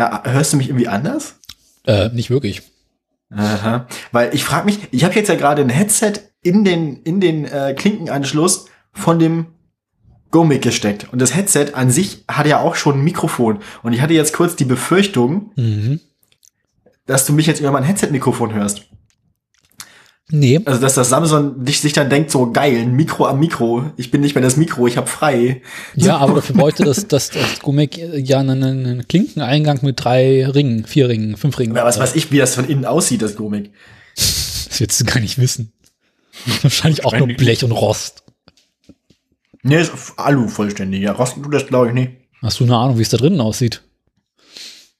[0.00, 1.34] Ja, hörst du mich irgendwie anders?
[1.86, 2.62] Äh, nicht wirklich.
[3.28, 3.86] Aha.
[4.12, 7.44] Weil ich frage mich, ich habe jetzt ja gerade ein Headset in den, in den
[7.44, 9.48] äh, Klinkenanschluss von dem
[10.30, 11.12] Gomic gesteckt.
[11.12, 13.58] Und das Headset an sich hat ja auch schon ein Mikrofon.
[13.82, 16.00] Und ich hatte jetzt kurz die Befürchtung, Mhm.
[17.04, 18.86] dass du mich jetzt über mein Headset-Mikrofon hörst.
[20.32, 20.60] Nee.
[20.64, 23.90] Also, dass das Samsung dich, sich dann denkt, so geil, ein Mikro am Mikro.
[23.96, 25.62] Ich bin nicht mehr das Mikro, ich habe frei.
[25.96, 30.84] Ja, aber dafür bräuchte das, das, das Gumek ja einen, einen Klinkeneingang mit drei Ringen,
[30.84, 31.74] vier Ringen, fünf Ringen.
[31.74, 33.72] Ja, was weiß ich, wie das von innen aussieht, das Gomic.
[34.14, 35.72] Das willst du gar nicht wissen.
[36.62, 38.22] Wahrscheinlich auch nur Blech und Rost.
[39.62, 41.02] Nee, ist Alu vollständig.
[41.02, 42.12] Ja, rosten tut das, glaube ich, nicht.
[42.40, 43.82] Hast du eine Ahnung, wie es da drinnen aussieht?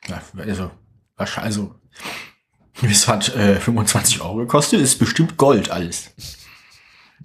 [0.07, 0.71] Ja, also,
[1.17, 1.75] wahrscheinlich, also,
[2.83, 6.11] es hat äh, 25 Euro gekostet, ist bestimmt Gold alles.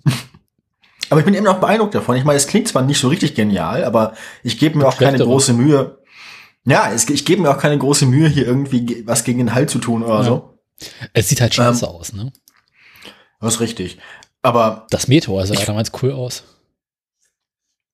[1.09, 2.15] aber ich bin eben noch beeindruckt davon.
[2.17, 5.17] Ich meine, es klingt zwar nicht so richtig genial, aber ich gebe mir auch keine
[5.19, 5.99] große Mühe.
[6.65, 9.53] Ja, es, ich gebe mir auch keine große Mühe, hier irgendwie ge- was gegen den
[9.53, 10.23] Halt zu tun oder Ja.
[10.23, 10.57] so.
[11.13, 11.91] Es sieht halt scheiße Ähm.
[11.91, 12.33] aus, ne?
[13.39, 13.99] Das ist richtig.
[14.41, 16.43] Aber, Das Meteor sah ja damals cool aus.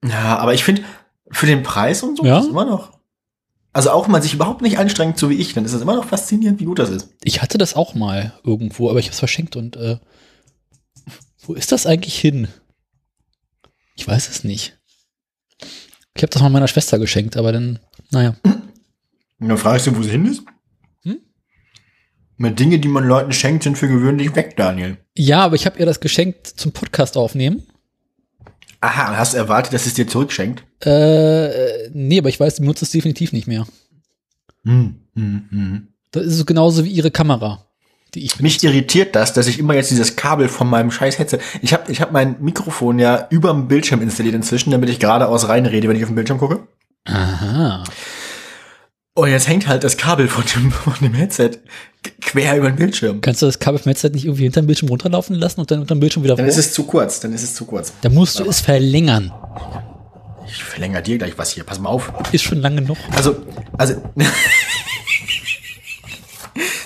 [0.05, 0.83] ja, aber ich finde,
[1.31, 2.39] für den Preis und so, Ja?
[2.39, 2.97] ist immer noch.
[3.73, 5.95] Also auch wenn man sich überhaupt nicht anstrengt, so wie ich, dann ist es immer
[5.95, 7.09] noch faszinierend, wie gut das ist.
[7.23, 9.97] Ich hatte das auch mal irgendwo, aber ich habe es verschenkt und äh,
[11.39, 12.49] wo ist das eigentlich hin?
[13.95, 14.77] Ich weiß es nicht.
[16.15, 17.79] Ich habe das mal meiner Schwester geschenkt, aber dann,
[18.11, 18.35] naja.
[18.43, 20.43] Und dann fragst du, wo sie hin ist?
[21.03, 21.19] Hm?
[22.37, 24.97] Mit Dinge, die man Leuten schenkt, sind für gewöhnlich weg, Daniel.
[25.17, 27.63] Ja, aber ich habe ihr das geschenkt zum Podcast aufnehmen.
[28.81, 30.63] Aha, hast du erwartet, dass es dir zurückschenkt?
[30.83, 33.67] Äh, nee, aber ich weiß, sie benutzt es definitiv nicht mehr.
[34.65, 35.87] Hm, hm, hm.
[36.11, 37.65] Das ist so genauso wie ihre Kamera,
[38.15, 41.39] die ich Mich irritiert das, dass ich immer jetzt dieses Kabel von meinem scheiß Headset.
[41.61, 45.47] Ich habe ich hab mein Mikrofon ja über dem Bildschirm installiert inzwischen, damit ich geradeaus
[45.47, 46.67] reinrede, wenn ich auf den Bildschirm gucke.
[47.05, 47.83] Aha.
[49.13, 51.51] Und jetzt hängt halt das Kabel von dem, von dem Headset
[52.21, 53.19] quer über den Bildschirm.
[53.21, 55.81] Kannst du das Kabel vom Headset nicht irgendwie hinter dem Bildschirm runterlaufen lassen und dann
[55.81, 56.49] unter dem Bildschirm wieder Dann vor?
[56.49, 57.91] ist es zu kurz, dann ist es zu kurz.
[58.01, 59.33] Da musst du es verlängern.
[60.47, 62.11] Ich verlängere dir gleich was hier, pass mal auf.
[62.31, 62.97] Ist schon lange noch.
[63.15, 63.35] Also,
[63.77, 63.95] also.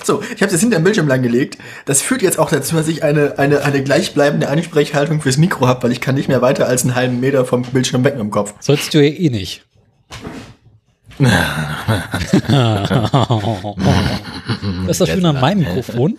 [0.04, 1.58] so, ich habe das hinter dem Bildschirm lang gelegt.
[1.84, 5.84] Das führt jetzt auch dazu, dass ich eine, eine, eine gleichbleibende Ansprechhaltung fürs Mikro habe,
[5.84, 8.30] weil ich kann nicht mehr weiter als einen halben Meter vom Bildschirm weg mit dem
[8.30, 8.54] Kopf.
[8.60, 9.64] Sollst du ja eh nicht.
[11.18, 12.42] Das
[14.88, 16.18] ist das Schöne an meinem Mikrofon.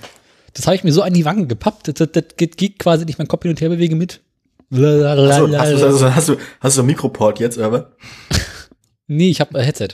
[0.54, 1.88] Das habe ich mir so an die Wangen gepappt.
[1.88, 4.22] Das, das, das geht, quasi nicht mein Kopf hin und her bewege mit.
[4.70, 7.92] So, hast, du, hast, du, hast, du, hast du einen Mikroport jetzt, oder?
[9.08, 9.90] Nee, ich habe ein Headset.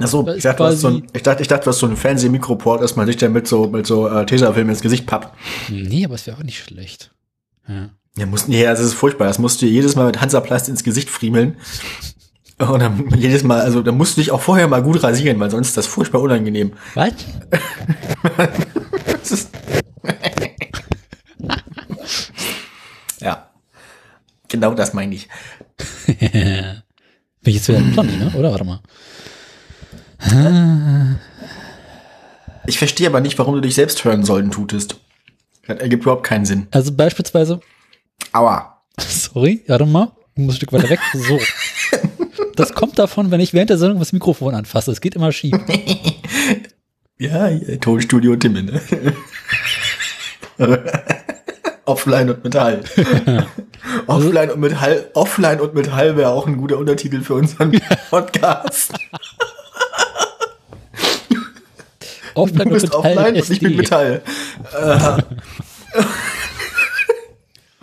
[0.00, 1.86] Achso, ich ist dachte, du hast so ein, ich dachte, ich dachte, du hast so
[1.86, 5.36] einen Fernsehmikroport, dass man sich dann mit so, mit so äh, Tesafilm ins Gesicht pappt.
[5.70, 7.12] Nee, aber es wäre auch nicht schlecht.
[7.68, 7.90] Ja.
[8.16, 9.26] Ja, mussten, ja, das ist furchtbar.
[9.26, 11.56] Das musst du jedes Mal mit Hansaplast ins Gesicht friemeln.
[12.70, 15.50] Und dann jedes Mal, also da musst du dich auch vorher mal gut rasieren, weil
[15.50, 16.72] sonst ist das furchtbar unangenehm.
[16.94, 17.12] Was?
[23.20, 23.50] Ja.
[24.48, 25.28] Genau das meine ich.
[26.06, 26.82] Bin
[27.44, 28.32] ich jetzt wieder ein Blondie, ne?
[28.36, 28.50] Oder?
[28.50, 28.80] Warte mal.
[32.66, 34.96] Ich verstehe aber nicht, warum du dich selbst hören sollen tutest.
[35.66, 36.66] Das ergibt überhaupt keinen Sinn.
[36.70, 37.60] Also beispielsweise,
[38.32, 38.82] Aua.
[38.98, 41.00] sorry, warte mal, ich muss ein Stück weiter weg.
[41.14, 41.38] So.
[42.56, 44.90] Das kommt davon, wenn ich während der Sendung das Mikrofon anfasse.
[44.90, 45.56] Es geht immer schief.
[47.16, 48.80] Ja, hier, Tonstudio Timme, ne?
[51.84, 52.82] Offline und Metall.
[54.08, 58.94] Offline und Metall, Offline und Metall wäre auch ein guter Untertitel für unseren Podcast.
[62.34, 63.76] Offline Du und bist Metall offline und ich bin.
[63.76, 64.22] Metall.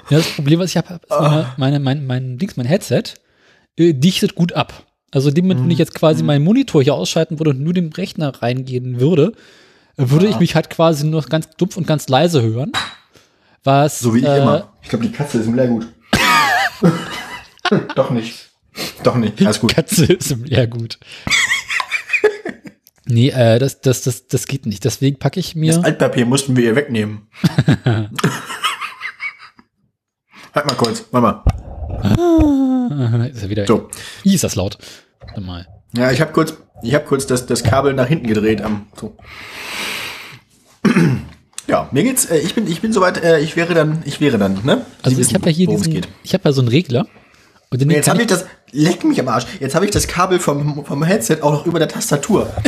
[0.09, 3.03] Ja, das Problem, was ich habe, ist meine, meine, mein, mein Dings, mein Headset,
[3.77, 4.85] äh, dichtet gut ab.
[5.11, 5.99] Also in dem Moment, wenn ich jetzt Mhm.
[5.99, 9.33] quasi meinen Monitor hier ausschalten würde und nur den Rechner reingehen würde,
[9.97, 12.71] würde ich mich halt quasi nur ganz dumpf und ganz leise hören.
[13.63, 14.73] Was, So wie ich äh, immer.
[14.81, 15.87] Ich glaube, die Katze ist im Leergut.
[17.95, 18.49] Doch nicht.
[19.03, 19.41] Doch nicht.
[19.45, 19.73] Alles gut.
[19.75, 20.97] Katze ist im Leergut.
[23.05, 24.83] nee, äh, das, das, das, das geht nicht.
[24.85, 25.73] Deswegen packe ich mir.
[25.75, 27.27] Das Altpapier mussten wir ihr wegnehmen.
[30.53, 31.05] halt mal kurz.
[31.11, 31.43] Warte mal.
[32.01, 33.65] Ah, ist er wieder.
[33.67, 33.89] So.
[34.23, 34.77] Ih, ist das laut.
[35.19, 35.67] Warte mal.
[35.93, 38.87] Ja, ich habe kurz, ich habe kurz das, das Kabel nach hinten gedreht am.
[38.99, 39.15] So.
[41.67, 42.25] Ja, mir geht's.
[42.25, 43.23] Äh, ich bin, ich bin soweit.
[43.23, 44.59] Äh, ich wäre dann, ich wäre dann.
[44.65, 44.85] Ne?
[45.03, 46.09] Sie Also ich habe ja hier diesen, geht.
[46.21, 47.07] ich habe ja so einen Regler.
[47.69, 48.45] Und Jetzt habe ich das.
[48.71, 49.45] Leck mich am Arsch.
[49.61, 52.49] Jetzt habe ich das Kabel vom, vom Headset auch noch über der Tastatur.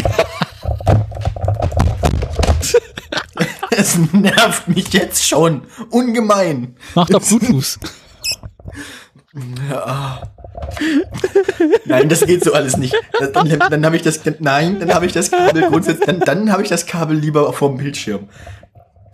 [3.76, 5.64] Es nervt mich jetzt schon.
[5.90, 6.76] Ungemein.
[6.96, 7.80] Mach doch Bluetooth.
[11.86, 12.96] Nein, das geht so alles nicht.
[13.34, 16.62] Dann, dann, habe ich das, nein, dann habe ich das Kabel grundsätzlich, dann, dann habe
[16.62, 18.30] ich das Kabel lieber vor dem Bildschirm.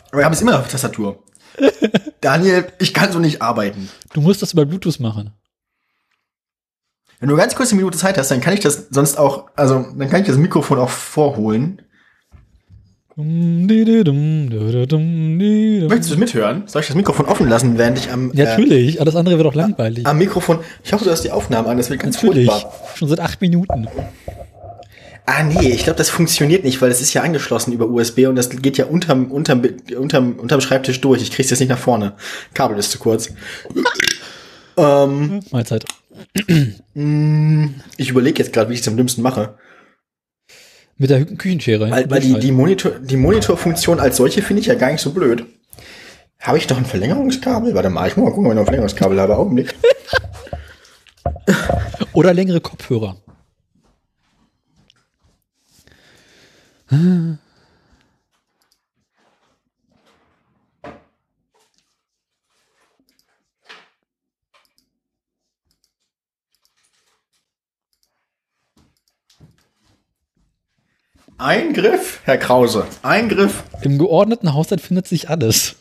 [0.09, 1.23] Aber wir haben es immer auf der Tastatur.
[2.21, 3.89] Daniel, ich kann so nicht arbeiten.
[4.13, 5.31] Du musst das über Bluetooth machen.
[7.19, 9.85] Wenn du ganz kurz eine Minute Zeit hast, dann kann ich das sonst auch, also
[9.95, 11.81] dann kann ich das Mikrofon auch vorholen.
[15.89, 16.63] Möchtest du mithören?
[16.67, 19.55] Soll ich das Mikrofon offen lassen, während ich am Ja, natürlich, alles andere wird doch
[19.55, 20.05] langweilig.
[20.05, 20.59] am Mikrofon.
[20.83, 22.73] Ich hoffe, du hast die Aufnahme an, das wird ganz Natürlich, furchtbar.
[22.95, 23.87] schon seit acht Minuten.
[25.25, 28.35] Ah nee, ich glaube, das funktioniert nicht, weil es ist ja angeschlossen über USB und
[28.35, 29.61] das geht ja unterm, unterm,
[29.97, 31.21] unterm, unterm Schreibtisch durch.
[31.21, 32.13] Ich krieg's jetzt nicht nach vorne.
[32.53, 33.29] Kabel ist zu kurz.
[34.77, 35.85] ähm, Mahlzeit.
[36.95, 39.53] mh, ich überlege jetzt gerade, wie ich es am dümmsten mache.
[40.99, 41.89] Mit der Küchenschere.
[41.89, 45.11] Weil, weil die, die, Monitor, die Monitorfunktion als solche finde ich ja gar nicht so
[45.13, 45.45] blöd.
[46.41, 47.73] Habe ich doch ein Verlängerungskabel?
[47.73, 49.37] Warte mal, ich muss mal gucken, ob ich noch ein Verlängerungskabel habe.
[49.37, 49.73] Augenblick.
[52.13, 53.15] Oder längere Kopfhörer.
[71.39, 72.85] Eingriff, Herr Krause.
[73.01, 73.63] Eingriff.
[73.81, 75.77] Im geordneten Haushalt findet sich alles.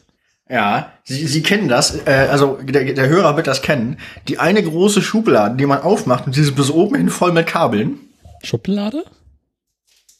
[0.48, 3.98] Ja, Sie, Sie kennen das, äh, also der, der Hörer wird das kennen.
[4.28, 7.48] Die eine große Schublade, die man aufmacht und die ist bis oben hin voll mit
[7.48, 7.98] Kabeln.
[8.44, 9.04] Schublade?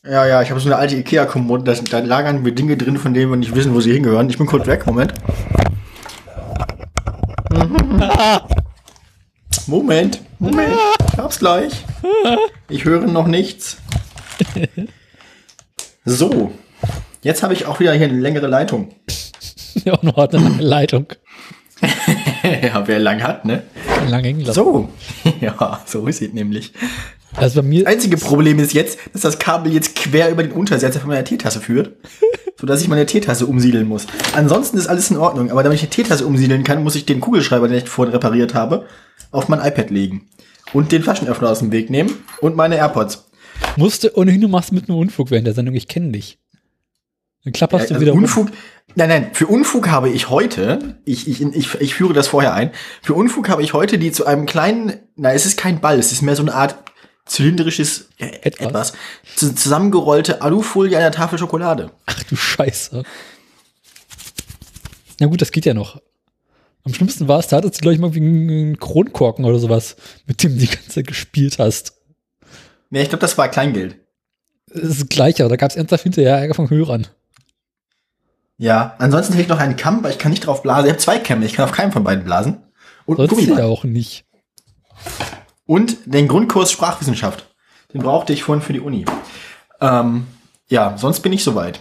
[0.05, 3.15] Ja, ja, ich habe so eine alte Ikea-Kommode, da, da lagern mir Dinge drin, von
[3.15, 4.29] denen wir nicht wissen, wo sie hingehören.
[4.29, 5.15] Ich bin kurz weg, Moment.
[9.67, 10.75] Moment, Moment,
[11.13, 11.85] ich hab's gleich.
[12.69, 13.77] Ich höre noch nichts.
[16.09, 16.53] So,
[17.21, 18.89] jetzt habe ich auch wieder hier eine längere Leitung.
[19.85, 21.07] Ja, auch noch eine lange Leitung.
[22.43, 23.63] ja, wer lang hat, ne?
[24.09, 24.55] Lang hängen lassen.
[24.55, 24.89] So,
[25.41, 26.73] ja, so ist es nämlich.
[27.37, 31.11] Also mir, Einzige Problem ist jetzt, dass das Kabel jetzt quer über den Untersetzer von
[31.11, 31.93] meiner Teetasse führt,
[32.59, 34.09] sodass ich meine Teetasse umsiedeln muss.
[34.35, 37.21] Ansonsten ist alles in Ordnung, aber damit ich die Teetasse umsiedeln kann, muss ich den
[37.21, 38.87] Kugelschreiber, den ich vorhin repariert habe,
[39.31, 40.27] auf mein iPad legen
[40.73, 42.11] und den Flaschenöffner aus dem Weg nehmen
[42.41, 43.28] und meine AirPods.
[43.77, 45.75] Musste ohnehin du machst mit einem Unfug während der Sendung.
[45.75, 46.39] Ich kenne dich.
[47.45, 48.23] Dann klapperst Also du wieder rum.
[48.23, 48.51] Unfug,
[48.97, 52.73] nein, nein, für Unfug habe ich heute, ich, ich, ich, ich führe das vorher ein,
[53.03, 56.11] für Unfug habe ich heute die zu einem kleinen, nein, es ist kein Ball, es
[56.13, 56.77] ist mehr so eine Art
[57.27, 58.67] zylindrisches äh, Etwas.
[58.67, 58.93] etwas,
[59.37, 61.91] zu- zusammengerollte Alufolie einer Tafel Schokolade.
[62.07, 63.03] Ach du Scheiße.
[65.21, 66.01] Na gut, das geht ja noch.
[66.85, 69.97] Am schlimmsten war es, da hattest du, glaube ich, mal wie einen Kronkorken oder sowas,
[70.27, 71.93] mit dem du die ganze Zeit gespielt hast.
[72.91, 73.99] Nee, ich glaube, das war Kleingeld.
[74.67, 77.07] Das ist das Gleiche, da gab es ernsthaft hinterher Ärger von Hörern.
[78.59, 80.87] Ja, ansonsten hätte ich noch einen Kamm, aber ich kann nicht drauf blasen.
[80.87, 82.63] Ich habe zwei Kämme, ich kann auf keinem von beiden blasen.
[83.07, 84.27] Und ja auch nicht.
[85.65, 87.47] Und den Grundkurs Sprachwissenschaft.
[87.95, 89.07] Den brauchte ich vorhin für die Uni.
[89.81, 90.27] Ähm,
[90.69, 91.81] ja, sonst bin ich soweit.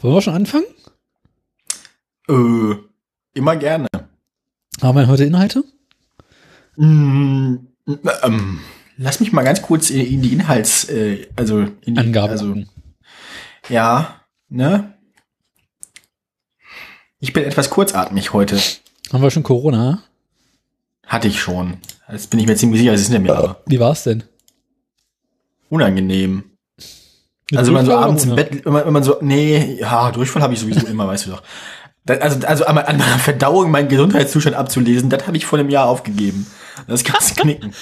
[0.00, 0.64] Wollen wir schon anfangen?
[2.28, 2.76] Äh,
[3.34, 3.88] immer gerne.
[4.80, 5.64] Haben wir heute Inhalte?
[6.76, 7.56] Mm,
[8.22, 8.60] ähm,
[8.98, 12.32] lass mich mal ganz kurz in, in die Inhalts, äh, also in die Angaben.
[12.32, 12.54] Also,
[13.68, 14.94] ja, ne?
[17.20, 18.60] Ich bin etwas kurzatmig heute.
[19.12, 20.02] Haben wir schon Corona?
[21.06, 21.78] Hatte ich schon.
[22.10, 23.36] Jetzt bin ich mir ziemlich sicher, es ist hinter mir.
[23.36, 24.24] aber Wie war's denn?
[25.70, 26.44] Unangenehm.
[27.50, 28.36] Mit Also wenn man so abends im?
[28.36, 31.30] Bett, wenn man, wenn man so, nee, ja, Durchfall habe ich sowieso immer, weißt du
[31.30, 31.42] doch.
[32.04, 35.70] Da, also, also an an meiner Verdauung meinen Gesundheitszustand abzulesen, das habe ich vor einem
[35.70, 36.46] Jahr aufgegeben.
[36.86, 37.74] Das kannst du knicken.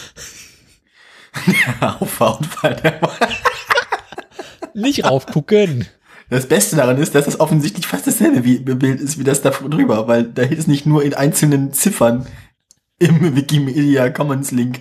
[2.01, 3.01] Auffahrunfall.
[4.75, 5.87] Nicht raufgucken.
[6.29, 8.41] Das Beste daran ist, dass das offensichtlich fast dasselbe
[8.75, 12.27] Bild ist wie das da drüber, weil da ist nicht nur in einzelnen Ziffern
[12.99, 14.81] im Wikimedia Commons Link.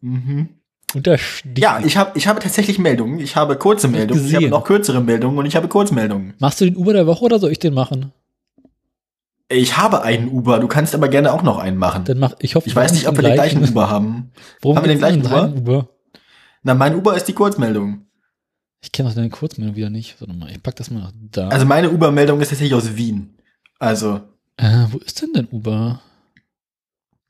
[0.00, 0.50] Mhm.
[0.94, 1.58] Und da steht.
[1.58, 3.20] Ja, ich habe ich habe tatsächlich Meldungen.
[3.20, 4.50] Ich habe kurze Meldungen, ich habe gesehen.
[4.50, 6.34] noch kürzere Meldungen und ich habe Kurzmeldungen.
[6.38, 8.12] Machst du den Uber der Woche oder soll ich den machen?
[9.50, 12.04] Ich habe einen Uber, du kannst aber gerne auch noch einen machen.
[12.04, 12.68] Dann mach ich hoffe.
[12.68, 14.30] Ich weiß nicht, ob wir den gleichen Uber haben.
[14.62, 15.88] Warum haben wir den gleichen einen Uber?
[16.62, 18.06] Na, mein Uber ist die Kurzmeldung.
[18.80, 20.20] Ich kenne auch deine Kurzmeldung wieder nicht.
[20.20, 21.48] Warte mal, ich pack das mal nach da.
[21.48, 23.34] Also meine Uber-Meldung ist tatsächlich aus Wien.
[23.78, 24.20] Also,
[24.56, 26.00] äh, wo ist denn dein Uber?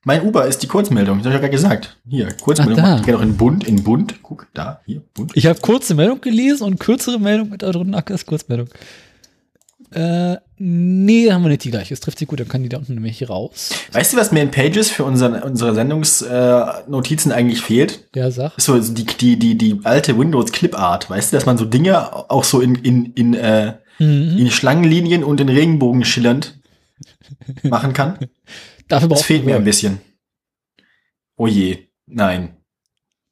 [0.04, 1.18] mein Uber ist die Kurzmeldung.
[1.18, 1.96] Das habe ich ja gerade gesagt.
[2.08, 2.78] Hier, Kurzmeldung.
[2.84, 2.96] Ach, da.
[2.98, 4.22] ich gehe noch in Bund, in Bund.
[4.22, 5.32] Guck, da, hier, Bund.
[5.34, 7.94] Ich habe kurze Meldung gelesen und kürzere Meldung mit da drin.
[7.94, 8.68] Ach, das ist Kurzmeldung.
[9.92, 11.92] Äh, nee, haben wir nicht die gleiche.
[11.94, 13.70] Es trifft sich gut, dann kann die da unten nämlich raus.
[13.92, 18.08] Weißt du, was mir in Pages für unseren, unsere Sendungsnotizen äh, eigentlich fehlt?
[18.14, 18.56] Ja, sag.
[18.56, 21.10] Ist so die, die, die, die alte Windows Clip Art.
[21.10, 24.38] Weißt du, dass man so Dinge auch so in, in, in, äh, Mhm.
[24.38, 26.58] in Schlangenlinien und in Regenbogen schillernd
[27.62, 28.18] machen kann?
[28.88, 30.00] Dafür Das fehlt mir ein bisschen.
[31.36, 32.56] Oh je, nein.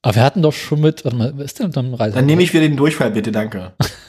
[0.02, 2.14] Aber wir hatten doch schon mit, warte mal, wer ist denn dem Reise?
[2.16, 3.72] Dann nehme ich wieder den Durchfall, bitte, danke.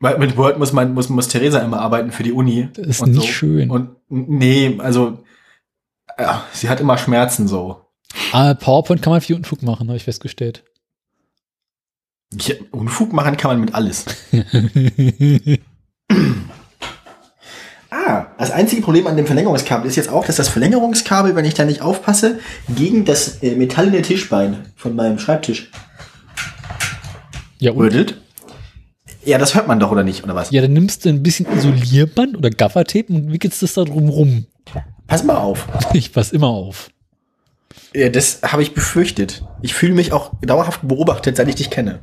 [0.00, 2.68] Weil mit Word muss man, muss, muss Theresa immer arbeiten für die Uni.
[2.74, 3.26] Das ist nicht so.
[3.26, 3.70] schön.
[3.70, 5.18] Und nee, also
[6.18, 7.84] ja, sie hat immer Schmerzen so.
[8.32, 10.64] Aber PowerPoint kann man viel Unfug machen, habe ich festgestellt.
[12.32, 14.04] Ja, Unfug machen kann man mit alles.
[17.90, 21.54] Ah, das einzige Problem an dem Verlängerungskabel ist jetzt auch, dass das Verlängerungskabel, wenn ich
[21.54, 22.38] da nicht aufpasse,
[22.68, 25.70] gegen das äh, metallene Tischbein von meinem Schreibtisch
[27.58, 28.20] ja, und.
[29.28, 30.50] Ja, das hört man doch, oder nicht, oder was?
[30.52, 34.46] ja, dann nimmst du ein bisschen Isolierband oder Gaffertape und wickelst das da drum rum.
[35.06, 35.68] Pass mal auf.
[35.92, 36.88] Ich pass immer auf.
[37.94, 39.44] Ja, das habe ich befürchtet.
[39.60, 42.00] Ich fühle mich auch dauerhaft beobachtet, seit ich dich kenne.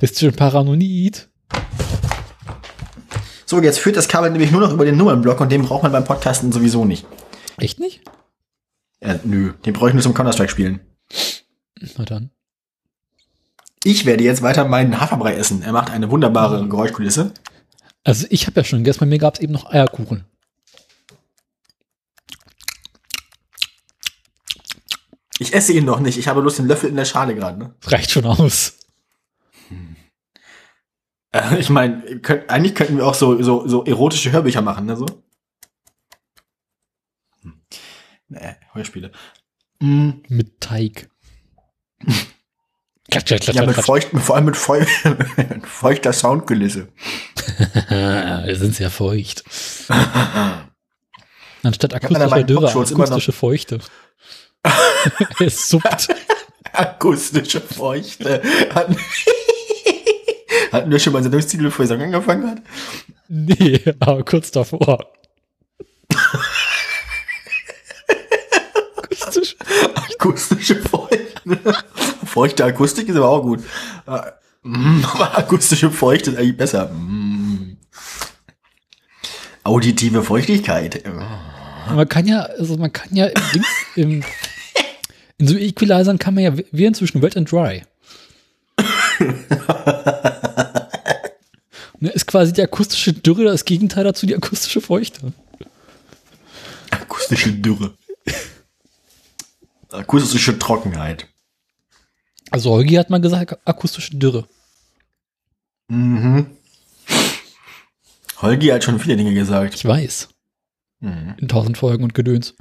[0.00, 1.30] Bist du schon paranoid?
[3.46, 5.92] So, jetzt führt das Kabel nämlich nur noch über den Nummernblock und den braucht man
[5.92, 7.06] beim Podcasten sowieso nicht.
[7.56, 8.02] Echt nicht?
[9.02, 10.80] Ja, nö, den brauche ich nur zum Counter-Strike spielen.
[11.96, 12.30] Na dann.
[13.84, 15.62] Ich werde jetzt weiter meinen Haferbrei essen.
[15.62, 17.32] Er macht eine wunderbare Geräuschkulisse.
[18.04, 20.24] Also ich habe ja schon gegessen, bei mir gab es eben noch Eierkuchen.
[25.38, 26.18] Ich esse ihn noch nicht.
[26.18, 27.58] Ich habe bloß den Löffel in der Schale gerade.
[27.58, 27.74] Ne?
[27.84, 28.78] Reicht schon aus.
[31.32, 34.96] Äh, ich meine, könnt, eigentlich könnten wir auch so, so, so erotische Hörbücher machen, ne?
[34.96, 35.06] So.
[37.42, 37.60] Hm.
[38.28, 39.10] Nee, Hörspiele.
[39.80, 41.10] Mm, Mit Teig.
[43.12, 44.84] klatsch, klatsch, klatsch, ja, mit feucht, vor allem mit feu
[45.64, 46.88] feuchter Soundkulisse.
[47.88, 49.44] Wir sind sehr feucht.
[51.62, 53.78] Anstatt akustischer Dürre, akustische Feuchte.
[55.38, 56.08] es suppt.
[56.72, 58.42] Akustische Feuchte.
[58.74, 58.96] Hatten,
[60.72, 62.58] hatten wir schon mal so Sendungstitel, bevor die Song angefangen hat?
[63.28, 65.12] Nee, aber kurz davor.
[68.96, 69.56] Akustisch.
[69.94, 71.58] Akustische Feuchte.
[72.32, 73.62] Feuchte Akustik ist aber auch gut.
[74.06, 74.20] Äh,
[74.62, 76.88] mm, Aber akustische Feuchte ist eigentlich besser.
[76.88, 77.76] Mm.
[79.64, 81.04] Auditive Feuchtigkeit.
[81.94, 84.24] Man kann ja, also man kann ja im Dings, im,
[85.36, 87.82] in so Equalizern kann man ja wählen zwischen Wet and Dry.
[92.00, 95.34] ne, ist quasi die akustische Dürre das Gegenteil dazu, die akustische Feuchte.
[96.90, 97.92] Akustische Dürre.
[99.90, 101.28] Akustische Trockenheit.
[102.52, 104.46] Also Holgi hat mal gesagt, akustische Dürre.
[105.88, 106.46] Mhm.
[108.42, 109.74] Holgi hat schon viele Dinge gesagt.
[109.74, 110.28] Ich weiß.
[111.00, 111.34] Mhm.
[111.38, 112.54] In tausend Folgen und Gedöns.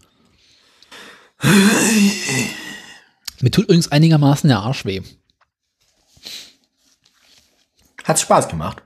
[3.42, 5.02] Mir tut übrigens einigermaßen der Arsch weh.
[8.06, 8.82] Hat's Spaß gemacht.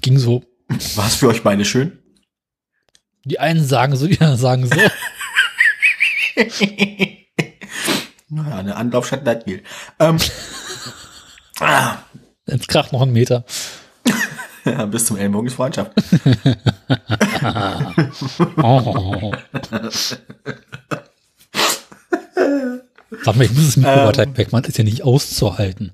[0.00, 0.44] Ging so.
[0.94, 1.98] War's für euch beide schön?
[3.24, 4.76] Die einen sagen so, die anderen sagen so.
[8.36, 9.62] Ja, eine Anlaufstadt bleibt viel.
[9.98, 10.16] Ähm,
[11.60, 11.96] ah,
[12.46, 13.44] Jetzt kracht noch ein Meter.
[14.64, 15.92] ja, bis zum Ellenbogen ist Freundschaft.
[18.62, 19.32] Oh.
[23.24, 24.06] Sag mal, ich muss das Mikro Ähm.
[24.08, 25.92] weiter weg, man ist ja nicht auszuhalten.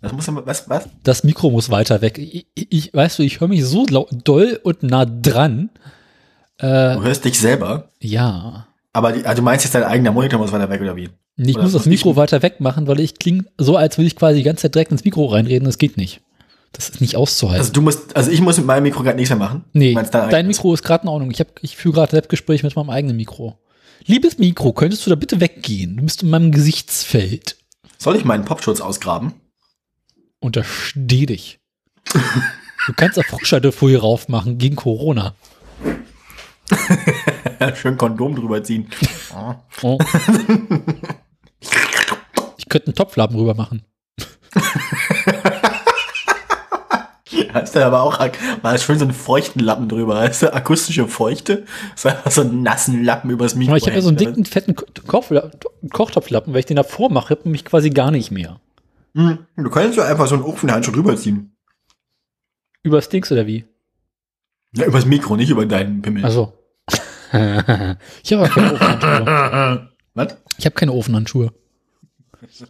[0.00, 0.88] Das muss was, was?
[1.02, 2.18] Das Mikro muss weiter weg.
[2.18, 5.70] Ich, ich weißt du, ich höre mich so lau- doll und nah dran.
[6.58, 8.66] Äh, Du hörst dich selber, ja.
[8.92, 11.10] aber die, also du meinst jetzt dein eigener Monitor muss weiter weg oder wie?
[11.36, 14.06] Ich Oder muss das ich- Mikro weiter weg machen, weil ich klinge so, als würde
[14.06, 15.66] ich quasi die ganze Zeit direkt ins Mikro reinreden.
[15.66, 16.20] Das geht nicht.
[16.72, 17.60] Das ist nicht auszuhalten.
[17.60, 19.64] Also du musst, also ich muss mit meinem Mikro gerade nichts mehr machen.
[19.72, 20.46] nee, dein?
[20.46, 21.30] Mikro ist gerade in Ordnung.
[21.30, 23.58] Ich, hab- ich führe gerade Selbstgespräch mit meinem eigenen Mikro.
[24.04, 25.96] Liebes Mikro, könntest du da bitte weggehen?
[25.96, 27.56] Du bist in meinem Gesichtsfeld.
[27.98, 29.32] Soll ich meinen Popschutz ausgraben?
[30.40, 31.60] Untersteh dich.
[32.12, 35.34] Du kannst auf Rückschaltefolie raufmachen gegen Corona.
[37.74, 38.88] Schön Kondom drüber ziehen.
[39.82, 39.98] Oh.
[42.66, 43.84] Ich könnte einen Topflappen rüber machen.
[47.52, 50.14] Da ist aber auch, war das schön so einen feuchten Lappen drüber.
[50.16, 51.64] Weißt du, akustische Feuchte.
[51.94, 53.72] So einfach so einen nassen Lappen übers Mikro.
[53.72, 54.86] Aber ich habe ja so einen dicken, fetten Ko-
[55.90, 56.52] Kochtopflappen.
[56.52, 58.60] Wenn ich den davor mache, hebt mich quasi gar nicht mehr.
[59.14, 61.56] Hm, Du könntest ja einfach so einen Ofenhandschuh drüber ziehen.
[62.82, 63.64] Übers Dings oder wie?
[64.74, 66.24] Ja, übers Mikro, nicht über deinen Pimmel.
[66.24, 66.52] Also.
[67.32, 69.88] ich habe keine Ofenhandschuhe.
[70.14, 70.36] Was?
[70.58, 71.52] Ich habe keine Ofenhandschuhe.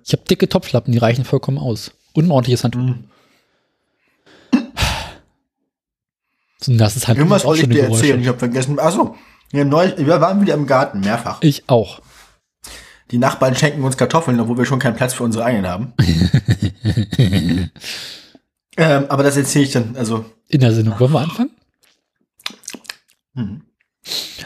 [0.04, 1.92] Ich habe dicke Topflappen, die reichen vollkommen aus.
[2.14, 2.80] Und ein ordentliches Handtuch.
[2.80, 3.04] Hm.
[6.61, 7.95] So ein nasses Handtuch Irgendwas wollte ich dir Geräusche.
[8.02, 8.21] erzählen.
[8.21, 8.78] Ich habe vergessen.
[8.78, 9.14] Achso,
[9.50, 9.71] wir,
[10.21, 11.38] waren wieder im Garten, mehrfach.
[11.42, 12.00] Ich auch.
[13.11, 15.92] Die Nachbarn schenken uns Kartoffeln, obwohl wir schon keinen Platz für unsere eigenen haben.
[18.76, 20.99] ähm, aber das erzähle ich dann, also, In der Sendung.
[20.99, 21.50] Wollen wir anfangen?
[23.35, 23.62] hm.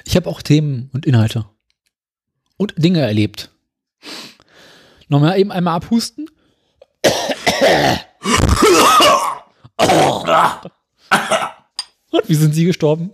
[0.05, 1.47] Ich habe auch Themen und Inhalte.
[2.57, 3.51] Und Dinge erlebt.
[5.11, 6.31] Nochmal eben einmal abhusten.
[12.11, 13.11] Und wie sind Sie gestorben?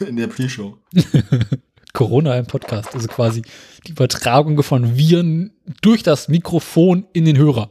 [0.00, 0.76] In der Pre-Show.
[1.94, 3.42] Corona im Podcast, also quasi
[3.86, 7.70] die Übertragung von Viren durch das Mikrofon in den Hörer.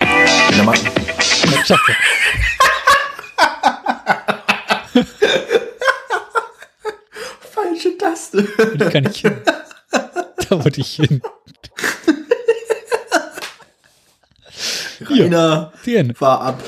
[0.00, 0.78] Ja, Mann.
[1.66, 1.76] Ja.
[7.74, 8.46] Falsche Taste.
[8.76, 9.36] Da kann ich hin.
[10.48, 11.20] Da wollte ich hin.
[15.00, 16.14] Rainer, Den.
[16.14, 16.62] fahr ab.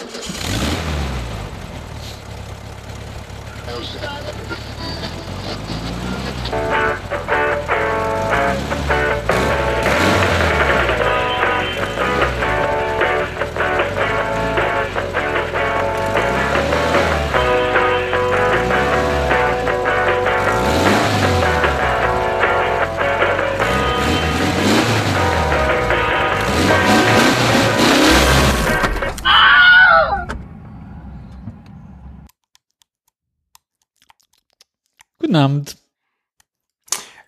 [35.36, 35.76] Guten Abend.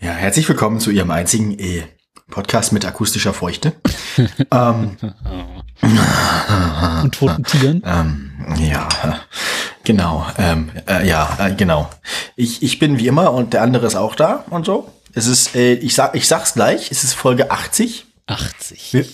[0.01, 1.83] Ja, herzlich willkommen zu Ihrem einzigen äh,
[2.31, 3.75] Podcast mit akustischer Feuchte.
[4.51, 4.97] ähm,
[7.03, 7.83] Und toten Tieren.
[7.85, 8.89] ähm, ja,
[9.85, 10.27] genau.
[10.39, 11.91] Ähm, äh, ja, äh, genau.
[12.35, 14.91] Ich, ich bin wie immer und der andere ist auch da und so.
[15.13, 18.07] Es ist, äh, ich sag, ich sag's gleich, es ist Folge 80.
[18.27, 18.95] 80.
[18.95, 19.07] Wir-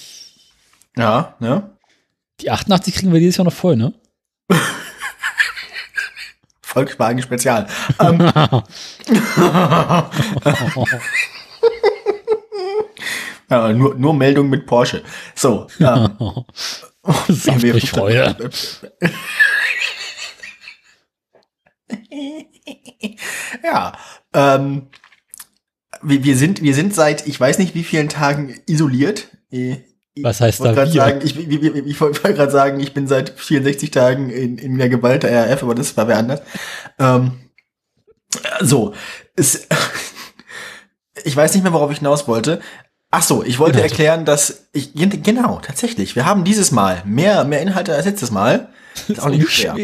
[0.97, 1.69] Ja, ne?
[2.43, 3.93] Die 88 kriegen wir dieses Jahr noch voll, ne?
[6.75, 7.67] Volkswagen Spezial.
[8.01, 8.19] Ähm,
[13.49, 15.05] ja, nur, nur Meldung mit Porsche.
[15.37, 16.11] So, ähm,
[17.29, 18.51] Saftig Freude.
[23.63, 23.93] ja,
[24.33, 24.89] ähm,
[26.03, 29.29] wir, wir sind, wir sind seit, ich weiß nicht wie vielen Tagen isoliert.
[30.15, 30.93] Ich Was heißt wollte da wir?
[30.93, 34.79] sagen, ich, ich, ich, ich wollte gerade sagen, ich bin seit 64 Tagen in, in
[34.79, 36.41] der Gewalt der RAF, aber das war wer anders.
[37.01, 37.33] Ähm,
[38.61, 38.95] so,
[39.35, 39.67] es,
[41.25, 42.61] ich weiß nicht mehr, worauf ich hinaus wollte.
[43.11, 43.95] Ach so, ich wollte Inhalte.
[43.95, 46.15] erklären, dass ich genau tatsächlich.
[46.17, 48.69] Wir haben dieses Mal mehr mehr Inhalte als letztes Mal.
[49.09, 49.75] Ist auch nicht schwer.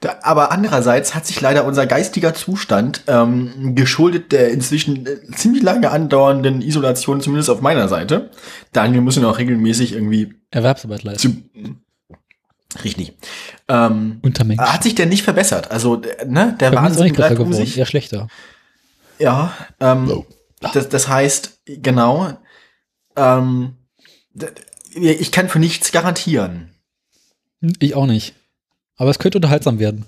[0.00, 5.62] Da, aber andererseits hat sich leider unser geistiger Zustand ähm, geschuldet der inzwischen äh, ziemlich
[5.62, 8.30] lange andauernden Isolation, zumindest auf meiner Seite.
[8.72, 11.50] Daniel muss ja noch regelmäßig irgendwie Erwerbsarbeit leisten.
[11.54, 11.76] zu.
[12.82, 13.14] Richtig.
[13.68, 14.64] Ähm, Unter Menschen.
[14.64, 15.70] hat sich denn nicht verbessert?
[15.70, 17.76] Also, ne, der Bei auch Wahnsinn nicht besser geworden, sich.
[17.76, 18.28] eher schlechter.
[19.18, 20.24] Ja, ähm,
[20.60, 22.38] das, das heißt, genau,
[23.16, 23.74] ähm,
[24.94, 26.70] ich kann für nichts garantieren.
[27.80, 28.34] Ich auch nicht.
[29.00, 30.04] Aber es könnte unterhaltsam werden.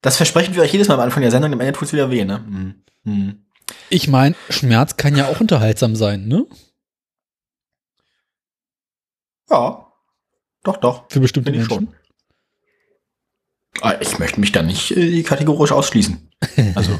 [0.00, 2.24] Das versprechen wir euch jedes Mal am Anfang der Sendung, am Ende tut's wieder weh,
[2.24, 2.38] ne?
[2.44, 2.84] Hm.
[3.04, 3.46] Hm.
[3.90, 6.46] Ich meine, Schmerz kann ja auch unterhaltsam sein, ne?
[9.48, 9.86] Ja,
[10.64, 11.04] doch, doch.
[11.10, 11.72] Für bestimmte ich Menschen.
[11.72, 11.94] schon.
[13.82, 16.28] Ah, Ich möchte mich da nicht äh, kategorisch ausschließen.
[16.74, 16.92] Also,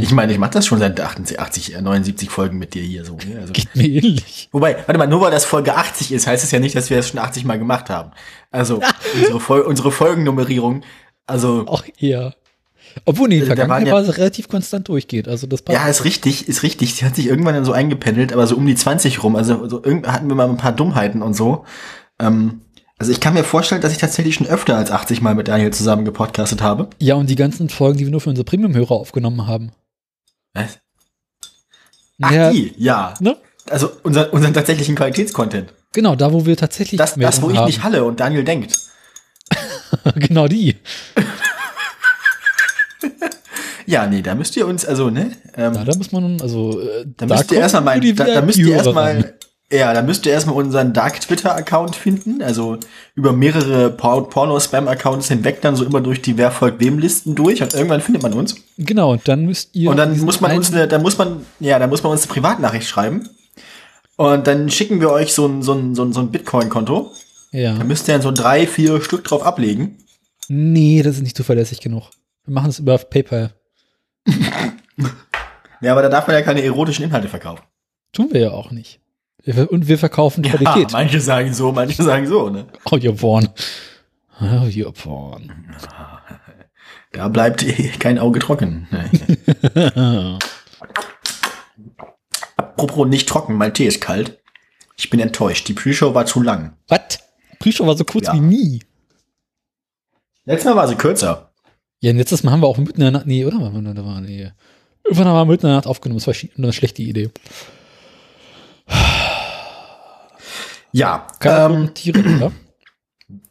[0.00, 3.04] ich meine, ich mache das schon seit 80, 80, äh, 79 Folgen mit dir hier
[3.04, 3.14] so.
[3.16, 3.38] Ne?
[3.40, 4.48] Also, Geht mir ähnlich.
[4.52, 6.96] wobei, warte mal, nur weil das Folge 80 ist, heißt es ja nicht, dass wir
[6.96, 8.12] das schon 80 Mal gemacht haben.
[8.50, 8.80] Also,
[9.14, 10.82] unsere, Fol unsere Folgennummerierung,
[11.26, 12.34] also, Auch eher.
[13.04, 15.28] Obwohl, nee, Vergangenheit ja- war relativ konstant durchgeht.
[15.28, 15.76] Also das passt.
[15.78, 16.94] ja, ist richtig, ist richtig.
[16.96, 19.36] Die hat sich irgendwann dann so eingependelt, aber so um die 20 rum.
[19.36, 21.64] Also, so hatten wir mal ein paar Dummheiten und so.
[22.18, 22.62] Ähm,
[22.98, 25.72] also, ich kann mir vorstellen, dass ich tatsächlich schon öfter als 80 Mal mit Daniel
[25.72, 26.88] zusammen gepodcastet habe.
[26.98, 29.72] Ja, und die ganzen Folgen, die wir nur für unsere Premium-Hörer aufgenommen haben.
[30.54, 30.78] Was?
[32.22, 33.14] Ach, ja, die, ja.
[33.20, 33.36] ne?
[33.68, 35.72] Also unser, unseren tatsächlichen Qualitätscontent.
[35.92, 38.78] Genau, da wo wir tatsächlich Das, das, wo ich Meldungen nicht halle und Daniel denkt.
[40.04, 40.20] haben.
[40.20, 40.76] genau die.
[43.88, 45.30] Ja, nee, da müsst ihr uns, also, ne?
[45.54, 48.14] Ähm, Ja, da muss man, also, äh, da müsst ihr erstmal kommen mein, nur die
[48.14, 49.34] da, da müsst ihr erstmal,
[49.72, 52.78] ja, da müsst ihr erstmal unseren Dark Twitter-Account finden, also
[53.14, 57.62] über mehrere Por- Porno-Spam-Accounts hinweg dann so immer durch die Wer folgt wem Listen durch
[57.62, 58.54] und irgendwann findet man uns.
[58.78, 59.90] Genau, und dann müsst ihr.
[59.90, 62.32] Und dann muss man uns eine, dann muss man, ja, dann muss man uns eine
[62.32, 63.28] Privatnachricht schreiben.
[64.16, 67.10] Und dann schicken wir euch so ein, so ein, so ein, so ein Bitcoin-Konto.
[67.52, 67.74] Da Ja.
[67.84, 69.98] müsst ihr dann so drei, vier Stück drauf ablegen.
[70.48, 72.10] Nee, das ist nicht zuverlässig genug.
[72.44, 73.52] Wir machen es über PayPal.
[75.82, 77.62] Ja, aber da darf man ja keine erotischen Inhalte verkaufen.
[78.12, 78.98] Tun wir ja auch nicht.
[79.46, 80.92] Und wir verkaufen Qualität.
[80.92, 82.66] manche sagen so, manche sagen so, ne?
[82.90, 83.48] Oh, ihr Porn.
[84.40, 85.76] Oh, ihr Porn.
[87.12, 87.64] Da bleibt
[87.98, 88.88] kein Auge trocken.
[92.56, 94.38] Apropos nicht trocken, mein Tee ist kalt.
[94.98, 95.66] Ich bin enttäuscht.
[95.68, 96.76] Die Pre-Show war zu lang.
[96.88, 97.18] Was?
[97.58, 98.34] Pre-Show war so kurz Ja.
[98.34, 98.82] wie nie.
[100.44, 101.52] Letztes Mal war sie kürzer.
[102.00, 103.60] Ja, letztes Mal haben wir auch mitten in der Nacht, nee, oder?
[103.60, 104.50] War, da war, nee.
[105.04, 106.20] Irgendwann haben wir mitten in der Nacht aufgenommen.
[106.22, 107.30] Das war eine schlechte Idee.
[110.96, 111.26] Ja.
[111.40, 112.52] Kann Ähm, Tiere, oder?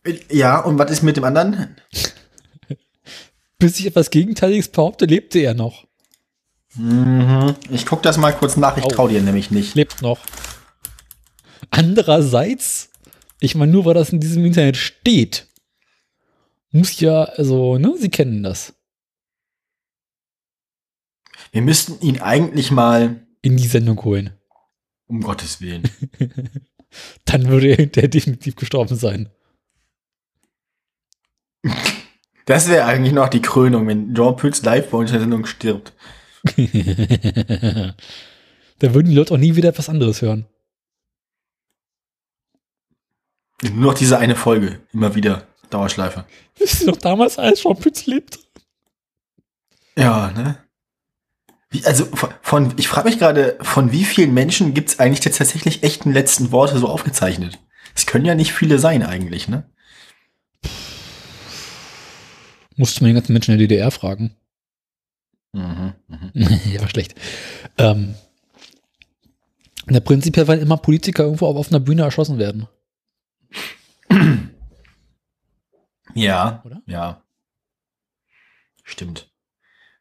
[0.32, 1.76] ja, und was ist mit dem anderen?
[3.60, 5.86] Bis ich etwas Gegenteiliges behaupte, lebte er noch.
[6.74, 7.56] Mhm.
[7.70, 8.88] Ich guck das mal kurz nach, ich Au.
[8.88, 9.76] trau dir nämlich nicht.
[9.76, 10.20] Lebt noch.
[11.70, 12.90] Andererseits,
[13.40, 15.48] ich meine, nur weil das in diesem Internet steht,
[16.72, 18.74] muss ja, also, ne, Sie kennen das.
[21.52, 24.32] Wir müssten ihn eigentlich mal, In die Sendung holen.
[25.06, 25.84] um Gottes Willen.
[27.26, 29.30] Dann würde er hinterher definitiv gestorben sein.
[32.46, 35.46] Das wäre eigentlich noch die Krönung, wenn Jean Pütz live bei uns in der Sendung
[35.46, 35.94] stirbt.
[36.46, 36.54] da
[38.94, 40.46] würden die Leute auch nie wieder etwas anderes hören.
[43.64, 46.26] Nur noch diese eine Folge, immer wieder, Dauerschleife.
[46.58, 48.40] Wisst ihr noch damals, als Sean Pütz lebt?
[49.98, 50.65] Ja, ne?
[51.84, 52.08] Also
[52.42, 56.52] von, ich frage mich gerade, von wie vielen Menschen gibt's eigentlich jetzt tatsächlich echten letzten
[56.52, 57.60] Worte so aufgezeichnet?
[57.96, 59.70] Es können ja nicht viele sein eigentlich, ne?
[62.76, 64.36] Musste man den ganzen Menschen in der DDR fragen.
[65.54, 66.32] Mhm, mhm.
[66.74, 67.16] ja, war schlecht.
[67.78, 68.16] Ähm,
[69.88, 72.68] na, prinzipiell, weil immer Politiker irgendwo auf, einer Bühne erschossen werden.
[76.18, 76.82] Ja, Oder?
[76.86, 77.22] ja.
[78.86, 79.30] Stimmt.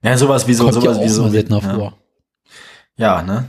[0.05, 1.29] Ja, sowas wie so, Kommt ja sowas auch wie so.
[1.29, 1.75] seltener ja.
[1.75, 1.99] vor.
[2.97, 3.49] Ja, ne?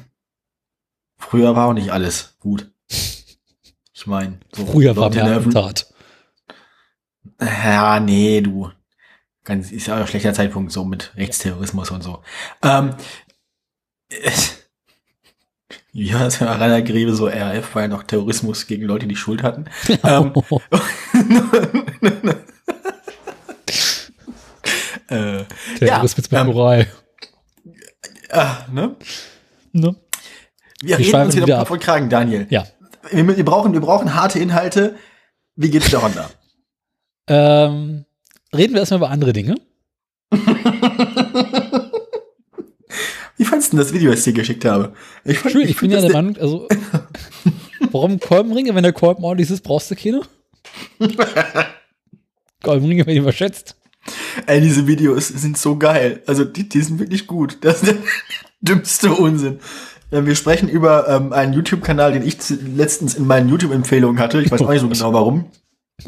[1.18, 2.72] Früher war auch nicht alles gut.
[3.94, 5.94] Ich meine, so Früher war mehr Tat.
[7.42, 8.72] Ja, nee, du.
[9.44, 12.24] Ganz, ist ja auch ein schlechter Zeitpunkt so mit Rechtsterrorismus und so.
[12.64, 12.96] Ähm,
[14.10, 14.32] äh,
[15.92, 19.44] wie war das, Rainer Grebe, so RAF war ja noch Terrorismus gegen Leute, die Schuld
[19.44, 19.66] hatten.
[20.04, 20.34] ähm,
[25.08, 25.44] äh,
[25.80, 26.88] Terrorismus ja, mit ähm, Moral.
[28.32, 28.96] ah, ne?
[29.72, 29.96] Ne?
[30.82, 32.48] Wir, Wir reden uns wieder wieder und Kragen, Daniel.
[32.50, 32.66] Ja.
[33.12, 34.96] Wir, wir, brauchen, wir brauchen harte Inhalte.
[35.56, 36.30] Wie geht's der Honda?
[37.28, 38.06] Ähm,
[38.56, 39.56] reden wir erstmal über andere Dinge.
[43.38, 44.94] Wie fandst du denn das Video, das ich dir geschickt habe?
[45.24, 46.68] Ich, fand, Schön, ich, bin find ja der Meinung, also,
[47.92, 48.74] warum Kolbenringe?
[48.76, 50.22] Wenn der Kolben ordentlich ist, brauchst du keine.
[52.64, 53.75] Kolbenringe werden überschätzt.
[54.46, 56.22] Ey, diese Videos sind so geil.
[56.28, 57.58] Also die, die sind wirklich gut.
[57.62, 57.98] Das ist der
[58.62, 59.60] dümmste Unsinn.
[60.12, 62.38] Ja, Wir sprechen über ähm, einen YouTube-Kanal, den ich
[62.76, 64.42] letztens in meinen YouTube-Empfehlungen hatte.
[64.42, 65.46] Ich weiß auch nicht so genau warum.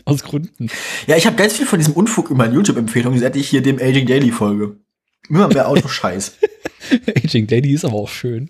[0.05, 0.69] Aus Gründen.
[1.07, 3.79] Ja, ich habe ganz viel von diesem Unfug in meinen YouTube-Empfehlungen, seit ich hier dem
[3.79, 4.77] Aging Daily folge.
[5.29, 6.37] Immer mehr Autoscheiß.
[7.15, 8.49] Aging Lady ist aber auch schön.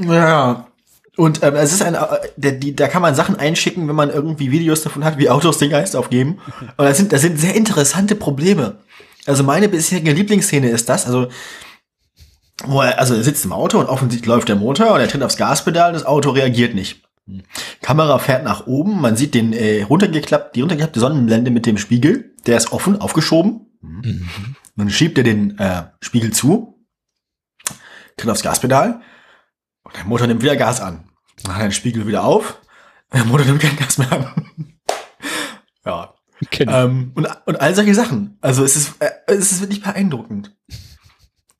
[0.00, 0.69] ja.
[1.16, 4.10] Und ähm, es ist ein, äh, der, die, da kann man Sachen einschicken, wenn man
[4.10, 6.38] irgendwie Videos davon hat, wie Autos den Geist aufgeben.
[6.76, 8.78] Und das sind, das sind sehr interessante Probleme.
[9.26, 11.28] Also meine bisherige Lieblingsszene ist das, also
[12.64, 15.22] wo er, also er sitzt im Auto und offensichtlich läuft der Motor und er tritt
[15.22, 17.02] aufs Gaspedal und das Auto reagiert nicht.
[17.80, 22.34] Kamera fährt nach oben, man sieht den äh, runtergeklappt, die runtergeklappte Sonnenblende mit dem Spiegel,
[22.46, 23.66] der ist offen, aufgeschoben.
[23.80, 24.56] Mhm.
[24.76, 26.84] Dann schiebt er den äh, Spiegel zu,
[28.16, 29.00] tritt aufs Gaspedal
[29.90, 31.04] und der Motor nimmt wieder Gas an.
[31.42, 32.60] Dann hat er den Spiegel wieder auf,
[33.12, 34.46] der Motor nimmt kein Gas mehr an.
[35.84, 36.14] ja.
[36.50, 36.74] Kenn ich.
[36.74, 38.38] Ähm, und, und all solche Sachen.
[38.40, 40.56] Also es ist, äh, es ist wirklich beeindruckend.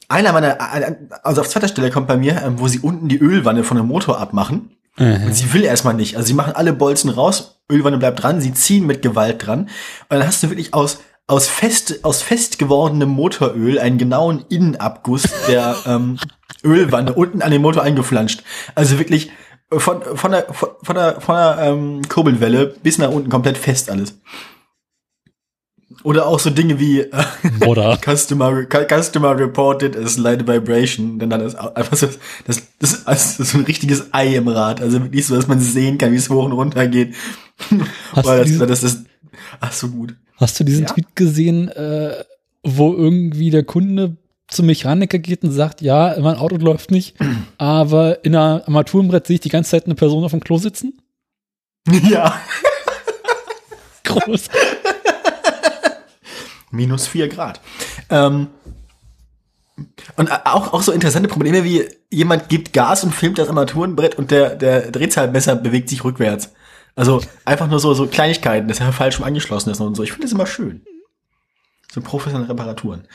[0.08, 3.18] Einer meiner, äh, also auf zweiter Stelle kommt bei mir, ähm, wo sie unten die
[3.18, 4.76] Ölwanne von dem Motor abmachen.
[4.96, 6.16] Äh, Und sie will erstmal nicht.
[6.16, 9.62] Also sie machen alle Bolzen raus, Ölwanne bleibt dran, sie ziehen mit Gewalt dran.
[9.62, 9.70] Und
[10.08, 15.76] dann hast du wirklich aus, aus fest, aus fest gewordenem Motoröl einen genauen Innenabguss der
[15.86, 16.18] ähm,
[16.64, 18.42] Ölwanne unten an den Motor eingeflanscht.
[18.74, 19.30] Also wirklich
[19.70, 23.90] von, von der, von, von der, von der ähm, Kurbelwelle bis nach unten komplett fest
[23.90, 24.18] alles.
[26.02, 27.10] Oder auch so Dinge wie äh,
[27.66, 27.98] Oder?
[28.04, 31.18] Customer, cu- Customer reported a slight vibration.
[31.18, 32.06] Denn dann ist einfach so,
[32.46, 34.80] das, das, ist- das ist so ein richtiges Ei im Rad.
[34.80, 37.14] Also wirklich so, dass man sehen kann, wie es hoch und runter geht.
[38.12, 39.04] Hast Weil du das, diesen- das, das,
[39.60, 40.16] ach so gut.
[40.36, 40.92] Hast du diesen Ja.
[40.92, 42.14] Tweet gesehen, äh,
[42.64, 44.16] wo irgendwie der Kunde
[44.48, 47.14] zum Mechaniker geht und sagt, ja, mein Auto läuft nicht,
[47.58, 50.98] aber in einer Armaturenbrett sehe ich die ganze Zeit eine Person auf dem Klo sitzen?
[52.10, 52.40] Ja.
[54.04, 54.48] Groß.
[56.70, 57.60] Minus vier Grad.
[58.08, 58.48] Ähm,
[60.16, 64.30] und auch, auch so interessante Probleme wie jemand gibt Gas und filmt das Armaturenbrett und
[64.30, 66.52] der, der Drehzahlmesser bewegt sich rückwärts.
[66.96, 70.02] Also einfach nur so, so Kleinigkeiten, dass er falsch angeschlossen ist und so.
[70.02, 70.84] Ich finde das immer schön.
[71.92, 73.06] So professionelle Reparaturen.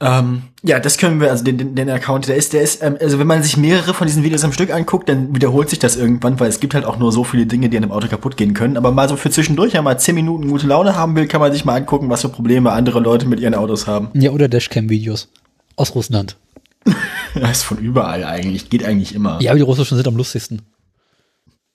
[0.00, 2.96] Ähm, ja, das können wir, also den, den, den Account, der ist, der ist, ähm,
[3.00, 5.96] also wenn man sich mehrere von diesen Videos am Stück anguckt, dann wiederholt sich das
[5.96, 8.36] irgendwann, weil es gibt halt auch nur so viele Dinge, die an einem Auto kaputt
[8.36, 8.76] gehen können.
[8.76, 11.40] Aber mal so für zwischendurch, wenn man mal zehn Minuten gute Laune haben will, kann
[11.40, 14.10] man sich mal angucken, was für Probleme andere Leute mit ihren Autos haben.
[14.14, 15.28] Ja, oder Dashcam-Videos
[15.76, 16.36] aus Russland.
[17.34, 19.38] Das ist von überall eigentlich, geht eigentlich immer.
[19.42, 20.62] Ja, aber die russischen sind am lustigsten.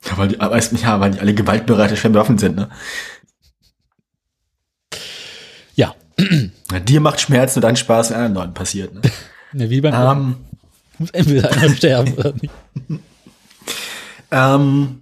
[0.03, 2.69] Ja, weil die, aber ja, weil die alle gewaltbereite, schwer bewaffnet sind, ne?
[6.85, 9.01] Dir macht Schmerzen und dann Spaß, wenn anderen Leuten passiert, ne?
[9.53, 10.35] ja wie beim ähm,
[10.99, 12.53] muss entweder einer sterben oder nicht.
[14.31, 15.01] ähm,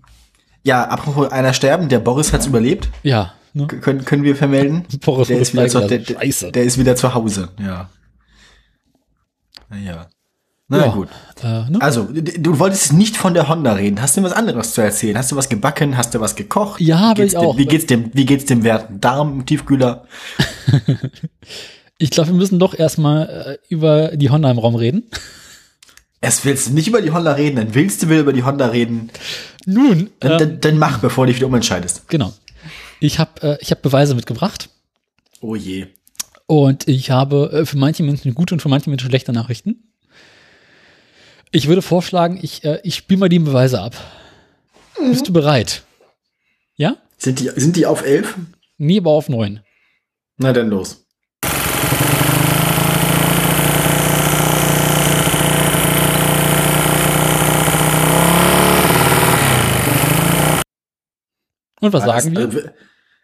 [0.63, 2.89] ja, apropos einer sterben, der Boris hat's überlebt.
[3.03, 3.67] Ja, ne?
[3.67, 4.85] Können, können wir vermelden?
[5.05, 7.89] Boris der, ist wieder zu, der, der, der ist wieder zu Hause, ja.
[9.69, 10.07] Naja.
[10.71, 10.91] Na Ja.
[10.91, 11.09] gut.
[11.43, 11.77] Äh, ne?
[11.81, 14.01] Also, du wolltest nicht von der Honda reden.
[14.01, 15.17] Hast du was anderes zu erzählen?
[15.17, 15.97] Hast du was gebacken?
[15.97, 16.79] Hast du was gekocht?
[16.79, 17.57] Ja, Wie will geht's ich dem, auch.
[17.57, 20.05] Wie geht's dem, wie geht's dem werten Darm Tiefkühler?
[21.97, 25.03] Ich glaube, wir müssen doch erstmal äh, über die Honda im Raum reden.
[26.21, 28.67] Erst willst du nicht über die Honda reden, dann willst du wieder über die Honda
[28.67, 29.11] reden.
[29.67, 32.07] Nun, Dann, ähm, dann, dann mach, bevor du dich wieder umentscheidest.
[32.07, 32.33] genau.
[32.99, 34.69] Ich habe äh, ich hab Beweise mitgebracht
[35.41, 35.87] Oh je.
[36.47, 39.90] und ich habe äh, für manche Menschen gute und für manche Menschen schlechte Nachrichten.
[41.53, 43.93] Ich würde vorschlagen, ich, äh, ich spiele mal die Beweise ab.
[44.97, 45.83] Bist du bereit?
[46.77, 46.95] Ja?
[47.17, 48.37] Sind die, sind die auf elf?
[48.77, 49.59] Nee, aber auf neun.
[50.37, 51.05] Na dann los.
[61.81, 62.59] Und was War sagen das, wir?
[62.59, 62.69] Also,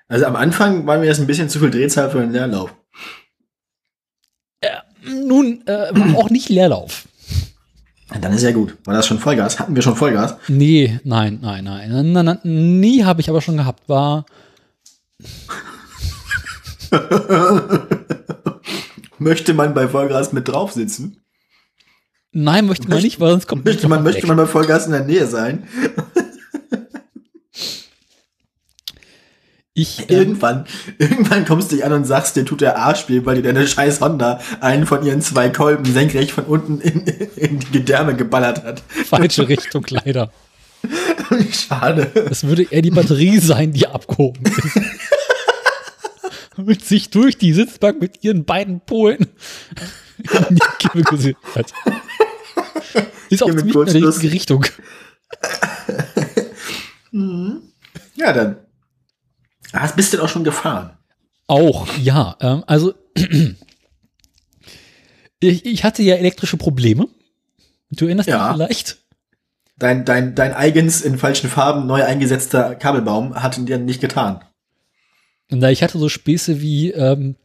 [0.09, 2.75] also am Anfang war mir das ein bisschen zu viel Drehzahl für den Leerlauf.
[5.05, 7.07] Nun, äh, auch nicht Leerlauf.
[8.09, 8.77] Dann ist ja gut.
[8.85, 9.59] War das schon Vollgas?
[9.59, 10.35] Hatten wir schon Vollgas?
[10.47, 11.91] Nee, nein, nein, nein.
[11.91, 13.87] nein, nein, nein nie habe ich aber schon gehabt.
[13.87, 14.25] War
[19.19, 21.17] Möchte man bei Vollgas mit drauf sitzen?
[22.31, 25.03] Nein, möchte man nicht, weil sonst kommt Möchte man, möchte man bei Vollgas in der
[25.03, 25.67] Nähe sein?
[29.79, 30.65] Ich, ähm, Irgendwann,
[30.97, 33.67] irgendwann kommst du dich an und sagst, dir tut der Arsch weh, weil dir deine
[33.67, 38.63] scheiß Honda einen von ihren zwei Kolben senkrecht von unten in, in die Gedärme geballert
[38.63, 38.81] hat.
[39.05, 40.31] falsche Richtung leider.
[41.51, 42.09] Schade.
[42.27, 44.81] Es würde eher die Batterie sein, die abgehoben ist.
[46.57, 49.27] Und sich durch die Sitzbank mit ihren beiden Polen
[50.49, 51.71] in die Kippe gesetzt hat.
[53.29, 54.15] Ist auch mit ziemlich in der Kurzschluss.
[54.15, 54.65] richtige Richtung.
[58.15, 58.57] Ja, dann.
[59.73, 60.91] Ah, bist du denn auch schon gefahren?
[61.47, 62.35] Auch, ja.
[62.41, 62.93] Ähm, also,
[65.39, 67.07] ich, ich hatte ja elektrische Probleme.
[67.91, 68.47] Du erinnerst Ja.
[68.49, 68.97] dich vielleicht?
[69.79, 74.41] Dein, dein, dein eigens in falschen Farben neu eingesetzter Kabelbaum hat ihn dir nicht getan.
[75.49, 77.35] Da ich hatte so Späße wie, ähm,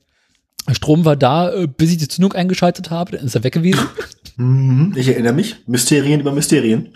[0.72, 3.87] Strom war da, äh, bis ich die Zündung eingeschaltet habe, dann ist er weg gewesen.
[4.37, 5.56] Mhm, ich erinnere mich.
[5.66, 6.94] Mysterien über Mysterien.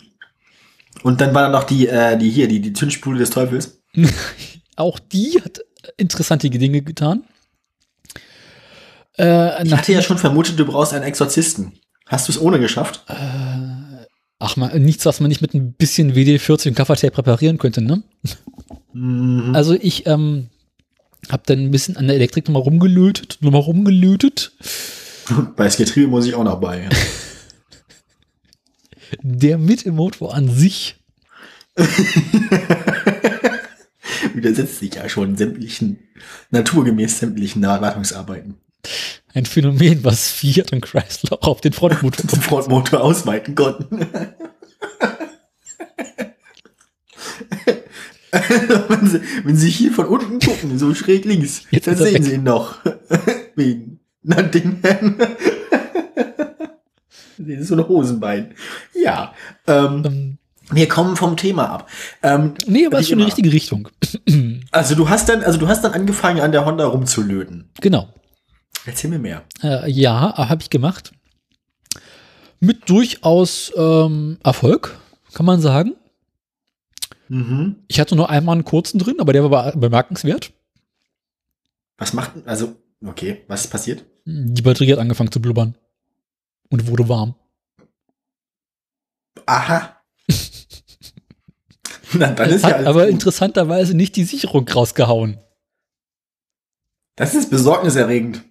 [1.02, 3.82] Und dann war da noch die, äh, die hier, die, die Zündspule des Teufels.
[4.76, 5.60] Auch die hat
[5.96, 7.24] interessante Dinge getan.
[9.18, 11.72] Äh, Ich hatte ja schon vermutet, du brauchst einen Exorzisten.
[12.06, 13.04] Hast du es ohne geschafft?
[14.38, 18.02] ach mal, nichts, was man nicht mit ein bisschen WD-40 und Gaffertape präparieren könnte, ne?
[18.92, 19.54] Mhm.
[19.54, 20.48] Also ich ähm,
[21.30, 24.52] habe dann ein bisschen an der Elektrik nochmal rumgelötet, nochmal rumgelötet.
[25.56, 26.88] Bei das Getriebe muss ich auch noch bei.
[29.22, 30.96] Der mit im Motor an sich
[34.36, 35.98] Widersetzt sich ja schon sämtlichen,
[36.50, 38.54] naturgemäß sämtlichen Wartungsarbeiten.
[39.34, 44.06] ein Phänomen, was Fiat und Chrysler auf den Frontmotor Den Frontmotor ausweiten konnten.
[48.88, 52.24] wenn, sie, wenn Sie hier von unten gucken, so schräg links, Jetzt dann sehen weg.
[52.24, 52.78] Sie ihn noch.
[53.56, 54.00] Wen?
[54.22, 54.82] Na, den.
[57.38, 58.54] Das ist so ein Hosenbein.
[58.94, 59.34] Ja.
[59.66, 60.38] Ähm, Ähm,
[60.70, 61.88] wir kommen vom Thema ab.
[62.22, 63.88] Ähm, nee, aber Wie ist schon die richtige Richtung.
[64.72, 67.70] also du hast dann, also du hast dann angefangen, an der Honda rumzulöten.
[67.80, 68.08] Genau.
[68.84, 69.44] Erzähl mir mehr.
[69.62, 71.12] Äh, ja, habe ich gemacht.
[72.60, 74.96] Mit durchaus ähm, Erfolg,
[75.34, 75.94] kann man sagen.
[77.28, 77.76] Mhm.
[77.88, 80.52] Ich hatte nur einmal einen kurzen drin, aber der war be- bemerkenswert.
[81.98, 84.04] Was macht, also, okay, was ist passiert?
[84.24, 85.76] Die Batterie hat angefangen zu blubbern.
[86.70, 87.34] Und wurde warm.
[89.46, 89.95] Aha.
[92.12, 93.10] Na, dann ist ja Hat alles aber gut.
[93.12, 95.38] interessanterweise nicht die Sicherung rausgehauen.
[97.16, 98.42] Das ist besorgniserregend.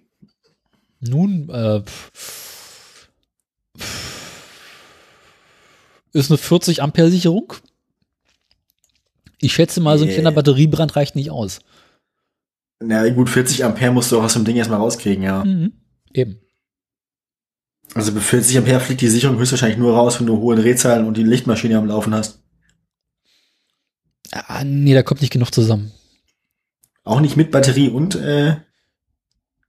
[1.00, 3.08] Nun, äh, pff,
[6.12, 7.52] ist eine 40 Ampere Sicherung.
[9.38, 10.16] Ich schätze mal, so ein Yeah.
[10.16, 11.60] kleiner Batteriebrand reicht nicht aus.
[12.80, 15.44] Na gut, 40 Ampere musst du auch aus dem Ding erstmal rauskriegen, ja.
[15.44, 15.72] Mhm.
[16.12, 16.40] Eben.
[17.94, 21.16] Also bei 40 Ampere fliegt die Sicherung höchstwahrscheinlich nur raus, wenn du hohe Drehzahlen und
[21.16, 22.42] die Lichtmaschine am Laufen hast.
[24.32, 25.92] Ah, nee, da kommt nicht genug zusammen.
[27.04, 28.56] Auch nicht mit Batterie und äh,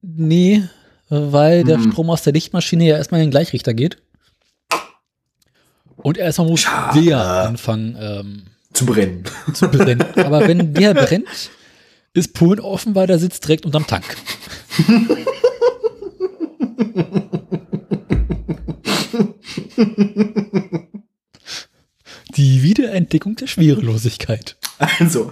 [0.02, 0.64] Nee,
[1.10, 1.92] weil der Hm.
[1.92, 4.02] Strom aus der Lichtmaschine ja erstmal in den Gleichrichter geht.
[5.98, 7.02] Und erstmal muss Schade.
[7.02, 8.44] der anfangen ähm,
[8.74, 9.24] zu brennen.
[9.54, 10.06] zu brennen.
[10.18, 11.28] Aber wenn der brennt,
[12.14, 14.06] ist Polen offen, weil der sitzt direkt unterm Tank.
[22.38, 24.56] Die Wiederentdeckung der Schwerelosigkeit.
[25.00, 25.32] Also,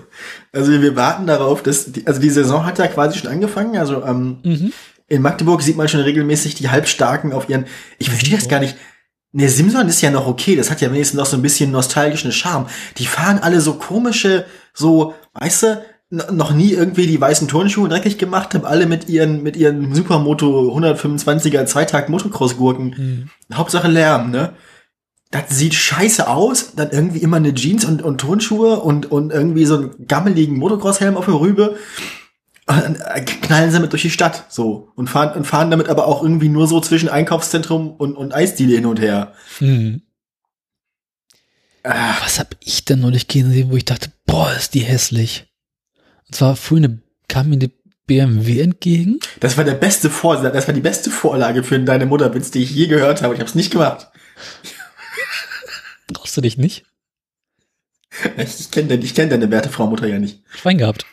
[0.51, 3.77] also wir warten darauf, dass die, also die Saison hat ja quasi schon angefangen.
[3.77, 4.73] Also ähm, Mhm.
[5.07, 7.65] in Magdeburg sieht man schon regelmäßig die Halbstarken auf ihren.
[7.99, 8.75] Ich verstehe das gar nicht.
[9.33, 10.55] Ne, Simson ist ja noch okay.
[10.55, 12.67] Das hat ja wenigstens noch so ein bisschen nostalgischen Charme.
[12.97, 15.85] Die fahren alle so komische, so, weißt du,
[16.31, 20.75] noch nie irgendwie die weißen Turnschuhe dreckig gemacht, haben alle mit ihren mit ihren Supermoto
[20.75, 23.29] 125er Zweitakt Motocross-Gurken.
[23.49, 23.55] Mhm.
[23.55, 24.53] Hauptsache Lärm, ne?
[25.35, 26.75] Das sieht scheiße aus.
[26.75, 31.17] Dann irgendwie immer eine Jeans und, und Turnschuhe und, und irgendwie so einen gammeligen Motocross-Helm
[31.17, 31.77] auf der Rübe.
[32.67, 34.91] Und dann knallen sie damit durch die Stadt, so.
[34.95, 38.75] Und fahren, und fahren damit aber auch irgendwie nur so zwischen Einkaufszentrum und, und Eisdiele
[38.75, 39.33] hin und her.
[39.59, 40.01] Mhm.
[41.83, 45.53] Ah, Was hab ich denn neulich gesehen, wo ich dachte, boah, ist die hässlich.
[46.27, 47.71] Und zwar vorhin eine, kam mir eine
[48.07, 49.19] BMW entgegen.
[49.39, 52.71] das war der beste Vor, das war die beste Vorlage für deine Mutterwitz, die ich
[52.71, 53.33] je gehört habe.
[53.33, 54.07] Ich habe es nicht gemacht.
[56.13, 56.85] Brauchst du dich nicht?
[58.37, 60.39] Ich kenne deine, ich kenn deine werte Frau Mutter ja nicht.
[60.49, 61.05] Schwein gehabt.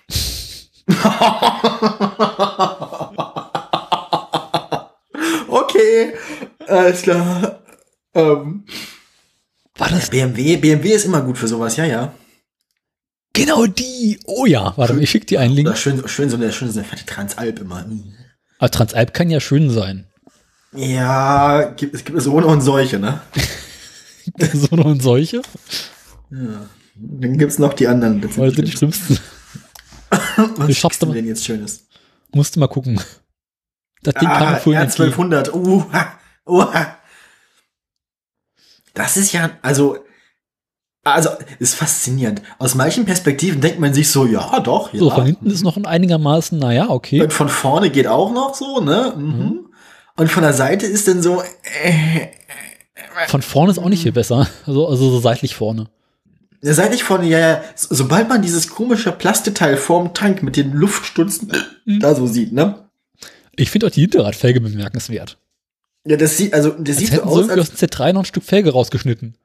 [5.48, 6.12] okay,
[6.68, 7.60] alles klar.
[8.14, 8.64] Ähm,
[9.76, 12.12] War das BMW, BMW ist immer gut für sowas, ja, ja.
[13.32, 14.20] genau die?
[14.26, 15.76] Oh ja, warte mal, ich schick dir einen Link.
[15.76, 17.84] Schön, schön so eine, schön so eine fette Transalp immer.
[18.58, 20.06] Aber Transalp kann ja schön sein.
[20.72, 23.20] Ja, gibt, es gibt ohne und solche, ne?
[24.52, 25.42] so noch und solche.
[26.30, 26.68] Ja.
[26.94, 28.20] Dann gibt's noch die anderen.
[28.20, 29.18] Das sind die schlimmsten.
[30.56, 31.86] Was ich du denn jetzt Schönes?
[32.34, 33.00] Musst du mal gucken.
[34.02, 35.12] Das Ding Ah, mir vorhin entgegen.
[35.12, 35.52] R1200.
[35.52, 36.96] Uha, uha.
[38.94, 39.98] Das ist ja, also,
[41.04, 42.42] also, ist faszinierend.
[42.58, 44.98] Aus manchen Perspektiven denkt man sich so, ja, doch, ja.
[44.98, 47.22] So, von hinten ist noch ein einigermaßen, naja, okay.
[47.22, 49.14] Und von vorne geht auch noch so, ne?
[49.16, 49.68] Mhm.
[50.16, 51.42] Und von der Seite ist dann so,
[51.82, 52.28] äh,
[53.28, 54.48] Von vorne ist auch nicht viel besser.
[54.66, 55.88] Also, also so seitlich vorne.
[56.60, 61.52] seitlich vorne, ja, ja, so- sobald man dieses komische Plasteteil vorm Tank mit den Luftstutzen
[61.86, 62.88] da so sieht, ne?
[63.56, 65.38] Ich finde auch die Hinterradfelge bemerkenswert.
[66.06, 68.22] Ja, das sieht, also, das Als sieht so aus, irgendwie als, aus dem Z3 noch
[68.22, 69.36] ein Stück Felge rausgeschnitten.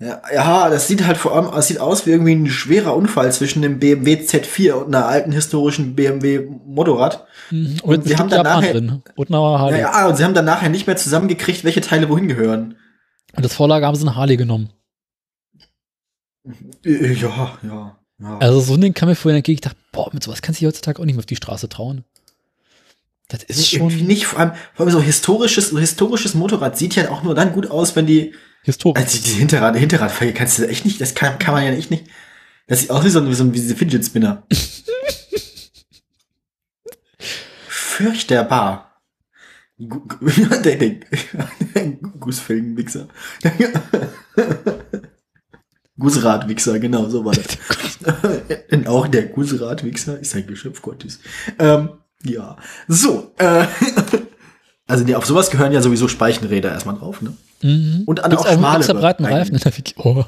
[0.00, 3.32] ja, ja, das sieht halt vor allem, es sieht aus wie irgendwie ein schwerer Unfall
[3.32, 7.26] zwischen dem BMW Z4 und einer alten historischen BMW Motorrad.
[7.50, 7.78] Mhm.
[7.82, 9.02] Und Und sie haben dann nachher- drin.
[9.16, 9.30] Und.
[9.30, 12.76] Ja, ja, und sie haben dann nachher nicht mehr zusammengekriegt, welche Teile wohin gehören.
[13.34, 14.70] Und das Vorlage haben sie eine Harley genommen.
[16.84, 18.38] Äh, Ja, ja, ja.
[18.38, 19.56] Also so ein Ding kam mir vorhin entgegen.
[19.56, 21.68] Ich dachte, boah, mit sowas kannst du dich heutzutage auch nicht mehr auf die Straße
[21.68, 22.04] trauen.
[23.28, 26.94] Das ist Irgendwie schon nicht, vor allem, vor allem so historisches, so historisches Motorrad sieht
[26.96, 29.02] ja auch nur dann gut aus, wenn die, historisch.
[29.04, 32.06] also die Hinterrad, Hinterradfelge kannst du echt nicht, das kann, kann man ja echt nicht.
[32.68, 34.44] Das sieht aus wie so, ein- wie so ein- wie diese Fidget Spinner.
[37.68, 38.87] Fürchterbar.
[40.64, 40.76] Der,
[42.18, 43.06] Gussfelgenwichser.
[45.98, 47.58] Gussradwichser, genau, so war das.
[48.70, 51.20] Denn auch der Gussradwichser ist ein Geschöpf Gottes.
[51.58, 51.90] Ähm,
[52.24, 52.56] ja.
[52.86, 53.66] So, äh,
[54.86, 57.34] also nee, auf sowas gehören ja sowieso Speichenräder erstmal drauf, ne?
[57.62, 58.02] Mhm.
[58.06, 59.54] Und an auch schmale extra breiten Reifen.
[59.54, 59.94] In der Wiki.
[59.98, 60.24] Oh.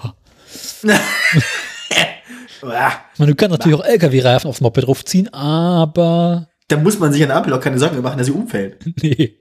[3.18, 7.38] Du kannst natürlich auch LKW-Reifen aufs Moped draufziehen, aber Da muss man sich an der
[7.38, 8.84] Ampel auch keine Sorgen machen, dass sie umfällt.
[9.02, 9.39] nee.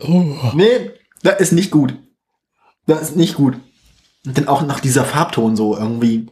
[0.00, 0.52] Oh.
[0.54, 0.90] Nee,
[1.22, 1.94] das ist nicht gut.
[2.86, 3.56] Das ist nicht gut.
[4.26, 6.26] Und dann auch nach dieser Farbton so irgendwie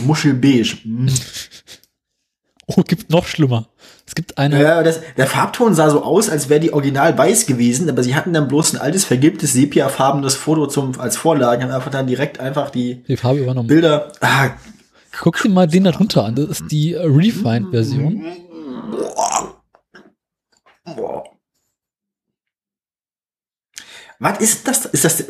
[0.00, 0.76] muschelbeige.
[0.84, 1.08] Mm.
[2.66, 3.68] oh, gibt noch schlimmer.
[4.06, 7.46] Es gibt eine, Ja, das, der Farbton sah so aus, als wäre die original weiß
[7.46, 11.70] gewesen, aber sie hatten dann bloß ein altes, vergilbtes, sepiafarbenes Foto zum, als Vorlage, haben
[11.70, 13.68] einfach dann direkt einfach die die Farbe übernommen.
[13.68, 14.12] Bilder.
[14.20, 14.50] Ah,
[15.12, 16.34] Guck dir mal den da drunter an.
[16.34, 18.24] Das ist die äh, Refined-Version.
[24.20, 24.86] Was ist das?
[24.86, 25.24] Ist das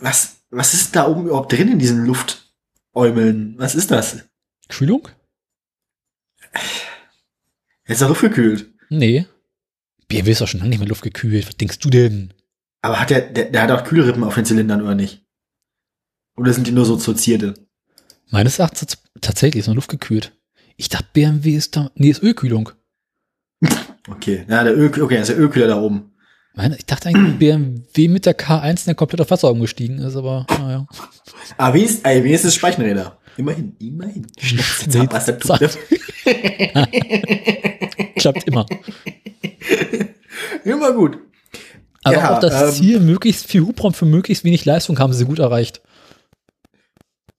[0.00, 0.36] was?
[0.50, 3.54] Was ist da oben überhaupt drin in diesen Luftäumeln?
[3.58, 4.24] Was ist das?
[4.68, 5.08] Kühlung?
[7.84, 8.72] Ist er luftgekühlt.
[8.90, 9.26] Nee.
[10.08, 11.46] BMW ist doch schon lange nicht mehr luftgekühlt.
[11.46, 12.34] Was denkst du denn?
[12.82, 15.24] Aber hat der, der, der hat auch Kühlrippen auf den Zylindern oder nicht?
[16.36, 17.54] Oder sind die nur so zozierte?
[18.28, 20.32] Meines Erachtens tatsächlich ist noch luftgekühlt.
[20.76, 21.90] Ich dachte, BMW ist da.
[21.94, 22.70] Nee, ist Ölkühlung.
[24.08, 26.12] Okay, ja, der Öl, okay, das ist der Ölkühler da oben.
[26.54, 30.46] Meine, ich dachte eigentlich, BMW mit der K1 der komplett auf Wasser umgestiegen ist, aber
[30.50, 30.86] naja.
[31.56, 33.18] Aber wenigstens, ey, wenigstens Speichenräder.
[33.38, 34.26] Immerhin, immerhin.
[34.36, 35.70] Zahnpasta-Tube.
[38.16, 38.66] Klappt immer.
[40.64, 41.18] Immer gut.
[42.04, 45.24] Aber Ja, auch das ähm, Ziel, möglichst viel Hubraum für möglichst wenig Leistung haben sie
[45.24, 45.80] gut erreicht.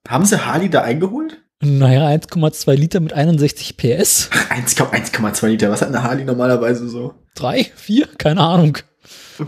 [0.07, 1.42] Haben sie Harley da eingeholt?
[1.64, 4.30] Naja, 1,2 Liter mit 61 PS.
[4.49, 5.70] 1, 1,2 Liter.
[5.72, 7.14] Was hat eine Harley normalerweise so?
[7.36, 8.78] Drei, vier, keine Ahnung.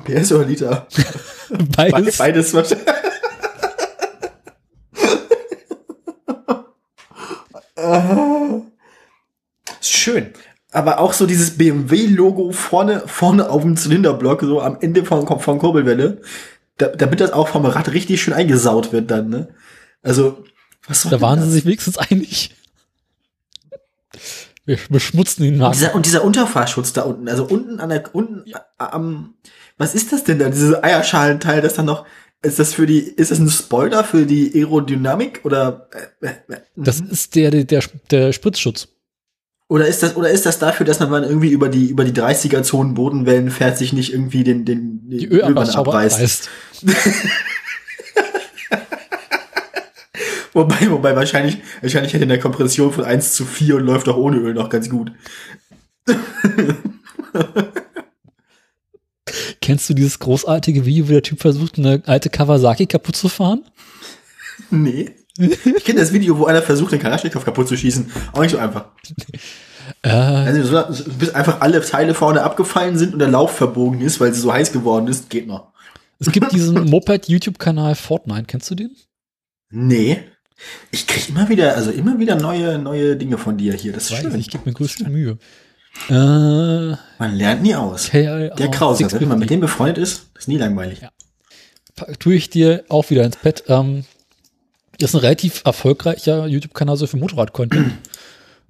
[0.06, 0.88] PS oder Liter?
[1.76, 2.18] Beides.
[2.18, 2.88] Beides wahrscheinlich.
[7.76, 8.62] Ah.
[9.82, 10.32] Schön.
[10.72, 15.60] Aber auch so dieses BMW-Logo vorne, vorne auf dem Zylinderblock, so am Ende von, von
[15.60, 16.22] Kurbelwelle,
[16.78, 19.56] da, damit das auch vom Rad richtig schön eingesaut wird dann, ne?
[20.02, 20.44] Also,
[20.88, 21.48] was soll Da denn waren das?
[21.48, 22.52] sie sich wenigstens einig.
[24.66, 25.76] Wir beschmutzen den Und Markt.
[25.76, 29.36] dieser, und dieser Unterfahrschutz da unten, also unten an der, unten am,
[29.78, 32.06] was ist das denn da, dieses Eierschalenteil, das dann noch,
[32.42, 35.88] ist das für die, ist das ein Spoiler für die Aerodynamik oder,
[36.22, 38.88] äh, äh, Das ist der, der, der, der Spritzschutz.
[39.68, 42.64] oder ist das, oder ist das dafür, dass man irgendwie über die, über die 30er
[42.64, 46.50] Zonen Bodenwellen fährt, sich nicht irgendwie den, den, Die Ölwanne Ölabwasser abreißt.
[50.56, 54.38] Wobei, wobei wahrscheinlich, wahrscheinlich hätte eine Kompression von 1 zu 4 und läuft auch ohne
[54.38, 55.12] Öl noch ganz gut.
[59.62, 63.64] Kennst du dieses großartige Video, wo der Typ versucht, eine alte Kawasaki kaputt zu fahren?
[64.70, 65.12] Nee.
[65.38, 68.10] Ich kenne das Video, wo einer versucht, den Kalaschnikow kaputt zu schießen.
[68.34, 68.86] Auch nicht so einfach.
[70.02, 74.02] Äh, Also, so- so- bis einfach alle Teile vorne abgefallen sind und der Lauf verbogen
[74.02, 75.74] ist, weil sie so heiß geworden ist, geht noch.
[76.18, 78.46] es gibt diesen Moped-YouTube-Kanal Fortnite.
[78.48, 78.96] Kennst du den?
[79.70, 80.24] Nee.
[80.92, 83.94] Ich krieg immer wieder, also immer wieder neue, neue Dinge von dir hier.
[83.94, 84.36] Das ist Weiß schön.
[84.40, 85.38] ich, gebe mir größte Mühe.
[86.10, 88.10] Äh, Man lernt nie aus.
[88.12, 89.22] Der Krause, 650.
[89.22, 91.02] wenn man mit dem befreundet ist, ist nie langweilig.
[91.02, 91.12] Ja.
[92.20, 93.64] tue ich dir auch wieder ins Bett.
[93.68, 94.06] Ähm,
[95.00, 97.92] das ist ein relativ erfolgreicher YouTube-Kanal so für Motorrad-Content.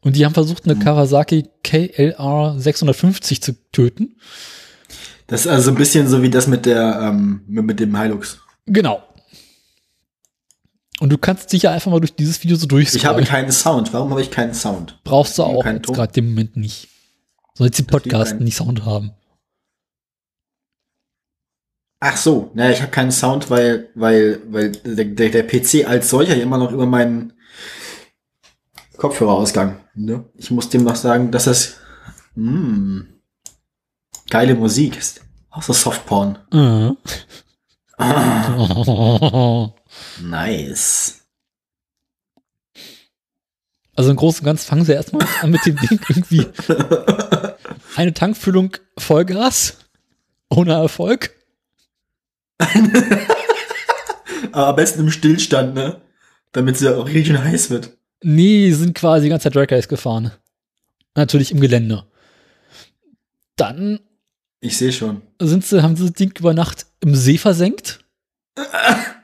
[0.02, 4.16] Und die haben versucht, eine Kawasaki KLR 650 zu töten.
[5.28, 8.40] Das ist also ein bisschen so wie das mit der, ähm, mit dem Hilux.
[8.68, 9.02] Genau.
[11.00, 13.02] Und du kannst dich ja einfach mal durch dieses Video so durchscrollen.
[13.02, 13.92] Ich habe keinen Sound.
[13.94, 15.00] Warum habe ich keinen Sound?
[15.04, 16.88] Brauchst du auch gerade im Moment nicht.
[17.54, 19.12] Soll jetzt die Podcasten nicht Sound haben.
[22.00, 26.10] Ach so, naja, ich habe keinen Sound, weil, weil, weil der, der, der PC als
[26.10, 27.34] solcher immer noch über meinen
[28.98, 29.80] Kopfhörerausgang.
[29.96, 30.26] Ne?
[30.36, 31.78] Ich muss dem noch sagen, dass das
[32.36, 33.06] mh,
[34.30, 35.22] geile Musik ist.
[35.50, 36.38] Auch so Softporn.
[36.52, 36.92] Äh.
[37.98, 39.70] Ah,
[40.22, 41.22] nice.
[43.96, 46.46] Also im Großen und Ganzen fangen sie erstmal an mit dem Ding irgendwie
[47.96, 49.78] eine Tankfüllung Vollgas
[50.50, 51.32] ohne Erfolg.
[54.52, 56.02] Aber am besten im Stillstand, ne?
[56.52, 57.98] Damit sie auch richtig heiß wird.
[58.22, 60.32] Nee, sind quasi die ganze Zeit Drag Race gefahren.
[61.16, 62.06] Natürlich im Gelände.
[63.56, 64.00] Dann
[64.62, 65.22] Ich sehe schon.
[65.42, 68.00] sind sie, haben sie das Ding über Nacht im See versenkt.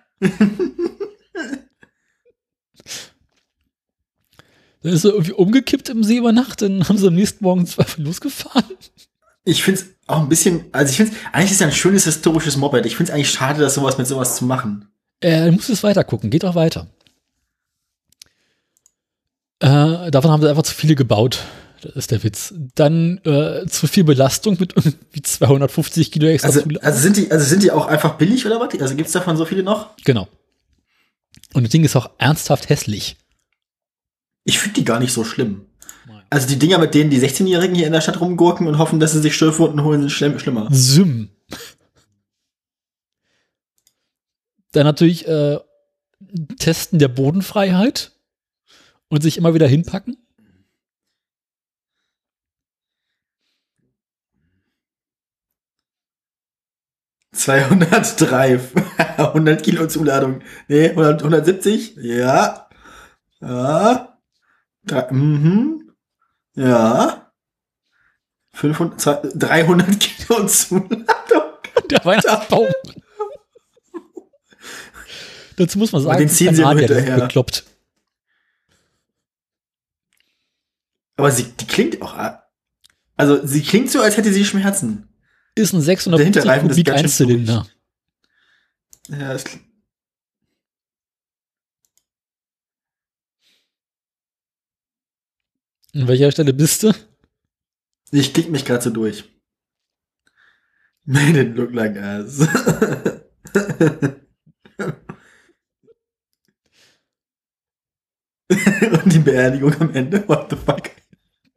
[4.83, 7.67] Dann ist er irgendwie umgekippt im See über Nacht, dann haben sie am nächsten Morgen
[7.67, 8.65] Zweifel losgefahren.
[9.43, 12.57] Ich find's auch ein bisschen, also ich find's, eigentlich ist es ja ein schönes historisches
[12.57, 12.85] Moped.
[12.85, 14.87] Ich find's eigentlich schade, dass sowas mit sowas zu machen.
[15.19, 16.87] Äh, du musst es weiter gucken, geht auch weiter.
[19.59, 21.43] Äh, davon haben sie einfach zu viele gebaut.
[21.81, 22.53] Das ist der Witz.
[22.75, 27.45] Dann äh, zu viel Belastung mit irgendwie 250 Kilo extra Also, also sind die, also
[27.45, 28.79] sind die auch einfach billig oder was?
[28.79, 29.95] Also gibt's davon so viele noch?
[30.03, 30.27] Genau.
[31.53, 33.17] Und das Ding ist auch ernsthaft hässlich.
[34.43, 35.65] Ich finde die gar nicht so schlimm.
[36.29, 39.11] Also die Dinger, mit denen die 16-Jährigen hier in der Stadt rumgurken und hoffen, dass
[39.11, 40.69] sie sich Schürfwunden holen, sind schlimm, schlimmer.
[40.71, 41.29] Sym.
[44.71, 45.59] Dann natürlich äh,
[46.57, 48.13] Testen der Bodenfreiheit
[49.09, 50.20] und sich immer wieder hinpacken.
[57.41, 58.59] ...203,
[59.17, 60.41] 100 Kilo Zuladung.
[60.67, 61.95] Nee, 100, 170?
[62.01, 62.67] Ja.
[63.39, 64.17] Ja.
[64.83, 65.91] Drei, mhm.
[66.55, 67.31] Ja.
[68.53, 71.07] 500, zwei- 300 Kilo Zuladung.
[71.89, 72.67] Der Weihnachtsbaum.
[75.57, 77.21] Dazu muss man sagen, den ziehen sie hinterher.
[77.21, 77.65] bekloppt.
[81.17, 82.15] Aber sie, die klingt auch...
[83.17, 85.07] Also sie klingt so, als hätte sie Schmerzen.
[85.55, 87.67] Ist ein Der 650 Hinterreifen ist Kubik Einzylinder.
[89.09, 89.65] Ja, klingt-
[95.93, 96.93] An welcher Stelle bist du?
[98.11, 99.23] Ich klick mich gerade so durch.
[101.05, 102.39] Made it look like ass.
[108.49, 110.89] Und die Beerdigung am Ende, what the fuck?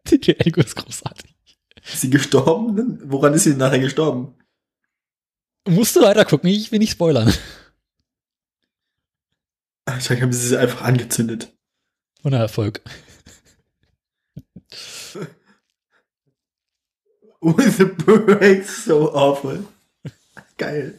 [0.08, 1.33] Die Beerdigung ist großartig.
[1.84, 2.98] Ist sie gestorben?
[3.10, 4.34] Woran ist sie nachher gestorben?
[5.68, 7.32] Musst du weiter gucken, ich will nicht spoilern.
[9.98, 11.54] Ich habe sie einfach angezündet.
[12.22, 12.80] Ohne Erfolg.
[17.40, 19.66] With the brakes, so awful.
[20.56, 20.98] Geil.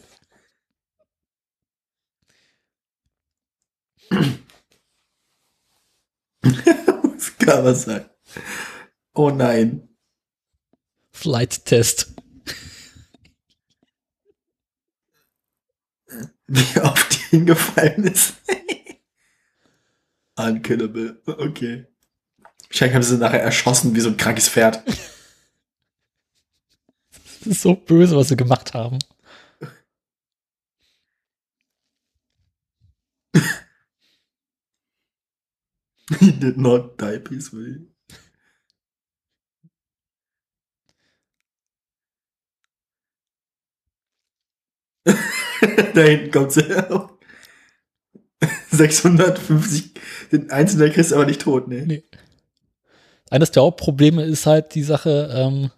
[6.41, 8.09] Was kann man sagen?
[9.15, 9.94] Oh nein.
[11.15, 12.13] Flight Test.
[16.45, 18.35] Wie oft die hingefallen ist.
[20.35, 21.21] Unkillable.
[21.25, 21.87] Okay.
[22.67, 24.85] Wahrscheinlich haben sie nachher erschossen wie so ein krankes Pferd.
[27.15, 28.99] Das ist so böse, was sie gemacht haben.
[36.19, 37.87] He did not die peacefully.
[45.93, 46.65] da hinten kommt sie.
[48.71, 49.91] 650,
[50.31, 51.85] den einzelnen kriegst du aber nicht tot, ne?
[51.85, 52.03] Nee.
[53.29, 55.71] Eines der Hauptprobleme ist halt die Sache ähm,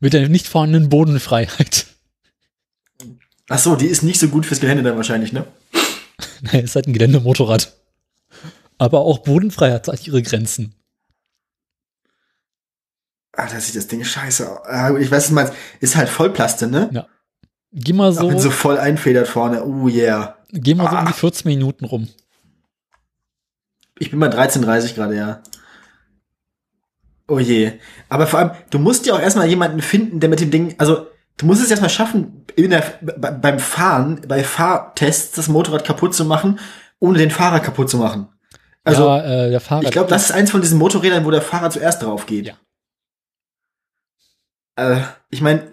[0.00, 1.86] mit der nicht vorhandenen Bodenfreiheit.
[3.48, 5.46] Ach so, die ist nicht so gut fürs Gelände dann wahrscheinlich, ne?
[6.40, 7.76] Nein, ist halt ein Geländemotorrad.
[8.78, 10.74] Aber auch Bodenfreiheit hat ihre Grenzen.
[13.32, 14.66] Ah, da sieht das Ding scheiße aus.
[14.66, 15.52] Ah, ich weiß, was du meinst.
[15.80, 16.90] Ist halt Vollplaste, ne?
[16.92, 17.06] Ja.
[17.72, 19.64] Geh mal Auch wenn so, so voll einfedert vorne.
[19.64, 20.36] Oh yeah.
[20.52, 21.04] geh mal so um Ah.
[21.06, 22.08] die 14 Minuten rum.
[23.98, 25.42] Ich bin bei 13,30 gerade, ja.
[27.28, 27.72] Oh je.
[28.08, 31.06] Aber vor allem, du musst ja auch erstmal jemanden finden, der mit dem Ding, also
[31.38, 36.24] du musst es erstmal schaffen, der, be- beim Fahren, bei Fahrtests das Motorrad kaputt zu
[36.26, 36.58] machen,
[36.98, 38.28] ohne den Fahrer kaputt zu machen.
[38.84, 39.84] Also, ja, äh, der Fahrer.
[39.84, 42.46] ich glaube, das ist eins von diesen Motorrädern, wo der Fahrer zuerst drauf geht.
[42.46, 42.54] Ja.
[44.76, 45.70] Äh, ich meine,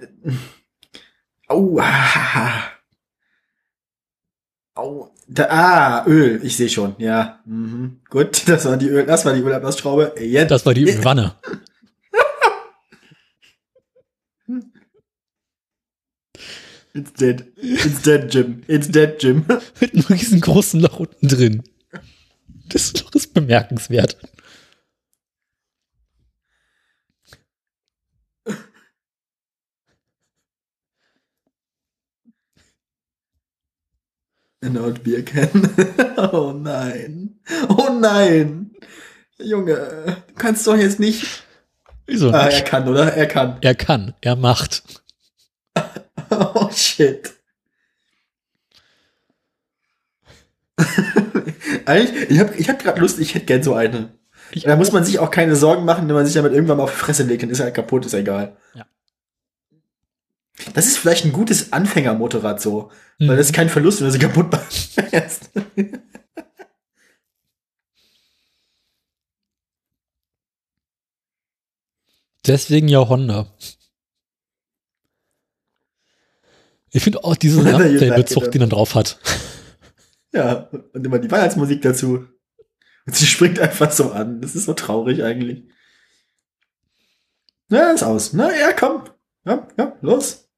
[1.49, 2.71] oh, ah,
[4.75, 7.99] oh, da, ah, Öl, ich sehe schon, ja, mhm.
[8.09, 10.15] gut, das war die Öl, das war die Ölablassschraube.
[10.19, 11.35] Jetzt, das war die Wanne.
[16.93, 19.45] it's dead, it's dead, Jim, it's dead, Jim.
[19.79, 21.63] Mit einem riesengroßen Loch unten drin.
[22.69, 24.17] Das Loch ist bemerkenswert.
[34.61, 35.69] An old beer can.
[36.33, 37.39] oh nein,
[37.69, 38.71] oh nein,
[39.37, 41.43] Junge, du kannst doch jetzt nicht.
[42.05, 42.65] Wieso Ah, er nicht?
[42.65, 43.13] kann, oder?
[43.13, 43.57] Er kann.
[43.61, 44.83] Er kann, er macht.
[46.31, 47.33] Oh shit.
[51.85, 54.13] Eigentlich, ich habe ich hab gerade Lust, ich hätte gern so eine.
[54.51, 56.83] Ich da muss man sich auch keine Sorgen machen, wenn man sich damit irgendwann mal
[56.83, 58.57] auf die Fresse legt, dann ist er halt kaputt, ist egal.
[58.75, 58.85] Ja.
[60.73, 63.27] Das ist vielleicht ein gutes Anfängermotorrad so, Mhm.
[63.29, 64.99] weil das ist kein Verlust, wenn du sie kaputt machst.
[72.45, 73.47] Deswegen ja Honda.
[76.91, 79.19] Ich finde auch diese You like it, Lampenfellbezug, den er drauf hat.
[80.33, 82.27] ja, und immer die Weihnachtsmusik dazu.
[83.05, 84.41] Und sie springt einfach so an.
[84.41, 85.63] Das ist so traurig eigentlich.
[87.67, 88.33] Na, ist aus.
[88.33, 89.03] Na, ja, komm.
[89.45, 90.48] Ja, ja, los.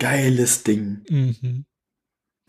[0.00, 1.02] Geiles Ding.
[1.08, 1.64] Mhm.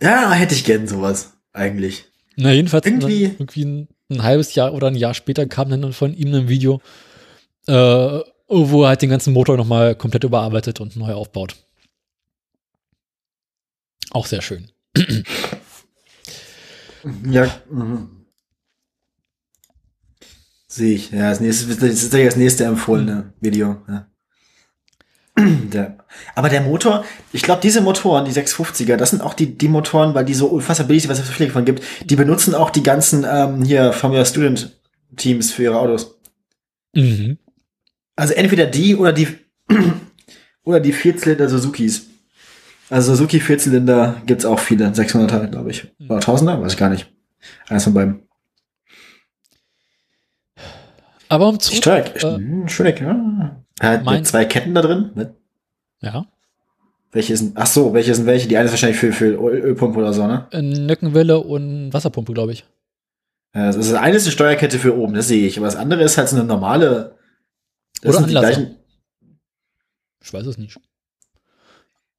[0.01, 2.05] Ja, hätte ich gern sowas, eigentlich.
[2.37, 5.93] Na, jedenfalls Irgendwie- Dann, irgendwie ein, ein halbes Jahr oder ein Jahr später kam dann
[5.93, 6.81] von ihm ein Video,
[7.67, 7.73] äh,
[8.47, 11.55] wo er halt den ganzen Motor nochmal komplett überarbeitet und neu aufbaut.
[14.09, 14.71] Auch sehr schön.
[17.25, 17.49] Ja.
[17.71, 18.27] Mhm.
[20.67, 21.09] Sehe ich.
[21.09, 23.81] Ja, das, nächste, das ist ja das nächste empfohlene Video.
[23.87, 24.10] Ja.
[25.73, 25.97] Der,
[26.35, 30.13] aber der Motor, ich glaube, diese Motoren, die 650er, das sind auch die, die Motoren,
[30.13, 32.69] weil die so unfassbar billig sind, was es so viele davon gibt, die benutzen auch
[32.69, 34.77] die ganzen ähm, hier Formula Student
[35.15, 36.19] Teams für ihre Autos.
[36.93, 37.37] Mhm.
[38.15, 39.27] Also entweder die oder die
[40.63, 42.07] oder die Vierzylinder Suzukis.
[42.89, 45.87] Also Suzuki Vierzylinder gibt's auch viele, 600er, glaube ich.
[46.09, 47.09] Oder 1000er, weiß ich gar nicht.
[47.69, 48.23] Eines von beiden.
[51.29, 52.21] Aber um zurück, Stark.
[52.21, 53.60] äh, Hm, Schöne, ja.
[53.81, 55.11] Hat mein- mit zwei Ketten da drin.
[55.15, 55.35] Ne?
[56.01, 56.25] ja,
[57.11, 58.47] Welche sind, ach so, welche sind welche?
[58.47, 60.47] Die eine ist wahrscheinlich für, für Öl, Ölpumpe oder so, ne?
[60.51, 62.65] äh, Nöckenwelle und Wasserpumpe, glaube ich.
[63.53, 65.57] Ja, Das ist das eine ist eine Steuerkette für oben, das sehe ich.
[65.57, 67.17] Aber das andere ist halt so eine normale.
[68.01, 68.71] Das Oder Anlasser.
[70.23, 70.79] Ich weiß es nicht.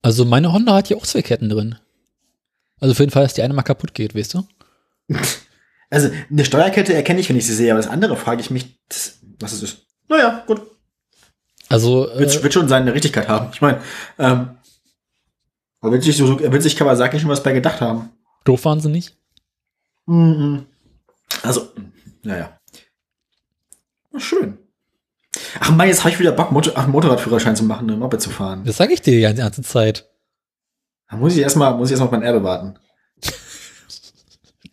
[0.02, 1.76] Also meine Honda hat hier auch zwei Ketten drin.
[2.80, 4.42] Also auf jeden Fall, dass die eine mal kaputt geht, weißt du?
[5.90, 8.78] Also eine Steuerkette erkenne ich, wenn ich sie sehe, aber das andere frage ich mich,
[9.38, 9.86] was es ist.
[10.08, 10.60] Naja, gut.
[11.72, 13.48] Also Wird, äh, wird schon seine Richtigkeit haben.
[13.52, 13.80] Ich meine,
[14.18, 14.50] ähm,
[15.80, 18.10] aber wird sich, so, wird sich Kawasaki schon was bei gedacht haben.
[18.44, 19.16] doof waren sie nicht.
[20.06, 20.66] Mhm.
[21.42, 21.68] Also,
[22.22, 22.58] naja.
[24.12, 24.58] Na, schön.
[25.60, 28.28] Ach Mann, jetzt habe ich wieder Bock, Motor ach, Motorradführerschein zu machen, eine Moped zu
[28.30, 28.62] fahren.
[28.64, 30.08] Das sage ich dir die ganze Zeit.
[31.10, 32.78] Da muss ich erstmal, muss ich erstmal auf mein Erbe warten.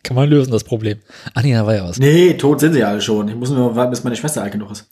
[0.02, 1.00] Kann man lösen, das Problem.
[1.34, 1.98] Ach nee, da war ja was.
[1.98, 3.28] Nee, tot sind sie alle schon.
[3.28, 4.86] Ich muss nur warten, bis meine Schwester alt genug ist.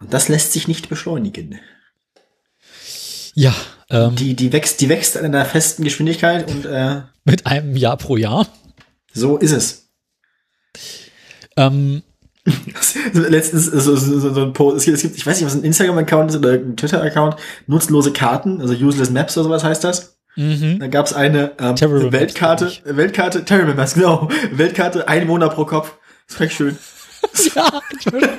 [0.00, 1.58] Und das lässt sich nicht beschleunigen.
[3.34, 3.54] Ja,
[3.90, 7.96] ähm, Die, die wächst, die wächst an einer festen Geschwindigkeit und äh, mit einem Jahr
[7.96, 8.46] pro Jahr.
[9.12, 9.88] so ist es.
[11.56, 12.02] Ähm,
[13.14, 15.54] Letztens so, so, so, so ein Post, es gibt, es gibt, ich weiß nicht, was
[15.54, 20.18] ein Instagram-Account ist oder ein Twitter-Account, nutzlose Karten, also useless Maps oder sowas heißt das.
[20.36, 20.78] mhm.
[20.78, 21.76] Da gab es eine ähm,
[22.12, 24.28] Weltkarte, Weltkarte, Terrible Maps, genau.
[24.52, 25.94] Weltkarte, ein Monat pro Kopf.
[26.28, 26.78] Das war echt schön.
[27.54, 28.38] ja, Entschuldigung.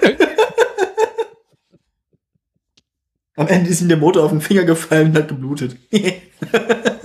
[3.37, 5.77] Am Ende ist ihm der Motor auf den Finger gefallen und hat geblutet.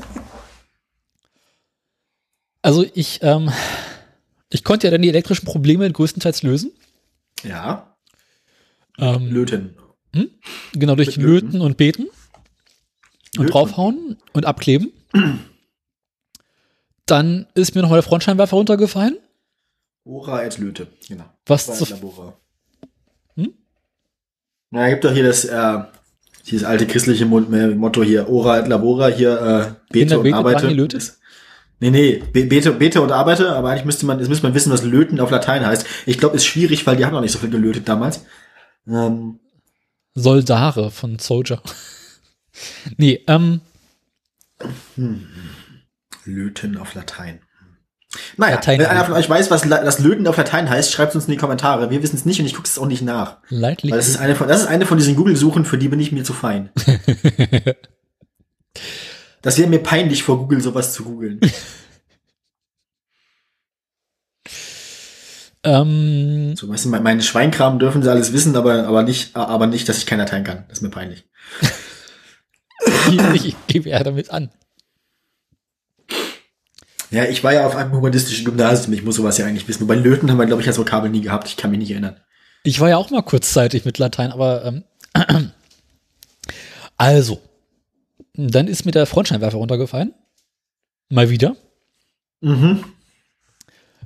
[2.63, 3.51] Also ich, ähm,
[4.51, 6.73] ich konnte ja dann die elektrischen Probleme größtenteils lösen.
[7.43, 7.97] ja,
[8.99, 9.77] Ähm, löten.
[10.75, 11.47] genau, durch Löten.
[11.53, 12.03] Löten und Beten.
[12.05, 13.51] Und Löten.
[13.51, 14.93] draufhauen und abkleben.
[17.07, 19.17] Dann ist mir nochmal der Frontscheinwerfer runtergefallen.
[20.05, 21.25] Ora als Löte, genau.
[21.47, 22.37] Was zu, Labora.
[23.37, 23.55] Hm?
[24.71, 25.79] Na, gibt doch hier das, äh,
[26.47, 30.67] dieses alte christliche Mo- Motto hier, Ora et Labora, hier, äh, bete und arbeite.
[31.83, 34.71] Nee, nee, be bete, bete und arbeite, aber eigentlich müsste man, jetzt müsste man wissen,
[34.73, 35.87] was löten auf Latein heißt.
[36.07, 38.25] Ich glaube, ist schwierig, weil die haben noch nicht so viel gelötet damals.
[38.87, 39.39] Ähm,
[40.15, 41.63] Soldare von Soldier.
[42.99, 43.61] nee, ähm,
[46.25, 47.41] löten auf Latein.
[48.37, 51.15] Naja, Latein- wenn einer von euch weiß, was La das Löten auf Latein heißt, schreibt
[51.15, 51.91] uns in die Kommentare.
[51.91, 53.37] Wir wissen es nicht und ich gucke es auch nicht nach.
[53.93, 56.11] Weil das ist eine von, das ist eine von diesen Google-Suchen, für die bin ich
[56.11, 56.71] mir zu fein.
[59.43, 61.41] das wäre mir peinlich, vor Google sowas zu googeln.
[65.63, 69.67] ähm, So, weißt du, mein- meine Schweinkram dürfen sie alles wissen, aber, aber nicht, aber
[69.67, 70.65] nicht, dass ich kein Latein kann.
[70.69, 71.25] Das ist mir peinlich.
[73.35, 74.51] ich, ich gebe eher damit an.
[77.11, 78.93] Ja, ich war ja auf einem humanistischen Gymnasium.
[78.93, 79.83] Ich muss sowas ja eigentlich wissen.
[79.83, 81.49] Wobei Löten haben wir, glaube ich, als Vokabel nie gehabt.
[81.49, 82.21] Ich kann mich nicht erinnern.
[82.63, 84.85] Ich war ja auch mal kurzzeitig mit Latein, aber ähm,
[86.97, 87.41] also,
[88.35, 90.15] dann ist mir der Frontscheinwerfer runtergefallen.
[91.09, 91.57] Mal wieder.
[92.41, 92.85] Mhm.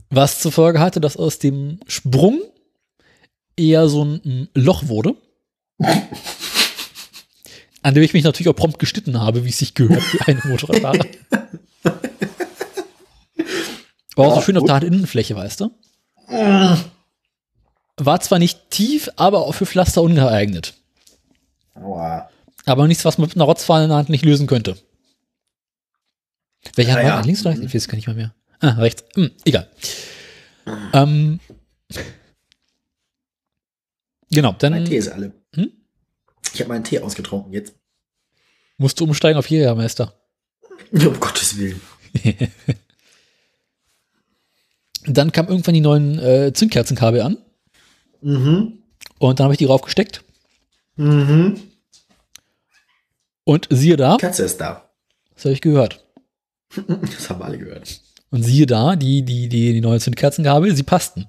[0.08, 2.40] Was zur Folge hatte, dass aus dem Sprung
[3.56, 5.14] eher so ein mm, Loch wurde.
[7.82, 10.40] an dem ich mich natürlich auch prompt geschnitten habe, wie es sich gehört, wie eine
[10.44, 11.04] Motorradfahrer.
[14.16, 15.70] War auch so Ja, schön auf der Innenfläche, weißt du?
[17.96, 20.74] War zwar nicht tief, aber auch für Pflaster ungeeignet.
[21.74, 22.28] Aua.
[22.66, 24.76] Aber nichts, was man mit einer Rotzfahne in der Hand nicht lösen könnte.
[26.76, 27.20] Welcher Ja, war ja.
[27.20, 27.64] Links oder rechts?
[27.64, 28.34] Ich weiß es gar nicht mal mehr.
[28.60, 29.04] Ah, rechts.
[29.14, 29.68] Hm, egal.
[30.94, 31.40] Ähm,
[34.30, 35.32] genau, Mein dann Tee ist alle.
[35.54, 35.70] Hm?
[36.54, 37.74] Ich habe meinen Tee ausgetrunken jetzt.
[38.78, 40.14] musst du umsteigen auf Jägermeister.
[40.92, 41.80] Um Gottes Willen.
[45.06, 47.38] Dann kam irgendwann die neuen äh, Zündkerzenkabel an
[48.22, 48.78] Mhm.
[49.18, 50.24] und dann habe ich die raufgesteckt
[50.96, 51.60] Mhm.
[53.44, 54.88] und siehe da, Katze ist da.
[55.34, 56.04] das habe ich gehört.
[56.86, 58.00] Das haben alle gehört.
[58.30, 61.26] Und siehe da, die, die, die, die neuen Zündkerzenkabel, sie passten.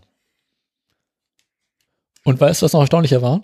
[2.23, 3.43] Und weißt du, was noch erstaunlicher war?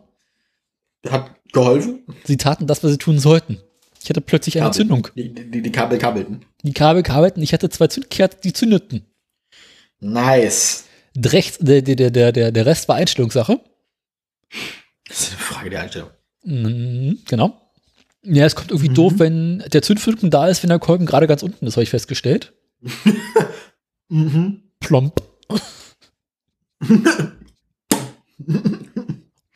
[1.08, 2.00] Hat geholfen?
[2.24, 3.60] Sie taten das, was sie tun sollten.
[4.04, 4.78] Ich hatte plötzlich eine Kabel.
[4.78, 5.08] Zündung.
[5.16, 6.44] Die, die, die Kabel kabelten.
[6.64, 9.06] Die Kabel kabelten, ich hatte zwei Zündkerzen, die zündeten.
[10.02, 10.84] Nice.
[11.18, 13.60] Rechts, der, der, der, der, der Rest war Einstellungssache.
[15.08, 16.10] Das ist eine Frage der Einstellung.
[16.44, 17.58] Mhm, genau.
[18.24, 18.94] Ja, es kommt irgendwie Mhm.
[18.96, 21.90] doof, wenn der Zündfunken da ist, wenn der Kolben gerade ganz unten ist, habe ich
[21.90, 22.54] festgestellt.
[24.14, 24.64] Mhm.
[24.82, 25.22] Plomp.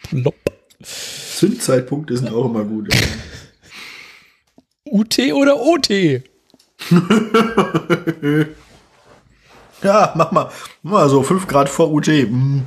[0.09, 0.35] Plomp.
[0.81, 2.87] Zündzeitpunkte sind auch immer gut.
[4.85, 5.89] UT oder OT?
[9.83, 10.49] ja, mach mal.
[10.83, 12.07] Mach mal so 5 Grad vor UT.
[12.07, 12.63] Mhm.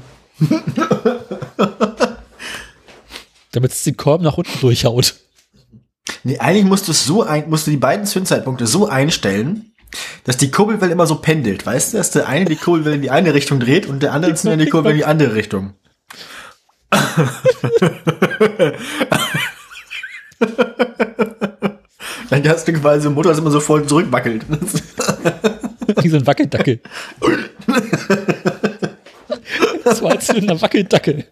[3.52, 5.16] Damit es den Kolben nach unten durchhaut.
[6.22, 9.72] Nee, eigentlich musst du es so ein, musst du die beiden Zündzeitpunkte so einstellen,
[10.24, 11.98] Dass die Kurbelwelle immer so pendelt, weißt du?
[11.98, 14.94] Dass der eine die Kurbelwelle in die eine Richtung dreht und der andere die Kurbelwelle
[14.94, 15.74] in die andere Richtung.
[22.30, 24.44] Dann hast du quasi so ein Motor, das immer so voll zurückwackelt.
[26.02, 26.80] Wie so ein Wackeldackel.
[29.84, 31.24] Das war als ein Wackeldackel.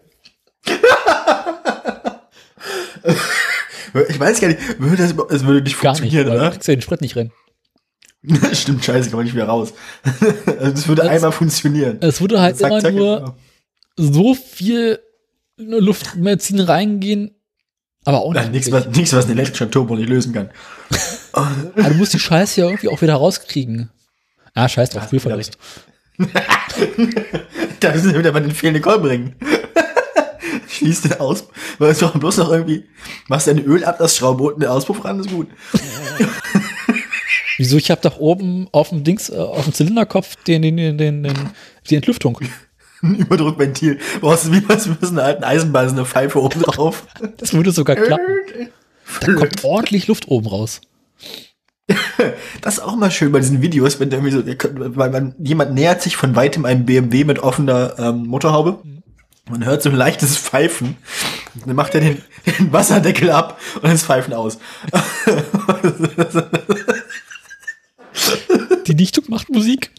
[4.09, 6.51] Ich weiß gar nicht, würde das, das würde nicht Gar nicht, funktionieren, weil du oder?
[6.51, 7.31] kriegst ja den Sprit nicht rennen.
[8.53, 9.73] Stimmt, scheiße, kann man nicht mehr raus.
[10.47, 11.97] Also das würde Das- einmal funktionieren.
[12.01, 13.35] Es würde halt Zack, immer zack, nur genau.
[13.95, 14.99] so viel
[15.57, 17.35] Luftmedizin reingehen,
[18.05, 18.51] aber auch nicht.
[18.51, 20.49] nichts, was, nichts, was ein elektrischer Turbo nicht lösen kann.
[21.33, 23.91] Aber du musst die Scheiße ja irgendwie auch wieder rauskriegen.
[24.57, 25.57] Ah, scheiß drauf, Spielverlust.
[27.79, 29.35] Da müssen wir wieder mal den fehlenden Kolbenring.
[30.67, 31.47] Schließt den aus.
[31.77, 32.85] Weil es doch bloß noch irgendwie,
[33.27, 35.47] machst eine Ölablassschraube unten den Auspuff ran, ist gut.
[37.57, 37.77] Wieso?
[37.77, 41.33] Ich habe doch oben auf dem Dings, äh, auf dem Zylinderkopf den, den, den, den,
[41.87, 42.39] die Entlüftung.
[43.03, 43.99] Ein Überdruckventil.
[44.21, 47.05] Brauchst du wie bei so einer alten Eisenbahn so eine Pfeife oben drauf.
[47.37, 48.25] Das würde sogar klappen.
[49.21, 50.81] Da kommt ordentlich Luft oben raus.
[52.61, 54.43] Das ist auch mal schön bei diesen Videos, wenn irgendwie so,
[54.95, 58.79] weil man, jemand nähert sich von weitem einem BMW mit offener ähm, Motorhaube.
[59.49, 60.97] Man hört so ein leichtes Pfeifen.
[61.65, 64.57] Dann macht er den, den Wasserdeckel ab und das Pfeifen aus.
[68.87, 69.91] Die Dichtung macht Musik.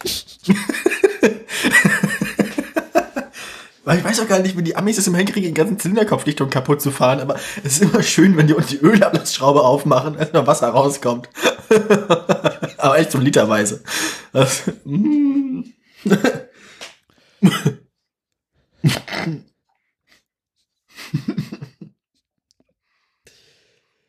[3.91, 6.79] Ich weiß auch gar nicht, wie die Amis es immer hinkriegen, den ganzen Zylinderkopfdichtung kaputt
[6.79, 10.45] zu fahren, aber es ist immer schön, wenn die uns die Ölablassschraube aufmachen, dass noch
[10.45, 11.27] Wasser rauskommt.
[12.77, 13.83] aber echt so literweise.
[14.31, 15.61] Das, mm.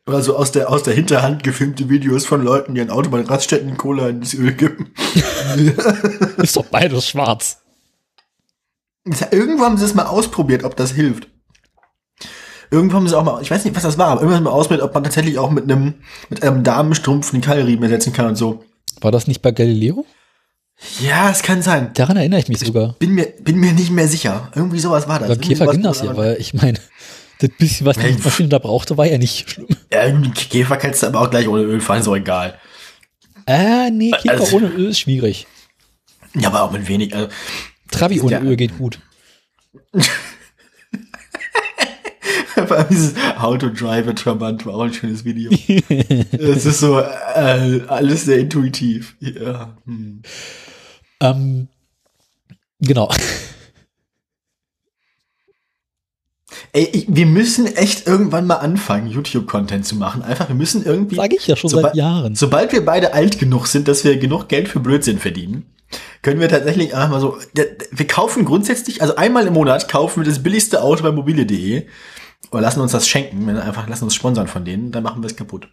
[0.07, 4.09] Oder so aus der, aus der Hinterhand gefilmte Videos von Leuten, die an Autobahnraststätten Cola
[4.09, 4.93] in das Öl kippen.
[6.37, 7.61] Ist doch beides schwarz.
[9.31, 11.29] Irgendwo haben sie es mal ausprobiert, ob das hilft.
[12.71, 14.81] Irgendwo haben sie auch mal, ich weiß nicht, was das war, aber irgendwann mal ausprobiert,
[14.83, 15.95] ob man tatsächlich auch mit einem,
[16.29, 18.63] mit einem Damenstrumpf einen Keilriemen ersetzen kann und so.
[19.01, 20.05] War das nicht bei Galileo?
[20.99, 21.91] Ja, es kann sein.
[21.93, 22.95] Daran erinnere ich mich sogar.
[22.97, 24.51] Bin mir, bin mir nicht mehr sicher.
[24.55, 25.27] Irgendwie sowas war das.
[25.27, 26.79] Beim Irgendwie Käfer ging das ja, weil ich meine,
[27.39, 29.67] das bisschen, was die Maschine da brauchte, war ja nicht schlimm.
[29.91, 32.57] Ja, Käfer kannst du aber auch gleich ohne Öl fahren, ist auch egal.
[33.45, 35.45] Ah, nee, Käfer Also- ohne Öl ist schwierig.
[36.35, 37.13] Ja, aber auch mit wenig.
[37.13, 37.27] Also,
[37.91, 38.41] Trabi ohne Ja.
[38.41, 38.99] Öl geht gut.
[42.71, 45.51] vor allem dieses How to Drive a Trabant war auch ein schönes Video.
[46.31, 49.15] Es ist so äh, alles sehr intuitiv.
[49.19, 49.77] Ja.
[49.85, 50.21] Hm.
[51.19, 51.67] Ähm,
[52.79, 53.11] genau.
[56.73, 60.21] Ey, ich, wir müssen echt irgendwann mal anfangen, YouTube-Content zu machen.
[60.21, 61.15] Einfach, wir müssen irgendwie.
[61.15, 62.35] Sage ich ja schon seit Jahren.
[62.35, 65.65] Sobald wir beide alt genug sind, dass wir genug Geld für Blödsinn verdienen,
[66.21, 67.37] können wir tatsächlich einfach mal so.
[67.91, 71.87] Wir kaufen grundsätzlich, also einmal im Monat kaufen wir das billigste Auto bei mobile.de
[72.51, 75.27] oder lassen uns das schenken, wenn einfach lassen uns sponsern von denen, dann machen wir
[75.27, 75.69] es kaputt.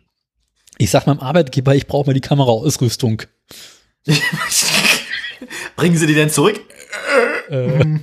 [0.79, 3.23] Ich sag meinem Arbeitgeber, ich brauche mal die Kameraausrüstung.
[5.77, 6.61] Bringen Sie die denn zurück?
[7.51, 7.99] Äh,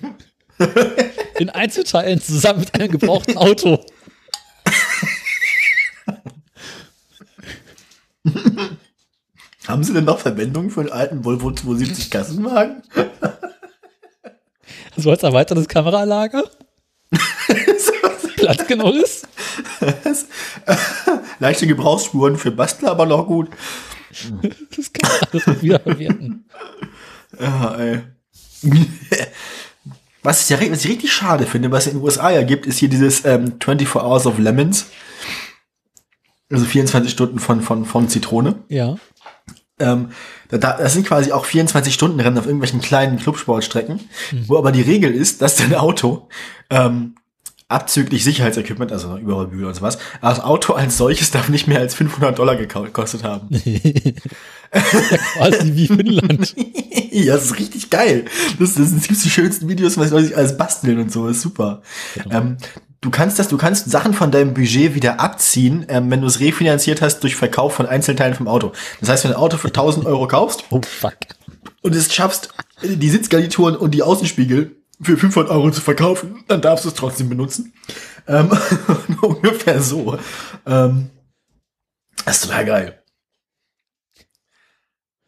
[1.40, 3.84] in Einzelteilen zusammen mit einem gebrauchten Auto.
[9.68, 12.84] Haben Sie denn noch Verwendung für einen alten Volvo 270 Kassenwagen?
[14.98, 16.44] So als erweitertes Kameralager.
[18.36, 19.28] Platz genug ist.
[21.40, 23.50] Leichte Gebrauchsspuren für Bastler, aber noch gut.
[24.76, 26.46] Das kann man alles wiederverwerten.
[27.40, 28.02] Ja, ey.
[30.24, 32.66] Was ich, ja, was ich richtig schade finde, was es in den USA ja gibt,
[32.66, 34.88] ist hier dieses ähm, 24 Hours of Lemons.
[36.52, 38.64] Also 24 Stunden von, von, von Zitrone.
[38.70, 38.96] Ja.
[39.78, 40.10] Ähm,
[40.50, 44.00] da, da, das sind quasi auch 24 Stunden Rennen auf irgendwelchen kleinen Clubsportstrecken,
[44.48, 46.30] wo aber die Regel ist, dass dein Auto
[46.70, 47.16] ähm,
[47.68, 51.96] abzüglich Sicherheitsequipment, also Überrollbügel und sowas, aber das Auto als solches darf nicht mehr als
[51.96, 53.50] 500 Dollar gekostet haben.
[54.72, 56.56] Quasi wie Finnland.
[57.12, 58.26] ja, das ist richtig geil.
[58.60, 61.28] Das, das sind die schönsten Videos, was sich alles basteln und so.
[61.28, 61.82] Das ist super.
[62.30, 62.58] Ähm,
[63.02, 66.40] du kannst das, du kannst Sachen von deinem Budget wieder abziehen, ähm, wenn du es
[66.40, 68.74] refinanziert hast durch Verkauf von Einzelteilen vom Auto.
[69.00, 71.16] Das heißt, wenn du ein Auto für 1000 Euro kaufst Oh fuck.
[71.82, 72.50] und es schaffst,
[72.84, 77.30] die Sitzgarnituren und die Außenspiegel für 500 Euro zu verkaufen, dann darfst du es trotzdem
[77.30, 77.74] benutzen.
[78.28, 78.50] Ähm,
[79.22, 80.18] ungefähr so.
[80.66, 81.10] Ähm,
[82.26, 83.02] das ist total geil.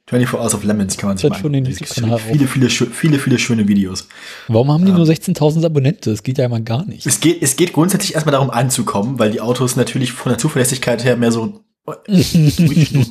[0.10, 3.68] 24 Hours of Lemons kann man sich Dann mal Viele, viele, schö- viele, viele schöne
[3.68, 4.08] Videos.
[4.48, 6.12] Warum haben die nur 16.000 Abonnenten?
[6.14, 7.06] Das geht ja immer gar nicht.
[7.06, 11.04] Es geht, es geht grundsätzlich erstmal darum anzukommen, weil die Autos natürlich von der Zuverlässigkeit
[11.04, 11.62] her mehr so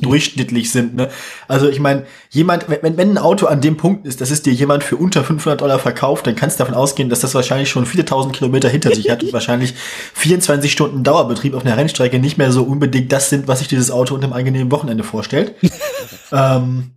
[0.01, 0.95] durchschnittlich sind.
[0.95, 1.09] Ne?
[1.47, 4.53] Also ich meine, jemand, wenn, wenn ein Auto an dem Punkt ist, dass es dir
[4.53, 7.87] jemand für unter 500 Dollar verkauft, dann kannst du davon ausgehen, dass das wahrscheinlich schon
[7.87, 9.73] viele tausend Kilometer hinter sich hat und wahrscheinlich
[10.13, 13.89] 24 Stunden Dauerbetrieb auf einer Rennstrecke nicht mehr so unbedingt das sind, was sich dieses
[13.89, 15.55] Auto unter einem angenehmen Wochenende vorstellt.
[16.31, 16.91] ähm,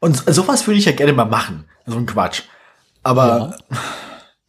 [0.00, 1.66] und sowas würde ich ja gerne mal machen.
[1.86, 2.42] So ein Quatsch.
[3.04, 3.78] Aber ja.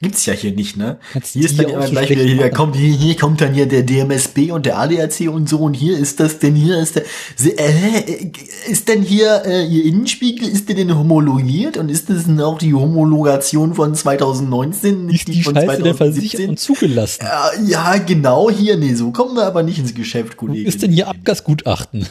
[0.02, 0.98] Gibt's ja hier nicht, ne?
[1.14, 3.84] Kannst hier ist dann immer gleich wieder, hier kommt, hier, hier kommt dann hier der
[3.84, 7.04] DMSB und der ADAC und so und hier ist das denn, hier ist der,
[7.46, 8.32] äh,
[8.68, 12.58] ist denn hier, äh, ihr Innenspiegel, ist der denn homologiert und ist das denn auch
[12.58, 16.50] die Homologation von 2019, nicht die, die von Scheiße 2017?
[16.50, 17.24] und zugelassen.
[17.24, 20.68] Ja, ja, genau hier, nee, so kommen wir aber nicht ins Geschäft, Kollege.
[20.68, 22.08] Ist denn hier Abgasgutachten?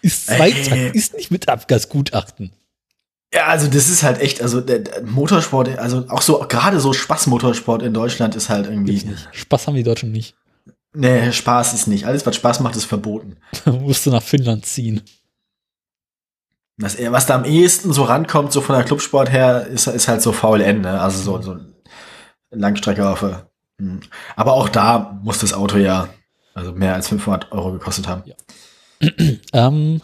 [0.00, 2.52] Ist Zweitakt, äh, ist nicht mit Abgasgutachten.
[3.34, 6.92] Ja, also das ist halt echt, also der, der Motorsport, also auch so, gerade so
[6.92, 8.92] Spaß-Motorsport in Deutschland ist halt irgendwie.
[9.04, 9.28] Nicht.
[9.32, 10.34] Spaß haben die Deutschen nicht.
[10.94, 12.06] Nee, Spaß ist nicht.
[12.06, 13.36] Alles, was Spaß macht, ist verboten.
[13.64, 15.02] musst du nach Finnland ziehen.
[16.76, 20.20] Das, was da am ehesten so rankommt, so von der Clubsport her, ist, ist halt
[20.20, 21.00] so VLN, ne?
[21.00, 21.56] Also so, so
[22.50, 23.24] Langstrecke auf.
[23.78, 24.00] Hm.
[24.36, 26.08] Aber auch da muss das Auto ja
[26.54, 28.22] also mehr als 500 Euro gekostet haben.
[28.26, 28.36] Ja.
[29.52, 30.00] ähm.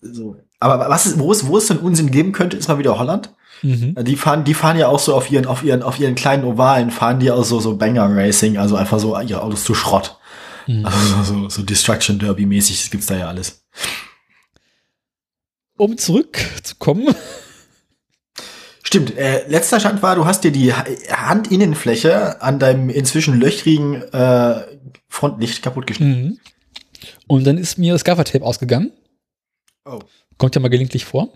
[0.00, 0.36] So.
[0.58, 3.30] Aber was ist, wo es, wo es denn Unsinn geben könnte, ist mal wieder Holland.
[3.62, 3.96] Mhm.
[4.04, 6.90] Die fahren, die fahren ja auch so auf ihren, auf ihren, auf ihren kleinen Ovalen
[6.90, 10.18] fahren die auch so, so Banger Racing, also einfach so ihre Autos zu Schrott.
[10.66, 10.84] Mhm.
[10.84, 13.62] Also so, so, so Destruction Derby mäßig, das gibt's da ja alles.
[15.76, 17.14] Um zurückzukommen.
[18.82, 24.62] Stimmt, äh, letzter Stand war, du hast dir die Handinnenfläche an deinem inzwischen löchrigen äh,
[25.08, 26.24] Frontlicht kaputtgeschnitten.
[26.24, 26.38] Mhm.
[27.26, 28.92] Und dann ist mir das Gaffertape ausgegangen.
[29.84, 30.00] Oh.
[30.38, 31.28] Kommt ja mal gelegentlich vor.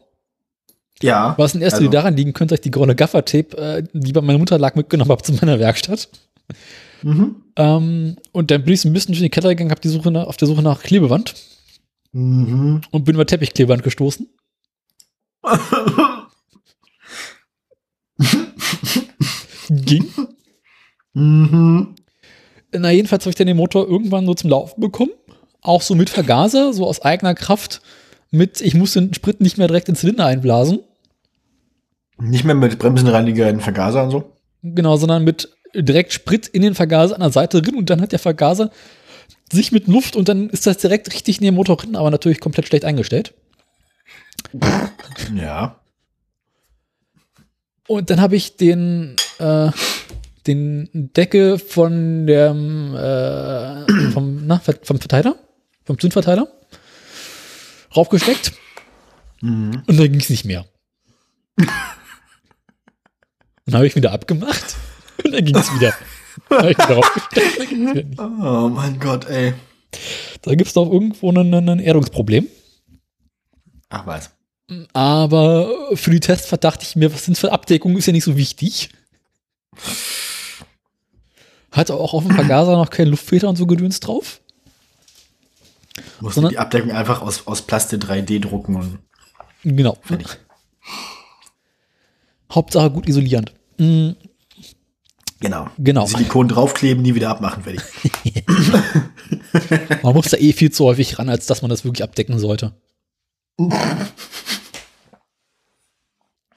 [1.03, 1.35] Ja.
[1.39, 1.85] Was in erster also.
[1.85, 4.75] Linie daran liegen könnte, dass ich die graue Gaffertape, äh, die bei meiner Mutter lag,
[4.75, 6.09] mitgenommen habe zu meiner Werkstatt.
[7.03, 7.37] Mhm.
[7.57, 10.11] Ähm, und dann bin ich so ein bisschen durch die Kette gegangen, habe die Suche
[10.11, 11.35] nach, auf der Suche nach Klebeband.
[12.13, 12.83] Mhm.
[12.91, 14.29] Und bin über Teppichklebeband gestoßen.
[19.71, 20.07] Ging.
[21.15, 21.95] Mhm.
[22.73, 25.13] Na, jedenfalls habe ich dann den Motor irgendwann so zum Laufen bekommen.
[25.63, 27.81] Auch so mit Vergaser, so aus eigener Kraft
[28.31, 30.81] mit, ich muss den Sprit nicht mehr direkt ins Zylinder einblasen.
[32.19, 34.37] Nicht mehr mit Bremsenreiniger in den Vergaser und so?
[34.63, 38.13] Genau, sondern mit direkt Sprit in den Vergaser an der Seite drin und dann hat
[38.13, 38.71] der Vergaser
[39.53, 42.41] sich mit Luft und dann ist das direkt richtig in den Motor drin, aber natürlich
[42.41, 43.35] komplett schlecht eingestellt.
[45.35, 45.81] Ja.
[47.87, 49.71] Und dann habe ich den, äh,
[50.47, 55.37] den Decke von dem, äh, vom, na, vom Verteiler,
[55.85, 56.49] vom Zündverteiler,
[57.97, 58.53] raufgesteckt
[59.41, 59.83] mhm.
[59.87, 60.67] und dann ging es nicht mehr.
[61.57, 61.69] dann
[63.75, 64.77] habe ich wieder abgemacht
[65.25, 65.95] und dann ging es wieder.
[66.49, 67.01] wieder
[68.19, 69.55] oh mein Gott, ey.
[70.43, 72.47] Da gibt es doch irgendwo ein, ein Erdungsproblem.
[73.89, 74.31] Ach was.
[74.93, 78.37] Aber für die Testfahrt dachte ich mir, was sind für Abdeckungen, ist ja nicht so
[78.37, 78.91] wichtig.
[81.73, 84.41] Hatte auch auf dem Vergaser noch keinen Luftfilter und so Gedöns drauf.
[86.21, 88.99] Musst du die Abdeckung einfach aus, aus Plastik 3D drucken und.
[89.63, 89.97] Genau.
[90.03, 90.39] Fertig.
[92.53, 93.53] Hauptsache gut isolierend.
[93.79, 94.17] Mhm.
[95.41, 95.69] Genau.
[95.79, 96.07] Genau.
[96.07, 97.83] Silikon draufkleben, nie wieder abmachen, fertig.
[100.03, 102.75] man muss da eh viel zu häufig ran, als dass man das wirklich abdecken sollte.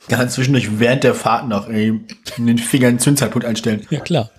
[0.10, 3.88] Kann zwischendurch während der Fahrt noch in den Fingern Zündzeitpunkt einstellen.
[3.90, 4.32] Ja, klar.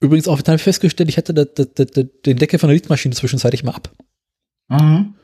[0.00, 3.64] Übrigens auch dann festgestellt, ich hatte da, da, da, den Deckel von der Lichtmaschine zwischenzeitlich
[3.64, 3.92] mal ab.
[4.68, 5.14] Mhm.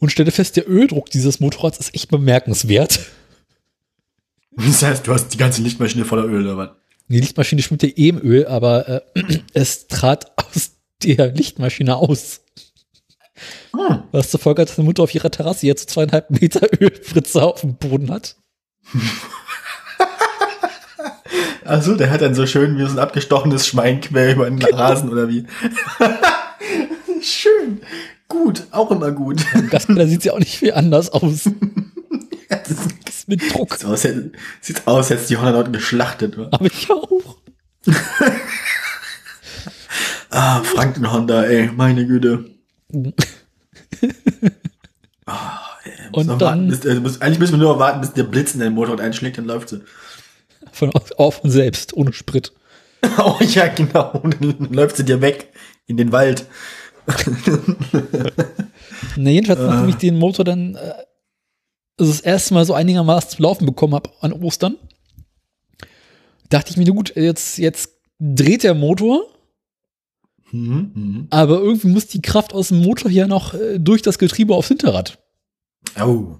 [0.00, 3.00] Und stelle fest, der Öldruck dieses Motorrads ist echt bemerkenswert.
[4.56, 6.70] Das heißt, du hast die ganze Lichtmaschine voller Öl, oder was?
[7.08, 9.00] Die Lichtmaschine schwimmt ja eh im Öl, aber äh,
[9.52, 10.72] es trat aus
[11.02, 12.40] der Lichtmaschine aus.
[13.76, 14.04] Hm.
[14.12, 17.60] Was zur Folge hat, dass die Mutter auf ihrer Terrasse jetzt zweieinhalb Meter Ölfritze auf
[17.60, 18.36] dem Boden hat.
[21.64, 25.10] Also, der hat dann so schön wie so ein abgestochenes Schwein quer über den Rasen
[25.10, 25.46] oder wie?
[27.22, 27.80] schön.
[28.28, 29.44] Gut, auch immer gut.
[29.70, 31.44] Gaspeller sieht ja auch nicht viel anders aus.
[32.48, 33.74] das ist mit Druck.
[33.74, 34.06] Sieht aus,
[34.60, 36.38] sieht aus, als die Holland geschlachtet.
[36.38, 36.48] Oder?
[36.52, 37.38] Aber ich auch.
[40.30, 42.46] ah, Franken Honda, ey, meine Güte.
[42.92, 43.02] oh,
[45.26, 48.54] ey, Und dann, warten, bis, äh, muss, eigentlich müssen wir nur warten, bis der Blitz
[48.54, 49.82] in den Motor einschlägt, dann läuft sie.
[50.74, 52.52] Von auf und selbst, ohne Sprit.
[53.18, 54.12] oh ja, genau.
[54.22, 55.52] Und dann läuft sie dir weg
[55.86, 56.46] in den Wald.
[59.16, 59.64] Na, jedenfalls, uh.
[59.64, 60.94] nachdem ich den Motor dann äh,
[61.98, 64.76] also das erste Mal so einigermaßen zum Laufen bekommen habe an Ostern,
[66.48, 69.26] dachte ich mir, gut, jetzt, jetzt dreht der Motor
[70.54, 70.90] Mhm.
[70.94, 71.26] Mhm.
[71.30, 74.68] Aber irgendwie muss die Kraft aus dem Motor hier noch äh, durch das Getriebe aufs
[74.68, 75.18] Hinterrad.
[76.00, 76.36] Oh.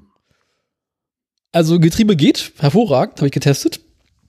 [1.50, 3.80] Also Getriebe geht, hervorragend, habe ich getestet.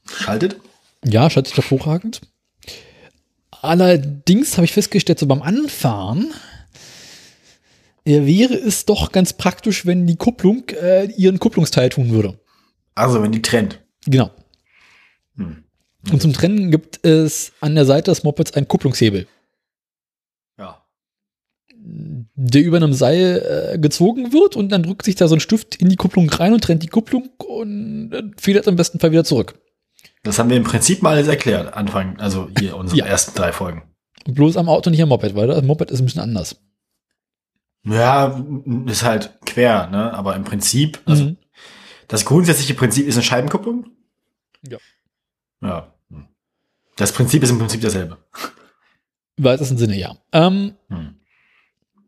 [0.10, 0.58] Schaltet?
[1.04, 2.22] Ja, schaltet hervorragend.
[3.62, 6.34] Allerdings habe ich festgestellt, so beim Anfahren
[8.04, 12.40] wäre es doch ganz praktisch, wenn die Kupplung äh, ihren Kupplungsteil tun würde.
[12.94, 13.82] Also, wenn die trennt.
[14.06, 14.30] Genau.
[15.38, 15.64] Hm.
[16.12, 19.28] Und zum Trennen gibt es an der Seite des Mopeds einen Kupplungshebel,
[20.60, 20.86] Ja.
[21.74, 25.76] der über einem Seil äh, gezogen wird und dann drückt sich da so ein Stift
[25.76, 29.24] in die Kupplung rein und trennt die Kupplung und äh, federt im besten Fall wieder
[29.24, 29.56] zurück.
[30.26, 33.06] Das haben wir im Prinzip mal alles erklärt, Anfang, also hier unsere Ja.
[33.06, 33.84] ersten drei Folgen.
[34.26, 36.60] Bloß am Auto, nicht am Moped, weil das Moped ist ein bisschen anders.
[37.84, 38.44] Ja,
[38.88, 40.12] ist halt quer, ne?
[40.14, 41.38] Aber im Prinzip, also Mhm.
[42.08, 43.86] das grundsätzliche Prinzip ist eine Scheibenkupplung.
[44.68, 44.78] Ja.
[45.62, 45.94] Ja.
[46.96, 48.18] Das Prinzip ist im Prinzip dasselbe.
[49.38, 50.16] Im weitesten Sinne, ja.
[50.32, 51.20] Ähm, Hm.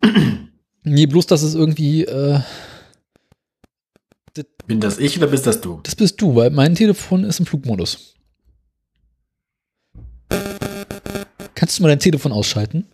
[0.84, 2.40] nee, bloß, dass es irgendwie, äh,
[4.66, 5.80] Bin das ich oder bist das du?
[5.84, 8.16] das bist du, weil mein Telefon ist im Flugmodus.
[11.56, 12.86] Kannst du mal dein Telefon ausschalten?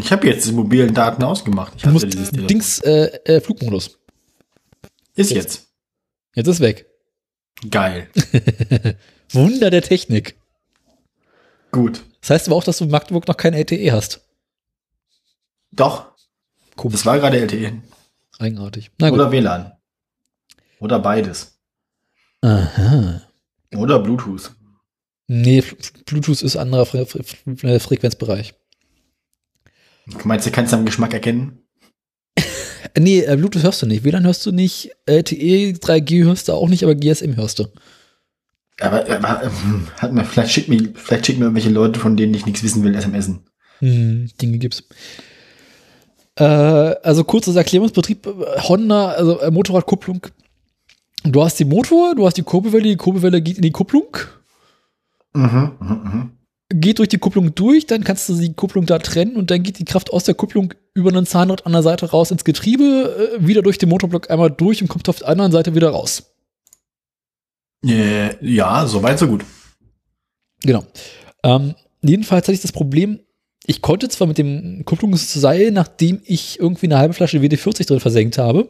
[0.00, 1.74] Ich habe jetzt die mobilen Daten ausgemacht.
[1.76, 2.48] Ich Du hatte musst dieses Telefon.
[2.48, 3.98] Dings, äh, äh, Flugmodus.
[5.14, 5.34] ist jetzt.
[5.34, 5.68] jetzt.
[6.34, 6.86] Jetzt ist weg.
[7.70, 8.08] Geil.
[9.32, 10.36] Wunder der Technik.
[11.72, 12.02] Gut.
[12.20, 14.27] Das heißt aber auch, dass du in Magdeburg noch kein LTE hast.
[15.70, 16.12] Doch,
[16.76, 16.94] Komisch.
[16.98, 17.82] das war gerade LTE.
[18.38, 18.90] Eigenartig.
[19.00, 19.72] Oder WLAN.
[20.80, 21.58] Oder beides.
[22.40, 23.22] Aha.
[23.74, 24.52] Oder Bluetooth.
[25.26, 25.62] Nee,
[26.06, 28.54] Bluetooth ist anderer Fre Fre Fre Frequenzbereich.
[30.24, 31.66] Meinst du, kannst du am Geschmack erkennen?
[32.34, 32.42] Äh,
[32.98, 34.04] Nee, äh, Bluetooth hörst du nicht.
[34.04, 34.90] WLAN hörst du nicht.
[35.06, 37.66] LTE, 3G hörst du auch nicht, aber GSM hörst du.
[38.80, 42.32] Aber, aber ähm, hat mir, vielleicht schickt mir, vielleicht schicken mir irgendwelche Leute, von denen
[42.34, 43.40] ich nichts wissen will, SMSen.
[43.80, 44.84] Hm, Dinge gibt's.
[46.38, 48.26] Äh, also kurzes Erklärungsbetrieb.
[48.68, 50.26] Honda, also äh, Motorradkupplung.
[51.24, 54.16] Du hast den Motor, du hast die Kurbelwelle, die Kurbelwelle geht in die Kupplung,
[55.34, 56.30] Mhm, mhm, mhm.
[56.80, 59.78] geht durch die Kupplung durch, dann kannst du die Kupplung da trennen und dann geht
[59.78, 63.46] die Kraft aus der Kupplung über einen Zahnrad an der Seite raus ins Getriebe, äh,
[63.46, 66.34] wieder durch den Motorblock einmal durch und kommt auf der anderen Seite wieder raus.
[67.82, 69.44] Ja, soweit so gut.
[70.62, 70.84] Genau.
[71.44, 73.20] Ähm, jedenfalls hatte ich das Problem,
[73.68, 78.38] ich konnte zwar mit dem Kupplungsseil, nachdem ich irgendwie eine halbe Flasche WD-40 drin versenkt
[78.38, 78.68] habe,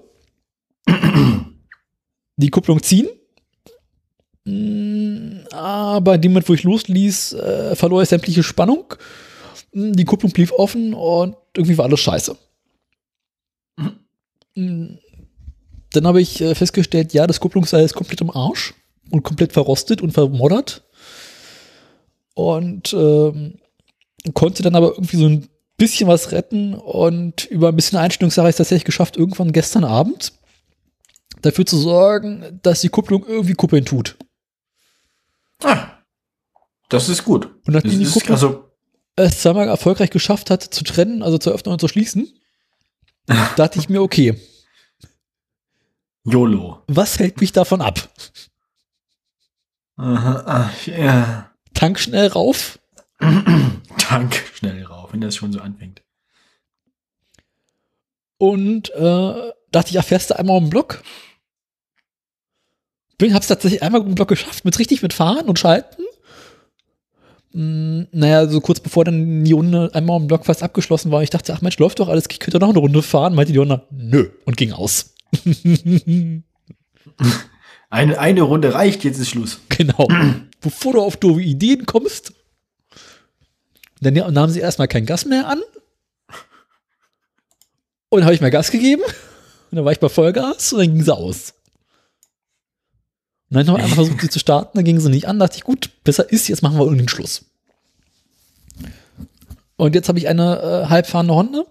[2.37, 3.09] die Kupplung ziehen,
[4.49, 8.95] Mm, aber in dem Moment, wo ich losließ, äh, verlor ich sämtliche Spannung.
[9.73, 12.37] Mm, Die Kupplung blieb offen und irgendwie war alles scheiße.
[14.55, 14.99] Mm,
[15.93, 18.75] Dann habe ich äh, festgestellt, ja, das Kupplungsseil ist komplett im Arsch
[19.11, 20.83] und komplett verrostet und vermoddert.
[22.35, 23.59] Und ähm,
[24.35, 28.51] konnte dann aber irgendwie so ein bisschen was retten und über ein bisschen Einstellungssache habe
[28.51, 30.33] ich es tatsächlich geschafft, irgendwann gestern Abend
[31.43, 34.17] dafür zu sorgen, dass die Kupplung irgendwie kuppeln tut.
[35.63, 35.89] Ah,
[36.89, 37.47] das ist gut.
[37.67, 38.71] Und nachdem Das die ist, Kupplung also,
[39.17, 42.33] es zweimal erfolgreich geschafft hat, zu trennen, also zu öffnen und zu schließen,
[43.57, 44.41] dachte ich mir, okay,
[46.25, 46.83] YOLO.
[46.89, 48.09] was hält mich davon ab?
[49.97, 51.51] Aha, ach, ja.
[51.75, 52.78] Tank schnell rauf,
[53.99, 56.03] Tank schnell rauf, wenn das schon so anfängt.
[58.39, 61.03] und äh, dachte ich, ja, fährst du einmal um den Block?
[63.19, 66.03] Bin, hab's tatsächlich einmal um den Block geschafft, mit richtig mit Fahren und Schalten.
[67.53, 71.23] Mm, naja, so kurz bevor dann die Runde einmal um den Block fast abgeschlossen war,
[71.23, 73.59] ich dachte, ach Mensch, läuft doch alles, ich könnte noch eine Runde fahren, meinte die
[73.59, 75.15] Honda, nö, und ging aus.
[77.91, 79.61] Eine, eine Runde reicht, jetzt ist Schluss.
[79.71, 80.07] Genau.
[80.61, 82.35] Bevor du auf doofe Ideen kommst,
[84.01, 85.61] dann nahmen sie erstmal kein Gas mehr an.
[88.11, 89.03] Und dann habe ich mal Gas gegeben.
[89.03, 91.55] Und dann war ich bei Vollgas und dann ging sie aus.
[93.51, 95.39] Und dann habe ich einmal versucht, sie zu starten, dann ging sie nicht an.
[95.39, 97.45] dachte ich, gut, besser ist, jetzt machen wir irgendeinen Schluss.
[99.77, 101.65] Und jetzt habe ich eine äh, halbfahrende Honda,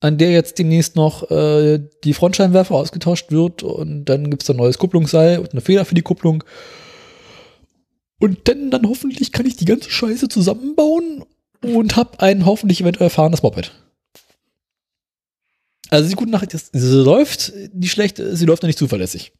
[0.00, 4.56] an der jetzt demnächst noch äh, die Frontscheinwerfer ausgetauscht wird und dann gibt es ein
[4.56, 6.44] neues Kupplungsseil und eine Feder für die Kupplung.
[8.20, 11.24] Und dann, dann hoffentlich kann ich die ganze Scheiße zusammenbauen
[11.62, 13.72] und habe ein hoffentlich eventuell fahrendes Moped.
[15.90, 19.32] Also die gute Nachricht ist, sie läuft, die schlechte, sie läuft noch nicht zuverlässig.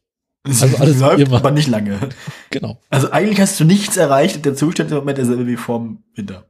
[0.43, 1.37] Also alles läuft, immer.
[1.37, 2.09] aber nicht lange.
[2.51, 2.79] Genau.
[2.89, 4.45] Also eigentlich hast du nichts erreicht.
[4.45, 6.47] Der Zustand ist im Moment derselbe wie vorm Winter.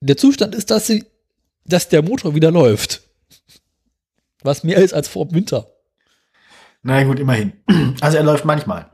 [0.00, 1.04] Der Zustand ist, dass sie,
[1.64, 3.02] dass der Motor wieder läuft.
[4.42, 5.68] Was mehr ist als vor dem Winter.
[6.82, 7.52] Na gut, immerhin.
[8.00, 8.90] Also er läuft manchmal.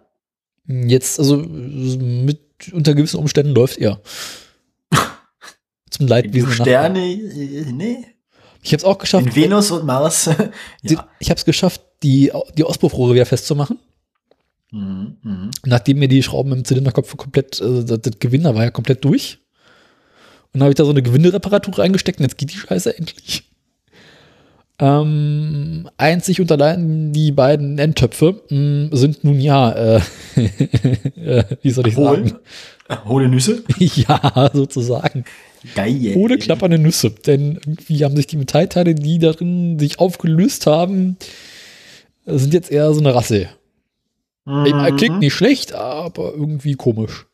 [0.69, 2.41] Jetzt, also mit
[2.73, 4.01] unter gewissen Umständen läuft er.
[5.91, 6.53] Zum Leidwesen.
[6.53, 8.05] Sterne, äh, nee.
[8.63, 9.27] Ich habe es auch geschafft.
[9.27, 10.31] In Venus und Mars.
[10.83, 11.09] Die, ja.
[11.21, 13.79] Ich habe es geschafft, die, die Auspuffrohre wieder festzumachen.
[14.71, 15.51] Mhm, mhm.
[15.65, 19.39] Nachdem mir die Schrauben im Zylinderkopf komplett, äh, das, das Gewinde war ja komplett durch.
[20.53, 23.48] Und dann habe ich da so eine Gewindereparatur reingesteckt und jetzt geht die Scheiße endlich.
[24.81, 30.01] Ähm, einzig und allein die beiden Endtöpfe mh, sind nun ja, äh,
[31.17, 32.05] äh, wie soll ich Hohl?
[32.05, 32.33] sagen?
[33.07, 33.65] Hohle Nüsse?
[33.79, 35.25] ja, sozusagen.
[35.75, 36.15] Geil.
[36.17, 37.11] Ohne klappernde Nüsse.
[37.11, 41.17] Denn irgendwie haben sich die Metallteile, die darin sich aufgelöst haben,
[42.25, 43.49] sind jetzt eher so eine Rasse.
[44.45, 44.97] Mhm.
[44.97, 47.27] Klingt nicht schlecht, aber irgendwie komisch.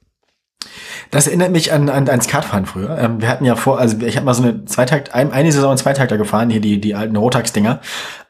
[1.10, 2.98] Das erinnert mich an, an ans Kartfahren früher.
[2.98, 5.76] Ähm, wir hatten ja vor, also ich habe mal so eine Zweitakt, ein, eine Saison
[5.76, 7.80] Zweitakter gefahren, hier die, die alten Rotax-Dinger,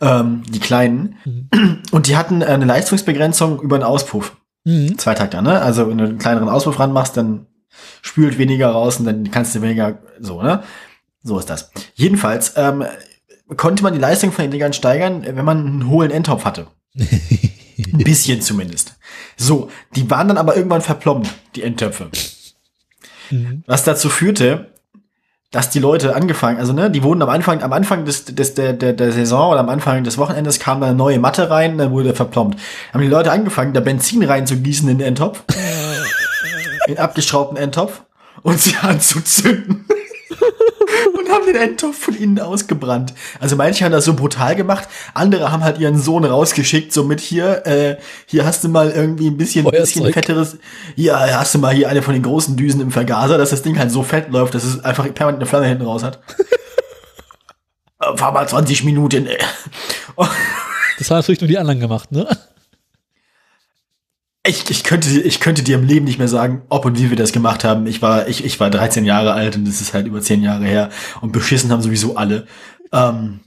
[0.00, 1.16] ähm, die kleinen.
[1.24, 1.82] Mhm.
[1.90, 4.36] Und die hatten eine Leistungsbegrenzung über einen Auspuff.
[4.64, 4.98] Mhm.
[4.98, 5.60] Zweitakter, ne?
[5.60, 7.46] Also wenn du einen kleineren Auspuff ranmachst, dann
[8.02, 10.62] spült weniger raus und dann kannst du weniger, so, ne?
[11.22, 11.70] So ist das.
[11.94, 12.84] Jedenfalls ähm,
[13.56, 16.66] konnte man die Leistung von den Dingern steigern, wenn man einen hohlen Endtopf hatte.
[17.78, 18.94] Ein bisschen zumindest.
[19.36, 22.10] So, die waren dann aber irgendwann verplombt, die Endtöpfe.
[23.30, 23.64] Mhm.
[23.66, 24.72] Was dazu führte,
[25.50, 28.72] dass die Leute angefangen, also ne, die wurden am Anfang, am Anfang des, des der,
[28.72, 31.92] der, der Saison oder am Anfang des Wochenendes kam da eine neue Matte rein, dann
[31.92, 32.58] wurde der verplombt.
[32.92, 35.44] Haben die Leute angefangen, da Benzin reinzugießen in den Endtopf,
[36.88, 38.02] in abgeschraubten Endtopf
[38.42, 39.86] und sie anzuzünden.
[41.24, 43.14] Und haben den Endtopf von innen ausgebrannt.
[43.40, 47.20] Also manche haben das so brutal gemacht, andere haben halt ihren Sohn rausgeschickt, so mit
[47.20, 47.96] hier, äh,
[48.26, 50.58] hier hast du mal irgendwie ein bisschen, bisschen fetteres,
[50.96, 53.78] hier hast du mal hier eine von den großen Düsen im Vergaser, dass das Ding
[53.78, 56.20] halt so fett läuft, dass es einfach permanent eine Flamme hinten raus hat.
[58.00, 59.28] Äh, Fahr mal 20 Minuten.
[59.28, 59.38] Äh.
[60.98, 62.26] Das haben natürlich nur die anderen gemacht, ne?
[64.46, 67.16] Ich, ich, könnte, ich könnte dir im Leben nicht mehr sagen, ob und wie wir
[67.16, 67.86] das gemacht haben.
[67.86, 70.64] Ich war, ich, ich war 13 Jahre alt und das ist halt über 10 Jahre
[70.64, 70.90] her.
[71.22, 72.46] Und beschissen haben sowieso alle.
[72.92, 73.40] Ähm,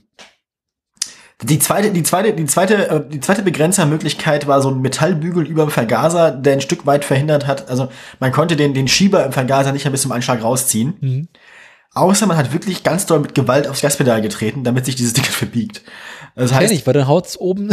[1.42, 5.64] die zweite, die zweite, die zweite, äh, die zweite Begrenzermöglichkeit war so ein Metallbügel über
[5.64, 7.68] dem Vergaser, der ein Stück weit verhindert hat.
[7.68, 7.88] Also
[8.18, 10.96] man konnte den, den Schieber im Vergaser nicht mehr bis zum Anschlag rausziehen.
[11.00, 11.28] Mhm.
[11.94, 15.24] Außer man hat wirklich ganz doll mit Gewalt aufs Gaspedal getreten, damit sich dieses Ding
[15.30, 15.82] verbiegt.
[16.34, 17.70] Das Kenn heißt, ich, weil dann haut's oben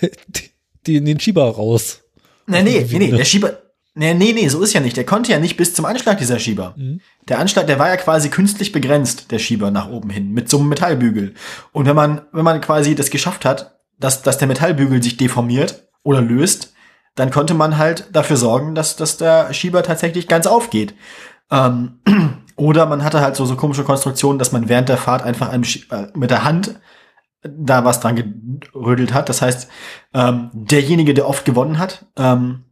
[0.86, 2.02] den, den Schieber raus.
[2.48, 3.58] Nee, nee, nee, nee, der Schieber.
[3.94, 4.96] Nee, nee, nee, so ist ja nicht.
[4.96, 6.74] Der konnte ja nicht bis zum Anschlag, dieser Schieber.
[6.76, 7.00] Mhm.
[7.28, 10.58] Der Anschlag, der war ja quasi künstlich begrenzt, der Schieber nach oben hin, mit so
[10.58, 11.34] einem Metallbügel.
[11.72, 15.88] Und wenn man, wenn man quasi das geschafft hat, dass, dass der Metallbügel sich deformiert
[16.04, 16.74] oder löst,
[17.16, 20.94] dann konnte man halt dafür sorgen, dass, dass der Schieber tatsächlich ganz aufgeht.
[21.50, 21.98] Ähm,
[22.56, 26.06] oder man hatte halt so, so komische Konstruktionen, dass man während der Fahrt einfach äh,
[26.14, 26.76] mit der Hand
[27.42, 29.28] da was dran gerödelt hat.
[29.28, 29.68] Das heißt,
[30.14, 32.64] ähm, derjenige, der oft gewonnen hat, ähm,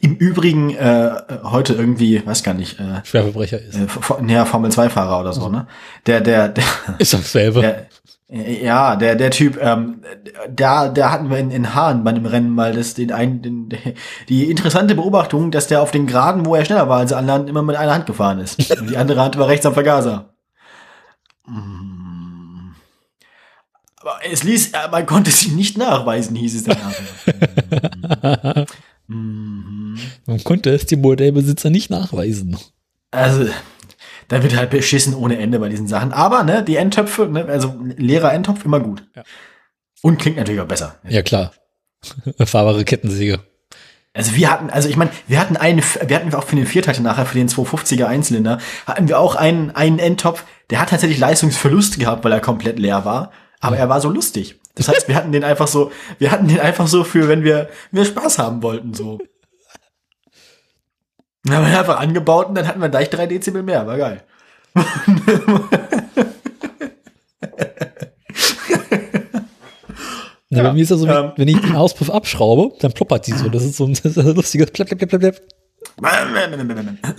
[0.00, 1.10] im Übrigen äh,
[1.42, 3.76] heute irgendwie, weiß gar nicht, äh, Schwerverbrecher ist.
[3.76, 5.66] äh, F- ja, Formel-2-Fahrer oder so, ne?
[6.06, 6.64] Der, der, der,
[6.98, 7.60] Ist dasselbe.
[7.60, 7.86] der
[8.34, 10.00] ja, der, der Typ, ähm,
[10.48, 13.68] da, da hatten wir in, in Hahn bei einem Rennen mal das, den einen, den,
[14.30, 17.48] die interessante Beobachtung, dass der auf den Geraden, wo er schneller war als alle anderen,
[17.48, 18.70] immer mit einer Hand gefahren ist.
[18.80, 20.30] Und die andere Hand war rechts am Vergaser.
[21.46, 22.01] Mm.
[24.02, 28.66] Aber es ließ, äh, man konnte sie nicht nachweisen, hieß es dann nachher.
[29.08, 29.98] Mhm.
[30.26, 32.56] Man konnte es dem Modellbesitzer nicht nachweisen.
[33.10, 33.48] Also,
[34.28, 36.12] da wird halt beschissen ohne Ende bei diesen Sachen.
[36.12, 39.04] Aber, ne, die Endtöpfe, ne, also leerer Endtopf immer gut.
[39.14, 39.24] Ja.
[40.02, 40.96] Und klingt natürlich auch besser.
[41.06, 41.52] Ja, klar.
[42.46, 43.40] Fahrbare Kettensäge.
[44.14, 47.02] Also wir hatten, also ich meine, wir hatten einen, wir hatten auch für den Viertakter
[47.02, 51.98] nachher, für den 250er Einzylinder, hatten wir auch einen, einen Endtopf, der hat tatsächlich Leistungsverlust
[51.98, 53.32] gehabt, weil er komplett leer war.
[53.62, 54.60] Aber er war so lustig.
[54.74, 57.68] Das heißt, wir hatten den einfach so, wir hatten den einfach so für, wenn wir,
[57.90, 59.18] wir Spaß haben wollten, so.
[61.44, 63.96] Dann haben wir ihn einfach angebaut und dann hatten wir gleich drei Dezibel mehr, war
[63.98, 64.22] geil.
[70.50, 71.32] Na, bei mir ist das so, wenn- ähm.
[71.36, 73.48] wenn ich den Auspuff abschraube, dann ploppert die so.
[73.48, 75.40] Das ist so ein, das ist ein lustiges Plapp, Plapp, Plapp.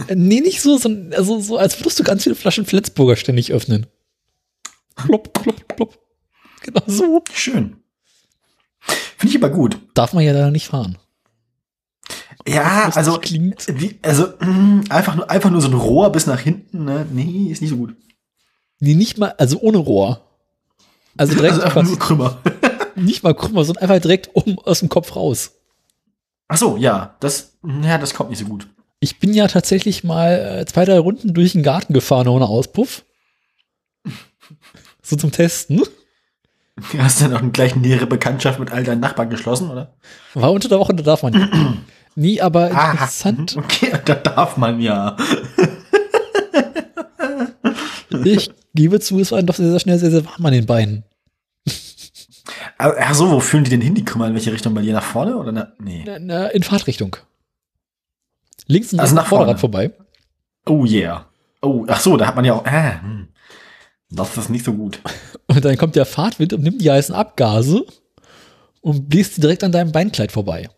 [0.07, 3.51] Äh, Nee, nicht so, sondern also so, als würdest du ganz viele Flaschen Flensburger ständig
[3.51, 3.87] öffnen.
[4.95, 5.99] Plopp, plopp, plopp.
[6.64, 7.23] Genau so.
[7.31, 7.77] Schön.
[8.80, 9.77] Finde ich aber gut.
[9.94, 10.98] Darf man ja da nicht fahren.
[12.48, 13.68] Ja, also, klingt.
[13.69, 17.06] wie, also mh, einfach, nur, einfach nur so ein Rohr bis nach hinten, ne?
[17.10, 17.95] Nee, ist nicht so gut.
[18.80, 20.22] Nee, nicht mal, also ohne Rohr.
[21.15, 22.41] Also direkt Also einfach nur Krümmer.
[22.95, 25.52] nicht mal Krümmer, sondern einfach direkt um, aus dem Kopf raus.
[26.49, 28.68] Ach so, ja, das, ja, das kommt nicht so gut.
[28.99, 33.06] Ich bin ja tatsächlich mal äh, zwei, drei Runden durch den Garten gefahren ohne Auspuff.
[35.02, 35.81] So zum Testen.
[36.91, 39.93] Du hast dann auch gleich nähere Bekanntschaft mit all deinen Nachbarn geschlossen, oder?
[40.33, 41.49] War unter der Woche, da darf man nicht.
[42.15, 43.55] Nee, aber Ah, interessant.
[43.57, 45.15] okay, da darf man ja.
[48.25, 51.03] Ich gebe zu, es war doch sehr, sehr schnell sehr, sehr warm an den Beinen.
[52.77, 53.95] Ach so, wo fühlen die denn hin?
[53.95, 54.73] Die kommen in welche Richtung?
[54.73, 56.03] Bei dir nach vorne oder na, nee?
[56.05, 57.15] Na, na, in Fahrtrichtung.
[58.67, 59.89] Links und Also nach Vorderrad vorne.
[59.89, 59.91] vorbei.
[60.67, 61.25] Oh yeah.
[61.61, 62.65] Oh, ach so, da hat man ja auch.
[62.65, 63.27] Äh, hm.
[64.15, 64.99] Das ist nicht so gut.
[65.48, 67.85] Und dann kommt der Fahrtwind und nimmt die heißen Abgase
[68.81, 70.69] und bläst sie direkt an deinem Beinkleid vorbei.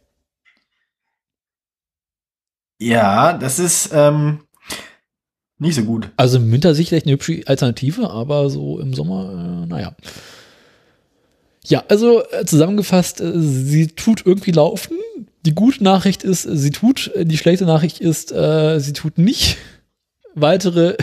[2.80, 4.42] Ja, das ist ähm,
[5.58, 6.12] nicht so gut.
[6.18, 9.96] Also im Winter sicherlich eine hübsche Alternative, aber so im Sommer, äh, naja.
[11.66, 14.98] Ja, also äh, zusammengefasst, äh, sie tut irgendwie laufen.
[15.46, 17.12] Die gute Nachricht ist, äh, sie tut.
[17.16, 19.58] Äh, Die schlechte Nachricht ist, äh, sie tut nicht.
[20.36, 20.98] Weitere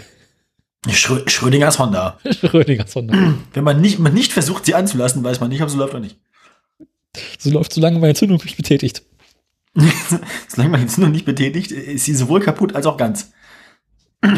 [0.91, 2.19] Schrö Schrödingers Honda.
[2.31, 3.35] Schrödinger Sonder.
[3.53, 6.01] Wenn man nicht, man nicht versucht, sie anzulassen, weiß man nicht, ob sie läuft oder
[6.01, 6.19] nicht.
[7.39, 9.03] So läuft so lange meine Entzündung nicht betätigt.
[10.49, 13.33] Solange man jetzt noch nicht betätigt, ist sie sowohl kaputt als auch ganz.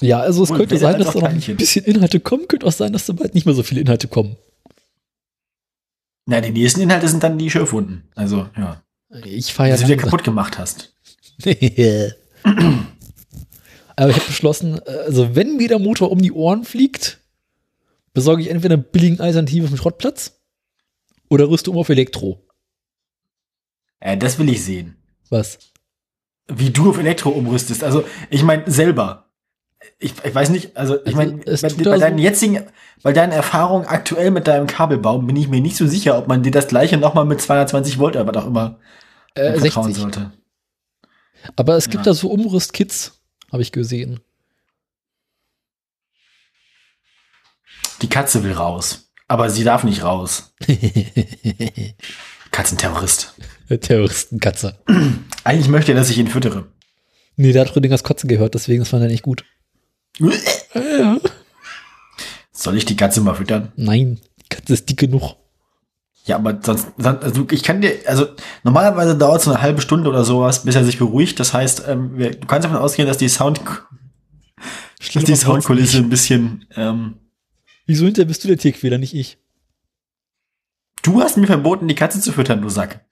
[0.00, 2.48] Ja, also es Wohl, könnte sein, dass da noch ein bisschen Inhalte kommen.
[2.48, 4.36] Könnte auch sein, dass da bald nicht mehr so viele Inhalte kommen.
[6.26, 8.10] Na, die nächsten Inhalte sind dann die Schürfwunden.
[8.16, 8.82] Also, ja.
[9.24, 10.10] Ich ja Dass du dir langsam.
[10.10, 10.92] kaputt gemacht hast.
[13.96, 17.20] Aber ich habe beschlossen, also wenn mir der Motor um die Ohren fliegt,
[18.14, 20.40] besorge ich entweder eine billigen Alternative vom Schrottplatz
[21.28, 22.42] oder rüste um auf Elektro.
[24.00, 24.96] Äh, das will ich sehen.
[25.30, 25.58] Was?
[26.48, 27.84] Wie du auf Elektro umrüstest.
[27.84, 29.30] Also, ich meine, selber.
[29.98, 32.60] Ich, ich weiß nicht, also ich Also, meine, bei, bei deinen so- jetzigen,
[33.02, 36.42] bei deinen Erfahrungen aktuell mit deinem Kabelbaum bin ich mir nicht so sicher, ob man
[36.42, 38.78] dir das gleiche nochmal mit 220 Volt, aber doch immer
[39.34, 40.02] Äh, vertrauen 60.
[40.02, 40.32] sollte.
[41.56, 42.12] Aber es gibt Ja.
[42.12, 43.21] da so Umrüstkits,
[43.52, 44.20] habe ich gesehen.
[48.00, 49.12] Die Katze will raus.
[49.28, 50.54] Aber sie darf nicht raus.
[52.50, 53.34] Katzenterrorist.
[53.68, 54.78] Terroristenkatze.
[55.44, 56.72] Eigentlich möchte er, dass ich ihn füttere.
[57.36, 59.44] Nee, der hat Rüdingers Kotze gehört, deswegen ist man da nicht gut.
[60.18, 61.18] Ja.
[62.52, 63.72] Soll ich die Katze mal füttern?
[63.76, 65.36] Nein, die Katze ist dick genug.
[66.24, 68.26] Ja, aber sonst, also ich kann dir, also
[68.62, 71.40] normalerweise dauert es so eine halbe Stunde oder sowas, bis er sich beruhigt.
[71.40, 73.60] Das heißt, ähm, wir, du kannst davon ausgehen, dass die Sound,
[75.14, 77.14] dass die Soundkulisse ein bisschen, ähm,
[77.86, 79.38] Wieso hinterher bist du der Tierquäler, nicht ich?
[81.02, 83.04] du hast mir verboten, die Katze zu füttern, du Sack.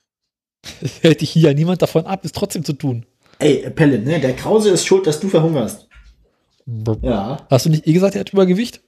[1.01, 3.07] Hält dich hier ja niemand davon ab, es trotzdem zu tun.
[3.39, 5.89] Ey, Pelle, ne, der Krause ist schuld, dass du verhungerst.
[7.03, 7.47] Ja.
[7.51, 8.83] Hast du nicht eh gesagt, er hat Übergewicht?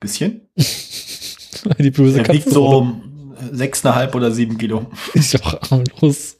[0.00, 0.48] Bisschen.
[1.78, 4.86] Die böse wiegt Katze so um sechseinhalb oder sieben Kilo.
[5.14, 6.36] ist doch harmlos.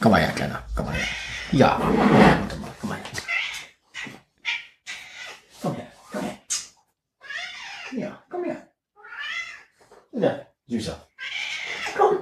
[0.00, 0.62] Komm mal her, Kleiner.
[0.74, 1.06] Komm mal her.
[1.52, 1.80] Ja.
[1.80, 3.04] Warte mal, komm mal her.
[5.62, 6.38] Komm her, komm her.
[7.96, 8.68] Ja, komm her.
[10.12, 11.06] Ja, süßer.
[11.96, 12.16] Komm.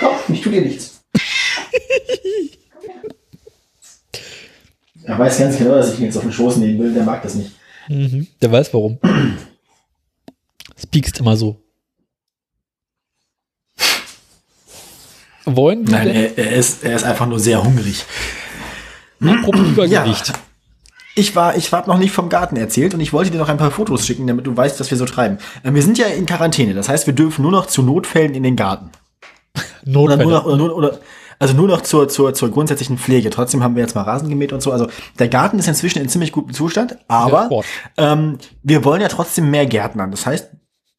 [0.00, 1.02] Komm, ich tu dir nichts.
[5.04, 6.92] Er weiß ganz genau, dass ich ihn jetzt auf den Schoß nehmen will.
[6.92, 7.52] Der mag das nicht.
[7.88, 8.26] Mhm.
[8.42, 8.98] Der weiß warum.
[10.78, 11.60] Es piekst immer so.
[15.44, 18.04] Wollen wir Nein, er, er, ist, er ist einfach nur sehr hungrig.
[19.20, 20.32] apropos Übergewicht?
[21.14, 23.56] Ich war, ich habe noch nicht vom Garten erzählt und ich wollte dir noch ein
[23.56, 25.38] paar Fotos schicken, damit du weißt, was wir so treiben.
[25.64, 28.42] Äh, Wir sind ja in Quarantäne, das heißt, wir dürfen nur noch zu Notfällen in
[28.44, 28.90] den Garten.
[29.86, 30.22] Oder Notfälle.
[30.24, 30.98] nur noch, oder, nur, oder,
[31.40, 33.30] also nur noch zur, zur, zur grundsätzlichen Pflege.
[33.30, 34.70] Trotzdem haben wir jetzt mal Rasen gemäht und so.
[34.70, 34.88] Also
[35.18, 37.62] der Garten ist inzwischen in ziemlich gutem Zustand, Ja, aber
[37.96, 40.10] ähm, wir wollen ja trotzdem mehr Gärtnern.
[40.10, 40.50] Das heißt,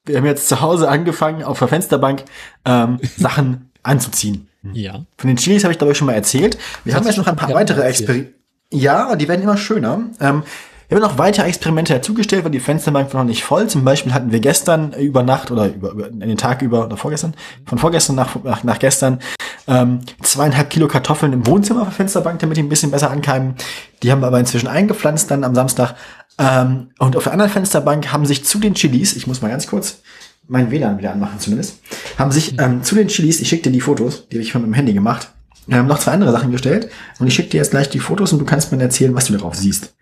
[0.09, 2.25] wir haben jetzt zu Hause angefangen, auf der Fensterbank
[2.65, 4.47] ähm, Sachen anzuziehen.
[4.73, 5.05] Ja.
[5.17, 6.57] Von den Chilis habe ich, glaube ich, schon mal erzählt.
[6.83, 7.81] Wir Das haben jetzt noch ein paar weitere.
[7.83, 8.33] Experimente.
[8.71, 10.01] Ja, die werden immer schöner.
[10.19, 10.43] Ähm,
[10.89, 13.67] wir haben noch weitere Experimente dazugestellt, weil die Fensterbank war noch nicht voll.
[13.67, 17.35] Zum Beispiel hatten wir gestern über Nacht oder über, über den Tag über oder vorgestern,
[17.65, 19.19] von vorgestern nach, nach, nach gestern,
[19.67, 23.53] ähm, zweieinhalb Kilo Kartoffeln im Wohnzimmer auf der Fensterbank, damit die ein bisschen besser ankeimen.
[24.01, 25.93] Die haben wir aber inzwischen eingepflanzt dann am Samstag.
[26.39, 29.67] Ähm, und auf der anderen Fensterbank haben sich zu den Chilis, ich muss mal ganz
[29.67, 30.01] kurz
[30.47, 31.79] mein WLAN wieder anmachen zumindest,
[32.17, 34.61] haben sich ähm, zu den Chilis, ich schicke dir die Fotos, die habe ich von
[34.61, 35.31] meinem Handy gemacht,
[35.69, 36.89] ähm, noch zwei andere Sachen gestellt.
[37.19, 39.33] Und ich schicke dir jetzt gleich die Fotos und du kannst mir erzählen, was du
[39.33, 39.93] darauf siehst.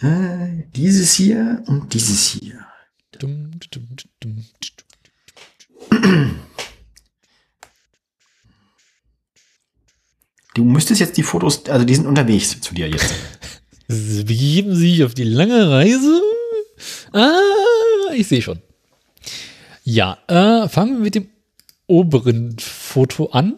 [0.00, 2.60] Äh, dieses hier und dieses hier.
[10.54, 13.12] Du müsstest jetzt die Fotos, also die sind unterwegs zu dir jetzt.
[13.88, 16.20] Sie begeben sich auf die lange Reise.
[17.12, 18.60] Ah, ich sehe schon.
[19.84, 21.28] Ja, äh, fangen wir mit dem
[21.86, 23.56] oberen Foto an.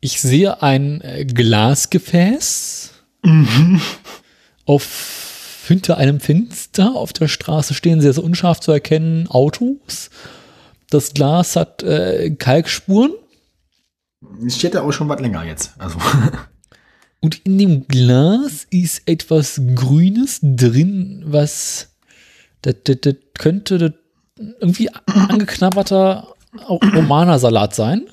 [0.00, 2.92] Ich sehe ein äh, Glasgefäß
[4.64, 5.20] auf
[5.66, 10.10] hinter einem Fenster auf der Straße stehen sehr, sehr unscharf zu erkennen Autos.
[10.90, 13.12] Das Glas hat äh, Kalkspuren.
[14.44, 15.74] Es steht da auch schon was länger jetzt.
[15.78, 15.98] Also.
[17.20, 21.88] Und in dem Glas ist etwas Grünes drin, was
[22.62, 23.92] das, das, das könnte das
[24.60, 26.34] irgendwie angeknabberter
[26.68, 28.08] Romanersalat sein.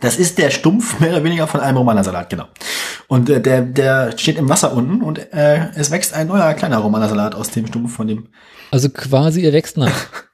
[0.00, 2.46] Das ist der Stumpf mehr oder weniger von einem Romanersalat, genau.
[3.06, 6.78] Und äh, der, der steht im Wasser unten und äh, es wächst ein neuer kleiner
[6.78, 8.28] Romanersalat aus dem Stumpf von dem.
[8.70, 9.92] Also quasi er wächst nach.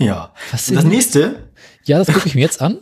[0.00, 0.32] Ja.
[0.52, 1.50] Was Und das nächste,
[1.82, 2.78] Ja, das gucke ich mir jetzt an.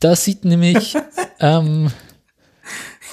[0.00, 0.96] Das sieht nämlich
[1.38, 1.92] ähm,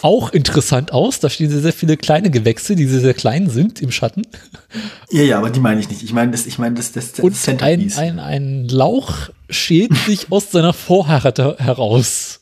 [0.01, 1.19] auch interessant aus.
[1.19, 4.27] Da stehen sehr, sehr viele kleine Gewächse, die sehr, sehr klein sind im Schatten.
[5.11, 6.03] ja, ja, aber die meine ich nicht.
[6.03, 7.97] Ich meine das, ich meine das, das, das Und ein, Centerpiece.
[7.97, 12.39] ein, ein Lauch schält sich aus seiner Vorhaare heraus.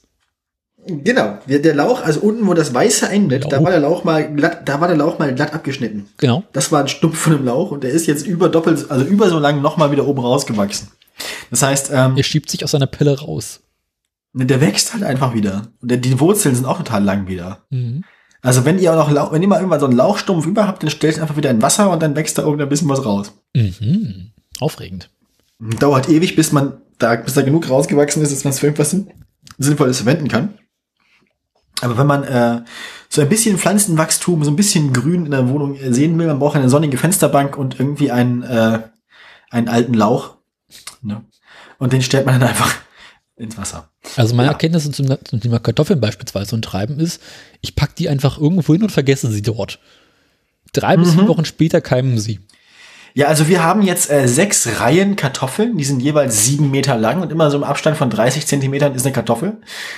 [0.89, 4.61] Genau, der, Lauch, also unten, wo das Weiße einblätt, da war der Lauch mal glatt,
[4.69, 6.07] da war der Lauch mal glatt abgeschnitten.
[6.17, 6.43] Genau.
[6.53, 9.29] Das war ein Stumpf von dem Lauch und der ist jetzt über doppelt, also über
[9.29, 10.88] so lang nochmal wieder oben rausgewachsen.
[11.51, 13.59] Das heißt, ähm, Er schiebt sich aus seiner Pelle raus.
[14.45, 15.68] Der wächst halt einfach wieder.
[15.81, 17.65] Und die Wurzeln sind auch total lang wieder.
[17.69, 18.03] Mhm.
[18.41, 20.89] Also wenn ihr auch noch, wenn ihr mal irgendwann so einen Lauchstumpf über habt, dann
[20.89, 23.34] stellt ihn einfach wieder in Wasser und dann wächst da irgendein bisschen was raus.
[23.55, 24.31] Mhm.
[24.59, 25.09] Aufregend.
[25.59, 28.91] Dauert ewig, bis man da, bis da genug rausgewachsen ist, dass man es für irgendwas
[28.91, 29.11] Sinn-
[29.57, 30.53] Sinnvolles verwenden kann.
[31.81, 32.61] Aber wenn man äh,
[33.09, 36.39] so ein bisschen Pflanzenwachstum, so ein bisschen Grün in der Wohnung äh, sehen will, man
[36.39, 38.81] braucht eine sonnige Fensterbank und irgendwie einen, äh,
[39.51, 40.38] einen alten Lauch.
[41.01, 41.23] Ne?
[41.77, 42.73] Und den stellt man dann einfach
[43.35, 43.89] ins Wasser.
[44.15, 44.53] Also meine Ja.
[44.53, 47.21] Erkenntnis zum, zum Thema Kartoffeln beispielsweise und Treiben ist,
[47.61, 49.79] ich pack die einfach irgendwo hin und vergesse sie dort.
[50.73, 51.19] Drei bis Mhm.
[51.19, 52.39] vier Wochen später keimen sie.
[53.13, 57.21] Ja, also wir haben jetzt äh, sechs Reihen Kartoffeln, die sind jeweils sieben Meter lang
[57.21, 59.57] und immer so im Abstand von 30 Zentimetern ist eine Kartoffel.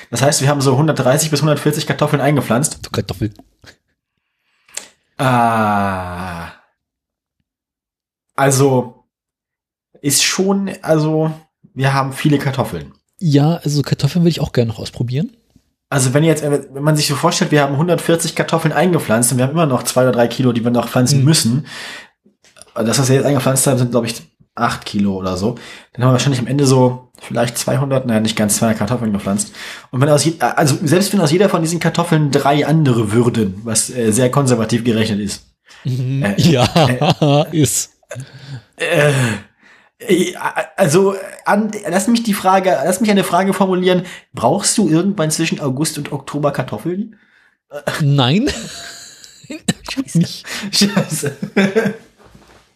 [0.10, 2.80] Das heißt, wir haben so 130 bis 140 Kartoffeln eingepflanzt.
[2.86, 3.34] So Kartoffeln.
[5.18, 6.52] Ah.
[8.36, 9.04] Also
[10.02, 11.32] ist schon, also
[11.74, 12.94] wir haben viele Kartoffeln.
[13.20, 15.32] Ja, also Kartoffeln würde ich auch gerne noch ausprobieren.
[15.90, 19.38] Also wenn jetzt, äh, wenn man sich so vorstellt, wir haben 140 Kartoffeln eingepflanzt und
[19.40, 21.26] wir haben immer noch zwei oder drei Kilo, die wir noch pflanzen Mhm.
[21.26, 21.66] müssen.
[22.76, 24.16] Das, was wir jetzt eingepflanzt haben, sind glaube ich
[24.56, 25.56] acht Kilo oder so.
[25.94, 29.52] Dann haben wir wahrscheinlich am Ende so vielleicht 200, naja, nicht ganz 200 Kartoffeln gepflanzt.
[29.92, 33.60] Und wenn aus, je, also selbst wenn aus jeder von diesen Kartoffeln drei andere würden,
[33.64, 35.46] was äh, sehr konservativ gerechnet ist,
[35.86, 37.92] Äh, ja, ist.
[40.00, 40.34] Äh,
[40.76, 41.16] Also,
[41.46, 44.04] an, lass mich die Frage, lass mich eine Frage formulieren.
[44.34, 47.18] Brauchst du irgendwann zwischen August und Oktober Kartoffeln?
[48.02, 48.50] Nein.
[50.14, 50.46] nicht.
[50.72, 51.36] Scheiße.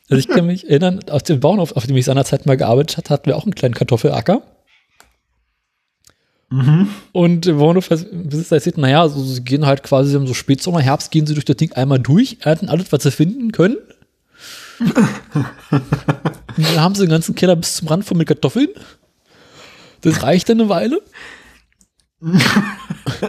[0.09, 3.13] Also ich kann mich erinnern, aus dem Bauernhof, auf dem ich seinerzeit mal gearbeitet hatte,
[3.13, 4.41] hatten wir auch einen kleinen Kartoffelacker.
[6.49, 6.89] Mhm.
[7.13, 11.25] Und der Bauernhofbesitzer erzählt, naja, also sie gehen halt quasi im so Spätsommer, Herbst, gehen
[11.25, 13.77] sie durch das Ding einmal durch, ernten alles, was sie finden können.
[16.57, 18.69] Und dann haben sie den ganzen Keller bis zum Rand voll mit Kartoffeln.
[20.01, 21.01] Das reicht dann eine Weile.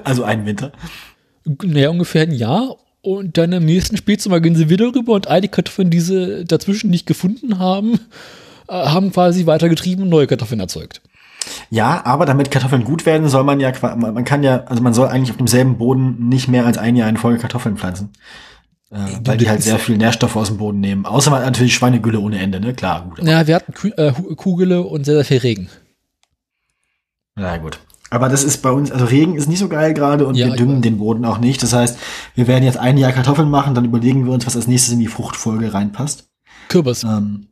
[0.05, 0.73] Also einen Winter.
[1.45, 2.77] Naja, ungefähr ein Jahr.
[3.03, 6.45] Und dann im nächsten Spätsommer gehen sie wieder rüber und all die Kartoffeln, die sie
[6.45, 8.01] dazwischen nicht gefunden haben,
[8.69, 11.03] äh, haben quasi weitergetrieben und neue Kartoffeln erzeugt.
[11.71, 15.09] Ja, aber damit Kartoffeln gut werden, soll man ja, man kann ja, also man soll
[15.09, 18.11] eigentlich auf demselben Boden nicht mehr als ein Jahr in Folge Kartoffeln pflanzen.
[18.91, 21.07] Äh, weil die halt sehr viel Nährstoffe aus dem Boden nehmen.
[21.07, 22.75] Außer man natürlich Schweinegülle ohne Ende, ne?
[22.75, 23.27] Klar, gut.
[23.27, 25.69] Ja, wir hatten Kü äh, Kugele und sehr, sehr viel Regen.
[27.35, 27.81] Na gut.
[28.11, 30.55] Aber das ist bei uns, also Regen ist nicht so geil gerade und Ja, wir
[30.55, 31.63] düngen den Boden auch nicht.
[31.63, 31.99] Das heißt,
[32.37, 35.01] wir werden jetzt ein Jahr Kartoffeln machen, dann überlegen wir uns, was als nächstes in
[35.01, 36.29] die Fruchtfolge reinpasst.
[36.69, 37.03] Kürbis.
[37.03, 37.49] Ähm,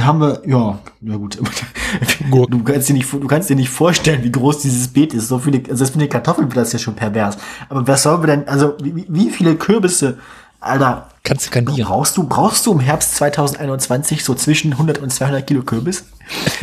[0.00, 1.38] haben wir, ja, ja gut.
[2.30, 2.58] Gurken.
[2.58, 5.28] Du kannst dir nicht, du kannst dir nicht vorstellen, wie groß dieses Beet ist.
[5.28, 7.36] So viele, also das mit den Kartoffeln, das ist ja schon pervers.
[7.68, 10.18] Aber was sollen wir denn, also wie, wie viele Kürbisse,
[10.60, 11.86] Alter, Kannst du kandieren.
[11.86, 16.04] brauchst du, brauchst du im Herbst 2021 so zwischen 100 und 200 Kilo Kürbis?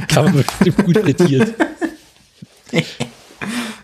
[0.07, 1.53] Kann man bestimmt gut frittiert.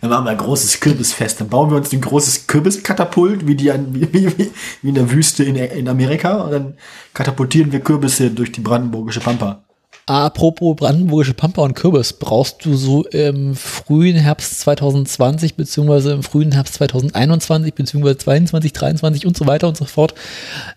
[0.01, 1.41] Dann machen wir ein großes Kürbisfest.
[1.41, 4.51] Dann bauen wir uns ein großes Kürbiskatapult, wie die an, wie, wie,
[4.81, 6.41] wie in der Wüste in, in Amerika.
[6.41, 6.73] Und dann
[7.13, 9.63] katapultieren wir Kürbisse durch die brandenburgische Pampa.
[10.05, 16.53] Apropos brandenburgische Pampa und Kürbis, brauchst du so im frühen Herbst 2020 beziehungsweise im frühen
[16.53, 20.13] Herbst 2021 beziehungsweise 22, 23 und so weiter und so fort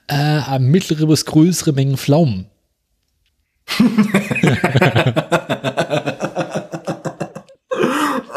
[0.09, 2.47] äh, mittlere bis größere Mengen Pflaumen.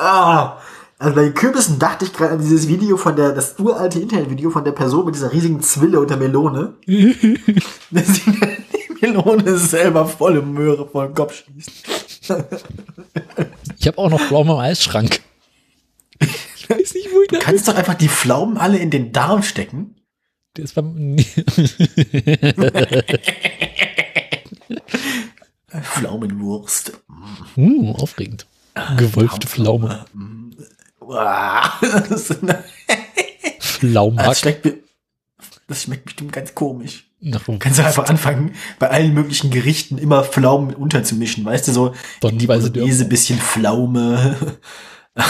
[0.05, 0.57] Ah,
[1.04, 4.50] also bei den Kürbissen dachte ich gerade an dieses Video von der, das uralte Internetvideo
[4.50, 6.76] von der Person mit dieser riesigen Zwille und der Melone.
[7.92, 11.72] Dass sie die Melone selber volle Möhre vor den Kopf schießt.
[13.78, 15.20] Ich habe auch noch Pflaumen im Eisschrank.
[16.56, 19.44] Ich weiß nicht, wo ich Du kannst doch einfach die Pflaumen alle in den Darm
[19.44, 19.98] stecken.
[20.56, 21.18] Der ist beim
[25.82, 26.94] Pflaumenwurst.
[27.58, 27.90] Mm.
[27.90, 28.48] Uh, aufregend.
[28.98, 30.06] Gewolfte Pflaume.
[30.14, 30.43] Uah,
[34.16, 34.68] Das, schmeckt,
[35.68, 37.06] das schmeckt bestimmt ganz komisch.
[37.20, 41.46] Nach Kannst du einfach anfangen, bei allen möglichen Gerichten immer Pflaumen mit unterzumischen.
[41.46, 44.36] Weißt du, so die Tonnenweise Bolognese, bisschen Pflaume.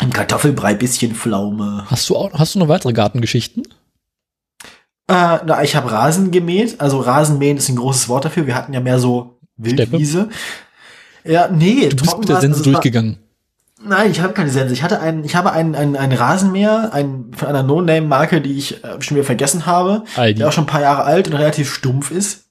[0.00, 1.84] Im Kartoffelbrei bisschen Pflaume.
[1.86, 3.64] Hast du auch, hast du noch weitere Gartengeschichten?
[5.08, 6.78] Äh, na, ich habe Rasen gemäht.
[6.78, 8.46] Also Rasenmähen ist ein großes Wort dafür.
[8.46, 10.28] Wir hatten ja mehr so Wildwiese.
[11.24, 13.18] Ja, nee, Du bist mit der Sense also durchgegangen.
[13.82, 14.72] Nein, ich habe keine Sense.
[14.72, 18.82] Ich hatte einen, ich habe einen, einen, einen Rasenmäher, einen, von einer No-Name-Marke, die ich
[18.82, 20.38] äh, schon wieder vergessen habe, Aldi.
[20.38, 22.46] der auch schon ein paar Jahre alt und relativ stumpf ist.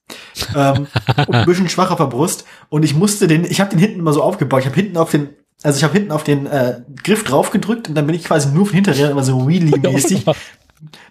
[0.55, 0.87] ähm,
[1.27, 2.45] und ein bisschen schwach auf der Brust.
[2.69, 4.61] Und ich musste den, ich habe den hinten immer so aufgebaut.
[4.61, 5.29] Ich habe hinten auf den,
[5.63, 8.49] also ich habe hinten auf den äh, Griff drauf gedrückt und dann bin ich quasi
[8.53, 10.23] nur von hinterher immer so Wheelie-mäßig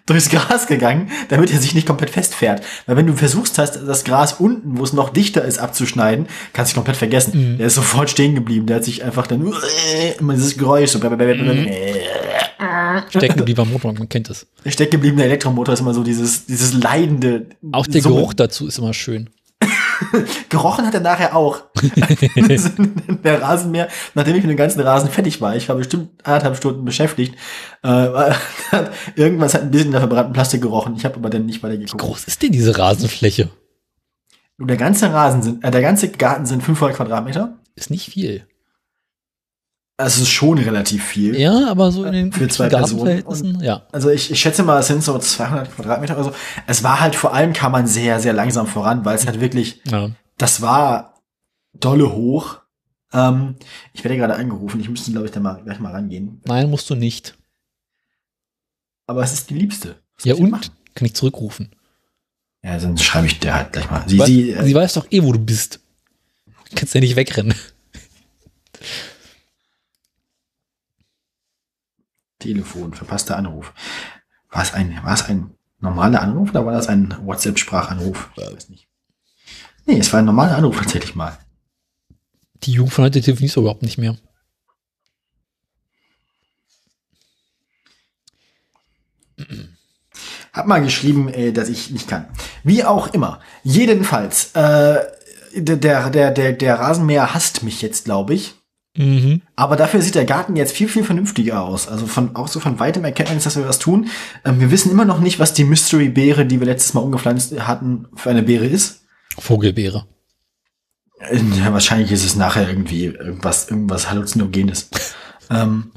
[0.05, 2.61] durchs Gras gegangen, damit er sich nicht komplett festfährt.
[2.85, 6.69] Weil wenn du versuchst hast, das Gras unten, wo es noch dichter ist, abzuschneiden, kannst
[6.69, 7.53] du dich komplett vergessen.
[7.53, 7.57] Mhm.
[7.57, 8.65] Der ist sofort stehen geblieben.
[8.65, 9.45] Der hat sich einfach dann
[10.19, 10.99] immer dieses Geräusch so
[12.59, 13.03] Mhm.
[13.09, 14.47] Stecken blieb am Motor, man kennt es.
[14.65, 17.47] der steckgebliebene Elektromotor ist immer so dieses, dieses leidende.
[17.71, 18.17] Auch der Summen.
[18.17, 19.29] Geruch dazu ist immer schön.
[20.49, 21.61] Gerochen hat er nachher auch.
[23.23, 26.85] der Rasenmäher, nachdem ich mit dem ganzen Rasen fertig war, ich war bestimmt anderthalb Stunden
[26.85, 27.35] beschäftigt,
[27.83, 27.87] äh,
[28.71, 30.95] hat, irgendwas hat ein bisschen nach verbrannten Plastik gerochen.
[30.95, 33.49] Ich habe aber dann nicht weiter Wie groß ist denn diese Rasenfläche?
[34.59, 37.57] Und der ganze Rasen sind, äh, der ganze Garten sind 500 Quadratmeter.
[37.75, 38.47] Ist nicht viel.
[39.99, 41.35] Also es ist schon relativ viel.
[41.39, 43.87] Ja, aber so in den Für zwei Gartenverhältnissen, ja.
[43.91, 46.33] Also ich, ich schätze mal, es sind so 200 Quadratmeter oder so.
[46.67, 49.81] Es war halt vor allem kam man sehr, sehr langsam voran, weil es halt wirklich,
[49.89, 50.11] ja.
[50.37, 51.15] das war
[51.73, 52.59] dolle hoch.
[53.11, 53.55] Ähm,
[53.93, 56.41] ich werde gerade angerufen, ich müsste, glaube ich, da mal gleich mal rangehen.
[56.45, 57.35] Nein, musst du nicht.
[59.07, 59.95] Aber es ist die Liebste.
[60.17, 60.51] Was Ja, und?
[60.51, 60.69] machen?
[60.93, 61.71] Kann ich zurückrufen.
[62.63, 64.03] Ja, dann schreibe ich der halt gleich mal.
[64.05, 65.79] Sie, Sie, sie, sie weiß doch eh, wo du bist.
[66.69, 67.55] Du kannst ja nicht wegrennen.
[72.47, 73.73] Telefon, verpasster Anruf.
[74.49, 75.51] War es ein, war es ein
[75.81, 78.29] normaler Anruf oder war das ein WhatsApp-Sprachanruf?
[78.35, 78.87] Ich weiß nicht.
[79.85, 81.37] Nee, es war ein normaler Anruf tatsächlich mal.
[82.63, 84.17] Die Jugend von heute telefoniert so überhaupt nicht mehr.
[90.53, 92.27] Hab mal geschrieben, äh, dass ich nicht kann.
[92.63, 93.41] Wie auch immer.
[93.63, 95.05] Jedenfalls, äh,
[95.53, 98.56] der, der, der, der, der Rasenmäher hasst mich jetzt, glaube ich.
[98.97, 99.43] Mhm.
[99.55, 101.87] Aber dafür sieht der Garten jetzt viel, viel vernünftiger aus.
[101.87, 104.09] Also von, auch so von weitem erkennt man jetzt, dass wir was tun.
[104.43, 108.07] Ähm, wir wissen immer noch nicht, was die Mystery-Beere, die wir letztes Mal umgepflanzt hatten,
[108.15, 109.05] für eine Beere ist.
[109.37, 110.07] Vogelbeere.
[111.19, 114.89] Äh, Ja, wahrscheinlich ist es nachher irgendwie irgendwas, irgendwas Halluzinogenes.
[115.51, 115.91] ähm,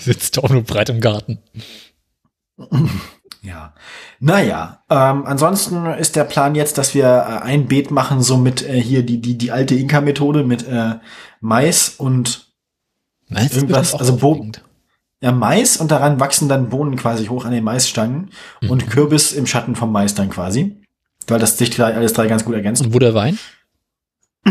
[0.00, 1.38] Sitzt auch nur breit im Garten.
[3.42, 3.74] Ja.
[4.18, 8.62] Naja, ähm, ansonsten ist der Plan jetzt, dass wir äh, ein Beet machen, so mit
[8.62, 10.96] äh, hier die, die, die alte Inka-Methode mit äh,
[11.40, 12.46] Mais und
[13.30, 14.62] ist Irgendwas, also Bo- aufregend.
[15.22, 18.30] ja, Mais und daran wachsen dann Bohnen quasi hoch an den Maisstangen
[18.68, 20.76] und Kürbis im Schatten vom Mais dann quasi.
[21.26, 22.82] Weil das sich drei, alles drei ganz gut ergänzt.
[22.82, 23.38] Und wo der Wein?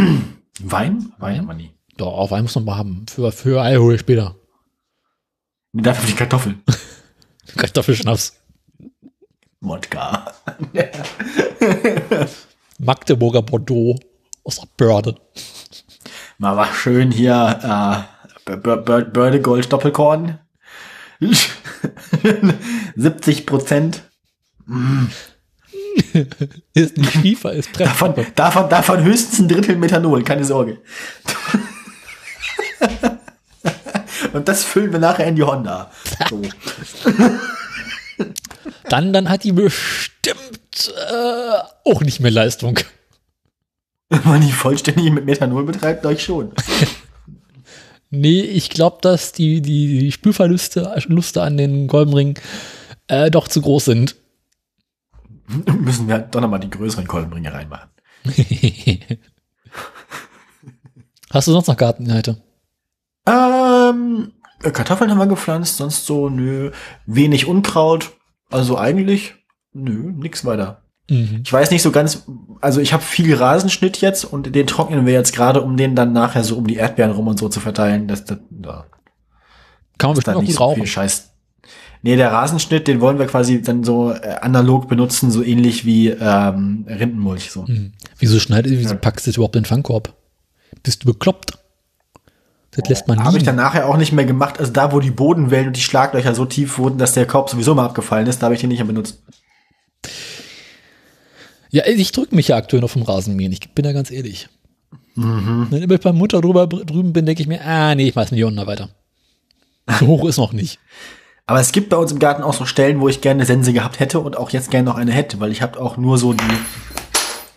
[0.61, 1.14] Wein?
[1.18, 1.72] Wein haben wir nie.
[1.98, 3.06] Doch, Wein muss man mal haben.
[3.10, 4.36] Für, für Alkohol später.
[5.74, 6.64] Nee, dafür die Kartoffeln.
[7.57, 8.36] Kartoffelschnaps.
[9.61, 10.34] Wodka.
[12.80, 13.99] Magdeburger Bordeaux
[14.44, 15.16] aus der Börde.
[16.40, 17.98] Mal was schön hier, äh,
[18.56, 20.40] Bör- Bör- Bördegold Doppelkorn.
[22.95, 24.02] 70 Prozent.
[26.74, 28.36] Ist nicht FIFA, ist Davon, Prep.
[28.36, 30.80] davon, davon höchstens ein Drittel Methanol, keine Sorge.
[34.34, 35.91] Und das füllen wir nachher in die Honda.
[36.30, 36.41] So.
[38.90, 42.80] Dann, dann hat die bestimmt äh, auch nicht mehr Leistung.
[44.10, 46.52] Wenn man die vollständig mit Methanol betreibt, euch schon.
[48.11, 52.34] Nee, ich glaube, dass die, die, die Spülverluste Luste an den Kolbenringen
[53.07, 54.15] äh, doch zu groß sind.
[55.80, 57.90] Müssen wir doch nochmal die größeren Kolbenringe reinmachen.
[61.30, 62.41] Hast du sonst noch Garteninhalte?
[63.27, 66.72] Ähm, Kartoffeln haben wir gepflanzt, sonst so, nö.
[67.06, 68.14] Wenig Unkraut.
[68.49, 69.36] Also eigentlich,
[69.72, 70.81] nö, nix weiter.
[71.10, 71.41] Mhm.
[71.44, 72.23] Ich weiß nicht so ganz,
[72.61, 76.14] also ich habe viel Rasenschnitt jetzt und den trocknen wir jetzt gerade, um den dann
[76.14, 78.07] nachher so um die Erdbeeren rum und so zu verteilen.
[78.07, 78.86] Das, das, da
[79.98, 80.88] Kann man ist bestimmt dann auch nicht so viel rauchen.
[80.88, 81.26] Scheiß.
[82.02, 86.07] Nee, der Rasenschnitt, den wollen wir quasi dann so äh, analog benutzen, so ähnlich wie
[86.10, 87.52] ähm, Rindenmulch.
[87.52, 87.64] So.
[87.64, 87.91] Mhm.
[88.18, 88.99] Wieso schneidest wieso Ja.
[88.99, 90.14] packst du überhaupt den Fangkorb?
[90.81, 91.57] Bist du bekloppt?
[92.72, 94.60] Das lässt man Habe ich dann nachher auch nicht mehr gemacht.
[94.60, 97.76] Also da, wo die Bodenwellen und die Schlaglöcher so tief wurden, dass der Korb sowieso
[97.76, 99.22] mal abgefallen ist, da habe ich den nicht mehr benutzt.
[101.72, 103.52] Ja, ich drücke mich ja aktuell noch vom Rasenmähen.
[103.52, 104.50] Ich bin da ganz ehrlich.
[105.16, 105.68] Mhm.
[105.70, 108.44] Wenn ich beim Mutter drüber, drüben bin, denke ich mir, ah, nee, ich weiß nicht,
[108.44, 108.90] da weiter.
[110.00, 110.80] So hoch ist noch nicht.
[111.46, 113.74] Aber es gibt bei uns im Garten auch so Stellen, wo ich gerne eine Sense
[113.74, 116.34] gehabt hätte und auch jetzt gerne noch eine hätte, weil ich habe auch nur so
[116.34, 116.44] die,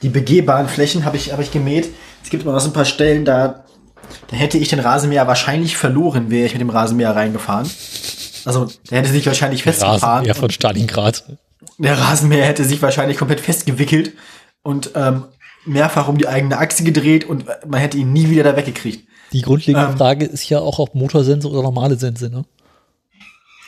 [0.01, 1.91] die begehbaren Flächen habe ich, hab ich gemäht.
[2.25, 3.65] Es gibt immer noch so ein paar Stellen, da,
[4.29, 7.71] da hätte ich den Rasenmäher wahrscheinlich verloren, wäre ich mit dem Rasenmäher reingefahren.
[8.45, 10.25] Also, der hätte sich wahrscheinlich festgefahren.
[10.25, 11.25] Ja, von Stalingrad.
[11.79, 14.13] Der Rasenmäher hätte sich wahrscheinlich komplett festgewickelt
[14.63, 15.25] und ähm,
[15.65, 19.09] mehrfach um die eigene Achse gedreht und man hätte ihn nie wieder da weggekriegt.
[19.33, 19.97] Die grundlegende Ähm.
[19.97, 22.45] Frage ist ja auch, ob Motorsense oder normale Sense, ne?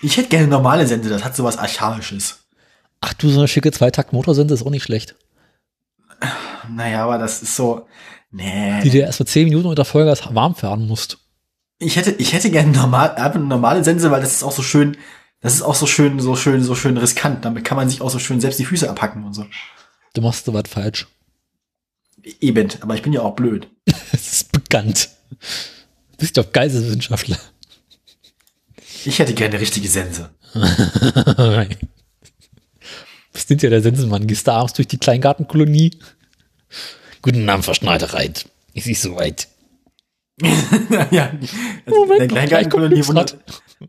[0.03, 2.41] Ich hätte gerne normale Sense, das hat sowas Archaisches.
[3.01, 5.15] Ach du, so eine schicke Zweitakt-Motorsense ist auch nicht schlecht.
[6.71, 7.87] Naja, aber das ist so.
[8.31, 8.81] Nee.
[8.83, 11.19] Die dir erst für 10 Minuten unter Vollgas warm fahren musst.
[11.79, 14.97] Ich hätte, ich hätte gerne normal, normale Sense, weil das ist auch so schön,
[15.45, 17.45] das ist auch so schön, so schön, so schön riskant.
[17.45, 19.45] Damit kann man sich auch so schön selbst die Füße abhacken und so.
[20.15, 21.07] Du machst was falsch.
[22.41, 23.69] Eben, aber ich bin ja auch blöd.
[24.13, 25.11] Es ist bekannt.
[26.13, 27.37] Du bist doch Geisteswissenschaftler.
[29.05, 30.31] Ich hätte gerne richtige Sense.
[30.55, 30.79] Was
[33.47, 34.27] sind ja der Sensenmann?
[34.27, 35.99] Gehst du abends durch die Kleingartenkolonie?
[37.21, 38.47] Guten Abend, Frau Schneidereit.
[38.73, 39.49] Ist nicht so weit.
[41.11, 41.31] ja,
[41.87, 43.39] also Moment, in, der Kleingartenkolonie wundert,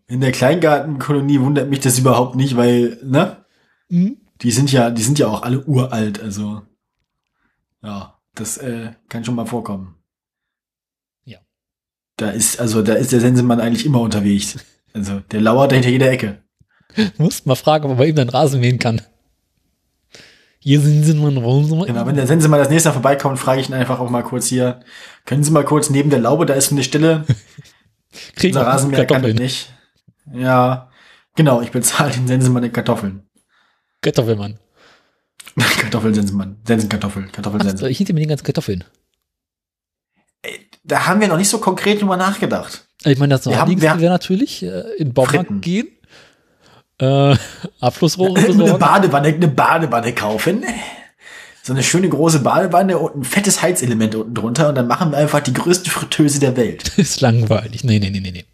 [0.07, 3.45] in der Kleingartenkolonie wundert mich das überhaupt nicht, weil, ne?
[3.89, 4.17] Hm?
[4.41, 6.61] Die sind ja, die sind ja auch alle uralt, also.
[7.81, 9.95] Ja, das äh, kann schon mal vorkommen.
[11.23, 11.39] Ja.
[12.17, 14.57] Da ist, also da ist der Sensenmann eigentlich immer unterwegs.
[14.93, 16.43] Also der lauert hinter jeder Ecke.
[17.17, 19.01] Musst mal fragen, ob er bei ihm den Rasen mähen kann.
[20.67, 21.67] Hier sind sie mal raus.
[21.69, 24.47] Genau, wenn der Sensenmann das nächste Mal vorbeikommt, frage ich ihn einfach auch mal kurz
[24.47, 24.79] hier.
[25.25, 27.23] Können Sie mal kurz neben der Laube, da ist eine Stelle.
[28.35, 29.35] Kriegen Unser Rasenmäher kann das Kartoffeln.
[29.35, 29.73] nicht.
[30.33, 30.89] Ja,
[31.35, 33.21] genau, ich bezahle den Sensenmann in Kartoffeln.
[34.01, 34.57] Kartoffelmann.
[35.81, 36.57] Kartoffelsensenmann.
[36.65, 37.87] Sensenkartoffel, Kartoffelsensen.
[37.87, 38.83] ich hinter mir den ganzen Kartoffeln.
[40.83, 42.87] Da haben wir noch nicht so konkret drüber nachgedacht.
[43.03, 45.87] Ich meine, das Wir haben- wir- natürlich äh, in Baumarkt gehen,
[46.99, 47.35] äh,
[47.79, 48.79] Abflussrohre Eine besorgen.
[48.79, 50.63] Badewanne, eine Badewanne kaufen.
[51.63, 55.17] So eine schöne große Badewanne und ein fettes Heizelement unten drunter und dann machen wir
[55.17, 56.87] einfach die größte Fritteuse der Welt.
[56.97, 57.83] ist langweilig.
[57.83, 58.45] Nee, nee, nee, nee, nee.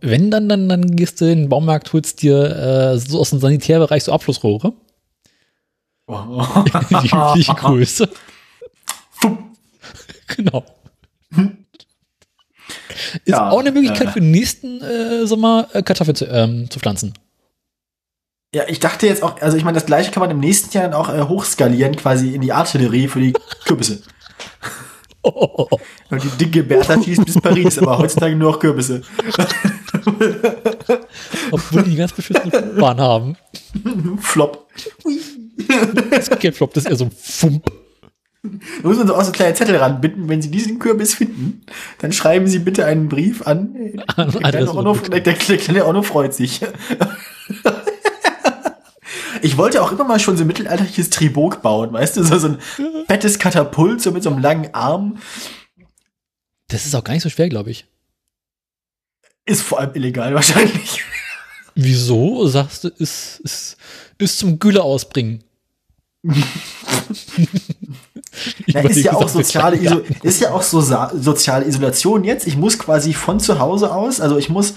[0.00, 3.40] Wenn dann, dann, dann gehst du in den Baumarkt, holst dir äh, so aus dem
[3.40, 4.72] Sanitärbereich so Abflussrohre.
[6.08, 8.08] Die übliche Größe.
[10.28, 10.64] genau.
[13.24, 14.12] Ist Ja, auch eine Möglichkeit äh.
[14.12, 17.14] für den nächsten äh, Sommer äh, Kartoffeln zu, ähm, zu pflanzen.
[18.54, 20.84] Ja, ich dachte jetzt auch, also ich meine, das gleiche kann man im nächsten Jahr
[20.88, 23.32] dann auch äh, hochskalieren, quasi in die Artillerie für die
[23.66, 24.02] Kürbisse.
[25.22, 25.66] Oh,
[26.10, 29.02] Und die dicke Bertha schießt bis Paris, aber heutzutage nur noch Kürbisse.
[31.50, 33.36] obwohl die ganz beschissene Bahn haben.
[34.20, 34.68] Flop.
[36.10, 37.70] Das ist kein Flop, das ist eher so ein Fump.
[38.82, 40.28] Da muss man so auch so kleine Zettel ranbinden.
[40.28, 41.62] Wenn Sie diesen Kürbis finden,
[41.98, 44.02] dann schreiben Sie bitte einen Brief an.
[44.16, 46.60] An Der kleine, Onno, der, der, kleine Onno freut sich.
[49.42, 52.48] Ich wollte auch immer mal schon so ein mittelalterliches Tribok bauen, weißt du, so, so
[52.48, 52.58] ein
[53.06, 55.18] fettes Katapult, so mit so einem langen Arm.
[56.68, 57.86] Das ist auch gar nicht so schwer, glaube ich.
[59.46, 61.04] Ist vor allem illegal wahrscheinlich.
[61.74, 63.76] Wieso sagst du, ist, ist,
[64.18, 65.44] ist zum Gülle ausbringen?
[68.66, 72.46] Ja, ist ja auch soziale, Iso ist ja auch so soziale Isolation jetzt.
[72.46, 74.74] Ich muss quasi von zu Hause aus, also ich muss,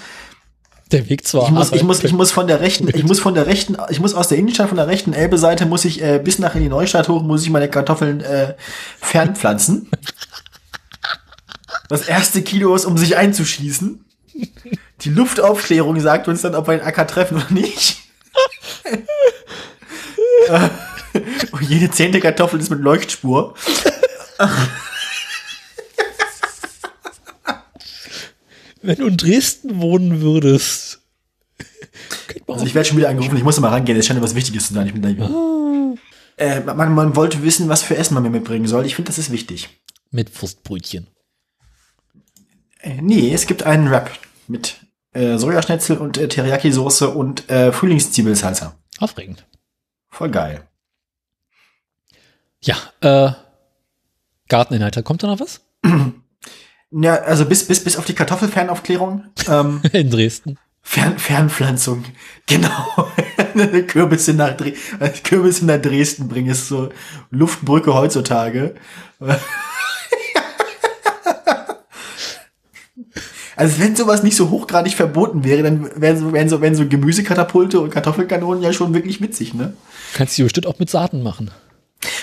[0.91, 1.45] Der Weg zwar.
[1.45, 3.99] ich muss, ich muss, ich muss von der rechten, ich muss von der rechten, ich
[3.99, 6.69] muss aus der Innenstadt von der rechten Elbe-Seite muss ich äh, bis nach in die
[6.69, 8.55] Neustadt hoch, muss ich meine Kartoffeln äh,
[8.99, 9.89] fernpflanzen.
[11.89, 14.05] Das erste Kilo ist, um sich einzuschießen.
[15.01, 17.97] Die Luftaufklärung sagt uns dann, ob wir den Acker treffen oder nicht.
[21.61, 23.55] Jede zehnte Kartoffel ist mit Leuchtspur.
[28.81, 31.01] Wenn du in Dresden wohnen würdest.
[32.47, 34.73] Also ich werde schon wieder angerufen, ich muss mal rangehen, es scheint was Wichtiges zu
[34.73, 34.87] sein.
[34.87, 35.29] Ich bin gleich wieder.
[36.37, 38.85] Äh, man, man wollte wissen, was für Essen man mir mitbringen soll.
[38.85, 39.69] Ich finde, das ist wichtig.
[40.09, 41.07] mit Wurstbrötchen.
[42.79, 44.09] Äh, nee, es gibt einen Wrap
[44.47, 44.77] mit
[45.13, 48.75] äh, Sojaschnitzel und äh, Teriyaki-Soße und äh, Frühlingszwiebelsalsa.
[48.97, 49.45] Aufregend.
[50.09, 50.67] Voll geil.
[52.63, 53.31] Ja, äh,
[54.47, 55.03] Garteninhalte.
[55.03, 55.61] Kommt da noch was?
[56.91, 59.25] Ja, also bis, bis, bis auf die Kartoffelfernaufklärung.
[59.47, 60.57] Ähm, In Dresden.
[60.83, 62.03] Fern, Fernpflanzung.
[62.47, 63.07] Genau.
[63.87, 64.73] Kürbisse nach, Dre
[65.23, 66.89] Kürbisse nach Dresden bringen ist so
[67.29, 68.75] Luftbrücke heutzutage.
[73.57, 76.87] Also wenn sowas nicht so hochgradig verboten wäre, dann wären so, wären so, wären so
[76.87, 79.73] Gemüsekatapulte und Kartoffelkanonen ja schon wirklich witzig, ne?
[80.15, 81.51] Kannst du bestimmt auch mit Saaten machen.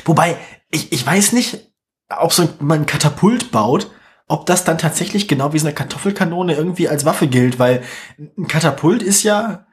[0.05, 0.37] Wobei,
[0.71, 1.73] ich, ich weiß nicht,
[2.09, 3.91] auch so ein Katapult baut,
[4.27, 7.83] ob das dann tatsächlich genau wie so eine Kartoffelkanone irgendwie als Waffe gilt, weil
[8.19, 9.67] ein Katapult ist ja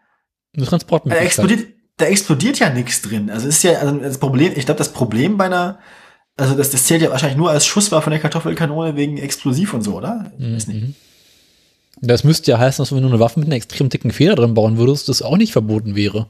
[0.54, 1.28] Eine da Transportmöglichkeit.
[1.28, 1.68] explodiert,
[1.98, 3.30] da explodiert ja nichts drin.
[3.30, 5.80] Also ist ja also das Problem, ich glaube, das Problem bei einer,
[6.38, 9.82] also das, das zählt ja wahrscheinlich nur als Schusswaffe von der Kartoffelkanone wegen Explosiv und
[9.82, 10.32] so, oder?
[10.38, 10.84] Ich weiß nicht.
[10.84, 10.96] Mhm.
[12.02, 14.54] Das müsste ja heißen, dass wenn du eine Waffe mit einer extrem dicken Feder drin
[14.54, 16.28] bauen würdest, das auch nicht verboten wäre.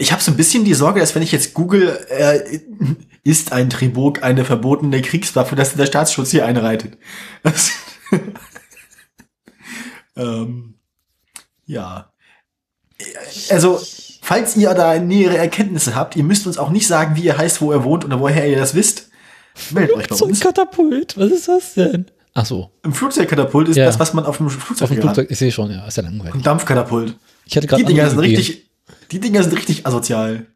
[0.00, 2.60] Ich habe so ein bisschen die Sorge, dass wenn ich jetzt google, äh,
[3.22, 6.96] ist ein Tribok eine verbotene Kriegswaffe, dass der Staatsschutz hier einreitet.
[10.16, 10.74] Ähm,
[11.64, 12.12] ja.
[13.48, 13.80] Also,
[14.20, 17.62] falls ihr da nähere Erkenntnisse habt, ihr müsst uns auch nicht sagen, wie ihr heißt,
[17.62, 19.08] wo ihr wohnt oder woher ihr das wisst.
[19.70, 20.40] Meldet euch bei uns.
[20.40, 22.06] Katapult, was ist das denn?
[22.34, 23.86] Ach so, Ein Flugzeugkatapult ist Ja.
[23.86, 25.02] das, was man auf dem Flugzeug, auf dem hat.
[25.14, 26.34] Flugzeug, ich sehe schon, ja, ist ja langweilig.
[26.34, 27.16] Ein Dampfkatapult.
[27.46, 28.69] Ich hatte gerade Die Dinger sind richtig,
[29.12, 30.46] die Dinger sind richtig asozial.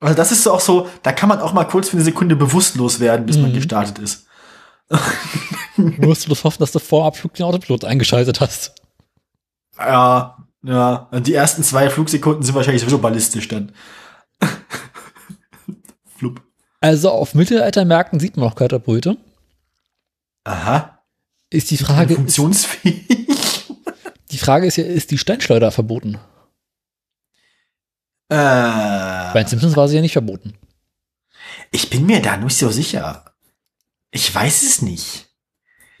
[0.00, 3.00] Also das ist auch so, da kann man auch mal kurz für eine Sekunde bewusstlos
[3.00, 3.54] werden, bis man Mhm.
[3.56, 4.26] gestartet ist.
[5.76, 8.74] Nur musst du das hoffen, dass du vor Abflug den Autopilot eingeschaltet hast.
[9.76, 11.08] Ja, ja.
[11.10, 13.72] Und die ersten zwei Flugsekunden sind wahrscheinlich sowieso ballistisch dann.
[16.16, 16.42] Flup.
[16.80, 19.16] Also auf Mittelaltermärkten sieht man auch Katapulte.
[20.44, 21.00] Aha.
[21.50, 23.27] Ist die Frage, Funktionsfähig.
[24.48, 26.18] Die Frage ist ja, ist die Steinschleuder verboten?
[28.30, 30.54] äh, Bei den Simpsons war sie ja nicht verboten.
[31.70, 33.34] ich bin mir da nicht so sicher.
[34.10, 35.26] Ich weiß es nicht.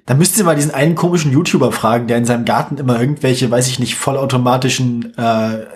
[0.06, 3.50] Da müssten Sie mal diesen einen komischen YouTuber fragen, der in seinem Garten immer irgendwelche,
[3.50, 5.66] weiß ich nicht, vollautomatischen, äh,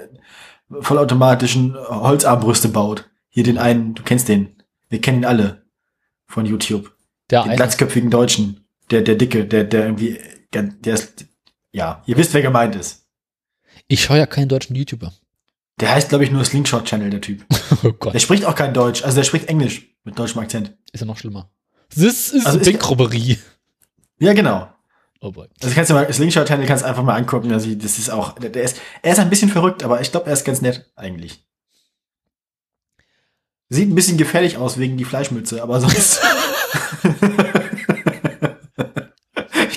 [0.80, 3.10] vollautomatischen Holzarmbrüste baut.
[3.28, 4.62] Hier den einen, du kennst den.
[4.88, 5.66] Wir kennen ihn alle
[6.26, 6.96] von YouTube.
[7.28, 8.66] Der Den glatzköpfigen Deutschen.
[8.90, 10.18] Der, der Dicke, der, der irgendwie,
[10.54, 11.26] der, der ist,
[11.72, 13.06] ja, ihr wisst, wer gemeint ist.
[13.88, 15.12] ich schaue ja keinen deutschen YouTuber.
[15.80, 17.44] Der heißt, glaube ich, nur Slingshot Channel, der Typ.
[17.84, 20.72] Oh Gott, Der spricht auch kein Deutsch, also der spricht Englisch mit deutschem Akzent.
[20.92, 21.50] ist ja noch schlimmer.
[21.88, 21.98] Das
[22.30, 23.38] ist Also Bankrobberie.
[24.20, 24.68] Ja, genau.
[25.20, 25.48] Oh boy.
[25.62, 27.50] Also kannst du mal, Slingshot Channel kannst du einfach mal angucken.
[27.52, 30.32] Also das ist auch, der ist, er ist ein bisschen verrückt, aber ich glaube, er
[30.32, 31.44] ist ganz nett eigentlich.
[33.68, 36.20] Sieht ein bisschen gefährlich aus wegen die Fleischmütze, aber sonst.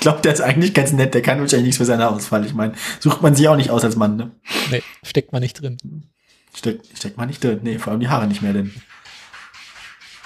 [0.05, 1.15] ich glaube, der ist eigentlich ganz nett.
[1.15, 2.45] Der kann wahrscheinlich nichts für seine Ausfall.
[2.45, 4.29] Ich meine, sucht man sich auch nicht aus als Mann, ne?
[4.69, 5.77] Nee, steckt man nicht drin.
[6.55, 7.61] Steckt, steckt man nicht drin.
[7.63, 8.71] Nee, vor allem die Haare nicht mehr, denn.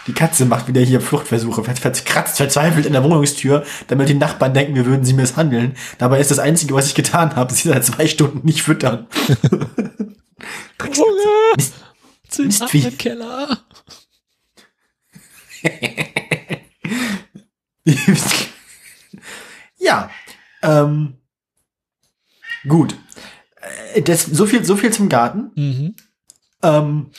[0.05, 4.15] Die Katze macht wieder hier Fluchtversuche, ver- ver- kratzt verzweifelt in der Wohnungstür, damit die
[4.15, 5.77] Nachbarn denken, wir würden sie misshandeln.
[5.97, 9.07] Dabei ist das Einzige, was ich getan habe, sie seit zwei Stunden nicht füttern.
[11.55, 11.73] Mist-
[12.37, 12.85] Mistvieh.
[12.85, 13.59] im Keller.
[19.79, 20.09] ja.
[20.61, 21.13] Ähm,
[22.67, 22.95] gut.
[23.93, 25.51] Äh, Das, so viel, so viel zum Garten.
[25.55, 25.95] Mhm.
[26.61, 27.11] Ähm,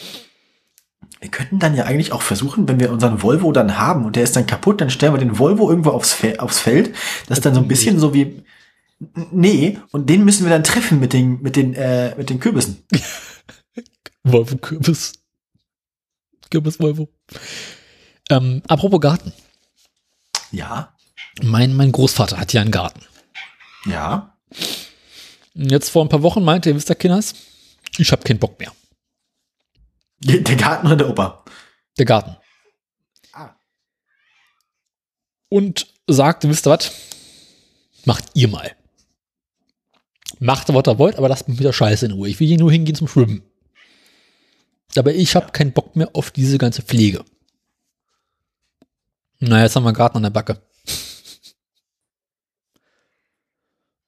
[1.21, 4.25] wir könnten dann ja eigentlich auch versuchen, wenn wir unseren Volvo dann haben und der
[4.25, 6.95] ist dann kaputt, dann stellen wir den Volvo irgendwo aufs, Fe aufs Feld.
[7.27, 8.43] Das ist dann so ein bisschen so wie,
[9.31, 12.85] nee, und den müssen wir dann treffen mit den, mit den, äh, mit den Kürbissen.
[14.25, 15.13] Wolvo Kürbis.
[16.51, 17.09] Kürbis Wolvo.
[18.31, 19.33] Ähm, apropos Garten.
[20.53, 20.95] Ja,
[21.43, 23.01] Mein, mein Großvater hat ja einen Garten.
[23.87, 24.37] ja.
[25.55, 27.35] Jetzt vor ein paar Wochen meinte er, wisst ihr, Kinders,
[27.99, 28.73] ich habe keinen Bock mehr.
[30.21, 31.45] Der Garten oder der Opa?
[31.99, 32.37] Der Garten.
[33.33, 33.51] Ah.
[35.49, 36.93] Und sagte, wisst ihr was?
[38.05, 38.75] Macht ihr mal.
[40.39, 42.29] Macht, was ihr wollt, aber lasst mich mit der Scheiße in Ruhe.
[42.29, 43.43] Ich will hier nur hingehen zum Schwimmen.
[44.97, 47.25] Aber ich habe keinen Bock mehr auf diese ganze Pflege.
[49.41, 50.63] Na, jetzt haben wir einen Garten an der Backe.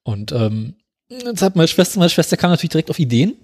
[0.03, 0.75] Und ähm,
[1.09, 3.35] jetzt hat meine Schwester, meine Schwester kam natürlich direkt auf Ideen.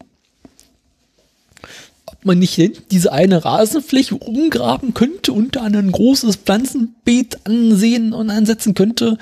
[2.06, 8.30] Ob man nicht diese eine Rasenfläche umgraben könnte und da ein großes Pflanzenbeet ansehen und
[8.30, 9.18] ansetzen könnte.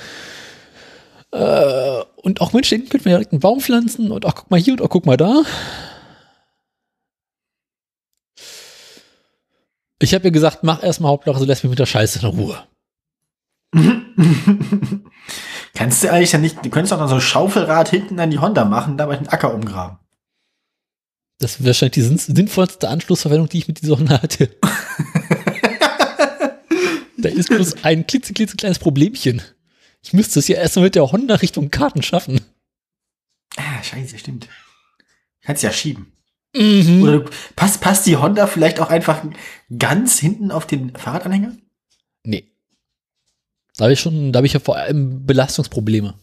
[1.32, 4.60] Äh, und auch Mensch, denken könnte man direkt einen Baum pflanzen und auch guck mal
[4.60, 5.44] hier und auch guck mal da.
[10.00, 12.64] Ich habe ihr gesagt, mach erstmal Hauptsache, so lässt mich mit der Scheiße in Ruhe.
[15.78, 18.40] Kannst du eigentlich dann nicht, du könntest doch noch so ein Schaufelrad hinten an die
[18.40, 20.00] Honda machen, dabei den Acker umgraben.
[21.38, 24.50] Das ist wahrscheinlich die sinn- sinnvollste Anschlussverwendung, die ich mit dieser Sonne hatte.
[27.18, 29.44] da ist bloß ein klitzeklitzekleines Problemchen.
[30.02, 32.42] Ich müsste es ja erstmal mit der Honda Richtung Karten schaffen.
[33.56, 34.50] Ah, scheiße, stimmt.
[35.44, 36.12] Kannst ja schieben.
[36.56, 37.04] Mhm.
[37.04, 37.26] Oder
[37.56, 39.24] passt, passt die Honda vielleicht auch einfach
[39.78, 41.56] ganz hinten auf den Fahrradanhänger?
[42.24, 42.52] Nee.
[43.78, 46.16] Da habe ich schon, da habe ich ja vor allem Belastungsprobleme.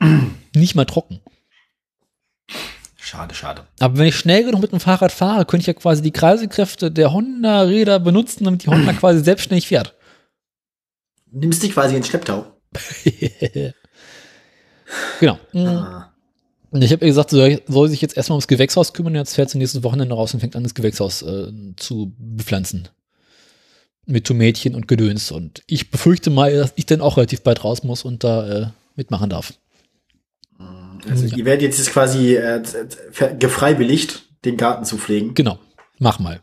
[0.54, 1.20] Nicht mal trocken.
[2.96, 3.66] Schade, schade.
[3.80, 6.90] Aber wenn ich schnell genug mit dem Fahrrad fahre, könnte ich ja quasi die Kreiselkräfte
[6.90, 9.94] der Honda-Räder benutzen, damit die Honda quasi selbstständig fährt.
[11.30, 12.46] Nimmst dich quasi ins Schlepptau.
[15.20, 15.38] genau.
[15.52, 15.66] Mhm.
[15.66, 16.14] Ah.
[16.70, 19.14] Und ich habe ihr gesagt, soll, soll sich jetzt erstmal ums Gewächshaus kümmern.
[19.14, 22.88] Jetzt fährt sie nächstes Wochenende raus und fängt an, das Gewächshaus äh, zu bepflanzen.
[24.06, 25.30] Mit Tomätchen und Gedöns.
[25.30, 28.66] Und ich befürchte mal, dass ich dann auch relativ bald raus muss und da äh,
[28.96, 29.54] mitmachen darf.
[31.08, 32.62] Also ihr werdet jetzt quasi äh,
[33.38, 35.34] gefreiwilligt, den Garten zu pflegen.
[35.34, 35.58] Genau.
[35.98, 36.40] Mach mal.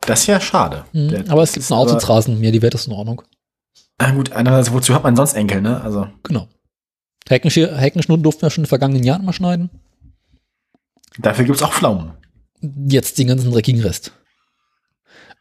[0.00, 0.84] Das ist ja schade.
[0.92, 1.08] Mhm.
[1.08, 2.42] Der- Aber es gibt einen Aufsitzrasen.
[2.42, 3.22] Ja, die Welt ist in Ordnung.
[3.98, 5.80] Ah, gut, andererseits, wozu hat man sonst Enkel, ne?
[5.80, 6.48] Also, Genau.
[7.28, 9.70] Heckensch- Heckenschnurren durften wir schon in den vergangenen Jahren mal schneiden.
[11.18, 12.12] dafür gibt's auch Pflaumen.
[12.88, 14.12] Jetzt den ganzen dreckigen Rest.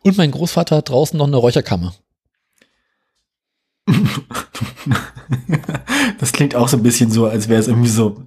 [0.03, 1.93] Und mein Großvater hat draußen noch eine Räucherkammer.
[6.19, 8.23] das klingt auch so ein bisschen so, als wäre es irgendwie so,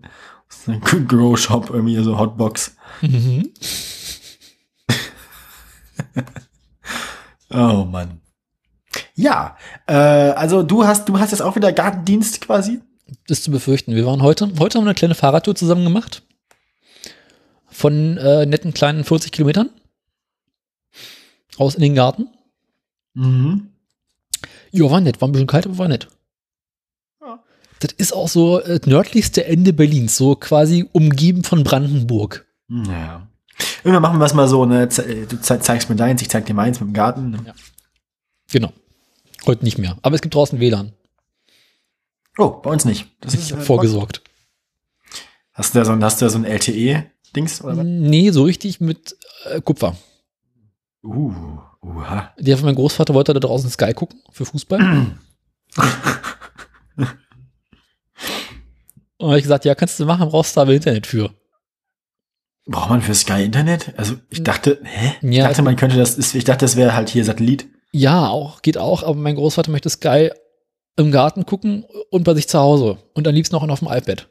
[0.48, 2.76] so ein Grow Shop, irgendwie so Hotbox.
[3.02, 3.50] Mhm.
[7.52, 8.20] Oh Mann.
[9.16, 9.56] Ja,
[9.88, 12.80] äh, also du hast, du hast jetzt auch wieder Gartendienst quasi?
[13.28, 13.94] ist zu befürchten.
[13.94, 16.22] Wir waren heute, heute haben wir eine kleine Fahrradtour zusammen gemacht.
[17.68, 19.70] Von äh, netten kleinen 40 Kilometern.
[21.60, 22.28] Raus in den Garten.
[23.14, 23.68] Mhm.
[24.72, 25.20] Ja, war nett.
[25.20, 26.08] War ein bisschen kalt, aber war nett.
[27.20, 27.42] Ja.
[27.80, 32.46] Das ist auch so äh, nördlichste Ende Berlins, so quasi umgeben von Brandenburg.
[32.68, 33.26] Ja.
[33.84, 34.88] Irgendwann machen wir es mal so, ne?
[34.88, 37.30] Ze- Du ze zeigst mir deins, ich zeig dir meins mit dem Garten.
[37.30, 37.54] ne?
[38.52, 38.72] Genau.
[39.46, 39.98] Heute nicht mehr.
[40.02, 40.92] Aber es gibt draußen WLAN.
[42.38, 43.06] Oh, bei uns nicht.
[43.20, 44.22] Das Ich habe äh, vorgesorgt.
[45.52, 47.84] Hast du da so ein, hast du da so ein LTE-Dings oder was?
[47.84, 49.16] Nee, so richtig mit
[49.46, 49.96] äh, Kupfer.
[51.02, 51.32] Uh,
[51.82, 52.32] uha.
[52.38, 54.80] Der von meinem Großvater wollte da draußen Sky gucken für Fußball.
[59.18, 61.30] Und habe ich gesagt, ja, kannst du machen, brauchst du aber Internet für.
[62.66, 63.92] Braucht man für Sky Internet?
[63.96, 65.14] Also ich dachte, hä?
[65.20, 67.68] Ich Ja, dachte, man könnte das, ich dachte, das wäre halt hier Satellit.
[67.92, 70.30] Ja, auch, geht auch, aber mein Großvater möchte Sky
[70.96, 72.98] im Garten gucken und bei sich zu Hause.
[73.14, 74.28] Und am liebsten noch auf dem iPad.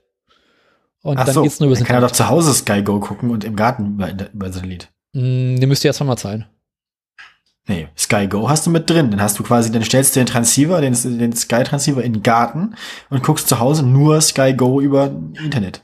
[1.01, 2.99] Und Ach dann so, geht's nur über dann kann er doch zu Hause Sky Go
[2.99, 4.89] gucken und im Garten über, über Satellit.
[5.13, 6.45] Den müsst ihr erst mal zahlen.
[8.09, 9.11] Sky Go hast du mit drin.
[9.11, 12.23] Dann hast du quasi, dann stellst du den Transceiver, den, den Sky Transceiver in den
[12.23, 12.75] Garten
[13.11, 15.11] und guckst zu Hause nur Sky Go über
[15.43, 15.81] Internet.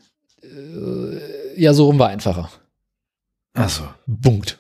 [1.56, 2.50] Ja, so rum war einfacher.
[3.54, 3.84] Achso.
[4.22, 4.60] Punkt.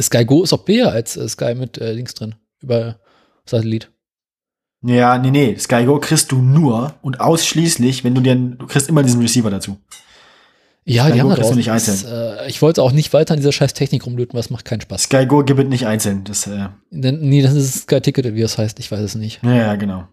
[0.00, 2.36] Sky Go ist auch besser als äh, Sky mit äh, Links drin.
[2.60, 3.00] Über
[3.44, 3.90] Satellit.
[4.82, 5.56] Ja, nee, nee.
[5.58, 9.50] Sky Go kriegst du nur und ausschließlich, wenn du dir, du kriegst immer diesen Receiver
[9.50, 9.78] dazu.
[10.86, 11.56] Ja, Sky die Go haben da du draußen.
[11.56, 14.64] nicht das, äh, ich wollte auch nicht weiter an dieser scheiß Technik rumlöten, was macht
[14.66, 15.04] keinen Spaß.
[15.04, 16.24] Sky Go gibt es nicht einzeln.
[16.24, 19.42] Das, äh, Nee, das ist Sky Ticket, wie das heißt, ich weiß es nicht.
[19.42, 20.06] ja, ja, genau.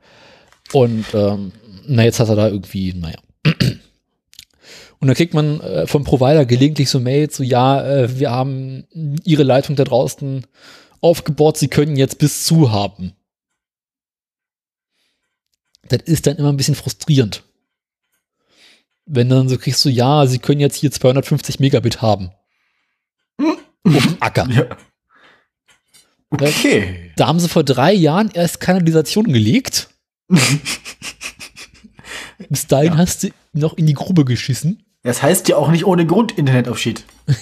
[0.71, 1.51] Und ähm,
[1.87, 3.17] na, jetzt hat er da irgendwie, naja.
[3.43, 8.85] Und dann kriegt man äh, vom Provider gelegentlich so Mails, so ja, äh, wir haben
[9.25, 10.45] ihre Leitung da draußen
[11.01, 13.13] aufgebaut, sie können jetzt bis zu haben.
[15.89, 17.43] Das ist dann immer ein bisschen frustrierend.
[19.05, 22.31] Wenn du dann so kriegst, so ja, sie können jetzt hier 250 Megabit haben.
[23.39, 24.47] Auf dem Acker.
[24.49, 24.65] Ja.
[26.29, 27.11] Okay.
[27.17, 29.89] Da haben sie vor drei Jahren erst Kanalisation gelegt.
[32.49, 32.97] Bis dahin Ja.
[32.99, 34.85] hast du noch in die Grube geschissen.
[35.03, 37.03] Das heißt ja auch nicht ohne Grund Internet auf Shit.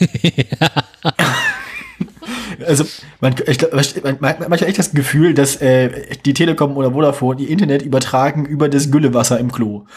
[2.66, 2.86] also,
[3.20, 7.42] man, ich, glaub, man, man, manchmal echt das Gefühl, dass äh, die Telekom oder Vodafone
[7.42, 9.86] ihr Internet übertragen über das Güllewasser im Klo.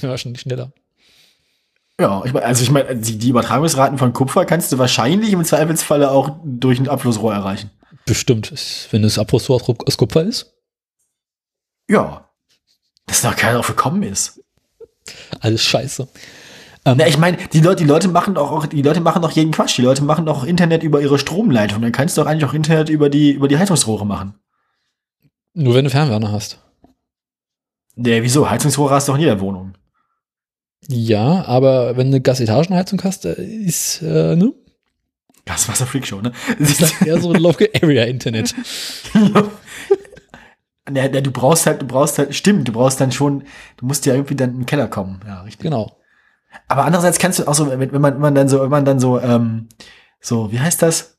[0.00, 0.72] Ja, schon schneller.
[2.00, 5.44] Ja, ich mein, also ich meine, die, die Übertragungsraten von Kupfer kannst du wahrscheinlich im
[5.44, 7.70] Zweifelsfalle auch durch ein Abflussrohr erreichen.
[8.06, 8.52] Bestimmt.
[8.90, 10.54] Wenn das Abwurfsrohr aus Kupfer ist.
[11.90, 12.30] Ja.
[13.06, 14.42] Dass da keiner drauf gekommen ist.
[15.40, 16.08] Alles scheiße.
[16.86, 19.32] Ähm, Na, ich meine, die Leute, die Leute machen doch auch, die Leute machen doch
[19.32, 19.76] jeden Quatsch.
[19.76, 21.82] Die Leute machen doch Internet über ihre Stromleitung.
[21.82, 24.34] Dann kannst du doch eigentlich auch Internet über die, über die Heizungsrohre machen.
[25.52, 26.58] nur wenn du Fernwärme hast.
[27.96, 28.48] Nee, wieso?
[28.48, 29.74] Heizungsrohre hast du doch in jeder Wohnung.
[30.88, 34.52] Ja, aber wenn du eine Gasetagenheizung hast, äh, ist, äh, ne?
[35.44, 36.32] Das war so Freakshow, ne?
[36.58, 38.54] Ist das eher so ein Local Area Internet.
[39.14, 43.44] Ja, ja, du brauchst halt, du brauchst halt, stimmt, du brauchst dann schon,
[43.76, 45.20] du musst ja irgendwie dann in den Keller kommen.
[45.26, 45.62] Ja, richtig.
[45.62, 45.96] Genau.
[46.66, 48.84] Aber andererseits kannst du auch so, wenn, wenn man, wenn man dann so, wenn man
[48.84, 49.68] dann so, ähm,
[50.20, 51.18] so, wie heißt das?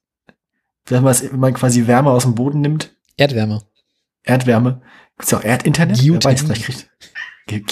[0.86, 3.62] Wenn, man wenn man quasi Wärme aus dem Boden nimmt, Erdwärme.
[4.24, 4.82] Erdwärme,
[5.18, 5.98] gibt's auch Erdinternet?
[5.98, 6.36] Wer Geothermie.
[6.36, 6.90] weiß, vielleicht
[7.48, 7.72] kriegt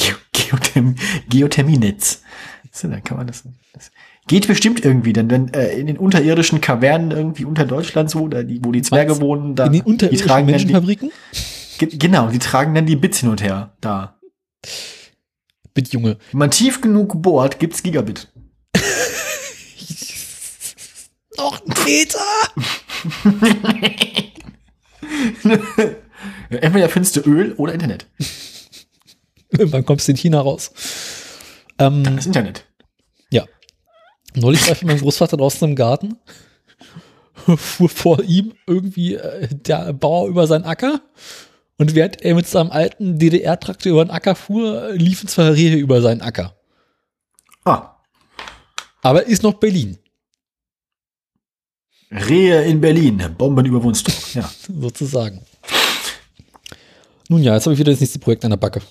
[0.49, 0.95] Ge Ge Geothermie,
[1.30, 2.21] Geothermienetz.
[2.81, 3.43] Dann kann man das,
[3.73, 3.91] das
[4.27, 8.43] geht bestimmt irgendwie, denn wenn äh, in den unterirdischen Kavernen irgendwie unter Deutschland so, da
[8.43, 11.11] die, wo die Zwerge du, wohnen, da In den die unterirdischen tragen die, Menschenfabriken?
[11.80, 14.19] ge genau, die tragen dann die Bits hin und her da.
[15.73, 16.17] Bit, Junge.
[16.31, 18.31] Wenn man tief genug bohrt, gibt's Gigabit.
[21.38, 22.19] Noch ein Meter!
[26.49, 28.07] Entweder findest du Öl oder Internet.
[29.57, 30.71] Irgendwann kommst du in China raus.
[31.80, 32.65] Ähm, Das Internet.
[33.31, 33.45] ja.
[34.35, 36.17] Neulich war ich mit meinem Großvater draußen im Garten.
[37.57, 41.01] Fuhr vor ihm irgendwie äh, der Bauer über seinen Acker.
[41.77, 46.01] Und während er mit seinem alten DDR-Traktor über den Acker fuhr, liefen zwei Rehe über
[46.01, 46.55] seinen Acker.
[47.65, 47.95] Ah,
[49.01, 49.97] Aber ist noch Berlin,
[52.11, 53.35] Rehe in Berlin.
[53.38, 54.34] Bomben über Wunstorf.
[54.35, 54.49] Ja.
[54.81, 55.41] sozusagen.
[57.30, 58.81] Nun ja, jetzt habe ich wieder das nächste Projekt an der Backe.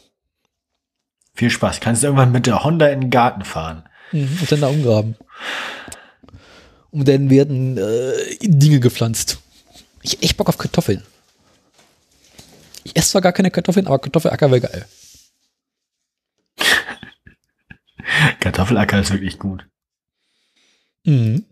[1.38, 1.78] Viel Spaß.
[1.78, 3.88] Kannst du irgendwann mit der Honda in den Garten fahren.
[4.10, 5.14] Mhm, Und dann da umgraben.
[6.90, 9.38] Und dann werden äh, Dinge gepflanzt.
[10.02, 11.04] Ich hab echt Bock auf Kartoffeln.
[12.82, 14.86] Ich esse zwar gar keine Kartoffeln, aber Kartoffelacker wäre geil.
[18.40, 19.64] Kartoffelacker ist wirklich gut.
[21.04, 21.44] Mhm.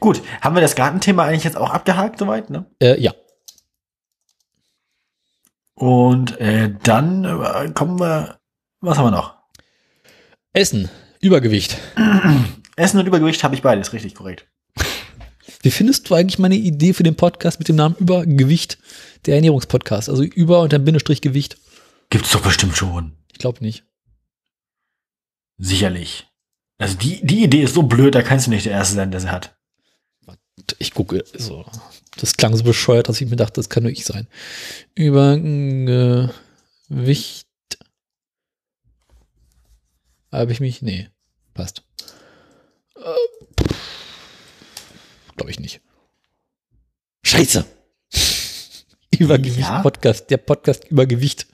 [0.00, 2.64] Gut, haben wir das Gartenthema eigentlich jetzt auch abgehakt soweit, ne?
[2.80, 3.12] Äh, ja.
[5.74, 8.38] Und äh, dann äh, kommen wir.
[8.80, 9.34] Was haben wir noch?
[10.52, 10.88] Essen.
[11.20, 11.78] Übergewicht.
[12.76, 14.46] Essen und Übergewicht habe ich beides, richtig korrekt.
[15.62, 18.78] Wie findest du eigentlich meine Idee für den Podcast mit dem Namen Übergewicht?
[19.24, 20.10] Der Ernährungspodcast.
[20.10, 21.56] Also über und dann Bindestrich Gewicht.
[22.10, 23.16] Gibt's doch bestimmt schon.
[23.32, 23.84] Ich glaube nicht.
[25.56, 26.26] Sicherlich.
[26.78, 29.20] Also die, die Idee ist so blöd, da kannst du nicht der Erste sein, der
[29.20, 29.56] sie hat.
[30.78, 31.64] Ich gucke so.
[32.18, 34.28] Das klang so bescheuert, dass ich mir dachte, das kann nur ich sein.
[34.94, 36.32] Übergewicht.
[40.30, 40.82] Habe ich mich?
[40.82, 41.08] Nee.
[41.54, 41.82] Passt.
[42.96, 43.72] Äh,
[45.36, 45.80] Glaube ich nicht.
[47.24, 47.64] Scheiße.
[49.18, 49.82] Übergewicht Ja?
[49.82, 50.30] Podcast.
[50.30, 51.46] Der Podcast Übergewicht.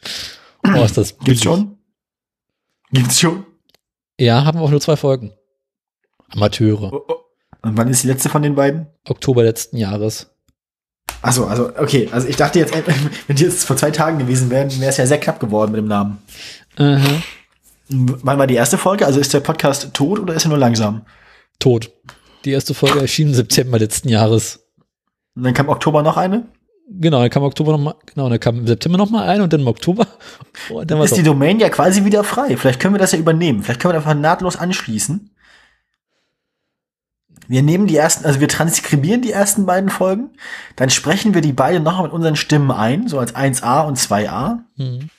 [0.65, 1.79] Oh, ist das Gibt's schon?
[2.93, 3.47] Gibt's schon?
[4.19, 5.33] Ja, haben wir auch nur zwei Folgen.
[6.29, 6.93] Amateure.
[6.93, 7.17] Oh, oh.
[7.63, 8.87] Und wann ist die letzte von den beiden?
[9.07, 10.30] Oktober letzten Jahres.
[11.23, 12.09] Achso, also, okay.
[12.13, 12.75] Also ich dachte jetzt,
[13.27, 15.79] wenn die jetzt vor zwei Tagen gewesen wären, wäre es ja sehr knapp geworden mit
[15.79, 16.19] dem Namen.
[16.77, 17.23] Aha.
[17.89, 19.05] Wann war die erste Folge?
[19.05, 21.03] Also ist der Podcast tot oder ist er nur langsam?
[21.59, 21.91] Tot.
[22.45, 24.61] Die erste Folge erschien im September letzten Jahres.
[25.35, 26.45] Und dann kam Oktober noch eine?
[26.93, 29.53] Genau, dann kam Oktober noch mal, genau, dann kam im September noch mal ein und
[29.53, 30.07] dann im Oktober.
[30.71, 32.57] Und dann Ist die Domain ja quasi wieder frei.
[32.57, 33.63] Vielleicht können wir das ja übernehmen.
[33.63, 35.31] Vielleicht können wir einfach nahtlos anschließen.
[37.51, 40.31] Wir nehmen die ersten, also wir transkribieren die ersten beiden Folgen,
[40.77, 44.61] dann sprechen wir die beide noch mit unseren Stimmen ein, so als 1a und 2a.
[44.77, 45.11] Mhm.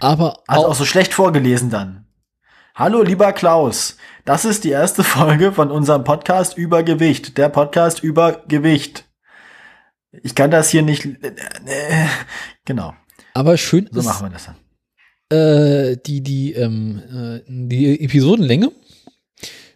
[0.00, 2.04] Aber Also auch, auch so schlecht vorgelesen dann.
[2.74, 3.96] Hallo, lieber Klaus.
[4.24, 7.38] Das ist die erste Folge von unserem Podcast über Gewicht.
[7.38, 9.04] Der Podcast über Gewicht.
[10.10, 11.04] Ich kann das hier nicht.
[11.04, 12.06] Äh,
[12.64, 12.92] genau.
[13.34, 15.38] aber schön So ist machen wir das dann.
[15.38, 18.72] äh, die die ähm, äh, die Episodenlänge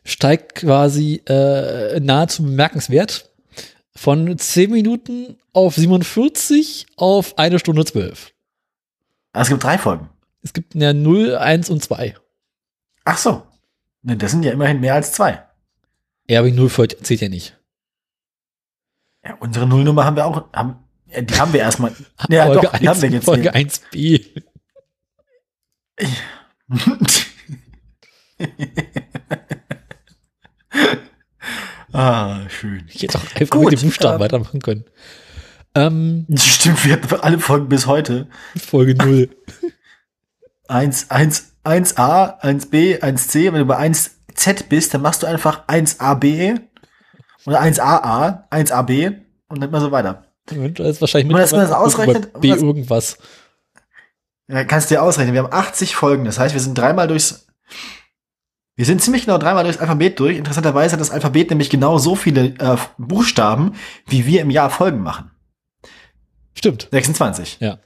[0.04, 3.30] steigt quasi äh, nahezu bemerkenswert
[3.94, 8.32] von 10 Minuten auf 47 auf eine Stunde 12.
[9.32, 10.08] Ah, es gibt drei Folgen.
[10.42, 12.14] Es gibt ja 0, 1 und 2.
[13.04, 13.46] Ach so.
[14.02, 15.44] Ne, das sind ja immerhin mehr als zwei.
[16.28, 17.56] Ja, aber die 0 folgt- zählt ja nicht.
[19.24, 20.52] Ja, unsere Nullnummer haben wir auch.
[20.52, 20.76] Haben,
[21.06, 21.94] ja, die haben wir erstmal.
[22.28, 23.24] Ja, Folge doch, die haben wir jetzt.
[23.24, 24.42] Folge 1b.
[31.92, 32.84] ah, schön.
[32.88, 34.84] Ich hätte auch einfach Gut, mit den Buchstaben ähm, weitermachen können.
[35.74, 38.28] Ähm, Stimmt, wir hatten alle Folgen bis heute.
[38.56, 39.28] Folge 0.
[40.68, 43.52] 1, 1, 1a, 1b, 1c.
[43.52, 46.60] Wenn du bei 1z bist, dann machst du einfach 1ab
[47.46, 49.16] oder 1aa, 1ab
[49.48, 50.24] und dann immer so weiter.
[50.50, 53.18] Und das ist wahrscheinlich man das- ausrechnet, B irgendwas.
[54.48, 55.34] Ja, kannst du dir ausrechnen.
[55.34, 56.24] Wir haben 80 Folgen.
[56.24, 57.46] Das heißt, wir sind dreimal durchs.
[58.74, 60.36] Wir sind ziemlich genau dreimal durchs Alphabet durch.
[60.38, 63.74] Interessanterweise hat das Alphabet nämlich genau so viele äh, Buchstaben,
[64.06, 65.30] wie wir im Jahr Folgen machen.
[66.54, 66.88] Stimmt.
[66.90, 67.58] 26.
[67.60, 67.78] Ja.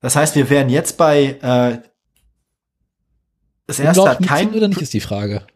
[0.00, 1.78] Das heißt, wir wären jetzt bei äh,
[3.66, 5.46] das erste Unglaublich hat kein oder nicht, ist die Frage.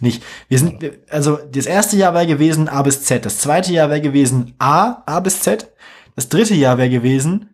[0.00, 0.22] nicht.
[0.48, 4.00] Wir sind also das erste Jahr wäre gewesen A bis Z, das zweite Jahr wäre
[4.02, 5.72] gewesen A A bis Z,
[6.16, 7.50] das dritte Jahr wäre gewesen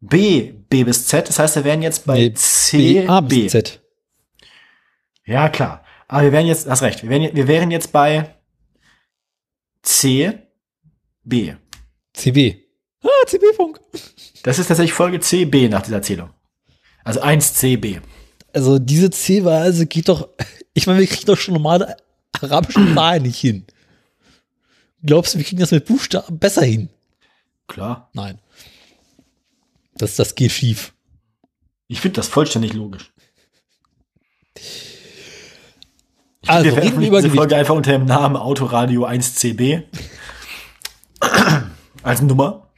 [0.00, 1.28] B B bis Z.
[1.28, 3.42] Das heißt, wir wären jetzt bei Nee, C B, A B.
[3.42, 3.80] bis Z.
[5.28, 5.84] Ja, klar.
[6.08, 8.34] Aber wir wären jetzt, hast recht, wir wären, wir wären jetzt bei
[9.82, 10.38] C,
[11.22, 11.54] B.
[12.14, 12.56] CB.
[13.02, 13.78] Ah, CB-Funk.
[14.42, 16.30] Das ist tatsächlich Folge C, B nach dieser Zählung.
[17.04, 18.00] Also 1 C, B.
[18.54, 20.30] Also diese C-Weise geht doch,
[20.72, 21.98] ich meine, wir kriegen doch schon normale
[22.40, 23.66] arabische Zahlen nicht hin.
[25.02, 26.88] Glaubst du, wir kriegen das mit Buchstaben besser hin?
[27.66, 28.08] Klar.
[28.14, 28.40] Nein.
[29.94, 30.94] Das, das geht schief.
[31.86, 33.12] Ich finde das vollständig logisch.
[36.42, 37.34] Ich Also, wir reden wir veröffentlichen über diese.
[37.34, 39.84] Folge einfach unter dem Namen Autoradio 1CB.
[42.02, 42.70] Als Nummer.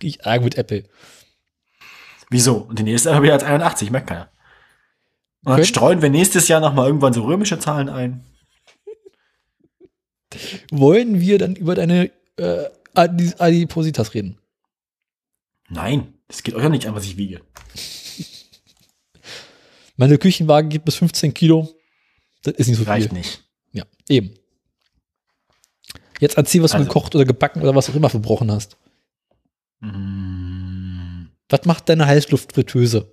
[0.00, 0.84] Ich arg mit Apple.
[2.30, 2.56] Wieso?
[2.56, 4.30] Und die nächste aber wieder als 81, merkt keiner.
[5.44, 8.24] Und dann streuen wir nächstes Jahr nochmal irgendwann so römische Zahlen ein.
[10.70, 12.64] Wollen wir dann über deine äh,
[12.94, 14.38] Adipositas reden?
[15.68, 17.40] Nein, das geht euch ja nicht an, was ich wiege.
[19.96, 21.68] Meine Küchenwaage geht bis 15 Kilo.
[22.42, 23.18] Das ist nicht so Reicht viel.
[23.18, 23.44] nicht.
[23.72, 24.34] Ja, eben.
[26.20, 28.76] Jetzt erzähl, was du Also- gekocht oder gebacken oder was auch immer verbrochen hast.
[29.80, 31.26] Mm.
[31.48, 33.10] Was macht deine Heißluftfritteuse?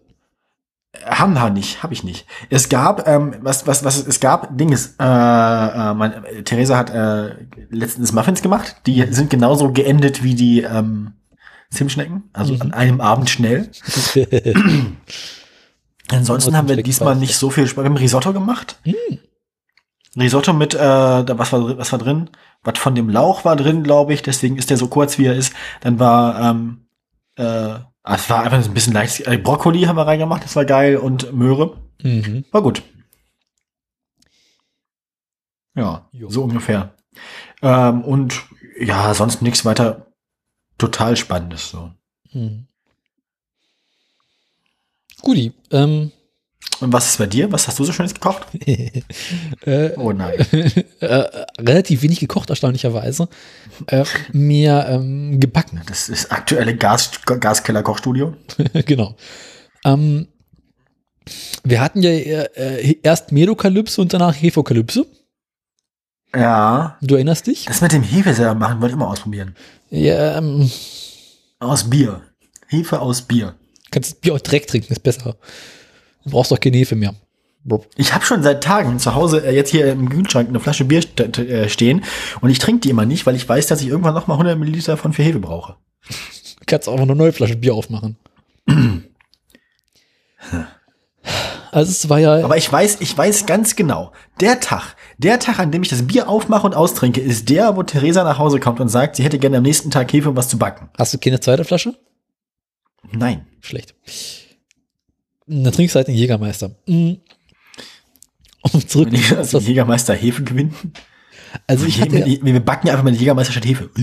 [1.03, 2.25] Haben wir nicht, habe ich nicht.
[2.49, 7.35] Es gab, ähm, was, was, was, es gab Dinges, äh, äh, mein, Theresa hat äh,
[7.69, 11.13] letztens Muffins gemacht, die sind genauso geendet wie die ähm,
[11.69, 12.61] Zimtschnecken, also Mhm.
[12.61, 13.69] an einem Abend schnell.
[16.11, 17.83] Ansonsten haben wir diesmal nicht so viel Spaß.
[17.83, 18.79] Wir haben Risotto gemacht.
[18.85, 19.17] Mm.
[20.19, 22.29] Risotto mit, äh, was war, was war drin?
[22.63, 25.35] Was von dem Lauch war drin, glaube ich, deswegen ist der so kurz, wie er
[25.35, 25.53] ist.
[25.81, 26.87] Dann war, ähm,
[27.35, 30.65] äh, ah, es war einfach ein bisschen leicht, äh, Brokkoli haben wir reingemacht, das war
[30.65, 31.77] geil und Möhre.
[32.01, 32.45] mhm.
[32.51, 32.81] War gut.
[35.75, 36.29] Ja, Jo.
[36.29, 36.93] so ungefähr.
[37.61, 38.41] Ähm, und
[38.79, 40.07] ja, sonst nichts weiter
[40.77, 41.69] total Spannendes.
[41.69, 41.91] So.
[42.31, 42.67] Mhm.
[45.21, 45.51] Guti.
[45.71, 46.11] Ähm,
[46.79, 47.51] Und was ist bei dir?
[47.51, 48.45] Was hast du so schönes gekocht?
[48.65, 50.33] äh, Oh nein.
[50.99, 51.23] äh,
[51.59, 53.27] relativ wenig gekocht, erstaunlicherweise.
[53.87, 55.81] Äh, mehr ähm, gebacken.
[55.87, 58.35] Das ist aktuelle Gas Gaskeller-Kochstudio.
[58.85, 59.15] genau.
[59.83, 60.27] Ähm,
[61.63, 65.05] wir hatten ja äh, erst Medokalypse und danach Hefokalypse.
[66.35, 66.97] Ja.
[67.01, 67.65] Du erinnerst dich?
[67.65, 69.55] Das mit dem Hefe selber machen, wollte ich immer ausprobieren.
[69.89, 70.69] Ja, ähm,
[71.59, 72.21] Aus Bier.
[72.67, 73.55] Hefe aus Bier.
[73.95, 75.37] Kannst das Bier auch direkt trinken, ist besser.
[76.25, 77.15] Du brauchst doch keine Hefe mehr.
[77.95, 81.01] Ich habe schon seit Tagen zu Hause äh, jetzt hier im Kühlschrank eine Flasche Bier
[81.01, 82.03] st äh, stehen
[82.41, 84.59] und ich trinke die immer nicht, weil ich weiß, dass ich irgendwann noch mal 100
[84.59, 85.77] Milliliter von für Hefe brauche.
[86.07, 88.17] Du kannst auch eine neue Flasche Bier aufmachen.
[91.71, 95.59] Also es war ja, Aber ich weiß, ich weiß ganz genau, der Tag, der Tag,
[95.59, 98.79] an dem ich das Bier aufmache und austrinke, ist der, wo Theresa nach Hause kommt
[98.79, 100.89] und sagt, sie hätte gerne am nächsten Tag Hefe, um was zu backen.
[100.97, 101.95] hast du keine zweite Flasche?
[103.11, 103.45] Nein.
[103.61, 103.95] Schlecht.
[105.47, 106.75] Dann trinkst du halt den Jägermeister.
[106.87, 107.13] Mm.
[108.73, 109.07] Und zurück.
[109.11, 110.73] Wenn ich auf als das, Jägermeister Hefe gewinnen.
[111.67, 113.89] also ich hatte, wir, wir backen einfach mal den Jägermeister statt Hefe.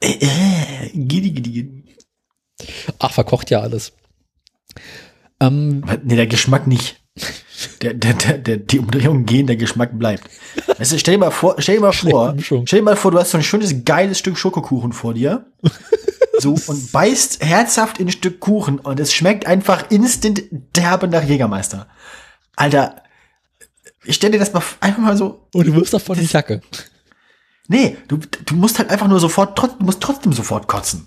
[0.00, 1.84] Äh, äh, gidi.
[2.98, 3.92] ach, verkocht ja alles.
[5.40, 7.02] Ähm, Nee, der Geschmack nicht.
[7.82, 10.24] Der, der, der, der, die Umdrehungen gehen, der Geschmack bleibt.
[10.78, 13.18] Weißt du, stell dir mal vor, stell dir mal vor, stell dir mal vor, du
[13.18, 15.46] hast so ein schönes, geiles Stück Schokokuchen vor dir.
[16.38, 20.42] So, und beißt herzhaft in ein Stück Kuchen und es schmeckt einfach instant
[20.76, 21.86] derbe nach Jägermeister.
[22.56, 23.02] Alter,
[24.04, 25.48] ich stell dir das mal einfach mal so.
[25.52, 26.60] und du wirfst davon die Jacke.
[27.68, 31.06] Nee, du, du musst halt einfach nur sofort, du musst trotzdem sofort kotzen.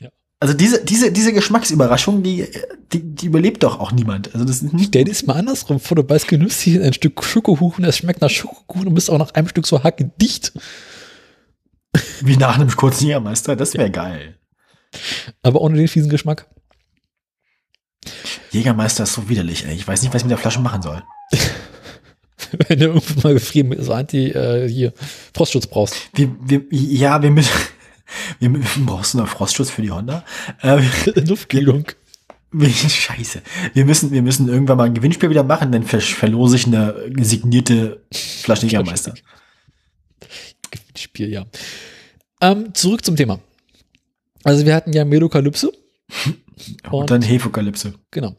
[0.00, 0.08] Ja.
[0.40, 2.48] Also diese, diese, diese Geschmacksüberraschung, die,
[2.92, 4.34] die, die überlebt doch auch niemand.
[4.34, 6.92] Also das ist nicht Stell dir das mal andersrum vor, du beißt genüsslich in ein
[6.92, 10.52] Stück Schokokuchen, es schmeckt nach Schokokuchen und bist auch nach einem Stück so hackedicht,
[12.22, 13.54] wie nach einem kurzen Jägermeister.
[13.54, 14.38] Das wäre geil.
[15.42, 16.48] Aber ohne den fiesen Geschmack.
[18.50, 19.74] Jägermeister ist so widerlich, ey.
[19.74, 21.02] Ich weiß nicht, was ich mit der Flasche machen soll.
[22.68, 24.92] Wenn du irgendwann mal gefrieren so Anti, äh, hier,
[25.34, 25.96] Frostschutz brauchst.
[26.14, 27.52] Wir, wir, ja, wir müssen,
[28.40, 30.24] wir müssen, brauchst du noch Frostschutz für die Honda?
[30.60, 30.82] Äh,
[31.20, 31.86] Luftkühlung.
[32.54, 33.40] scheiße.
[33.72, 36.94] Wir müssen, wir müssen irgendwann mal ein Gewinnspiel wieder machen, dann ver verlose ich eine
[37.20, 39.14] signierte Flasche Jägermeister.
[40.94, 41.46] Spiel, ja.
[42.42, 43.40] Ähm, zurück zum Thema.
[44.44, 45.70] Also wir hatten ja Medokalypse.
[46.24, 47.94] Und, Und- dann Hefekalypse.
[48.10, 48.34] Genau.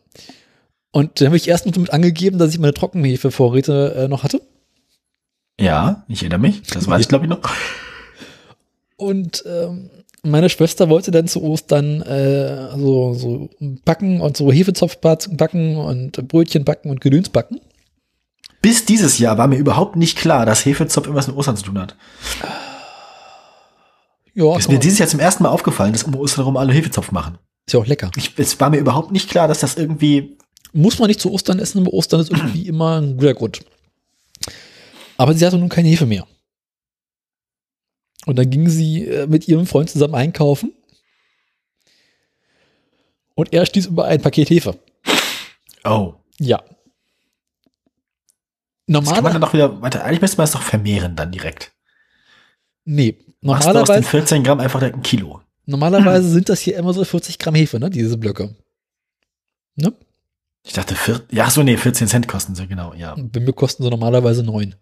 [0.91, 4.41] Und dann habe ich erst noch damit angegeben, dass ich meine Trockenhefe-Vorräte äh, noch hatte.
[5.59, 6.61] Ja, ich erinnere mich.
[6.63, 7.39] Das weiß ich, glaube ich, noch.
[8.95, 9.89] Und ähm,
[10.23, 13.49] meine Schwester wollte dann zu Ostern äh, so, so
[13.85, 17.59] backen und so Hefezopf backen und Brötchen backen und Gedöns backen.
[18.61, 21.80] Bis dieses Jahr war mir überhaupt nicht klar, dass Hefezopf irgendwas mit Ostern zu tun
[21.80, 21.95] hat.
[24.35, 27.11] Ja, Ist mir dieses Jahr zum ersten Mal aufgefallen, dass um Ostern herum alle Hefezopf
[27.11, 27.38] machen.
[27.68, 28.10] ist ja auch lecker.
[28.15, 30.38] Ich, es war mir überhaupt nicht klar, dass das irgendwie
[30.72, 33.60] Muss man nicht zu Ostern essen, aber Ostern ist irgendwie immer ein guter Grund.
[35.18, 36.26] Aber sie hatte nun keine Hefe mehr.
[38.26, 40.73] Und dann ging sie äh, mit ihrem Freund zusammen einkaufen.
[43.35, 44.80] Und er stieß über ein Paket Hefe.
[45.84, 46.14] Oh.
[46.39, 46.57] Ja.
[46.57, 46.73] Das kann
[48.88, 49.34] man Normalerweise.
[49.34, 50.03] dann doch wieder weiter.
[50.03, 51.72] Eigentlich müsste man es doch vermehren dann direkt.
[52.85, 53.18] Nee.
[53.43, 55.41] Machst du aus den Normalerweise, 14 Gramm einfach ein Kilo.
[55.65, 57.89] Normalerweise sind das hier immer so 40 Gramm Hefe, ne?
[57.89, 58.55] Diese Blöcke.
[59.75, 59.93] Ne?
[60.65, 63.15] Ich dachte, vier, ja, so, nee, 14 Cent kosten sie, genau, ja.
[63.17, 64.75] Bei mir kosten sie normalerweise 9.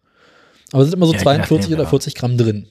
[0.72, 1.90] Aber es sind immer so Ja, 42 ja, oder ja.
[1.90, 2.68] 40 Gramm drin.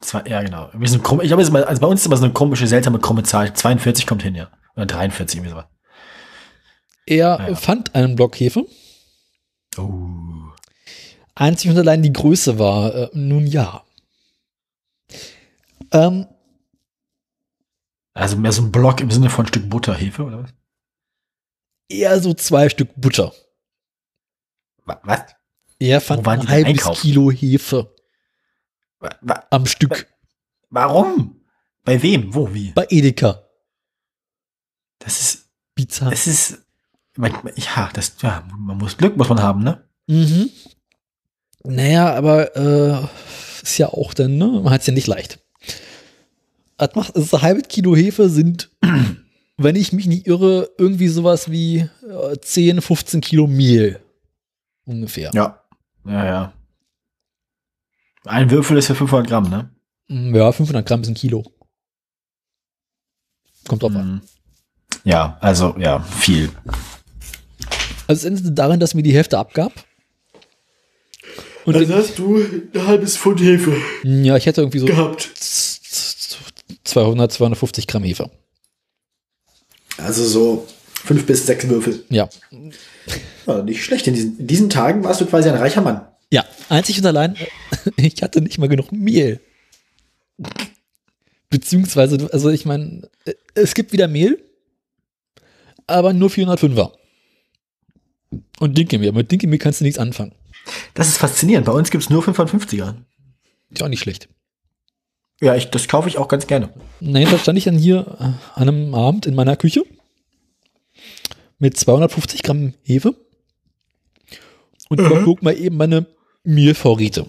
[0.00, 0.68] Zwei, ja, genau.
[0.74, 3.22] Wir sind krumm, ich glaube, also bei uns ist immer so eine komische, seltsame, krumme
[3.22, 3.54] Zahl.
[3.54, 4.48] 42 kommt hin, ja.
[4.76, 5.66] Oder 43, irgendwie sowas.
[7.06, 7.54] Er Ja.
[7.54, 8.66] fand einen Block Hefe.
[9.78, 9.98] Oh.
[11.34, 13.82] Einzig und allein die Größe war, äh, nun ja.
[15.92, 16.26] Ähm,
[18.14, 20.50] Also mehr so ein Block im Sinne von Stück Butter, Hefe, oder was?
[21.88, 23.32] eher so zwei Stück Butter.
[24.84, 25.20] Wa- Was?
[25.78, 27.00] Er fand ein halbes einkaufen?
[27.00, 27.94] Kilo Hefe
[28.98, 30.06] Wa- wa- am Stück
[30.70, 31.44] Warum?
[31.84, 32.32] Bei wem?
[32.34, 32.52] Wo?
[32.54, 32.70] Wie?
[32.72, 33.44] bei Edeka.
[35.00, 36.10] Das ist, Bizarr.
[36.10, 36.64] das ist,
[37.56, 39.86] ja, das, ja, man muss Glück, muss man haben, ne?
[40.06, 40.48] Mhm.
[41.64, 43.06] Naja, aber äh,
[43.62, 44.46] ist ja auch dann, ne?
[44.46, 45.41] Man hat es ja nicht leicht.
[46.78, 48.70] Das macht, also ein halbes Kilo Hefe sind,
[49.56, 51.78] wenn ich mich nicht irre, irgendwie sowas wie
[52.08, 54.00] äh, 10, 15 Kilo Mehl.
[54.84, 55.30] Ungefähr.
[55.34, 55.62] Ja.
[56.04, 56.52] Ja, ja.
[58.24, 59.70] Ein Würfel ist für 500 Gramm, ne?
[60.08, 61.44] Mm, Ja, 500 Gramm ist ein Kilo.
[63.68, 64.14] Kommt drauf an.
[64.14, 64.20] Mhm.
[65.04, 66.50] Ja, also, ja, viel.
[68.06, 69.72] Also es endete darin, dass mir die Hälfte abgab.
[71.64, 75.30] Und den, hast du ein halbes Pfund Hefe Also ja, ich hätte irgendwie so gehabt.
[76.92, 78.30] 200, 250 Gramm Hefe.
[79.98, 82.04] Also so fünf bis sechs Würfel.
[82.08, 82.28] Ja.
[83.46, 84.06] Ja, nicht schlecht.
[84.06, 86.06] In diesen, in diesen Tagen warst du quasi ein reicher Mann.
[86.30, 87.36] Ja, einzig und allein,
[87.96, 89.40] ich hatte nicht mal genug Mehl.
[91.50, 93.08] Beziehungsweise, also ich meine,
[93.54, 94.42] es gibt wieder Mehl,
[95.86, 96.92] aber nur 405er.
[98.60, 99.12] Und Dinkelmehl.
[99.12, 100.32] Mit Dinkelmehl kannst du nichts anfangen.
[100.94, 101.66] Das ist faszinierend.
[101.66, 102.94] Bei uns gibt's nur 550er.
[103.70, 104.28] Ist auch nicht schlecht.
[105.42, 106.68] Ja, ich, das kaufe ich auch ganz gerne.
[107.00, 109.82] Nein, da stand ich dann hier äh, an einem Abend in meiner Küche
[111.58, 113.16] mit 250 Gramm Hefe
[114.88, 116.06] und überflog mal eben meine
[116.44, 117.26] Mehlvorräte.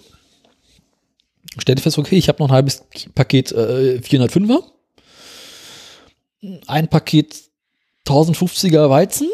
[1.58, 2.84] Stellte fest, okay, ich habe noch ein halbes
[3.16, 4.62] Paket äh, 405er,
[6.68, 7.34] ein Paket
[8.06, 9.28] 1050er Weizen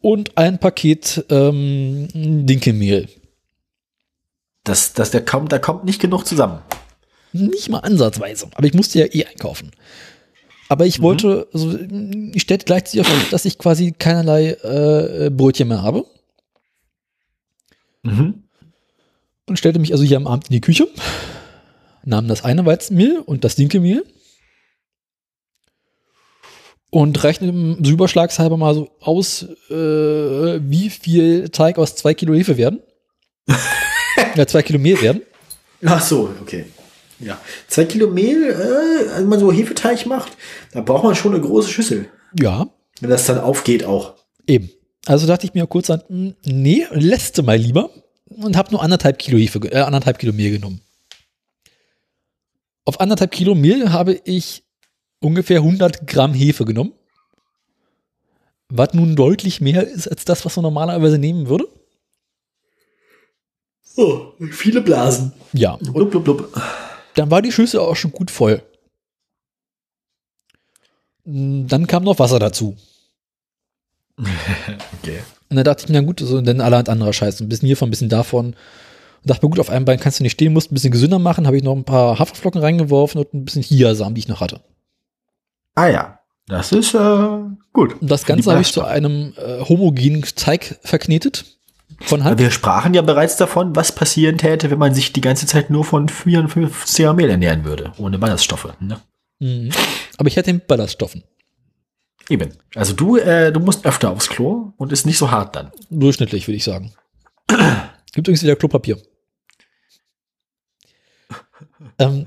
[0.00, 3.08] und ein Paket ähm, Dinkelmehl.
[4.62, 6.60] Das, das, der kommt, da kommt nicht genug zusammen.
[7.32, 8.48] Nicht mal ansatzweise.
[8.54, 9.70] Aber ich musste ja eh einkaufen.
[10.68, 11.78] Aber ich wollte, also
[12.34, 16.04] ich stellte gleichzeitig auf, dass ich quasi keinerlei äh, Brötchen mehr habe.
[18.02, 18.44] Mhm.
[19.46, 20.88] Und stellte mich also hier am Abend in die Küche,
[22.04, 24.04] nahm das eine Weizenmehl und das Dinkelmehl
[26.90, 32.56] und rechnete so überschlagshalber mal so aus, äh, wie viel Teig aus zwei Kilo Hefe
[32.56, 32.80] werden.
[34.34, 35.22] ja, zwei Kilo Mehl werden.
[35.84, 36.66] Ach so, okay.
[37.20, 37.40] Ja.
[37.66, 40.36] Zwei Kilo Mehl, äh, wenn man so Hefeteig macht,
[40.72, 42.08] da braucht man schon eine große Schüssel.
[42.38, 42.68] Ja,
[43.00, 44.14] Wenn das dann aufgeht auch.
[44.46, 44.70] Eben.
[45.06, 47.90] Also dachte ich mir kurz an, hm, nee, lässt mal lieber
[48.26, 50.80] und habe nur anderthalb Kilo Hefe, äh, anderthalb Kilo Mehl genommen.
[52.84, 54.64] Auf anderthalb Kilo Mehl habe ich
[55.20, 56.92] ungefähr 100 Gramm Hefe genommen.
[58.70, 61.66] Was nun deutlich mehr ist als das, was man normalerweise nehmen würde.
[63.96, 65.32] Oh, viele Blasen.
[65.52, 65.76] Ja.
[65.76, 66.62] Blub, blub, blub.
[67.18, 68.62] Dann war die Schüssel auch schon gut voll.
[71.24, 72.76] Hm, Dann kam noch Wasser dazu.
[75.00, 75.20] Okay.
[75.48, 77.40] Und dann dachte ich mir, na gut, so, dann allerhand anderer Scheiß.
[77.40, 78.46] Ein bisschen hiervon, ein bisschen davon.
[78.48, 78.56] Und
[79.24, 81.46] dachte mir, gut, auf einem Bein kannst du nicht stehen, musst ein bisschen gesünder machen.
[81.46, 84.60] Habe ich noch ein paar Haferflocken reingeworfen und ein bisschen Chiasamen, die ich noch hatte.
[85.74, 87.38] Ah ja, das ist äh,
[87.72, 88.00] gut.
[88.00, 91.57] Und das Ganze habe ich zu einem äh, homogenen Teig verknetet.
[92.00, 92.38] Von Hand.
[92.38, 95.84] Wir sprachen ja bereits davon, was passieren täte, wenn man sich die ganze Zeit nur
[95.84, 98.72] von 54er Mehl ernähren würde, ohne Ballaststoffe.
[98.80, 99.00] Ne?
[99.40, 99.70] Mhm.
[100.16, 101.24] Aber ich hätte mit Ballaststoffen.
[102.28, 102.52] Eben.
[102.74, 105.72] Also du, äh, du musst öfter aufs Klo und ist nicht so hart dann.
[105.90, 106.92] Durchschnittlich, würde ich sagen.
[107.48, 108.98] Gibt übrigens wieder Klopapier.
[111.98, 112.26] ähm,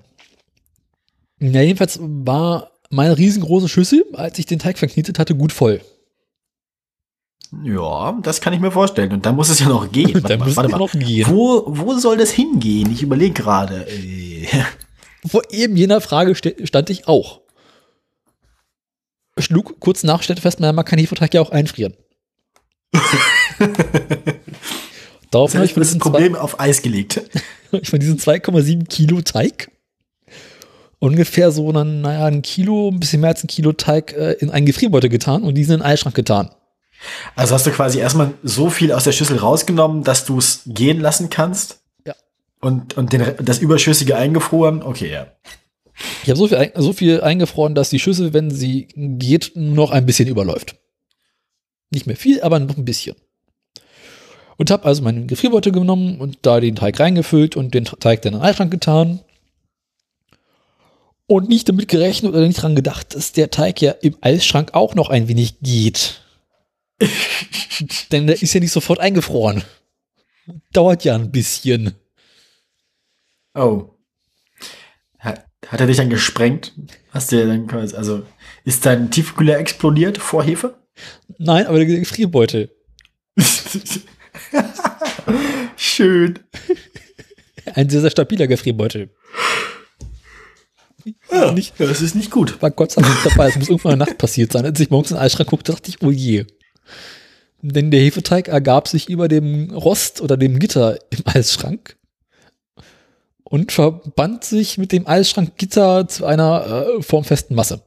[1.40, 5.82] ja, jedenfalls war meine riesengroße Schüssel, als ich den Teig verknetet hatte, gut voll.
[7.64, 9.12] Ja, das kann ich mir vorstellen.
[9.12, 10.24] Und dann muss es ja noch gehen.
[10.28, 11.28] Dann muss es ja noch gehen.
[11.30, 12.90] Wo, wo soll das hingehen?
[12.92, 13.86] Ich überlege gerade.
[13.90, 14.48] äh,
[15.26, 17.42] Vor eben jener Frage stand ich auch.
[19.38, 21.96] Schlug kurz nach, stellte fest, naja, man kann Hefeteig ja auch einfrieren.
[25.32, 27.22] Daraufhin habe ich von Das Problem auf Eis gelegt.
[27.72, 29.72] ich von diesen 2,7 Kilo Teig
[31.00, 34.52] ungefähr so einen, naja, ein Kilo, ein bisschen mehr als ein Kilo Teig äh, in
[34.52, 36.52] einen Gefrierbeutel getan und diesen in den Eisschrank getan.
[37.36, 41.00] Also hast du quasi erstmal so viel aus der Schüssel rausgenommen, dass du es gehen
[41.00, 41.80] lassen kannst.
[42.06, 42.14] Ja.
[42.60, 44.84] Und, und den, das Überschüssige eingefroren.
[44.84, 45.28] Okay, ja.
[46.24, 50.06] Ich habe so viel, so viel eingefroren, dass die Schüssel, wenn sie geht, noch ein
[50.06, 50.76] bisschen überläuft.
[51.90, 53.16] Nicht mehr viel, aber noch ein bisschen.
[54.58, 58.34] Und habe also meinen Gefrierbeutel genommen und da den Teig reingefüllt und den Teig dann
[58.34, 59.22] in den Eisschrank getan.
[61.26, 64.96] Und nicht damit gerechnet oder nicht dran gedacht, dass der Teig ja im Eisschrank auch
[64.96, 66.21] noch ein wenig geht.
[68.12, 69.64] Denn der ist ja nicht sofort eingefroren.
[70.72, 71.96] Dauert ja ein bisschen.
[73.54, 73.90] Oh.
[75.20, 76.74] Hat, hat er dich dann gesprengt?
[77.12, 78.24] Hast du dann also
[78.64, 80.76] ist dein Tiefkühler explodiert vor Hefe?
[81.38, 82.70] Nein, aber der Gefrierbeutel.
[85.76, 86.40] Schön.
[87.74, 89.10] Ein sehr, sehr stabiler Gefrierbeutel.
[91.32, 92.62] Ja, Nicht- das ist nicht gut.
[92.62, 93.50] War Gott sei Dank dabei.
[93.50, 94.66] Es muss irgendwann in der Nacht passiert sein.
[94.66, 96.46] Als ich morgens in den Eisschrank guckte, dachte ich, oh je.
[97.62, 101.98] Denn der Hefeteig ergab sich über dem Rost oder dem Gitter im Eisschrank
[103.44, 107.84] und verband sich mit dem Eisschrankgitter zu einer äh, formfesten Masse.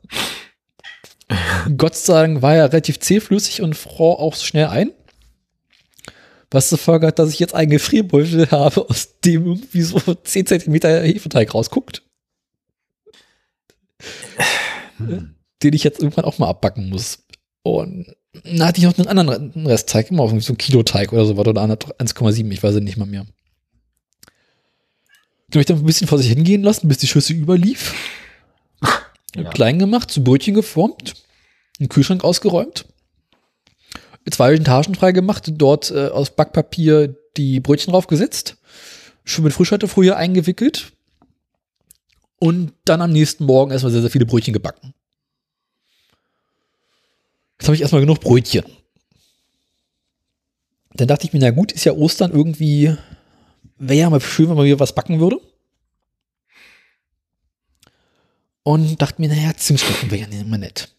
[1.76, 4.93] Gott sei Dank war er relativ zähflüssig und fror auch schnell ein.
[6.51, 10.47] Was zur Folge hat, dass ich jetzt einen Gefrierbeutel habe, aus dem irgendwie so 10
[10.47, 12.02] Zentimeter Hefeteig rausguckt.
[14.98, 17.24] den ich jetzt irgendwann auch mal abbacken muss.
[17.62, 21.35] Und dann hatte ich noch einen anderen Restteig, immer auf so ein Kilo-Teig oder so,
[21.35, 23.27] oder 1,7, ich weiß es nicht mal mehr.
[25.48, 27.94] Den habe ich dann ein bisschen vor sich hingehen lassen, bis die Schüssel überlief.
[29.36, 29.51] Ja.
[29.51, 31.15] Klein gemacht, zu Brötchen geformt,
[31.81, 32.86] einen Kühlschrank ausgeräumt,
[34.31, 38.59] zwei Etagen frei gemacht, dort äh, aus Backpapier die Brötchen draufgesetzt,
[39.24, 40.93] schon mit Frischhaltefolie eingewickelt
[42.39, 44.94] und dann am nächsten Morgen erstmal sehr, sehr viele Brötchen gebacken.
[47.65, 48.62] Jetzt habe ich erstmal genug Brötchen.
[50.93, 52.95] Dann dachte ich mir, na gut, ist ja Ostern irgendwie,
[53.78, 55.41] wäre ja mal schön, wenn man wieder was backen würde.
[58.65, 60.95] Und dachte mir, naja, Zimtschnecken wäre ja immer nett.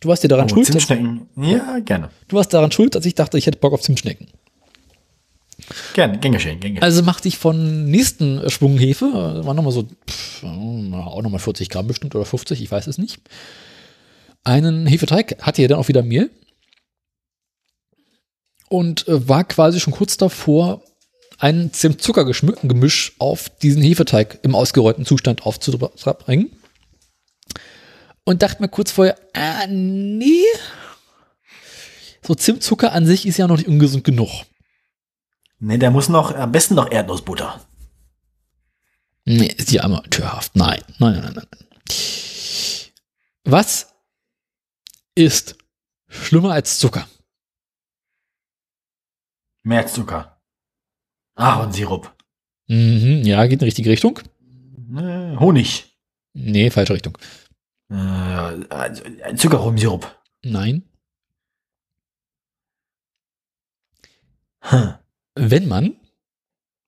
[0.00, 1.28] Du warst dir daran Oh, schuld, Zimtschnecken.
[1.36, 2.10] Ja, gerne.
[2.26, 4.26] du warst daran schuld, dass ich dachte, ich hätte Bock auf Zimtschnecken.
[5.94, 6.82] Gerne, gern geschehen, gern geschehen.
[6.82, 11.68] Also machte ich von nächsten Schwung Hefe, äh, waren nochmal so, pff, auch nochmal 40
[11.68, 13.20] Gramm bestimmt oder 50, ich weiß es nicht.
[14.44, 16.30] Einen Hefeteig hatte ja dann auch wieder Mehl.
[18.68, 20.82] Und äh, war quasi schon kurz davor,
[21.38, 26.50] ein Zimt-Zucker-Gemisch auf diesen Hefeteig im ausgerollten Zustand aufzubringen.
[28.24, 30.44] Und dachte mir kurz vorher, ah, nee.
[32.22, 34.28] So Zimtzucker an sich ist ja noch nicht ungesund genug.
[35.58, 37.60] Ne, der muss noch, am besten noch Erdnussbutter.
[39.24, 40.54] Nee, ist ja amateurhaft.
[40.56, 41.66] Nein, nein, nein, nein, nein.
[43.44, 43.89] Was
[45.14, 45.56] ist
[46.08, 47.06] schlimmer als Zucker?
[49.62, 50.40] Mehr Zucker.
[51.34, 52.14] Ahornsirup.
[52.68, 54.20] Mhm, ja, geht in die richtige Richtung.
[54.96, 55.96] Äh, Honig.
[56.32, 57.18] Nee, falsche Richtung.
[57.90, 60.16] Äh, also, äh, Zuckerrumsirup.
[60.42, 60.84] Nein.
[64.62, 64.94] Hm.
[65.34, 65.96] Wenn man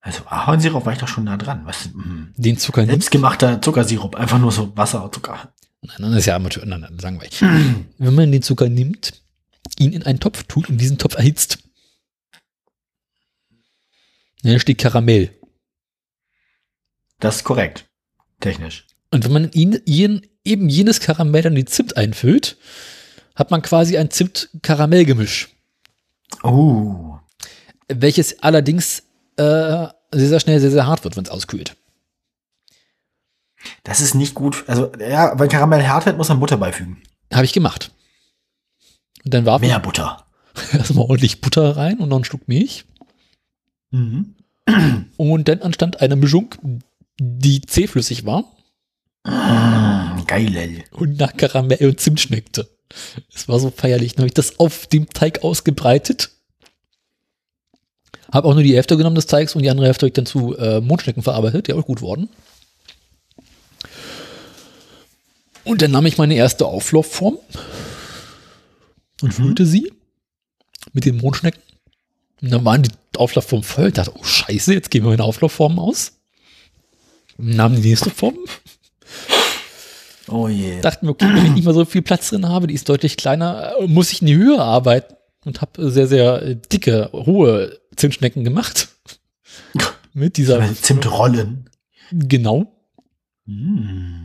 [0.01, 1.65] Also Ahornsirup war ich doch schon nah dran.
[1.65, 1.87] Was?
[1.87, 2.33] hm.
[2.37, 2.93] den Zucker nimmt.
[2.93, 4.15] Selbstgemachter Zuckersirup.
[4.17, 5.53] Einfach nur so Wasser und Zucker.
[5.83, 6.65] Nein, das ist ja Amateur.
[6.65, 7.29] Nein, nein, sagen wir.
[7.99, 9.21] Wenn man den Zucker nimmt,
[9.79, 11.59] ihn in einen Topf tut und diesen Topf erhitzt.
[14.43, 15.31] Dann steht Karamell.
[17.21, 17.87] Das ist korrekt.
[18.41, 18.87] Technisch.
[19.11, 22.57] Und wenn man ihn, ihn, eben jenes Karamell dann in die Zimt einfüllt,
[23.35, 25.49] hat man quasi ein Zimt-Karamell-Gemisch.
[26.43, 27.19] Oh.
[27.89, 29.01] welches allerdings
[29.37, 31.77] äh, sehr, sehr schnell sehr, sehr hart wird, wenn es auskühlt.
[33.85, 34.65] Das ist nicht gut.
[34.67, 37.03] Also, ja, weil Karamell hart wird, muss man Butter beifügen.
[37.33, 37.91] Habe ich gemacht.
[39.25, 40.27] Und dann warf Mehr Butter.
[40.73, 42.85] erstmal ordentlich Butter rein und noch einen Schluck Milch.
[43.91, 44.35] Mhm.
[45.17, 46.55] Und dann anstand eine Mischung,
[47.21, 48.45] die zähflüssig war
[49.25, 50.83] Mm, geil.
[50.91, 52.69] und nach Karamell und Zimt schmeckte.
[53.33, 54.15] Es war so feierlich.
[54.15, 56.31] Dann habe ich das auf dem Teig ausgebreitet.
[58.33, 60.27] Habe auch nur die Hälfte genommen des Teigs und die andere Hälfte habe ich dann
[60.27, 62.31] zu äh, Mondschnecken verarbeitet, die auch gut wurden.
[65.65, 67.39] Und dann nahm ich meine erste Auflaufform
[69.23, 69.93] und füllte sie
[70.93, 71.63] mit den Mondschnecken.
[72.41, 73.89] Und dann waren die Auflaufformen voll.
[73.89, 76.19] Ich dachte, oh Scheiße, jetzt gehen wir meine Auflaufformen aus.
[77.39, 78.37] Nahm die nächste Form,
[80.29, 80.81] Oh je.
[80.81, 83.17] dachte mir, okay, wenn ich nicht mehr so viel Platz drin habe, die ist deutlich
[83.17, 85.15] kleiner, muss ich in die Höhe arbeiten
[85.45, 88.89] und habe sehr, sehr dicke, hohe Zimtschnecken gemacht.
[90.15, 91.69] Mit dieser, Zimtrollen.
[92.11, 92.73] genau.
[93.47, 94.22] Mm.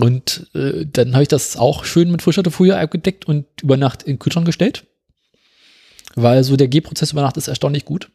[0.00, 4.14] Und äh, dann habe ich das auch schön mit Frischhaltefolie abgedeckt und über Nacht in
[4.14, 4.86] den Kühlschrank gestellt.
[6.14, 8.10] Weil so der Gehprozess über Nacht ist erstaunlich gut.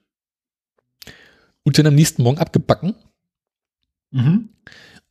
[1.63, 2.95] Und dann am nächsten Morgen abgebacken.
[4.11, 4.49] Mhm.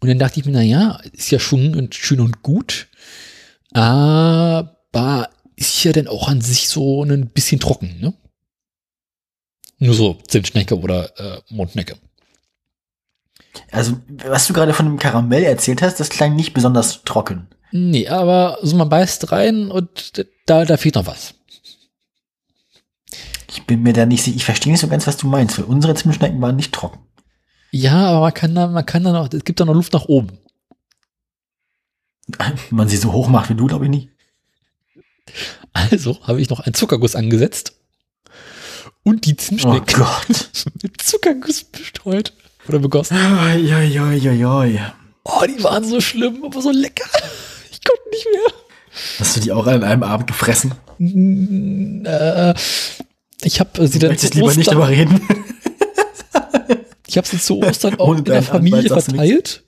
[0.01, 2.89] Und dann dachte ich mir, na ja, ist ja schon schön und gut,
[3.73, 8.13] aber ist ja dann auch an sich so ein bisschen trocken, ne?
[9.79, 11.97] Nur so Zimtschnecke oder äh, Mondschnecke.
[13.73, 13.97] Also,
[14.27, 17.49] was du gerade von dem Karamell erzählt hast, das klang nicht besonders trocken.
[17.73, 21.35] Nee, aber so man beißt rein und da, da fehlt noch was.
[23.51, 24.37] Ich bin mir da nicht sicher.
[24.37, 27.01] Ich verstehe nicht so ganz, was du meinst, weil unsere Zimtschnecken waren nicht trocken.
[27.71, 30.05] Ja, aber man kann da, man kann da noch, es gibt da noch Luft nach
[30.05, 30.39] oben.
[32.39, 34.09] Wenn man sie so hoch macht wie du, glaube ich nicht.
[35.73, 37.75] Also habe ich noch einen Zuckerguss angesetzt
[39.03, 40.51] und die Zimtschnecken oh Gott.
[40.83, 42.35] mit Zuckerguss bestreut
[42.69, 43.17] oder begossen.
[43.17, 44.81] Oi, oi, oi, oi.
[45.25, 47.09] Oh, die waren so schlimm, aber so lecker.
[47.71, 48.53] Ich konnte nicht mehr.
[49.19, 50.73] Hast du die auch an einem Abend gefressen?
[50.99, 52.55] Äh,
[53.43, 55.21] ich habe sie dann Möchtest lieber nicht darüber reden?
[57.07, 59.65] ich habe sie zu Ostern auch Ohne in der Familie verteilt.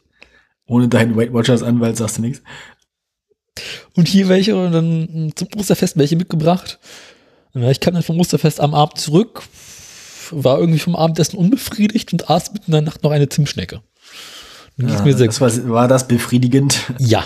[0.67, 2.43] Ohne deinen Weight Watchers Anwalt sagst du nichts.
[3.95, 6.79] Und hier welche und dann zum Osterfest welche mitgebracht.
[7.55, 9.43] Ich kam dann vom Osterfest am Abend zurück,
[10.33, 13.83] war irgendwie vom Abendessen unbefriedigt und aß mitten in der Nacht noch eine Zimtschnecke.
[14.77, 16.79] Ja, mir sehr das war, war das befriedigend?
[16.99, 17.25] Ja.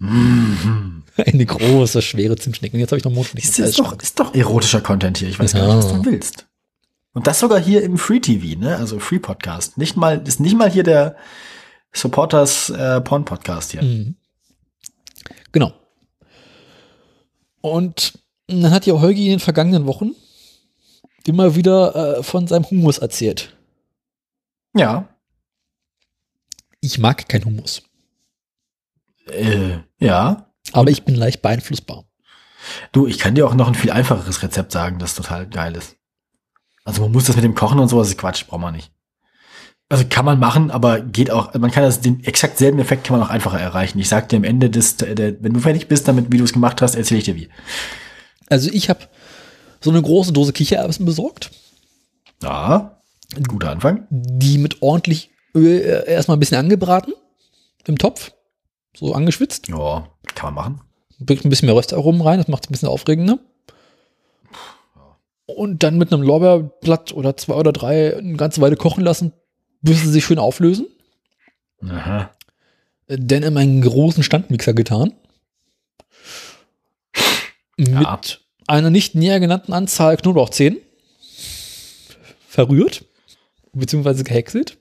[0.00, 2.74] Eine große, schwere Zimtschnecke.
[2.74, 3.46] Und jetzt habe ich noch Mondschnecke.
[3.46, 5.28] Ist, ist, doch, ist doch erotischer Content hier.
[5.28, 5.74] Ich weiß gar Ja.
[5.76, 6.46] nicht, was du willst.
[7.12, 8.76] Und das sogar hier im Free TV, ne?
[8.76, 9.76] Also Free Podcast.
[9.78, 11.16] Nicht mal, ist nicht mal hier der
[11.92, 13.82] Supporters äh, Porn Podcast hier.
[13.82, 14.14] Mhm.
[15.52, 15.72] Genau.
[17.60, 18.14] Und
[18.46, 20.12] dann hat ja Holgi in den vergangenen Wochen
[21.26, 23.56] immer wieder äh, von seinem Hummus erzählt.
[24.74, 25.08] Ja.
[26.80, 27.82] Ich mag kein Hummus,
[29.28, 30.46] Äh, ja.
[30.72, 32.04] aber ich bin leicht beeinflussbar.
[32.92, 35.96] Du, ich kann dir auch noch ein viel einfacheres Rezept sagen, das total geil ist.
[36.84, 38.92] Also man muss das mit dem Kochen und sowas ist Quatsch, braucht man nicht.
[39.88, 43.18] Also kann man machen, aber geht auch, man kann das, den exakt selben Effekt kann
[43.18, 43.98] man auch einfacher erreichen.
[43.98, 46.52] Ich sag dir am Ende des, der, wenn du fertig bist damit, wie du es
[46.52, 47.48] gemacht hast, erzähle ich dir wie.
[48.48, 49.00] Also ich habe
[49.82, 51.50] so eine große Dose Kichererbsen besorgt,
[52.42, 53.00] Ja,
[53.36, 54.06] ein guter Anfang.
[54.10, 57.12] die mit ordentlich Öl äh, erstmal ein bisschen angebraten
[57.86, 58.32] im Topf,
[58.94, 59.68] so angeschwitzt.
[59.68, 60.80] Ja, kann man machen.
[61.18, 63.38] Bringt ein bisschen mehr Röstaromen rein, das macht es ein bisschen aufregender.
[65.46, 69.32] Und dann mit einem Lorbeerblatt oder zwei oder drei eine ganze Weile kochen lassen,
[69.82, 70.86] bis sie sich schön auflösen.
[71.82, 72.30] Aha.
[73.08, 75.12] Dann in meinen großen Standmixer getan.
[77.78, 78.00] Ja.
[78.00, 78.39] Mit
[78.70, 80.78] einer nicht näher genannten Anzahl Knoblauchzehen
[82.48, 83.04] verrührt,
[83.72, 84.78] beziehungsweise gehäckselt.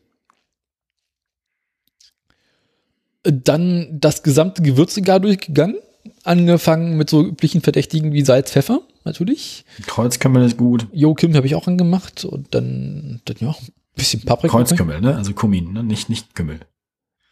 [3.24, 5.78] Dann das gesamte Gewürzregal durchgegangen.
[6.24, 9.66] Angefangen mit so üblichen Verdächtigen wie Salz, Pfeffer, natürlich.
[9.86, 10.88] Kreuzkümmel ist gut.
[10.94, 12.24] Jo, Kim habe ich auch angemacht.
[12.26, 13.56] Und dann, dann ja, ein
[13.96, 14.52] bisschen Paprika.
[14.52, 15.16] Kreuzkümmel, ne?
[15.16, 15.84] Also Kumin, ne?
[15.84, 16.62] Nicht, nicht Kümmel.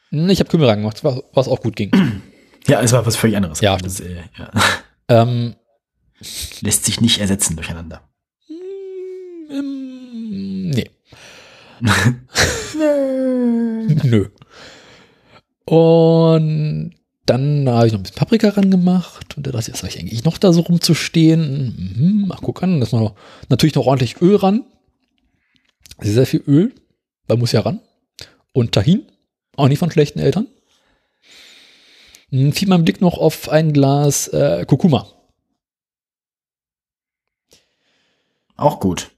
[0.10, 1.92] Hm, Ich habe Kümmel reingemacht, was, was auch gut ging.
[2.68, 3.62] Ja, es war was völlig anderes.
[3.62, 4.52] Ja, das, äh, ja.
[5.08, 5.56] ähm,
[6.62, 8.02] Lässt sich nicht ersetzen durcheinander.
[9.50, 10.90] ähm, nee.
[14.04, 14.30] Nö.
[15.66, 19.84] Und dann habe ich noch ein bisschen Paprika ran gemacht und da dachte ich, was
[19.84, 22.24] habe ich eigentlich noch da so rumzustehen?
[22.24, 23.16] Mhm, ach, guck an, das noch,
[23.50, 24.64] natürlich noch ordentlich Öl ran.
[26.00, 26.74] Sehr, sehr viel Öl,
[27.28, 27.82] da muss ja ran.
[28.54, 29.04] Und Tahin,
[29.58, 30.48] auch nicht von schlechten Eltern.
[32.32, 35.08] Dann fiel mein Blick noch auf ein Glas äh, Kurkuma.
[38.58, 39.12] Auch gut.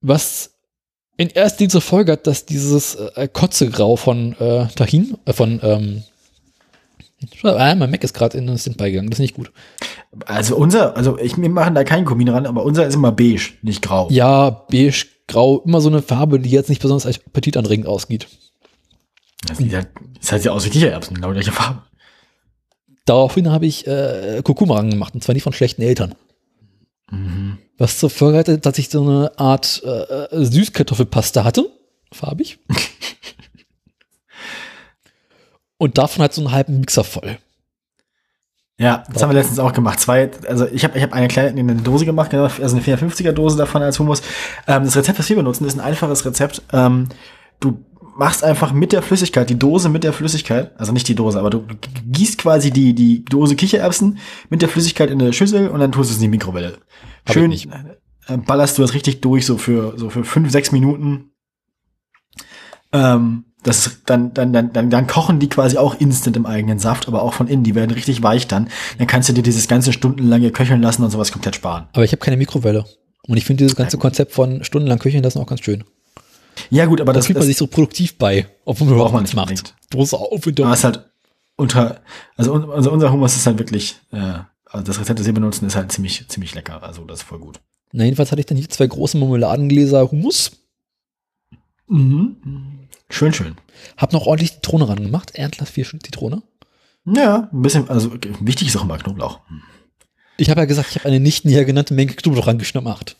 [0.00, 0.50] was
[1.16, 5.60] in erster Linie zur Folge hat, dass dieses äh, Kotzegrau von äh, Tahin, äh, von,
[5.62, 6.02] ähm,
[7.44, 9.52] ah, mein Mac ist gerade in den Standby gegangen, das ist nicht gut.
[10.26, 13.52] Also unser, also ich, wir machen da keinen Kumin ran, aber unser ist immer beige,
[13.62, 14.08] nicht grau.
[14.10, 18.28] Ja, beige, grau, immer so eine Farbe, die jetzt nicht besonders appetitanregend ausgeht.
[19.46, 19.88] Das sieht halt,
[20.20, 21.82] das heißt ja aus wie Kichererbsen, genau gleiche Farbe.
[23.04, 26.14] Daraufhin habe ich äh, Kurkuma angemacht, und zwar nicht von schlechten Eltern.
[27.10, 27.58] Mhm.
[27.76, 31.68] Was zur Folge hatte, dass ich so eine Art äh, äh, Süßkartoffelpaste hatte,
[32.12, 32.58] farbig.
[35.76, 37.38] Und davon halt so einen halben Mixer voll.
[38.78, 40.00] Ja, das haben wir letztens auch gemacht.
[40.00, 43.30] Zwei, also ich habe ich hab eine kleine eine Dose gemacht, genau, also eine 450er
[43.32, 44.22] Dose davon als Hummus.
[44.66, 46.62] Ähm, das Rezept, was wir benutzen, ist ein einfaches Rezept.
[46.72, 47.08] Ähm,
[47.60, 47.84] du
[48.16, 51.50] machst einfach mit der Flüssigkeit, die Dose mit der Flüssigkeit, also nicht die Dose, aber
[51.50, 51.64] du
[52.06, 54.18] gießt quasi die, die Dose Kichererbsen
[54.50, 56.78] mit der Flüssigkeit in eine Schüssel und dann tust du es in die Mikrowelle.
[57.26, 61.30] Hab Schön äh, ballerst du das richtig durch, so für, so für fünf, sechs Minuten.
[62.92, 66.78] Ähm, das ist dann, dann, dann, dann, dann kochen die quasi auch instant im eigenen
[66.78, 67.64] Saft, aber auch von innen.
[67.64, 68.68] Die werden richtig weich dann.
[68.98, 71.88] Dann kannst du dir dieses ganze stundenlange köcheln lassen und sowas komplett sparen.
[71.94, 72.84] Aber ich habe keine Mikrowelle.
[73.26, 75.84] Und ich finde dieses ganze Konzept von stundenlang köcheln lassen auch ganz schön.
[76.70, 79.34] Ja, gut, aber Da das, fühlt man sich so produktiv bei, obwohl man überhaupt nichts
[79.34, 79.74] nicht macht.
[79.90, 81.04] Dose auf und ist halt
[81.56, 82.00] unter,
[82.36, 85.76] also, also unser Hummus ist halt wirklich, äh, also das Rezept, das wir benutzen, ist
[85.76, 86.82] halt ziemlich, ziemlich lecker.
[86.82, 87.60] Also das ist voll gut.
[87.92, 90.52] Na, jedenfalls hatte ich dann hier zwei große Marmeladengläser Hummus.
[91.86, 92.36] Mhm.
[93.08, 93.56] Schön, schön.
[93.96, 95.32] Hab noch ordentlich Zitrone ran gemacht.
[95.34, 96.42] Erdglas vier Stück Zitrone.
[97.06, 99.40] Ja, ein bisschen, also wichtig ist auch immer Knoblauch.
[100.36, 103.16] Ich habe ja gesagt, ich habe eine nicht näher genannte Menge Knoblauch rangemacht.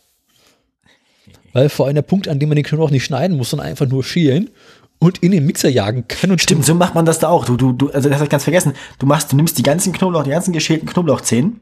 [1.55, 3.86] Weil vor allem der Punkt, an dem man den Knoblauch nicht schneiden muss, sondern einfach
[3.86, 4.51] nur schälen
[4.98, 6.31] und in den Mixer jagen kann.
[6.31, 7.47] Und Stimmt, so macht man das da auch.
[7.47, 8.74] Du, du, du, also das hab ich ganz vergessen.
[8.98, 11.60] Du machst, du nimmst die ganzen Knoblauch, die ganzen geschälten Knoblauchzehen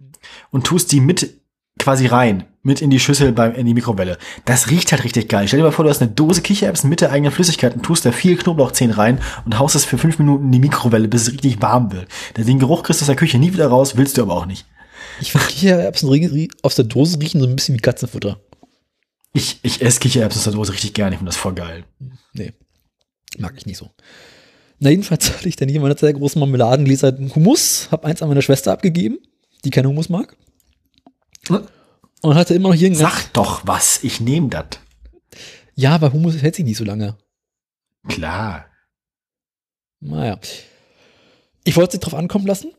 [0.51, 1.35] und tust die mit
[1.78, 4.19] quasi rein, mit in die Schüssel beim, in die Mikrowelle.
[4.44, 5.48] Das riecht halt richtig geil.
[5.48, 8.06] Stell dir mal vor, du hast eine Dose Kichererbsen mit der eigenen Flüssigkeit und tust
[8.06, 11.32] da viel Knoblauchzehen rein und haust es für fünf Minuten in die Mikrowelle, bis es
[11.32, 12.06] richtig warm wird.
[12.36, 14.66] Den Geruch kriegst du aus der Küche nie wieder raus, willst du aber auch nicht.
[15.20, 18.39] Ich finde Kichererbsen aus der Dose riechen so ein bisschen wie Katzenfutter.
[19.33, 21.85] Ich, ich esse Kichererbsen aus der Dose richtig gerne, ich finde das voll geil.
[22.35, 22.53] Nee,
[23.39, 23.91] mag ich nicht so.
[24.79, 28.43] Na, jedenfalls hatte ich dann hier meine sehr großen Marmeladengläser Hummus, habe eins an meine
[28.43, 29.19] Schwester abgegeben,
[29.65, 30.37] die keinen Hummus mag.
[31.49, 34.67] Und hatte immer noch hier einen Sag doch was, ich nehme das.
[35.75, 37.17] Ja, weil Hummus hält sich nicht so lange.
[38.09, 38.67] Klar.
[40.01, 40.39] Naja.
[41.65, 42.73] Ich wollte sie drauf ankommen lassen.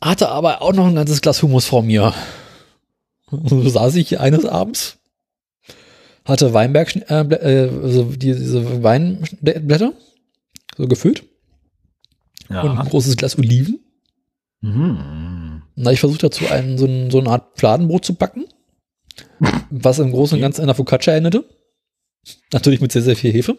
[0.00, 2.14] Hatte aber auch noch ein ganzes Glas Hummus vor mir.
[3.30, 4.98] So saß ich hier eines Abends.
[6.24, 9.94] Hatte Weinberg, äh, also die, diese Weinblätter.
[10.76, 11.24] So gefüllt.
[12.50, 12.62] Ja.
[12.62, 13.80] Und ein großes Glas Oliven.
[14.60, 15.62] Mhm.
[15.76, 18.44] Na, ich versucht dazu einen, so, ein, so eine Art Fladenbrot zu backen.
[19.70, 21.44] Was im Großen und Ganzen an der Focaccia erinnerte.
[22.52, 23.56] Natürlich mit sehr, sehr viel Hefe.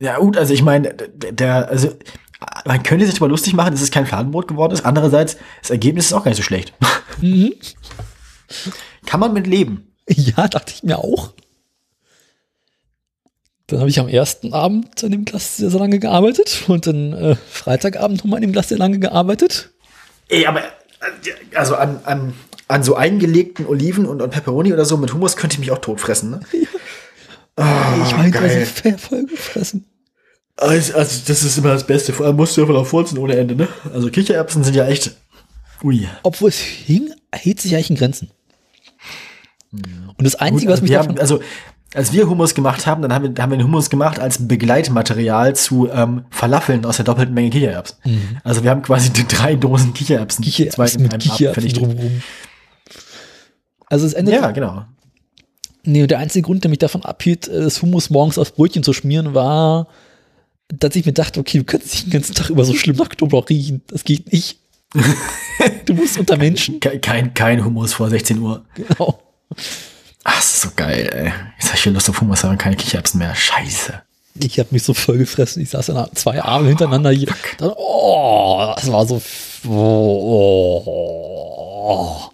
[0.00, 1.90] Ja, gut, also ich meine, der, der, also
[2.64, 4.84] man könnte sich darüber lustig machen, dass es kein Fladenbrot geworden ist.
[4.84, 6.72] Andererseits, das Ergebnis ist auch gar nicht so schlecht.
[7.20, 7.52] Mhm.
[9.06, 9.94] Kann man mit leben.
[10.08, 11.32] Ja, dachte ich mir auch.
[13.66, 17.12] Dann habe ich am ersten Abend an dem Glas sehr, sehr lange gearbeitet und dann
[17.14, 19.70] äh, Freitagabend nochmal an dem Glas sehr lange gearbeitet.
[20.28, 20.66] Ey, aber äh,
[21.54, 22.34] also an, an,
[22.68, 25.78] an so eingelegten Oliven und, und Pepperoni oder so mit Hummus könnte ich mich auch
[25.78, 26.40] totfressen, ne?
[27.56, 29.86] Ah, ich meine, also fair voll gefressen.
[30.56, 32.12] Also, also das ist immer das Beste.
[32.12, 33.68] Vor allem musst du einfach noch furzen ohne Ende, ne?
[33.92, 35.12] Also Kichererbsen sind ja echt.
[35.84, 36.08] Ui.
[36.24, 38.30] Obwohl es hing, hielt sich eigentlich in Grenzen.
[40.16, 41.40] Und das Einzige, Gut, was mich wir haben, also
[41.94, 45.54] als wir Hummus gemacht haben, dann haben wir, haben wir den Hummus gemacht als Begleitmaterial
[45.54, 47.98] zu ähm, Falafeln aus der doppelten Menge Kichererbsen.
[48.42, 52.22] Also wir haben quasi die drei Dosen Kichererbsen, zwei Kichererbsen in mit Kichererbsen drumherum.
[53.86, 54.84] Also es endet Ja, genau.
[55.84, 58.82] Nee, und der einzige Grund, der mich davon abhielt, äh, das Hummus morgens aufs Brötchen
[58.82, 59.86] zu schmieren, war,
[60.68, 63.10] dass ich mir dachte, okay, du kannst nicht den ganzen Tag über so schlimm nach
[63.10, 63.82] Knoblauch riechen.
[63.88, 64.58] Das geht nicht.
[65.86, 66.80] du musst unter Menschen.
[66.80, 68.64] Ke- Kein, kein Hummus vor 16 Uhr.
[68.74, 69.20] Genau.
[70.24, 71.32] Ach, ist so geil, ey.
[71.58, 73.34] Jetzt hab ich hier Lust auf Hummus, aber keine Kichererbsen mehr.
[73.34, 74.02] Scheiße.
[74.40, 75.62] Ich habe mich so voll gefressen.
[75.62, 77.28] Ich saß dann zwei Arme hintereinander hier.
[77.58, 79.22] Dann, oh, das war so.
[79.68, 82.30] Oh, oh.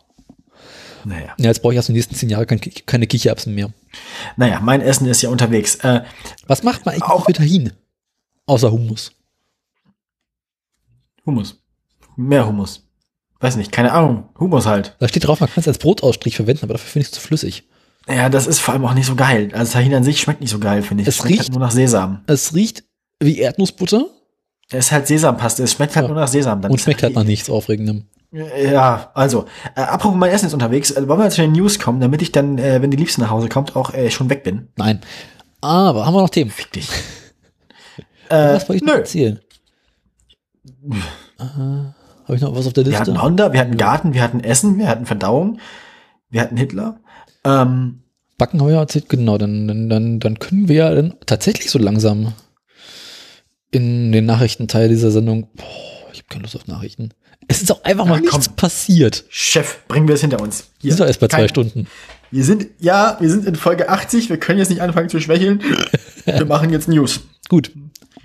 [1.04, 1.34] Naja.
[1.38, 3.70] Ja, jetzt brauche ich erst die nächsten zehn Jahre kein, keine Kichererbsen mehr.
[4.36, 5.76] Naja, mein Essen ist ja unterwegs.
[5.76, 6.02] Äh,
[6.46, 7.72] Was macht man eigentlich Auch- mit Tahin?
[8.46, 9.12] Außer Hummus.
[11.26, 11.60] Hummus.
[12.16, 12.86] Mehr Hummus.
[13.40, 14.28] Weiß nicht, keine Ahnung.
[14.38, 14.96] Hummus halt.
[14.98, 17.20] Da steht drauf, man kann es als Brotausstrich verwenden, aber dafür finde ich es zu
[17.20, 17.64] flüssig.
[18.08, 19.48] Ja, das ist vor allem auch nicht so geil.
[19.54, 21.08] Also Tahin an sich schmeckt nicht so geil, finde ich.
[21.08, 22.22] Es schmeckt riecht- halt nur nach Sesam.
[22.26, 22.84] Es riecht
[23.20, 24.06] wie Erdnussbutter
[24.70, 25.62] Es ist halt Sesampaste.
[25.62, 26.12] Es schmeckt halt Ja.
[26.12, 26.60] nur nach Sesam.
[26.60, 28.06] Dann und schmeckt halt nach nichts Aufregendem.
[28.32, 30.90] Ja, also, äh, apropos mein Essen ist unterwegs.
[30.92, 33.30] Äh, wollen wir zu den News kommen, damit ich dann, äh, wenn die Liebste nach
[33.30, 34.68] Hause kommt, auch äh, schon weg bin?
[34.76, 35.00] Nein.
[35.60, 36.50] Aber haben wir noch Themen?
[36.50, 36.88] Fick dich.
[38.28, 38.98] äh, Was wollte ich noch nö.
[39.00, 39.40] erzählen?
[41.38, 41.44] Äh,
[42.30, 43.00] Habe ich noch was auf der Wir Liste?
[43.12, 45.58] hatten Honda, wir hatten Garten, wir hatten Essen, wir hatten Verdauung,
[46.28, 47.00] wir hatten Hitler.
[47.42, 48.04] Ähm,
[48.38, 49.36] Backen haben wir ja erzählt, genau.
[49.36, 52.32] Dann, dann, dann, dann können wir ja dann tatsächlich so langsam
[53.72, 55.48] in den Nachrichtenteil dieser Sendung.
[55.56, 55.64] Boah,
[56.12, 57.10] ich habe keine Lust auf Nachrichten.
[57.48, 59.24] Es ist auch einfach mal Ja, nichts passiert.
[59.28, 60.68] Chef, bringen wir es hinter uns.
[60.82, 61.86] Wir sind doch erst bei zwei Kein- Stunden.
[62.30, 65.60] Wir sind, ja, wir sind in Folge 80, wir können jetzt nicht anfangen zu schwächeln.
[66.26, 67.22] Wir machen jetzt News.
[67.48, 67.72] Gut.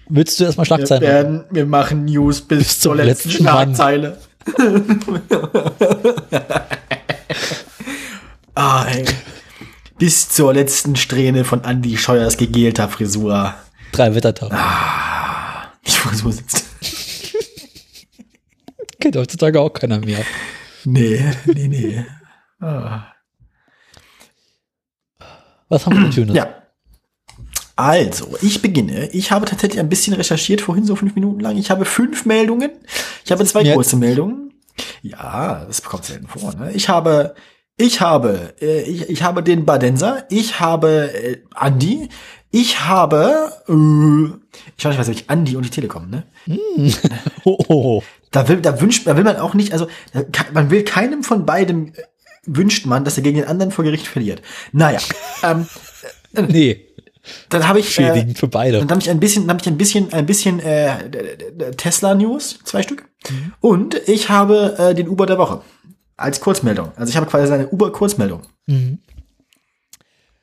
[0.07, 1.01] Willst du erstmal Wir Schlagzeilen?
[1.03, 3.43] werden, wir machen News bis, Bis zur letzten letzten.
[3.43, 4.17] Schlagzeile.
[8.55, 9.05] ah, ey.
[9.97, 13.55] Bis zur letzten Strähne von Andy Scheuers gegelter Frisur.
[13.91, 14.55] Drei Wettertage.
[15.87, 16.65] Die Frisur sitzt.
[18.99, 20.23] Kennt heutzutage auch keiner mehr.
[20.83, 22.05] Nee, nee, nee.
[22.59, 23.07] Ah.
[25.69, 26.35] Was haben wir denn Schönes?
[26.35, 26.64] Ja.
[27.75, 29.09] Also, ich beginne.
[29.11, 31.57] Ich habe tatsächlich ein bisschen recherchiert, vorhin so fünf Minuten lang.
[31.57, 32.71] Ich habe fünf Meldungen.
[33.25, 33.75] Ich habe zwei Jetzt?
[33.75, 34.53] kurze Meldungen.
[35.01, 36.53] Ja, das kommt selten vor.
[36.55, 36.71] Ne?
[36.73, 37.35] Ich habe
[37.77, 42.07] Ich habe, äh, ich, ich habe den Badenser, ich habe äh, Andi,
[42.51, 46.23] ich habe, äh, ich weiß nicht, was ich, Andi und die Telekom, ne?
[47.43, 48.03] Oh, oh.
[48.31, 49.87] Da will, da wünscht, da will man auch nicht, also
[50.31, 52.03] kann- man will keinem von beidem äh,
[52.45, 54.41] wünscht man, dass er gegen den anderen vor Gericht verliert.
[54.71, 54.99] Naja,
[55.43, 55.67] ähm,
[56.47, 56.85] Nee,
[57.49, 58.79] dann habe ich, äh, schädigend für beide.
[58.79, 62.59] dann habe ich ein bisschen, dann habe ich ein bisschen, ein bisschen äh, Tesla News,
[62.63, 63.07] zwei Stück,
[63.59, 65.61] und ich habe äh, den Uber der Woche
[66.17, 66.91] als Kurzmeldung.
[66.95, 68.41] Also ich habe quasi eine Uber Kurzmeldung.
[68.67, 68.99] Mhm.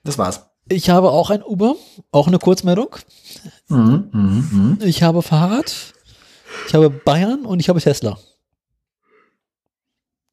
[0.05, 0.47] Das war's.
[0.69, 1.77] Ich habe auch ein Uber,
[2.13, 2.97] auch eine Kurzmeldung.
[3.69, 4.79] Mhm, mhm, mhm.
[4.83, 5.95] Ich habe Fahrrad,
[6.67, 8.19] ich habe Bayern und ich habe Tesla.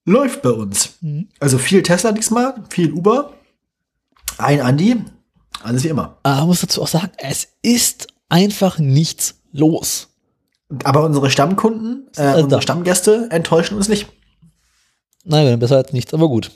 [0.05, 0.97] Läuft bei uns.
[1.01, 1.29] Mhm.
[1.39, 3.33] Also viel Tesla diesmal, viel Uber,
[4.37, 5.03] ein Andi,
[5.63, 6.17] alles wie immer.
[6.23, 10.07] Aber man muss dazu auch sagen, es ist einfach nichts los.
[10.83, 12.61] Aber unsere Stammkunden, äh, Also unsere da.
[12.61, 14.07] Stammgäste enttäuschen uns nicht.
[15.25, 16.51] Nein, besser als nichts, aber gut.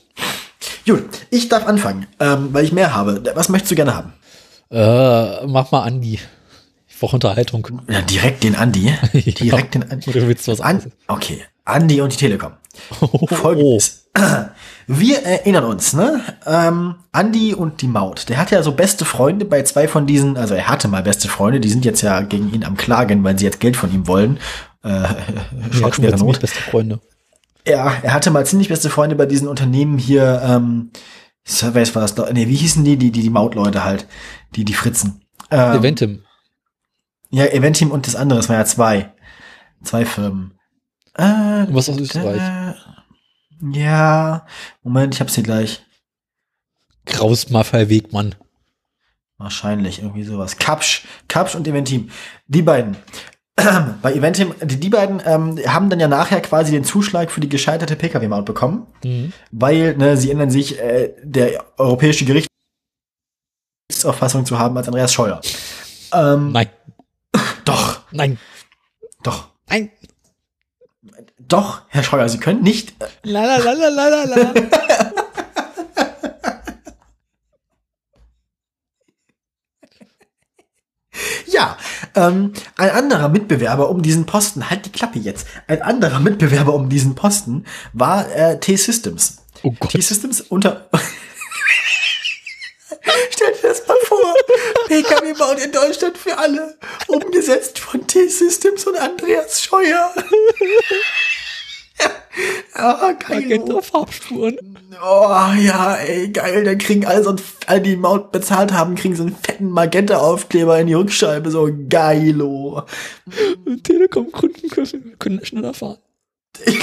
[0.85, 3.23] Gut, ich darf anfangen, ähm, weil ich mehr habe.
[3.35, 4.13] Was möchtest du gerne haben?
[4.69, 6.19] Äh, mach mal Andi.
[6.87, 7.67] Ich brauche Unterhaltung.
[7.89, 8.93] Ja, direkt den Andi.
[9.13, 10.09] Direkt den Andi.
[10.09, 12.53] Oder willst du was An okay, Andi und die Telekom.
[13.01, 14.09] Oh, Folgendes.
[14.87, 16.21] Wir erinnern uns, ne?
[16.45, 18.27] Ähm, Andi und die Maut.
[18.29, 21.29] Der hatte ja so beste Freunde bei zwei von diesen, also er hatte mal beste
[21.29, 24.07] Freunde, die sind jetzt ja gegen ihn am Klagen, weil sie jetzt Geld von ihm
[24.07, 24.39] wollen.
[24.83, 25.03] Äh,
[25.81, 26.41] jetzt ziemlich Not.
[26.41, 26.99] beste Freunde.
[27.65, 30.91] Ja, er hatte mal ziemlich beste Freunde bei diesen Unternehmen hier, ähm,
[31.45, 34.07] Surveys war das nee, wie hießen die, die, die, die Mautleute halt,
[34.55, 35.21] die, die Fritzen.
[35.51, 36.23] Ähm, Eventim.
[37.29, 39.13] Ja, Eventim und das andere, es waren ja zwei.
[39.83, 40.53] Zwei Firmen.
[41.15, 41.23] Äh,
[41.69, 42.41] Was aus Österreich?
[42.41, 42.73] äh,
[43.79, 44.45] Ja,
[44.81, 45.83] Moment, ich hab's hier gleich.
[47.05, 48.35] Kraus Maffei Wegmann.
[49.37, 50.57] Wahrscheinlich, irgendwie sowas.
[50.57, 52.09] Kapsch, Kapsch und Eventim.
[52.47, 52.95] Die beiden.
[54.01, 57.49] Bei Eventim, die, die beiden ähm, haben dann ja nachher quasi den Zuschlag für die
[57.49, 59.31] gescheiterte Pkw-Maut bekommen, Mhm.
[59.51, 62.25] weil ne, sie ändern sich äh, der europäische
[63.89, 65.39] Gerichtsauffassung zu haben als Andreas Scheuer.
[66.13, 66.69] Ähm, Nein,
[67.65, 68.37] Doch, nein,
[69.23, 69.91] doch, nein.
[71.47, 74.53] Doch, Herr Scheuer, Sie können nicht äh, La la la la la la.
[81.53, 81.77] Ja,
[82.15, 86.89] ähm, ein anderer Mitbewerber um diesen Posten, halt die Klappe jetzt, ein anderer Mitbewerber um
[86.89, 89.37] diesen Posten war äh, T-Systems.
[89.61, 89.73] Oh.
[89.87, 90.89] T-Systems unter...
[93.29, 94.33] Stell dir das mal vor,
[94.87, 96.77] PKW-Maut in Deutschland für alle,
[97.07, 100.13] umgesetzt von T-Systems und Andreas Scheuer.
[102.73, 103.41] Ah, geil.
[103.41, 104.57] Magenta Farbspuren.
[105.01, 106.63] Oh ja, ey, geil.
[106.63, 110.79] Dann kriegen alle so ein, alle, die Maut bezahlt haben, kriegen so einen fetten Magenta-Aufkleber
[110.79, 111.51] in die Rückscheibe.
[111.51, 112.83] So geilo.
[113.83, 115.99] Telekom-Kunden können, können schneller fahren.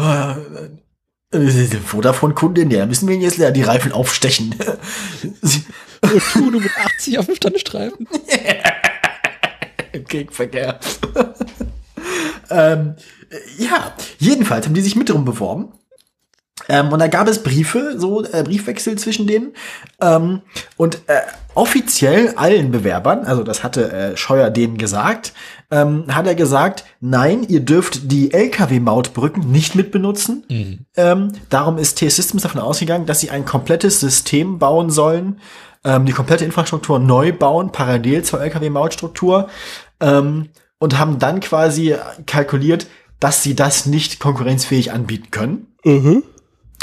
[0.00, 0.34] Oh,
[1.32, 4.54] Vodafone-Kundin, ja, müssen wir ihn jetzt die Reifen aufstechen.
[5.42, 5.64] Sie-
[6.00, 8.08] Und du nur mit 80 auf dem Standestreifen.
[9.92, 10.78] Im Gegenverkehr.
[12.50, 12.94] ähm,
[13.58, 15.72] ja, jedenfalls haben die sich mit drum beworben.
[16.70, 19.54] Ähm, und da gab es Briefe, so äh, Briefwechsel zwischen denen.
[20.00, 20.42] Ähm,
[20.76, 21.20] und äh,
[21.54, 25.32] offiziell allen Bewerbern, also das hatte äh, Scheuer denen gesagt,
[25.70, 30.44] ähm, hat er gesagt, nein, ihr dürft die Lkw-Mautbrücken nicht mitbenutzen.
[30.48, 30.78] Mhm.
[30.96, 35.40] Ähm, darum ist T-Systems davon ausgegangen, dass sie ein komplettes System bauen sollen,
[35.84, 39.48] ähm, die komplette Infrastruktur neu bauen, parallel zur Lkw-Mautstruktur,
[40.00, 41.96] ähm, und haben dann quasi
[42.26, 42.86] kalkuliert,
[43.20, 45.66] dass sie das nicht konkurrenzfähig anbieten können.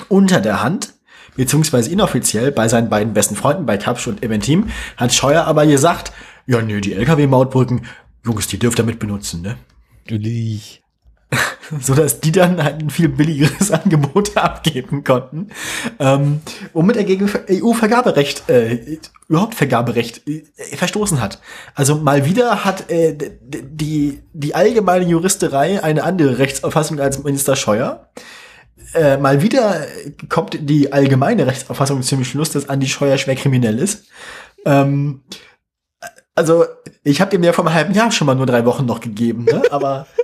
[0.09, 0.93] Unter der Hand,
[1.37, 6.11] beziehungsweise inoffiziell bei seinen beiden besten Freunden, bei Kapsch und Eventim, hat Scheuer aber gesagt,
[6.45, 7.83] ja, nö, die Lkw-Mautbrücken,
[8.25, 9.57] Jungs, die dürft ihr mit benutzen, ne?
[10.03, 10.81] Natürlich.
[11.81, 15.49] so dass die dann halt ein viel billigeres Angebot abgeben konnten,
[15.99, 16.41] ähm,
[16.73, 20.43] womit er gegen EU-Vergaberecht, äh, überhaupt Vergaberecht äh,
[20.75, 21.39] verstoßen hat.
[21.73, 28.09] Also mal wieder hat äh, die die allgemeine Juristerei eine andere Rechtsauffassung als Minister Scheuer.
[28.93, 29.85] Äh, mal wieder
[30.29, 34.05] kommt die allgemeine Rechtsauffassung zum Schluss, dass Andi Scheuer schwer kriminell ist.
[34.65, 35.21] Ähm,
[36.35, 36.65] also
[37.03, 39.45] ich habe ihm ja vor einem halben Jahr schon mal nur drei Wochen noch gegeben,
[39.45, 39.63] ne?
[39.71, 40.05] aber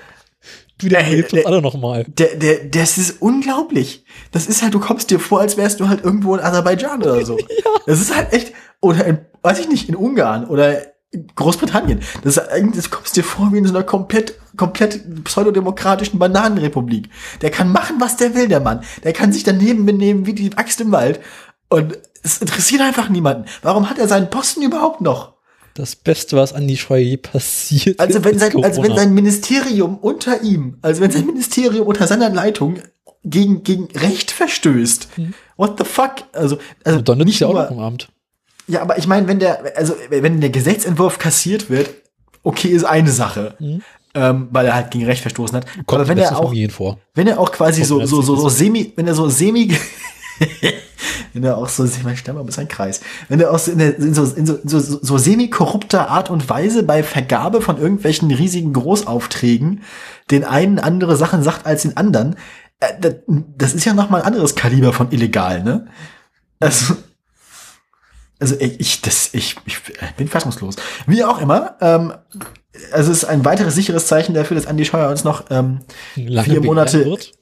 [0.81, 2.05] Du, der hilft äh, uns alle nochmal.
[2.07, 4.03] der, der, das ist unglaublich.
[4.31, 7.23] Das ist halt, du kommst dir vor, als wärst du halt irgendwo in Aserbaidschan oder
[7.25, 7.37] so.
[7.85, 10.81] Das ist halt echt, oder in, weiß ich nicht, in Ungarn oder
[11.11, 11.99] in Großbritannien.
[12.23, 17.09] Das ist eigentlich, das kommst dir vor wie in so einer komplett, komplett pseudodemokratischen Bananenrepublik.
[17.41, 18.83] Der kann machen, was der will, der Mann.
[19.03, 21.19] Der kann sich daneben benehmen wie die Axt im Wald.
[21.69, 23.45] Und es interessiert einfach niemanden.
[23.61, 25.30] Warum hat er seinen Posten überhaupt noch?
[25.73, 29.97] Das Beste, was Andi Scheuer je passiert Also wenn ist sein, also wenn sein Ministerium
[29.97, 32.79] unter ihm, also wenn sein Ministerium unter seiner Leitung
[33.23, 35.07] gegen, gegen Recht verstößt.
[35.57, 36.15] What the fuck?
[36.33, 38.09] Also, also Und dann ist nicht ja auch noch Abend.
[38.67, 41.89] ja, aber ich meine, wenn der, also wenn der Gesetzentwurf kassiert wird,
[42.43, 43.55] okay, ist eine Sache.
[44.13, 45.65] Ähm, weil er halt gegen Recht verstoßen hat.
[45.85, 46.53] Kommt aber wenn er auch,
[47.13, 49.73] wenn er auch quasi so, Kommt so, so, so semi, wenn er so semi,
[51.33, 53.97] wenn er auch so, mein Stammbaum ist ein Kreis, wenn er auch so in, der,
[53.97, 58.73] in, so, in so, so, so semi-korrupter Art und Weise bei Vergabe von irgendwelchen riesigen
[58.73, 59.81] Großaufträgen
[60.29, 62.35] den einen andere Sachen sagt als den anderen,
[62.79, 65.87] äh, das, ist ja nochmal ein anderes Kaliber von illegal, ne?
[66.59, 66.95] Also,
[68.39, 69.81] also ich, ich, das, ich, ich
[70.17, 70.75] bin fassungslos.
[71.05, 72.13] Wie auch immer, ähm,
[72.91, 75.81] also es ist ein weiteres sicheres Zeichen dafür, dass Andi Scheuer uns noch ähm,
[76.15, 77.33] Lange vier Monate- Wird.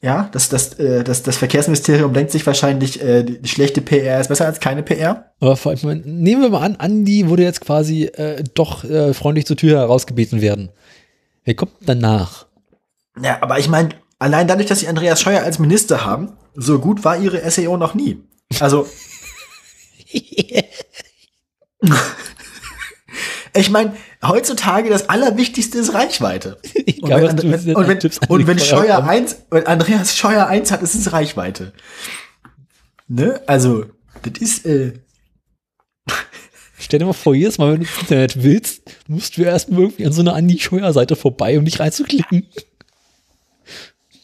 [0.00, 4.20] Ja, das, das, äh, das, das Verkehrsministerium denkt sich wahrscheinlich, äh, die, die schlechte PR
[4.20, 5.32] ist besser als keine PR.
[5.40, 9.46] Aber vor allem, nehmen wir mal an, Andi würde jetzt quasi äh, doch äh, freundlich
[9.46, 10.70] zur Tür herausgebeten werden.
[11.44, 12.46] Wer kommt danach?
[13.20, 13.88] Ja, aber ich meine,
[14.20, 17.94] allein dadurch, dass sie Andreas Scheuer als Minister haben, so gut war ihre SEO noch
[17.94, 18.22] nie.
[18.60, 18.86] Also,
[23.54, 23.94] ich meine,
[24.24, 26.58] heutzutage das Allerwichtigste ist Reichweite.
[26.74, 27.98] Ich Und glaube, wenn, And- diese und wenn,
[28.28, 31.72] und wenn Scheuer Scheuer 1, wenn Andreas Scheuer 1 hat, ist es Reichweite.
[33.06, 33.40] Ne?
[33.46, 33.84] Also,
[34.22, 34.94] das ist, äh,
[36.80, 39.80] Stell dir mal vor, jedes Mal, wenn du ins Internet willst, musst du erst mal
[39.80, 42.46] irgendwie an so einer Andi Scheuer-Seite vorbei, um dich reinzuklicken.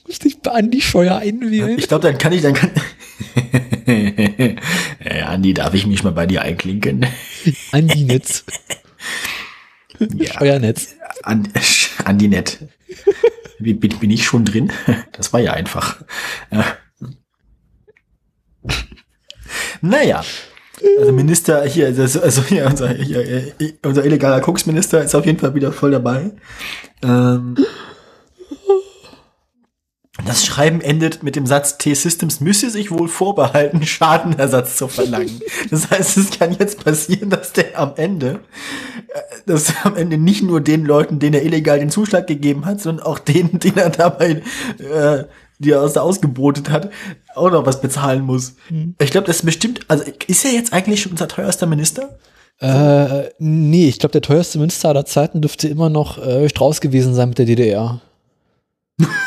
[0.07, 1.79] Musst dich bei Andi Scheuer einwählen.
[1.79, 2.71] Ich glaube, dann kann ich, dann kann.
[3.87, 4.57] äh,
[5.27, 7.07] Andi, darf ich mich mal bei dir einklinken?
[7.73, 8.45] Andi Netz.
[9.99, 10.33] Ja.
[10.39, 10.95] Scheuernetz.
[11.23, 11.49] An,
[12.05, 12.59] Andi nett.
[13.59, 14.73] Bin, bin bin ich schon drin?
[15.13, 16.03] Das war ja einfach.
[16.51, 16.77] Ja.
[19.81, 20.25] Naja.
[20.99, 23.53] Also Minister hier, also, also hier, unser, hier, äh,
[23.85, 26.33] unser illegaler Koksminister ist auf jeden Fall wieder voll dabei.
[27.03, 27.57] Ähm,
[30.27, 35.41] das Schreiben endet mit dem Satz, T-Systems müsse sich wohl vorbehalten, Schadenersatz zu verlangen.
[35.71, 38.41] Das heißt, es kann jetzt passieren, dass der am Ende,
[39.09, 42.65] äh, dass er am Ende nicht nur den Leuten, denen er illegal den Zuschlag gegeben
[42.65, 44.43] hat, sondern auch denen, denen er dabei,
[44.79, 45.25] äh,
[45.59, 46.91] die er aus der ausgebotet hat,
[47.35, 48.57] auch noch was bezahlen muss.
[48.99, 52.19] Ich glaube, das ist bestimmt, also ist er jetzt eigentlich schon unser teuerster Minister?
[52.61, 57.15] Äh, nee, ich glaube, der teuerste Minister aller Zeiten dürfte immer noch äh, Strauß gewesen
[57.15, 58.01] sein mit der DDR.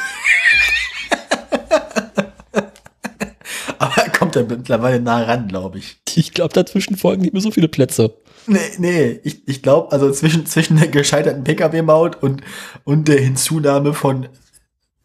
[4.37, 5.97] Ja mittlerweile nah ran, glaube ich.
[6.15, 8.15] Ich glaube, dazwischen folgen nicht mehr so viele Plätze.
[8.47, 12.41] Nee, nee, ich, ich glaube, also zwischen, zwischen der gescheiterten Pkw-Maut und,
[12.85, 14.29] und der Hinzunahme von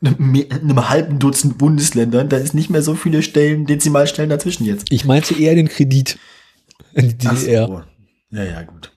[0.04, 4.86] einem, halben Dutzend Bundesländern, da ist nicht mehr so viele Stellen, Dezimalstellen dazwischen jetzt.
[4.90, 6.18] Ich meinte eher den Kredit
[6.94, 7.66] an die DDR.
[7.66, 7.82] so.
[8.30, 8.92] Ja, ja, gut.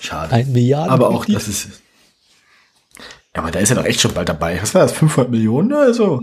[0.00, 0.32] Schade.
[0.32, 1.68] Ein Milliarden aber auch das ist.
[3.34, 4.60] Ja, aber da ist er doch echt schon bald dabei.
[4.60, 4.92] Was war das?
[4.92, 5.72] 500 Millionen?
[5.72, 6.20] Also.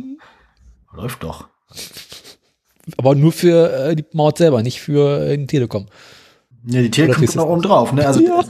[0.93, 1.47] Läuft doch.
[2.97, 5.87] Aber nur für äh, die Maut selber, nicht für äh, den Telekom.
[6.65, 8.05] Ja, die Telekom kommt noch oben drauf, ne?
[8.05, 8.43] Also, ja,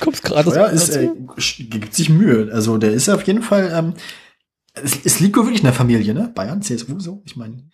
[0.00, 1.10] kommst gerade Ja, ist, äh,
[1.58, 2.50] gibt sich Mühe.
[2.52, 3.94] Also der ist auf jeden Fall, ähm,
[4.74, 6.30] es, es liegt wohl wirklich in der Familie, ne?
[6.34, 7.22] Bayern, CSU, so.
[7.24, 7.68] Ich meine,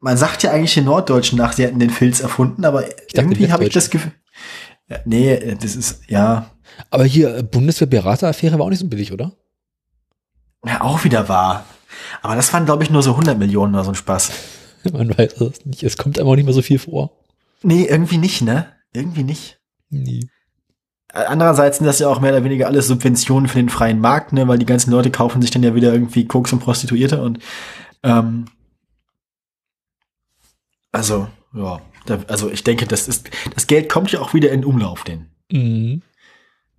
[0.00, 3.50] man sagt ja eigentlich den Norddeutschen nach, sie hätten den Filz erfunden, aber dachte, irgendwie
[3.52, 4.12] habe ich das Gefühl.
[4.88, 6.50] Ja, nee, äh, das ist, ja,
[6.90, 9.32] Aber hier, äh, Bundeswehr-Berater-Affäre war auch nicht so billig, oder?
[10.66, 11.64] ja, auch wieder wahr.
[12.22, 14.30] Aber das waren, glaube ich, nur so 100 Millionen oder so ein Spaß.
[14.92, 15.82] Man weiß es nicht.
[15.82, 17.10] Es kommt einem auch nicht mehr so viel vor.
[17.62, 18.66] Nee, irgendwie nicht, ne?
[18.92, 19.60] Irgendwie nicht.
[19.90, 20.26] Nee.
[21.12, 24.32] Äh, Andererseits sind das ja auch mehr oder weniger alles Subventionen für den freien Markt,
[24.32, 27.38] ne, weil die ganzen Leute kaufen sich dann ja wieder irgendwie Koks und Prostituierte und
[28.02, 28.46] ähm,
[30.90, 34.64] also, ja, da, also ich denke, das ist, das Geld kommt ja auch wieder in
[34.64, 35.26] Umlauf, denn.
[35.50, 36.02] Mhm.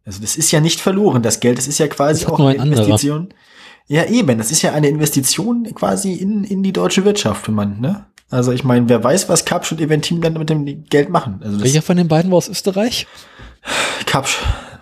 [0.05, 2.59] Also das ist ja nicht verloren, das Geld, das ist ja quasi auch eine ein
[2.59, 3.27] anderer.
[3.87, 7.81] Ja, eben, das ist ja eine Investition quasi in, in die deutsche Wirtschaft, wenn man,
[7.81, 8.05] ne?
[8.29, 11.41] Also ich meine, wer weiß, was Kapsch und Eventim dann mit dem Geld machen.
[11.43, 13.05] Also Welcher von den beiden war aus Österreich?
[14.05, 14.39] Kapsch.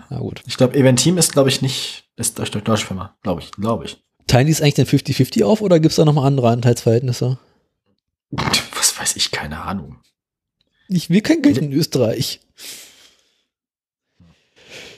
[0.09, 0.41] Na gut.
[0.47, 3.85] Ich glaube, Eventim ist, glaube ich, nicht, ist durch durch deutsche Firma, glaube ich, glaube
[3.85, 4.01] ich.
[4.27, 7.39] Teilen die es eigentlich denn 50-50 auf oder gibt es da nochmal andere Anteilsverhältnisse?
[8.31, 9.97] Was weiß ich, keine Ahnung.
[10.87, 12.39] Ich will kein Geld in Österreich.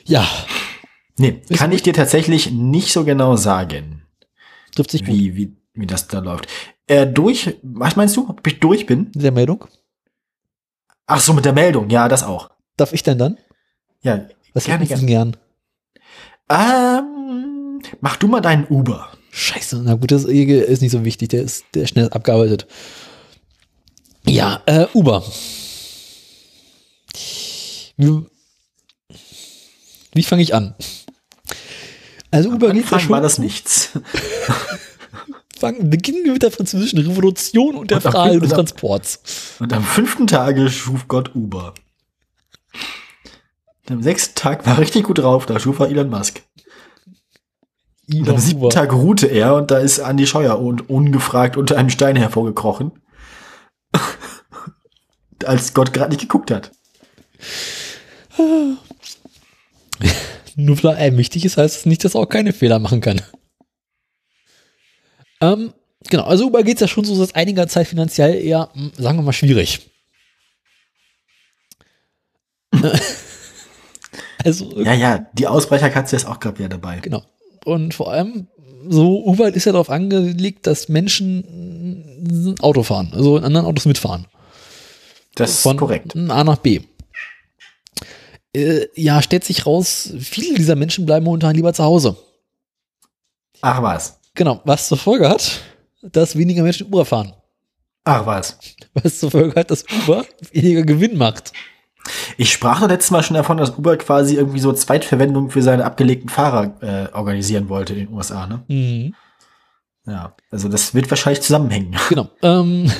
[0.05, 0.27] Ja,
[1.17, 4.03] Nee, Ist kann ich dir tatsächlich nicht so genau sagen,
[4.75, 6.47] trifft sich gut wie, wie, wie das da läuft.
[6.87, 9.11] Äh, durch, was meinst du, ob ich durch bin?
[9.13, 9.65] mit der Meldung.
[11.05, 12.49] Ach so, mit der Meldung, ja, das auch.
[12.77, 13.37] Darf ich denn dann?
[14.01, 15.37] Ja, Was Gerne, Sie gern?
[16.49, 19.09] ähm, mach du mal deinen Uber.
[19.31, 22.67] Scheiße, na gut, das ist nicht so wichtig, der ist, der ist schnell abgearbeitet.
[24.25, 25.23] Ja, äh, Uber.
[27.97, 28.25] Wir-
[30.13, 30.75] Wie fange ich an?
[32.33, 33.91] Also Uber geht ja Anfang war das nichts.
[35.79, 39.55] Beginnen wir mit der französischen Revolution und der Und am- Frage des am- Transports.
[39.59, 41.73] Und am fünften Tage schuf Gott Uber.
[43.85, 46.41] Und am sechsten Tag war richtig gut drauf, da schuf er Elon Musk.
[48.11, 48.69] Und am Elon siebten Uber.
[48.71, 52.91] Tag ruhte er und da ist Andy Scheuer und ungefragt unter einem Stein hervorgekrochen.
[55.45, 56.71] Als Gott gerade nicht geguckt hat.
[60.55, 63.21] Nur weil er wichtig ist, heißt es nicht, dass er auch keine Fehler machen kann.
[65.41, 65.73] Ähm,
[66.09, 69.17] genau, also Uber geht es ja schon so seit einiger Zeit finanziell eher, hm, sagen
[69.17, 69.89] wir mal, schwierig.
[74.43, 76.99] also, Ja, ja, die Ausbrecherkatze ist auch gerade wieder dabei.
[76.99, 77.23] genau.
[77.65, 78.47] Und vor allem,
[78.89, 81.43] so Uber ist ja darauf angelegt, dass Menschen
[82.25, 84.27] ein Auto fahren, also in anderen Autos mitfahren.
[85.35, 86.15] Das ist von korrekt.
[86.15, 86.81] A nach B.
[88.55, 92.15] Äh, ja, stellt sich raus, viele dieser Menschen bleiben momentan lieber zu Hause.
[93.61, 94.19] Ach was.
[94.35, 95.61] Genau, was zur Folge hat,
[96.01, 97.33] dass weniger Menschen Uber fahren.
[98.03, 98.57] Ach was.
[98.93, 101.53] Was zur Folge hat, dass Uber weniger Gewinn macht.
[102.37, 105.85] Ich sprach doch letztes Mal schon davon, dass Uber quasi irgendwie so Zweitverwendung für seine
[105.85, 108.63] abgelegten Fahrer äh, organisieren wollte in den USA, ne?
[108.67, 109.15] Mhm.
[110.05, 110.35] Ja.
[110.51, 111.95] Also das wird wahrscheinlich zusammenhängen.
[112.09, 112.29] Genau.
[112.41, 112.91] Ähm,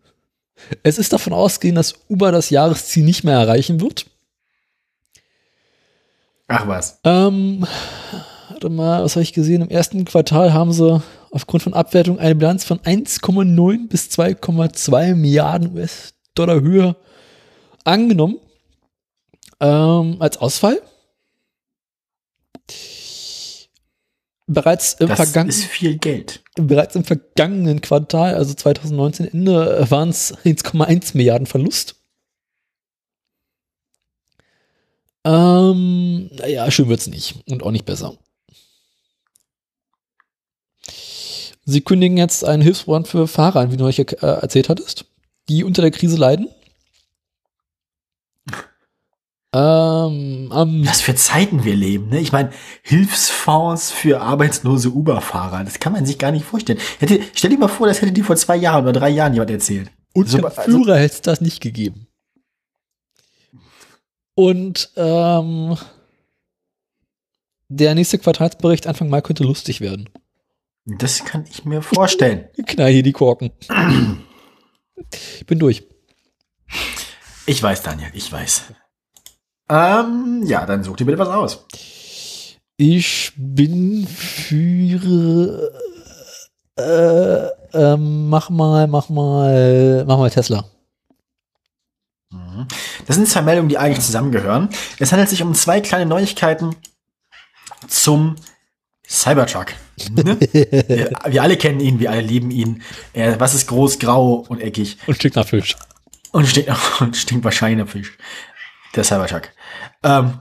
[0.82, 4.06] es ist davon ausgehen, dass Uber das Jahresziel nicht mehr erreichen wird.
[6.54, 7.00] Ach was.
[7.04, 7.66] Ähm,
[8.50, 9.62] warte mal, was habe ich gesehen?
[9.62, 15.74] Im ersten Quartal haben sie aufgrund von Abwertung eine Bilanz von 1,9 bis 2,2 Milliarden
[15.74, 16.94] US-Dollar Höhe
[17.84, 18.38] angenommen.
[19.60, 20.82] Ähm, als Ausfall.
[24.46, 25.08] Bereits im,
[26.56, 32.01] bereits im vergangenen Quartal, also 2019 Ende, waren es 1,1 Milliarden Verlust.
[35.24, 37.36] Ähm, naja, schön wird's nicht.
[37.48, 38.16] Und auch nicht besser.
[41.64, 45.04] Sie kündigen jetzt einen Hilfsprogramm für Fahrer an, wie du euch äh, erzählt hattest,
[45.48, 46.48] die unter der Krise leiden.
[49.54, 52.20] Ähm, am Was für Zeiten wir leben, ne?
[52.20, 52.48] Ich meine,
[52.80, 56.78] Hilfsfonds für arbeitslose Uber-Fahrer, das kann man sich gar nicht vorstellen.
[57.00, 59.50] Hätte, stell dir mal vor, das hätte dir vor zwei Jahren oder drei Jahren jemand
[59.50, 59.90] erzählt.
[60.14, 62.06] Unter So, also- Führer hätte es das nicht gegeben.
[64.34, 65.76] Und ähm,
[67.68, 70.08] der nächste Quartalsbericht Anfang Mai könnte lustig werden.
[70.84, 72.48] Das kann ich mir vorstellen.
[72.66, 73.50] Knall hier die Korken.
[75.36, 75.84] Ich bin durch.
[77.46, 78.64] Ich weiß, Daniel, ich weiß.
[79.68, 81.66] Ähm, ja, dann such dir bitte was aus.
[82.76, 85.72] Ich bin für
[86.76, 90.64] äh, ähm, mach mal, mach mal, mach mal Tesla.
[93.06, 94.68] Das sind zwei Meldungen, die eigentlich zusammengehören.
[94.98, 96.74] Es handelt sich um zwei kleine Neuigkeiten
[97.88, 98.36] zum
[99.08, 99.74] Cybertruck.
[100.10, 100.38] Ne?
[100.52, 102.82] wir, wir alle kennen ihn, wir alle lieben ihn.
[103.12, 105.76] Er, was ist groß, grau und eckig Und Stück nach Fisch.
[106.32, 106.70] und stinkt,
[107.00, 108.16] und stinkt wahrscheinlich nach Fisch.
[108.94, 109.50] Der Cybertruck.
[110.02, 110.38] Ähm,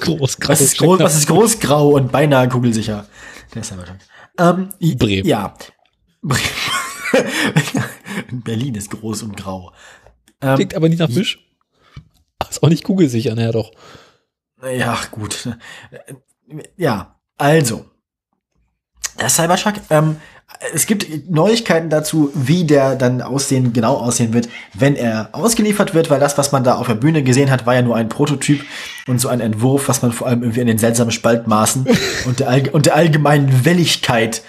[0.00, 3.06] Groß, was ist groß, was ist groß, grau und beinahe kugelsicher?
[3.54, 3.98] Der Cybertruck.
[4.38, 5.26] Ähm, Bremen.
[5.26, 5.54] Ja.
[6.22, 6.42] Bremen.
[8.44, 9.72] Berlin ist groß und grau.
[10.40, 11.38] Ähm, Klingt aber nicht nach Fisch.
[12.48, 13.72] Ist auch nicht kugelsicher, naja doch.
[14.62, 15.48] Ja, gut.
[16.76, 17.86] Ja, also.
[19.18, 20.16] Der Cybertruck, ähm,
[20.72, 26.08] es gibt Neuigkeiten dazu, wie der dann aussehen, genau aussehen wird, wenn er ausgeliefert wird,
[26.08, 28.64] weil das, was man da auf der Bühne gesehen hat, war ja nur ein Prototyp
[29.08, 31.86] und so ein Entwurf, was man vor allem irgendwie an den seltsamen Spaltmaßen
[32.26, 34.42] und der, und der allgemeinen Welligkeit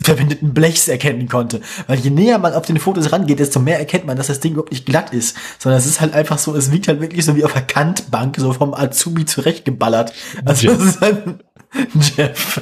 [0.00, 1.60] verwendeten Blechs erkennen konnte.
[1.86, 4.52] Weil je näher man auf den Fotos rangeht, desto mehr erkennt man, dass das Ding
[4.52, 7.36] überhaupt nicht glatt ist, sondern es ist halt einfach so, es wiegt halt wirklich so
[7.36, 10.12] wie auf der Kantbank, so vom Azubi zurechtgeballert.
[10.44, 10.78] Also Jeff.
[10.78, 11.24] es ist halt
[12.16, 12.60] Jeff.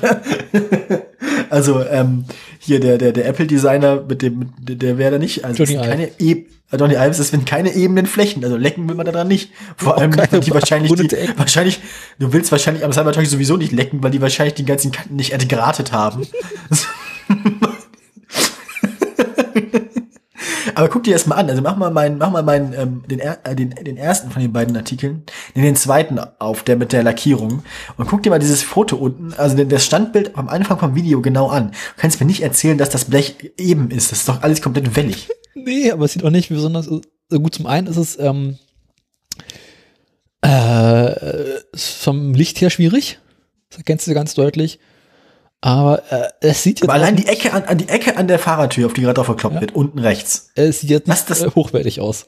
[1.51, 2.25] also ähm,
[2.59, 5.73] hier der der der Apple Designer mit dem mit, der wäre da nicht also Johnny
[5.73, 6.47] sind keine e
[6.78, 9.51] Johnny Ives, das sind keine ebenen Flächen, also lecken will man da dran nicht.
[9.77, 11.81] Vor allem, weil die wahrscheinlich, die, wahrscheinlich,
[12.19, 15.33] du willst wahrscheinlich am Cybertruck sowieso nicht lecken, weil die wahrscheinlich die ganzen Kanten nicht
[15.33, 16.27] entgratet haben.
[20.75, 21.49] Aber guck dir das mal an.
[21.49, 24.52] Also mach mal meinen, mach mal meinen, ähm, den, äh, den, den ersten von den
[24.52, 27.62] beiden Artikeln, nimm den zweiten auf, der mit der Lackierung
[27.97, 31.49] und guck dir mal dieses Foto unten, also das Standbild am Anfang vom Video genau
[31.49, 31.70] an.
[31.70, 34.12] Du kannst mir nicht erzählen, dass das Blech eben ist.
[34.12, 35.28] Das ist doch alles komplett wellig.
[35.55, 37.55] Nee, aber es sieht auch nicht besonders so gut.
[37.55, 38.57] Zum einen ist es ähm,
[40.41, 41.15] äh,
[41.75, 43.18] vom Licht her schwierig.
[43.68, 44.81] Das erkennst du ganz deutlich.
[45.65, 48.39] Aber äh, es sieht jetzt Aber allein die Ecke an, an die Ecke an der
[48.41, 49.60] Fahrertür, auf die gerade drauf verkloppt Ja.
[49.62, 50.50] wird, unten rechts.
[50.57, 52.26] es sieht jetzt nicht das- äh, hochwertig aus.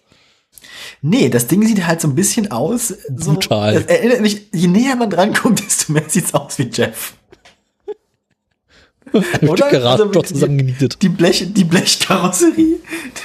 [1.03, 2.89] Nee, das Ding sieht halt so ein bisschen aus.
[2.89, 3.75] So, Brutal.
[3.77, 7.15] Es erinnert mich, je näher man dran kommt, desto mehr sieht's aus wie Jeff.
[9.43, 9.69] Oder?
[9.71, 11.03] Dicke Also zusammengenietet.
[11.03, 12.79] Die Blech, die Blechkarosserie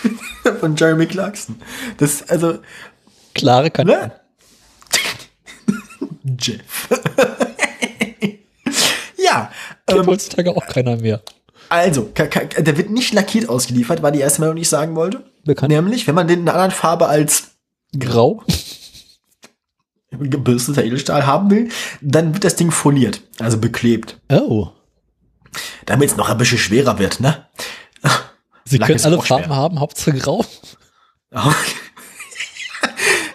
[0.60, 1.56] von Jeremy Clarkson.
[1.98, 2.60] Das, also,
[3.36, 3.94] Klare Kanten.
[3.94, 4.12] ne?
[6.40, 6.90] Jeff.
[9.18, 9.52] ja,
[9.90, 11.22] Kennt ähm, heutzutage auch keiner mehr.
[11.70, 15.24] also, der wird nicht lackiert ausgeliefert, war die erste Meldung, die ich sagen wollte.
[15.44, 15.72] Bekannt.
[15.72, 17.52] Nämlich, wenn man den in einer anderen Farbe als
[17.98, 18.44] Grau.
[20.12, 21.70] gebürsteter Edelstahl haben will,
[22.02, 24.20] dann wird das Ding foliert, also beklebt.
[24.32, 24.70] Oh.
[25.86, 27.46] Damit es noch ein bisschen schwerer wird, ne?
[28.66, 29.56] Sie Lack können alle Farben schwer.
[29.56, 30.46] haben, Hauptsache grau.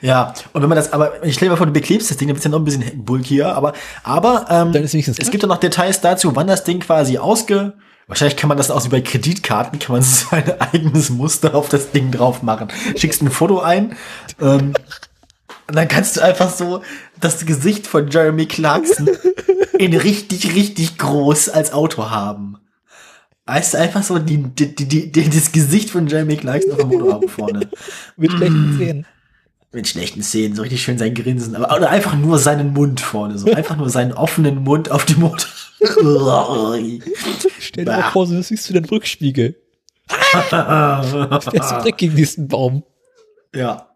[0.05, 2.37] ja, und wenn man das, aber ich stelle mir vor, du beklebst das Ding, dann
[2.37, 5.49] wird es ja noch ein bisschen bulkier, aber, aber ähm, Dann ist es gibt ja
[5.49, 7.73] noch Details dazu, wann das Ding quasi ausge...
[8.07, 11.91] Wahrscheinlich kann man das auch wie bei Kreditkarten, kann man sein eigenes Muster auf das
[11.93, 12.69] Ding drauf machen.
[12.97, 13.97] Schickst ein Foto ein,
[14.43, 14.75] ähm,
[15.67, 16.83] und dann kannst du einfach so
[17.19, 19.09] das Gesicht von Jeremy Clarkson
[19.79, 22.59] in richtig, richtig groß als Auto haben.
[23.47, 26.89] Weißt du, einfach so die, die, die, die, das Gesicht von Jeremy Clarkson auf dem
[26.89, 27.71] Motor haben vorne.
[28.17, 29.07] mit schlechten Zähnen.
[29.75, 31.57] Mit schlechten Szenen, so richtig schön sein Grinsen.
[31.57, 35.21] Aber, oder einfach nur seinen Mund vorne, so einfach nur seinen offenen Mund auf dem
[35.21, 35.51] Motor.
[37.59, 39.57] Stell dir mal vor, so siehst du den Rückspiegel.
[40.53, 41.03] Der
[41.53, 42.85] ist dreckig gegen diesen Baum.
[43.55, 43.89] Ja.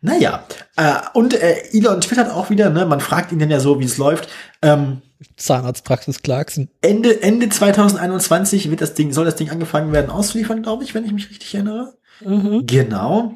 [0.00, 0.44] Naja,
[0.76, 3.84] äh, und äh, Elon twittert auch wieder, ne, man fragt ihn dann ja so, wie
[3.84, 4.28] es läuft.
[4.60, 5.00] Ähm,
[5.36, 6.68] Zahnarztpraxis Clarkson.
[6.82, 11.06] Ende, Ende 2021 wird das Ding, soll das Ding angefangen werden auszuliefern, glaube ich, wenn
[11.06, 11.94] ich mich richtig erinnere.
[12.20, 13.34] Genau.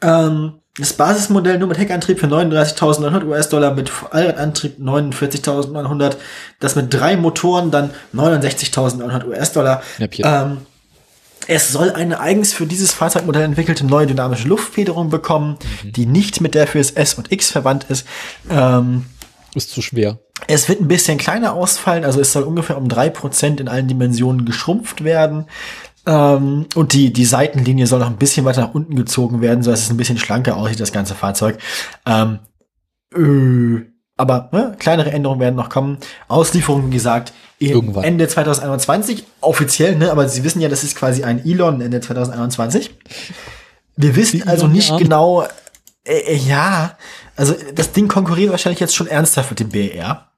[0.00, 6.16] Ähm, das Basismodell nur mit Heckantrieb für 39.900 US-Dollar, mit Allradantrieb 49.900,
[6.60, 9.82] das mit drei Motoren dann 69.900 US-Dollar.
[9.98, 10.58] Ähm,
[11.46, 16.54] es soll eine eigens für dieses Fahrzeugmodell entwickelte neue dynamische Luftfederung bekommen, die nicht mit
[16.54, 18.06] der fürs S und X verwandt ist.
[18.50, 19.06] Ähm,
[19.54, 20.18] Ist zu schwer.
[20.46, 23.88] es wird ein bisschen kleiner ausfallen, also es soll ungefähr um drei Prozent in allen
[23.88, 25.46] Dimensionen geschrumpft werden.
[26.08, 29.82] Ähm, und die, die Seitenlinie soll noch ein bisschen weiter nach unten gezogen werden, sodass
[29.82, 31.58] es ein bisschen schlanker aussieht, das ganze Fahrzeug.
[32.06, 32.38] Ähm,
[33.14, 33.84] äh,
[34.16, 35.98] aber ne, kleinere Änderungen werden noch kommen.
[36.26, 38.04] Auslieferung, wie gesagt, Irgendwann.
[38.04, 42.90] Ende 2021, offiziell, ne, aber Sie wissen ja, das ist quasi ein Elon Ende 2021.
[43.96, 44.96] Wir wissen also nicht ja.
[44.96, 45.42] genau,
[46.04, 46.96] äh, äh, ja,
[47.36, 50.30] also das Ding konkurriert wahrscheinlich jetzt schon ernsthaft mit dem BR.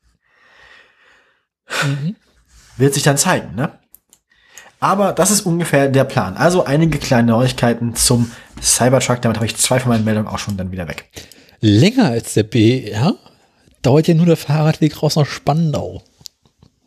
[1.85, 2.17] Mhm.
[2.77, 3.80] Wird sich dann zeigen, ne?
[4.81, 6.37] Aber das ist ungefähr der Plan.
[6.37, 8.31] Also einige kleine Neuigkeiten zum
[8.63, 9.21] Cybertruck.
[9.21, 11.09] Damit habe ich zwei von meinen Meldungen auch schon dann wieder weg.
[11.61, 13.17] Länger als der BR
[13.83, 16.03] dauert ja nur der Fahrradweg raus nach Spandau.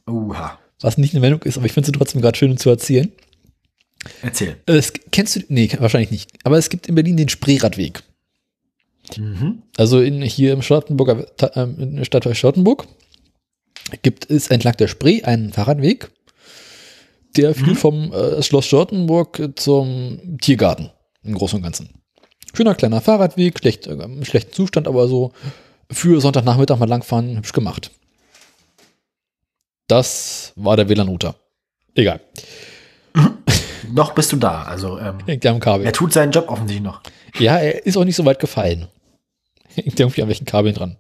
[0.08, 0.60] Uha.
[0.82, 3.12] Was nicht eine Meldung ist, aber ich finde es trotzdem gerade schön zu erzählen.
[4.22, 4.58] Erzähl.
[4.66, 6.32] Es, kennst du, nee, wahrscheinlich nicht.
[6.44, 8.04] Aber es gibt in Berlin den Spreeradweg.
[9.18, 9.62] Mhm.
[9.78, 12.88] Also in, hier im Charlottenburger, ähm, in der Stadt Charlottenburg
[14.02, 16.10] gibt es entlang der Spree einen Fahrradweg,
[17.38, 20.92] der führt vom äh, Schloss Charlottenburg zum Tiergarten
[21.24, 21.90] im Großen und Ganzen.
[22.54, 25.32] Schöner kleiner Fahrradweg, schlecht, äh, im schlechten Zustand, aber so
[25.92, 27.92] für Sonntagnachmittag mal langfahren, hübsch gemacht.
[29.88, 31.36] Das war der WLAN-Router.
[31.96, 32.22] Egal.
[33.92, 34.64] Noch bist du da.
[34.64, 35.86] Also ähm, am Kabel.
[35.86, 37.02] er tut seinen Job offensichtlich noch.
[37.38, 38.88] Ja, er ist auch nicht so weit gefallen.
[39.76, 40.98] Hängt irgendwie an welchen Kabeln dran.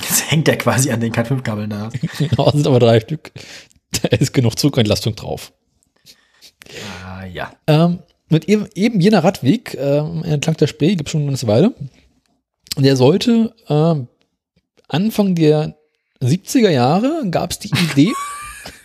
[0.00, 1.90] Jetzt hängt er quasi an den Cat5-Kabeln da.
[2.18, 3.32] Genau, sind aber drei Stück.
[4.02, 5.52] Da ist genug Zugentlastung drauf.
[7.04, 7.52] Ah, ja.
[7.66, 11.48] Ähm, mit eben, eben jener Radweg ähm, entlang der Spree gibt es schon eine ganze
[11.48, 11.74] Weile.
[12.76, 14.06] Und der sollte ähm,
[14.88, 15.76] Anfang der
[16.22, 18.12] 70er Jahre gab es die Idee,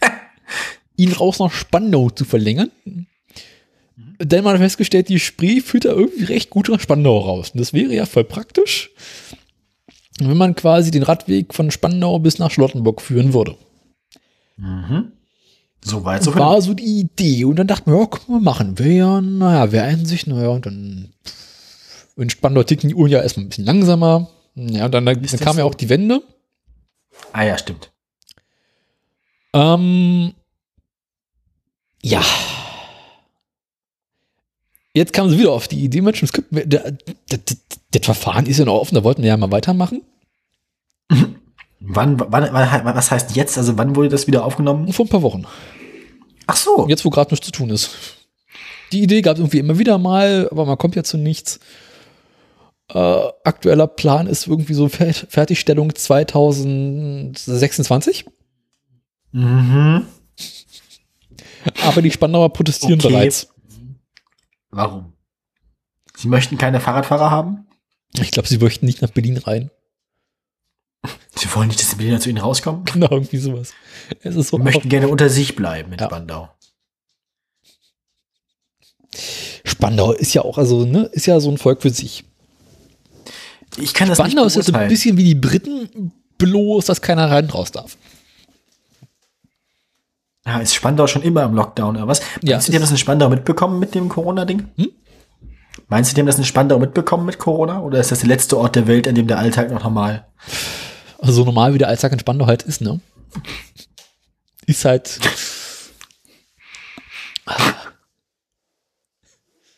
[0.95, 2.72] ihn raus nach Spandau zu verlängern.
[4.19, 7.51] Denn man hat festgestellt, die Spree führt da irgendwie recht gut nach Spandau raus.
[7.51, 8.92] Und das wäre ja voll praktisch,
[10.19, 13.58] wenn man quasi den Radweg von Spandau bis nach Charlottenburg führen würde.
[15.84, 17.45] So weit, so war so die Idee.
[17.45, 18.80] Und dann dachten wir, ja, können wir machen.
[18.80, 21.14] Wir ja, naja, wer Einsicht, naja, und dann
[22.30, 24.30] Spandau ticken die Uhren ja erstmal ein bisschen langsamer.
[24.56, 25.69] Ja, und dann, dann, dann das kam ja so?
[25.69, 26.22] auch die Wende.
[27.34, 27.92] Ah ja, stimmt.
[29.53, 30.34] Ähm,
[32.01, 32.24] ja.
[34.93, 37.40] Jetzt kamen sie wieder auf die Idee, Mensch, der, der, der,
[37.92, 40.01] das Verfahren ist ja noch offen, da wollten wir ja mal weitermachen.
[41.88, 43.58] Wann, wann, wann, was heißt jetzt?
[43.58, 44.92] Also wann wurde das wieder aufgenommen?
[44.92, 45.46] Vor ein paar Wochen.
[46.48, 46.88] Ach so.
[46.88, 47.92] Jetzt, wo gerade nichts zu tun ist.
[48.92, 51.60] Die Idee gab es irgendwie immer wieder mal, aber man kommt ja zu nichts.
[52.94, 53.00] Äh,
[53.44, 58.26] aktueller Plan ist irgendwie so Fer Fertigstellung 2026.
[59.32, 60.06] Mhm.
[61.84, 63.10] Aber die Spandauer protestieren Okay.
[63.10, 63.48] bereits.
[64.70, 65.14] Warum?
[66.16, 67.66] Sie möchten keine Fahrradfahrer haben?
[68.20, 69.72] Ich glaube, sie möchten nicht nach Berlin rein.
[71.35, 72.84] Sie wollen nicht, dass die Berliner zu ihnen rauskommen?
[72.93, 73.74] Genau, irgendwie sowas.
[74.22, 76.06] Es ist so Sie möchten gerne unter sich bleiben in Ja.
[76.08, 76.50] Spandau.
[79.64, 82.25] Spandau ist ja auch, also, ne, ist ja so ein Volk für sich.
[83.77, 87.01] Ich kann das Spandau ist nicht ja so ein bisschen wie die Briten, bloß, dass
[87.01, 87.98] keiner rein und raus darf.
[90.45, 92.19] Ja, ist Spandau schon immer im Lockdown, oder was?
[92.43, 94.67] Ja, Meinst du, die haben ist- das in Spandau mitbekommen mit dem Corona-Ding?
[94.77, 94.90] Hm?
[95.88, 97.82] Meinst du, die haben das in Spandau mitbekommen mit Corona?
[97.82, 100.27] Oder ist das der letzte Ort der Welt, an dem der Alltag noch normal?
[101.19, 103.00] Also so normal wie der Alltag in Spandau halt ist, ne?
[104.66, 105.19] Ist halt,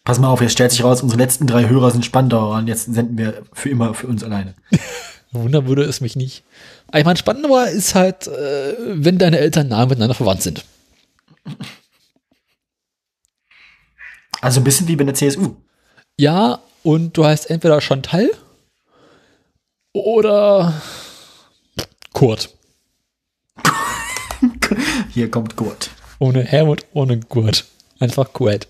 [0.08, 2.86] Pass mal auf, jetzt stellt sich raus, unsere letzten drei Hörer sind Spandauer und jetzt
[2.86, 4.56] senden wir für immer für uns alleine.
[5.34, 6.46] Wunder würde es mich nicht.
[6.96, 10.64] Ich meine, Spandauer ist halt, äh, wenn deine Eltern nah miteinander verwandt sind.
[14.40, 15.58] Also ein bisschen wie bei der CSU.
[16.18, 18.30] Ja, und du heißt entweder Chantal
[19.92, 20.74] oder
[22.18, 22.50] Kurt.
[25.14, 25.92] Hier kommt Gurt.
[26.18, 27.66] Ohne Helmut, ohne Gurt.
[28.00, 28.68] Einfach Kurt.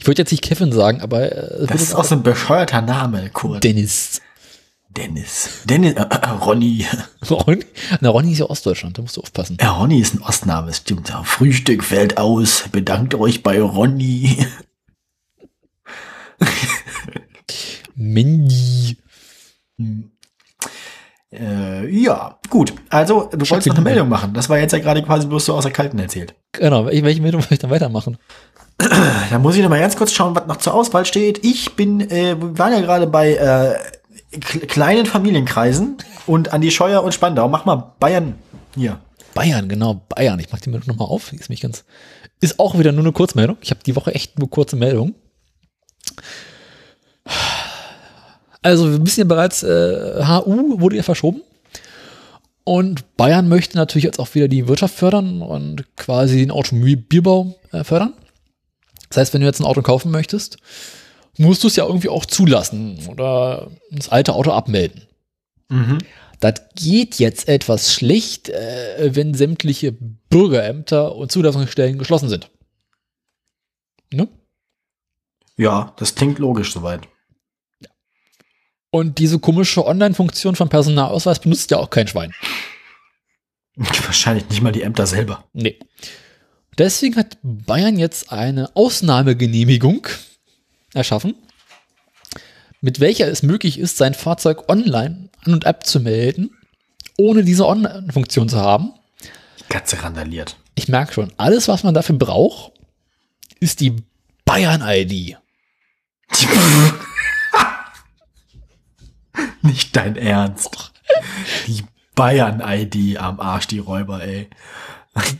[0.00, 3.30] Ich würde jetzt nicht Kevin sagen, aber äh, Das ist auch so ein bescheuerter Name,
[3.30, 3.62] Kurt.
[3.62, 4.20] Dennis.
[4.88, 5.60] Dennis.
[5.64, 6.84] Dennis, äh, äh, Ronny.
[7.30, 7.64] Ronny?
[8.00, 9.58] Na, Ronny ist ja Ostdeutschland, da musst du aufpassen.
[9.60, 11.08] Ja, Ronny ist ein Ostname, stimmt.
[11.22, 12.64] Frühstück fällt aus.
[12.72, 14.44] Bedankt euch bei Ronny.
[17.94, 18.96] Mandy.
[21.32, 22.74] Äh, ja, gut.
[22.90, 24.34] Also, du wolltest noch eine Meldung machen.
[24.34, 26.34] Das war jetzt ja gerade quasi bloß so aus der Kalten erzählt.
[26.52, 28.18] Genau, welche Meldung soll ich dann weitermachen?
[29.30, 31.42] Da muss ich noch mal ganz kurz schauen, was noch zur Auswahl steht.
[31.44, 35.96] Ich bin, äh, wir waren ja gerade bei äh, kle- kleinen Familienkreisen
[36.26, 37.48] und Andi Scheuer und Spandau.
[37.48, 38.34] Mach mal Bayern
[38.74, 38.98] hier.
[39.34, 40.38] Bayern, genau, Bayern.
[40.40, 41.32] Ich mach die Meldung nochmal auf.
[41.32, 41.84] Ist mich ganz.
[42.40, 43.56] Ist auch wieder nur eine Kurzmeldung.
[43.62, 45.14] Ich habe die Woche echt nur kurze Meldungen.
[48.62, 51.42] Also, wir wissen ja bereits, äh, HU wurde ja verschoben.
[52.64, 57.82] Und Bayern möchte natürlich jetzt auch wieder die Wirtschaft fördern und quasi den Automobilbau äh,
[57.82, 58.14] fördern.
[59.08, 60.58] Das heißt, wenn du jetzt ein Auto kaufen möchtest,
[61.36, 65.02] musst du es ja irgendwie auch zulassen oder das alte Auto abmelden.
[65.68, 65.98] Mhm.
[66.40, 72.50] Das geht jetzt etwas schlecht, äh, wenn sämtliche Bürgerämter und Zulassungsstellen geschlossen sind.
[74.12, 74.28] Ne?
[75.56, 77.08] Ja, das klingt logisch soweit.
[78.94, 82.34] Und diese komische Online-Funktion vom Personalausweis benutzt ja auch kein Schwein.
[83.76, 85.44] Wahrscheinlich nicht mal die Ämter selber.
[85.54, 85.78] Nee.
[86.76, 90.06] Deswegen hat Bayern jetzt eine Ausnahmegenehmigung
[90.92, 91.34] erschaffen,
[92.82, 96.50] mit welcher es möglich ist, sein Fahrzeug online an und abzumelden,
[97.16, 98.92] ohne diese Online-Funktion zu haben.
[99.58, 100.56] Die Katze randaliert.
[100.74, 102.72] Ich merke schon, alles, was man dafür braucht,
[103.58, 103.96] ist die
[104.44, 105.38] Bayern-ID.
[109.62, 110.92] Nicht dein Ernst.
[111.66, 111.84] Die
[112.14, 114.48] Bayern-ID am Arsch, die Räuber, ey.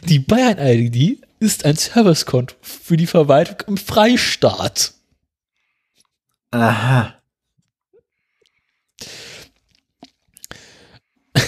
[0.05, 4.94] Die Bayern-ID ist ein Servicekonto für die Verwaltung im Freistaat.
[6.51, 7.15] Aha.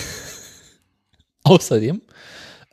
[1.45, 2.01] Außerdem,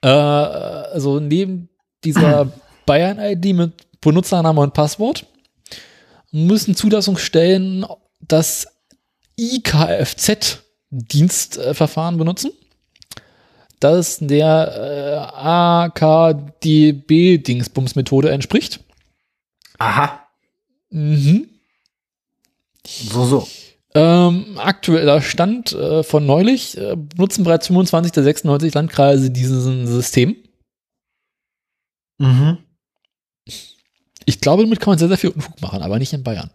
[0.02, 1.70] äh, also neben
[2.04, 2.52] dieser
[2.86, 5.26] Bayern-ID mit Benutzername und Passwort,
[6.32, 7.86] müssen Zulassungsstellen
[8.22, 8.68] das
[9.42, 12.52] IKFZ-Dienstverfahren benutzen.
[13.80, 18.82] Das der äh, AKDB-Dingsbums-Methode entspricht.
[19.80, 20.28] Aha.
[20.92, 21.50] Mhm.
[22.86, 23.48] So, so.
[23.94, 30.36] Ähm, aktueller Stand äh, von neulich äh, benutzen bereits 25 der 96 Landkreise dieses System.
[32.20, 32.60] Mhm.
[34.26, 36.52] Ich glaube, damit kann man sehr, sehr viel Unfug machen, aber nicht in Bayern.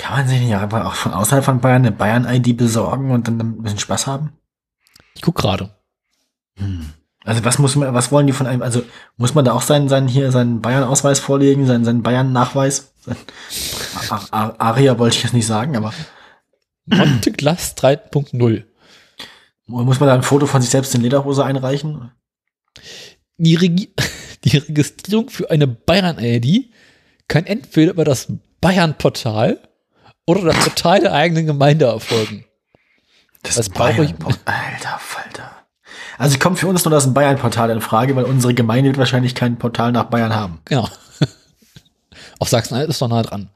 [0.00, 3.38] Kann man sich nicht einfach auch von außerhalb von Bayern eine Bayern-ID besorgen und dann
[3.38, 4.32] ein bisschen Spaß haben?
[5.14, 5.76] Ich guck gerade.
[6.56, 6.94] Hm.
[7.22, 8.82] Also was muss man, was wollen die von einem, also
[9.18, 12.94] muss man da auch seinen, seinen hier, seinen Bayern-Ausweis vorlegen, seinen, seinen Bayern-Nachweis?
[14.30, 15.92] Aria wollte ich jetzt nicht sagen, aber
[16.86, 18.64] Monte Glass 3.0.
[19.66, 22.10] muss man da ein Foto von sich selbst in Lederhose einreichen?
[23.36, 23.94] Die, Regi
[24.44, 26.72] die Registrierung für eine Bayern-ID
[27.28, 28.28] kann entweder über das
[28.62, 29.60] Bayern-Portal
[30.38, 32.44] oder das Portal der eigenen Gemeinde erfolgen.
[33.42, 35.50] Das, Das brauche ich- Alter Falter.
[36.18, 39.58] Also kommt für uns nur das Bayern-Portal in Frage, weil unsere Gemeinde wird wahrscheinlich kein
[39.58, 40.60] Portal nach Bayern haben.
[40.66, 40.86] Genau.
[42.38, 43.48] Auf Sachsen-Anhalt ist doch nah dran.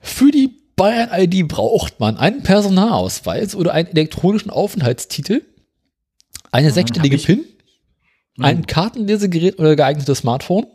[0.00, 5.42] Für die Bayern-ID braucht man einen Personalausweis oder einen elektronischen Aufenthaltstitel,
[6.50, 7.26] eine sechsstellige hab ich.
[7.26, 7.44] PIN,
[8.40, 10.66] ein Kartenlesegerät oder geeignetes Smartphone,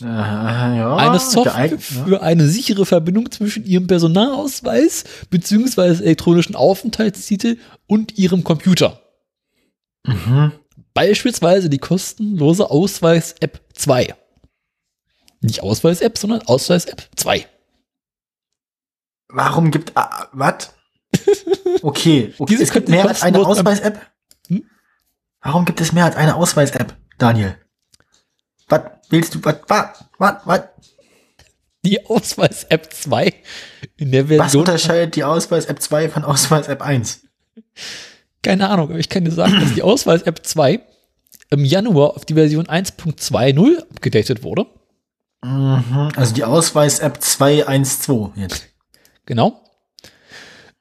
[0.00, 8.44] ja, eine Software für eine sichere Verbindung zwischen ihrem Personalausweis beziehungsweise elektronischen Aufenthaltstitel und ihrem
[8.44, 9.00] Computer.
[10.06, 10.52] Mhm.
[10.94, 14.14] Beispielsweise die kostenlose Ausweis-App 2.
[15.40, 17.46] Nicht Ausweis-App, sondern Ausweis-App 2.
[19.28, 20.74] Warum gibt, ah, was?
[21.82, 22.52] Okay, okay.
[22.52, 24.00] Diese es gibt mehr als eine Ausweis-App?
[24.48, 24.64] Hm?
[25.40, 27.56] Warum gibt es mehr als eine Ausweis-App, Daniel?
[28.70, 30.60] Was willst du, was, was, was, was?
[31.84, 33.34] Die Ausweis-App 2
[33.96, 34.60] in der Was Version.
[34.60, 37.20] unterscheidet die Ausweis-App 2 von Ausweis-App 1?
[38.42, 40.80] Keine Ahnung, aber ich kann dir sagen, dass die Ausweis-App 2
[41.50, 44.66] im Januar auf die Version 1.20 abgedatet wurde.
[45.42, 48.66] Mhm, also die Ausweis-App 212 jetzt.
[49.26, 49.62] Genau.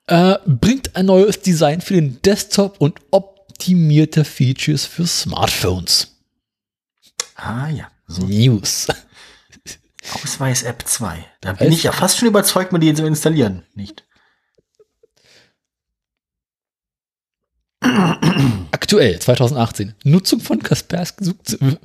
[0.08, 6.19] Äh, bringt ein neues Design für den Desktop und optimierte Features für Smartphones.
[7.42, 8.88] Ah ja, so News.
[10.14, 11.26] Ausweis-App 2.
[11.42, 13.64] Da bin Weiß- ich ja fast schon überzeugt, mal die zu installieren.
[13.76, 14.06] Nicht?
[18.72, 19.94] Aktuell, 2018.
[20.04, 21.32] Nutzung von Kaspersky.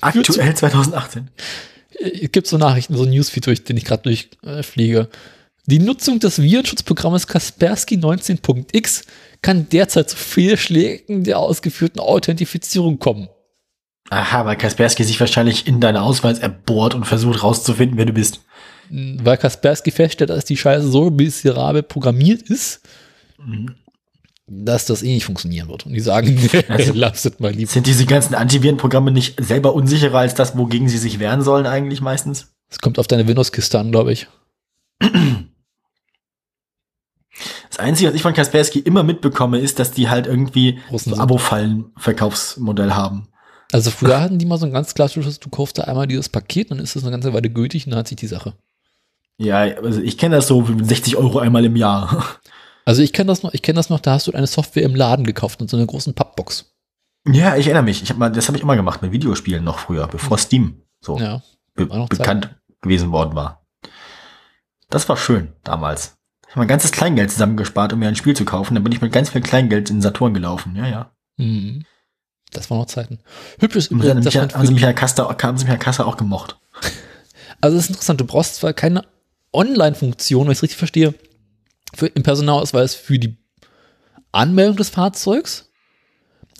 [0.00, 1.28] Aktuell 2018.
[1.92, 4.02] zu- äh, gibt so Nachrichten, so ein Newsfeed, durch den ich gerade
[4.42, 5.08] durchfliege.
[5.66, 9.02] Die Nutzung des Virenschutzprogrammes Kaspersky 19.x
[9.40, 13.28] kann derzeit zu Fehlschlägen der ausgeführten Authentifizierung kommen.
[14.14, 18.40] Aha, weil Kaspersky sich wahrscheinlich in deine Ausweis-App bohrt und versucht rauszufinden, wer du bist.
[18.90, 22.82] Weil Kaspersky feststellt, dass die Scheiße so miserabel programmiert ist,
[24.46, 25.86] dass das eh nicht funktionieren wird.
[25.86, 27.70] Und die sagen, Also- lasst mal lieber.
[27.70, 32.00] Sind diese ganzen Antivirenprogramme nicht selber unsicherer als das, wogegen sie sich wehren sollen eigentlich
[32.00, 32.54] meistens?
[32.70, 34.28] Es kommt auf deine Windows-Kiste an, glaube ich.
[37.68, 41.20] Das Einzige, was ich von Kaspersky immer mitbekomme, ist, dass die halt irgendwie Russen so.
[41.20, 43.28] Abo-Fallen-Verkaufsmodell haben.
[43.74, 46.70] Also früher hatten die mal so ein ganz klassisches, du kaufst da einmal dieses Paket,
[46.70, 48.54] dann ist das eine ganze Weile gültig und dann hat sich die Sache.
[49.36, 52.24] Ja, also ich kenne das so wie 60 Euro einmal im Jahr.
[52.86, 54.94] Also ich kenne das noch, ich kenne das noch, da hast du eine Software im
[54.94, 56.70] Laden gekauft und so eine großen Pappbox.
[57.26, 58.02] Ja, ich erinnere mich.
[58.02, 61.18] Ich hab mal, das habe ich immer gemacht mit Videospielen noch früher, bevor Steam so
[61.18, 61.40] Ja.
[61.74, 63.64] be bekannt gewesen worden war.
[64.90, 66.18] Das war schön damals.
[66.42, 68.74] Ich habe mein ganzes Kleingeld zusammengespart, um mir ein Spiel zu kaufen.
[68.74, 70.76] Dann bin ich mit ganz viel Kleingeld in Saturn gelaufen.
[70.76, 71.10] Ja, ja.
[71.38, 71.86] Mhm.
[72.54, 73.18] Das waren noch Zeiten.
[73.58, 75.72] Hübsches haben übrigens, mich, ja- haben sie für mich die, ja Kasse, haben sie mich
[75.72, 76.56] ja Kasse auch gemocht.
[77.60, 79.04] also es ist interessant, du brauchst zwar keine
[79.52, 81.14] Online-Funktion, wenn ich es richtig verstehe,
[81.94, 83.36] für, im Personalausweis für die
[84.32, 85.70] Anmeldung des Fahrzeugs,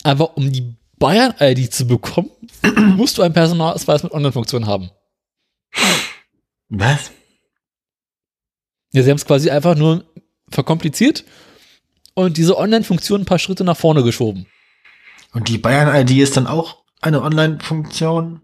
[0.03, 2.31] aber um die Bayern-ID zu bekommen,
[2.97, 4.91] musst du einen Personalausweis mit Online-Funktion haben.
[6.69, 7.11] Was?
[8.93, 10.05] Ja, sie haben es quasi einfach nur
[10.51, 11.25] verkompliziert
[12.15, 14.47] und diese Online-Funktion ein paar Schritte nach vorne geschoben.
[15.35, 18.41] Und die Bayern-ID ist dann auch eine Online-Funktion?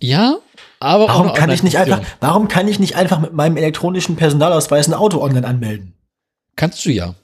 [0.00, 0.38] Ja,
[0.80, 4.88] aber Warum kann ich nicht einfach, warum kann ich nicht einfach mit meinem elektronischen Personalausweis
[4.88, 5.94] ein Auto online anmelden?
[6.56, 7.14] Kannst du ja.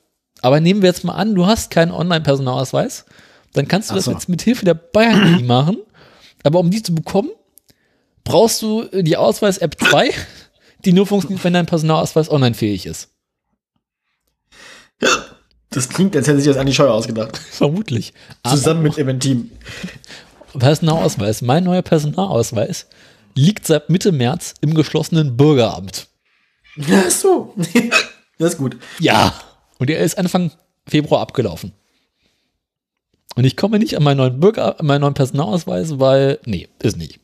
[0.42, 3.06] Aber nehmen wir jetzt mal an, du hast keinen Online-Personalausweis,
[3.52, 4.12] dann kannst du Ach das so.
[4.12, 5.78] jetzt mit Hilfe der Bayern-ID machen.
[6.42, 7.30] Aber um die zu bekommen,
[8.24, 10.10] brauchst du die Ausweis-App 2,
[10.84, 13.08] die nur funktioniert, wenn dein Personalausweis online fähig ist.
[15.70, 17.38] Das klingt, als hätte sich das Andi Scheuer ausgedacht.
[17.38, 18.12] Vermutlich.
[18.48, 19.50] Zusammen mit Eventim.
[20.58, 22.86] Personalausweis, mein neuer Personalausweis,
[23.36, 26.08] liegt seit Mitte März im geschlossenen Bürgeramt.
[26.90, 27.54] Ach so.
[28.38, 28.78] Das ist gut.
[29.00, 29.34] Ja.
[29.78, 30.50] Und er ist Anfang
[30.88, 31.74] Februar abgelaufen.
[33.36, 36.96] Und ich komme nicht an meinen neuen Bürger, an meinen neuen Personalausweis, weil, nee, ist
[36.96, 37.20] nicht.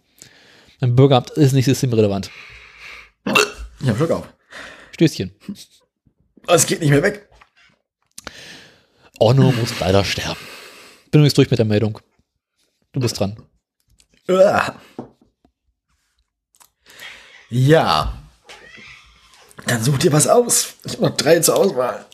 [0.83, 2.31] Mein Bürgeramt ist nicht systemrelevant.
[3.81, 4.29] Ich hab Glück auf.
[4.93, 5.33] Stößchen.
[6.49, 7.31] Es geht nicht mehr weg.
[9.19, 10.41] Orno muss leider sterben.
[11.11, 12.01] Bin übrigens durch mit der Meldung.
[12.93, 13.37] Du bist dran.
[17.49, 18.19] Ja.
[19.67, 20.75] Dann such dir was aus.
[20.85, 22.07] Ich habe noch drei zur Auswahl.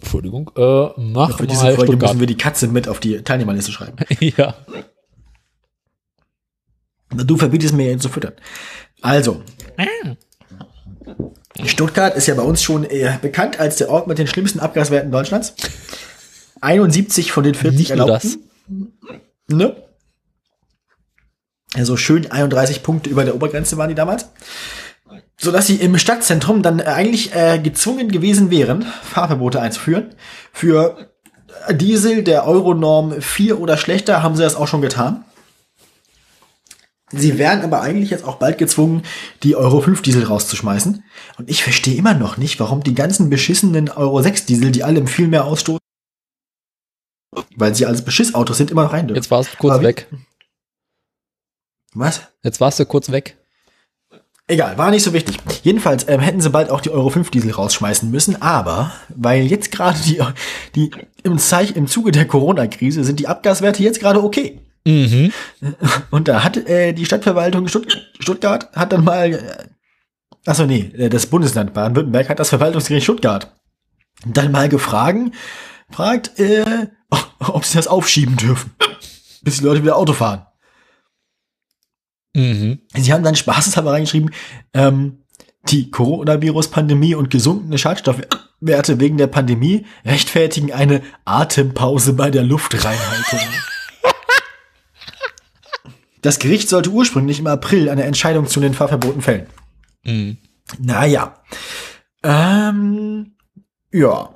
[0.00, 0.50] Entschuldigung.
[0.56, 2.10] Äh, mach Für diese mal Folge Stuttgart.
[2.10, 3.96] müssen wir die Katze mit auf die Teilnehmerliste schreiben.
[4.20, 4.54] ja.
[7.10, 8.34] Du verbietest mir ihn zu füttern.
[9.00, 9.42] Also.
[11.64, 15.10] Stuttgart ist ja bei uns schon eher bekannt als der Ort mit den schlimmsten Abgaswerten
[15.10, 15.54] Deutschlands.
[16.60, 18.48] 71 von den 40 Nicht erlaubten.
[19.48, 19.76] Ne?
[21.74, 24.28] Also schön 31 Punkte über der Obergrenze waren die damals.
[25.36, 30.14] Sodass sie im Stadtzentrum dann äh, eigentlich äh, gezwungen gewesen wären, Fahrverbote einzuführen.
[30.52, 31.08] Für
[31.70, 35.24] Diesel der Euronorm 4 oder schlechter haben sie das auch schon getan.
[37.16, 39.02] Sie wären aber eigentlich jetzt auch bald gezwungen,
[39.42, 41.02] die Euro 5 Diesel rauszuschmeißen.
[41.38, 45.06] Und ich verstehe immer noch nicht, warum die ganzen beschissenen Euro 6 Diesel, die alle
[45.06, 45.80] viel mehr ausstoßen,
[47.56, 49.22] weil sie alles Beschissautos sind, immer noch rein dürfen.
[49.22, 50.08] Jetzt warst du kurz Aber weg.
[51.94, 52.22] Was?
[52.42, 53.36] Jetzt warst du kurz weg.
[54.46, 55.38] Egal, war nicht so wichtig.
[55.62, 59.72] Jedenfalls ähm, hätten sie bald auch die Euro 5 Diesel rausschmeißen müssen, aber weil jetzt
[59.72, 60.20] gerade die,
[60.74, 60.90] die
[61.22, 64.60] im, Zeich, im Zuge der Corona-Krise sind die Abgaswerte jetzt gerade okay.
[64.86, 65.32] Mhm.
[66.10, 69.68] Und da hat äh, die Stadtverwaltung Stutt Stuttgart hat dann mal, äh,
[70.46, 73.54] achso nee, äh, das Bundesland Baden-Württemberg hat das Verwaltungsgericht Stuttgart
[74.26, 75.34] dann mal gefragt,
[75.90, 76.88] fragt, äh,
[77.38, 78.72] ob sie das aufschieben dürfen,
[79.42, 80.46] bis die Leute wieder Auto fahren.
[82.34, 82.80] Mhm.
[82.94, 84.30] Sie haben dann spaßeshalber reingeschrieben,
[84.72, 85.24] ähm,
[85.68, 93.40] die Coronavirus-Pandemie und gesunkene Schadstoffwerte wegen der Pandemie rechtfertigen eine Atempause bei der Luftreinhaltung.
[96.24, 99.46] Das Gericht sollte ursprünglich im April eine Entscheidung zu den Fahrverboten fällen.
[100.04, 100.38] Mhm.
[100.78, 101.34] Naja.
[102.22, 103.36] Ähm,
[103.92, 104.30] ja.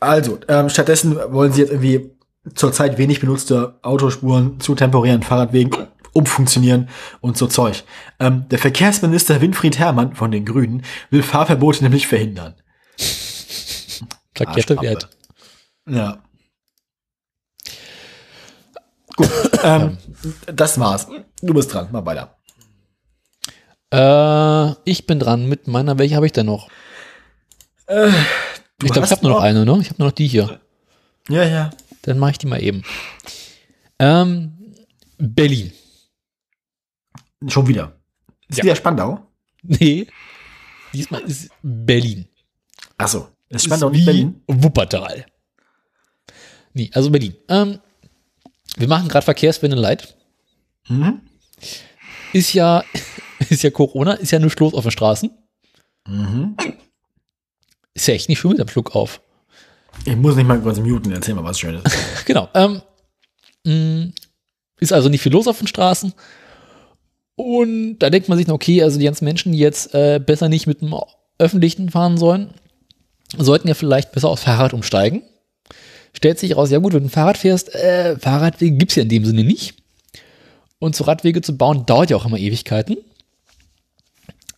[0.00, 2.10] Also, ähm, stattdessen wollen sie jetzt irgendwie
[2.56, 5.70] zurzeit wenig benutzte Autospuren zu temporären Fahrradwegen
[6.14, 6.88] umfunktionieren
[7.20, 7.84] und so Zeug.
[8.18, 12.54] Ähm, der Verkehrsminister Winfried Herrmann von den Grünen will Fahrverbote nämlich verhindern.
[14.36, 14.82] Arschpappe.
[14.82, 15.08] Wert.
[15.88, 16.18] Ja.
[19.20, 19.30] Gut,
[19.62, 19.98] ähm,
[20.46, 21.06] das war's.
[21.42, 22.36] Du bist dran, mal weiter.
[23.92, 26.68] Äh, ich bin dran mit meiner, welche habe ich denn noch?
[27.86, 28.08] Äh,
[28.82, 29.78] ich glaube, ich habe nur noch eine, ne?
[29.80, 30.60] Ich habe nur noch die hier.
[31.28, 31.70] Ja, ja.
[32.02, 32.82] Dann mache ich die mal eben.
[33.98, 34.74] Ähm,
[35.18, 35.72] Berlin.
[37.48, 37.92] Schon wieder.
[38.48, 38.64] Ist Ja.
[38.64, 39.26] wieder Spandau?
[39.62, 40.06] Nee.
[40.94, 42.26] Diesmal ist Berlin.
[42.96, 43.28] Achso.
[43.48, 44.42] Ist Ist Spandau wie nicht Berlin?
[44.46, 45.26] Wuppertal.
[46.72, 47.34] Nee, also Berlin.
[47.48, 47.80] Ähm,
[48.76, 50.16] wir machen gerade Verkehrswende leid.
[50.88, 51.20] Mhm.
[52.32, 52.84] Ist ja,
[53.48, 55.30] ist ja Corona, ist ja nur los auf den Straßen.
[56.06, 56.56] Mhm.
[57.94, 59.20] Ist ja echt nicht schon mit am Schluck auf.
[60.04, 61.82] Ich muss nicht mal kurz muten, erzähl mal was Schönes.
[62.24, 62.48] Genau.
[62.54, 62.82] Ähm,
[63.64, 64.12] mh,
[64.78, 66.14] ist also nicht viel los auf den Straßen.
[67.34, 70.66] Und da denkt man sich, okay, also die ganzen Menschen, die jetzt äh, besser nicht
[70.66, 70.94] mit dem
[71.38, 72.54] Öffentlichen fahren sollen,
[73.36, 75.22] sollten ja vielleicht besser aufs Fahrrad umsteigen.
[76.12, 79.08] Stellt sich raus, ja gut, wenn du ein Fahrrad fährst, äh, Fahrradwege gibt's ja in
[79.08, 79.74] dem Sinne nicht.
[80.78, 82.96] Und so Radwege zu bauen, dauert ja auch immer Ewigkeiten.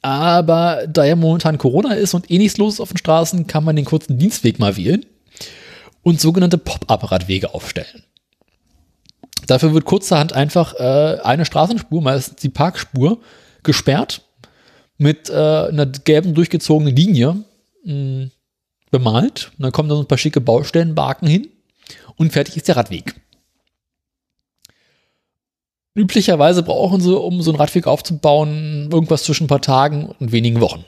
[0.03, 3.65] Aber da ja momentan Corona ist und eh nichts los ist auf den Straßen, kann
[3.65, 5.07] man den kurzen Dienstweg mal wählen
[6.03, 8.03] und sogenannte Pop-up-Radwege aufstellen.
[9.47, 13.21] Dafür wird kurzerhand einfach äh, eine Straßenspur, meistens die Parkspur,
[13.63, 14.23] gesperrt
[14.99, 17.37] mit äh, einer gelben durchgezogenen Linie
[17.85, 18.29] mh,
[18.93, 19.51] bemalt.
[19.59, 21.49] Und dann kommen da so ein paar schicke Baustellenbarken hin
[22.17, 23.17] und fertig ist der Radweg.
[25.95, 30.61] Üblicherweise brauchen sie, um so einen Radweg aufzubauen, irgendwas zwischen ein paar Tagen und wenigen
[30.61, 30.85] Wochen.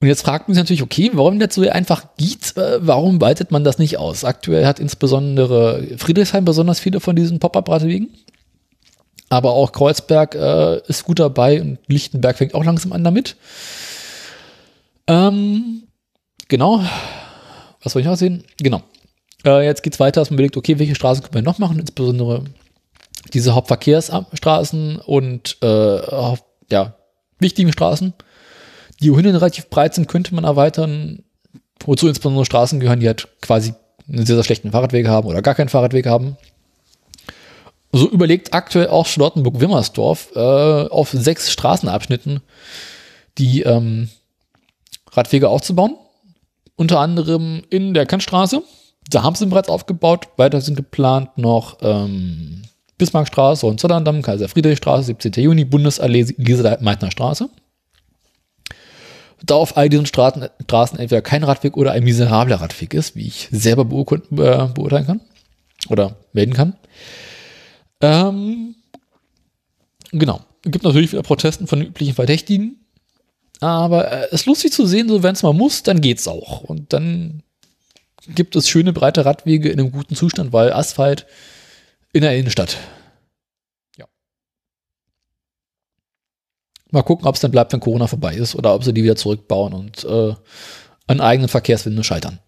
[0.00, 3.52] Und jetzt fragt man sich natürlich, okay, warum das so einfach geht, äh, warum weitet
[3.52, 4.24] man das nicht aus?
[4.24, 8.08] Aktuell hat insbesondere Friedrichshain besonders viele von diesen Pop-Up-Radwegen.
[9.28, 13.36] Aber auch Kreuzberg äh, ist gut dabei und Lichtenberg fängt auch langsam an damit.
[15.06, 15.84] Ähm,
[16.48, 16.84] genau.
[17.82, 18.44] Was soll ich noch sehen?
[18.58, 18.82] Genau.
[19.44, 21.78] Äh, jetzt geht's weiter, dass man überlegt, okay, welche Straßen können wir noch machen?
[21.78, 22.44] Insbesondere
[23.32, 26.36] diese Hauptverkehrsstraßen und äh,
[26.70, 26.94] ja,
[27.38, 28.14] wichtigen Straßen
[29.02, 31.24] die ohnehin relativ breit sind, könnte man erweitern.
[31.84, 33.74] Wozu insbesondere Straßen gehören, die halt quasi
[34.08, 36.36] einen sehr, sehr schlechten Fahrradweg haben oder gar keinen Fahrradweg haben.
[37.90, 42.40] So überlegt aktuell auch Charlottenburg-Wimmersdorf äh, auf sechs Straßenabschnitten
[43.38, 44.10] die ähm,
[45.12, 45.96] Radwege aufzubauen.
[46.76, 48.62] Unter anderem in der Kantstraße.
[49.10, 50.28] Da haben sie bereits aufgebaut.
[50.36, 52.62] Weiter sind geplant noch ähm,
[52.98, 55.32] Bismarckstraße und Zollerndamm, Kaiser-Friedrich-Straße, 17.
[55.34, 57.50] Juni, Bundesallee, Elisabeth-Meitner Straße
[59.44, 63.26] da auf all diesen Straßen, Straßen entweder kein Radweg oder ein miserabler Radweg ist, wie
[63.26, 65.20] ich selber äh, beurteilen kann
[65.88, 66.76] oder melden kann.
[68.00, 68.76] Ähm,
[70.12, 70.40] genau.
[70.64, 72.81] Es gibt natürlich wieder Protesten von den üblichen Verdächtigen,
[73.68, 76.62] aber äh, es ist lustig zu sehen, so wenn es mal muss, dann geht's auch.
[76.62, 77.42] Und dann
[78.26, 81.26] gibt es schöne breite Radwege in einem guten Zustand, weil Asphalt
[82.12, 82.76] in der Innenstadt.
[83.96, 84.06] Ja.
[86.90, 89.16] Mal gucken, ob es dann bleibt, wenn Corona vorbei ist oder ob sie die wieder
[89.16, 90.34] zurückbauen und äh,
[91.06, 92.38] an eigenen Verkehrswinde scheitern.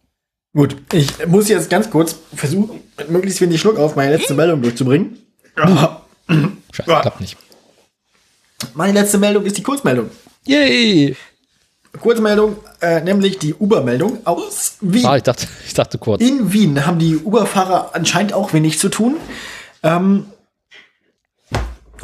[0.52, 4.62] Gut, ich muss jetzt ganz kurz versuchen, mit möglichst wenig Schluck auf meine letzte Meldung
[4.62, 5.18] durchzubringen.
[6.73, 7.36] Scheiße, klappt nicht.
[8.75, 10.10] Meine letzte Meldung ist die Kurzmeldung.
[10.47, 11.16] Yay!
[12.00, 15.06] Kurzmeldung, äh, nämlich die Uber-Meldung aus Wien.
[15.06, 16.20] Ah, ich dachte, ich dachte kurz.
[16.20, 19.16] In Wien haben die Uber-Fahrer anscheinend auch wenig zu tun.
[19.82, 20.26] Ähm,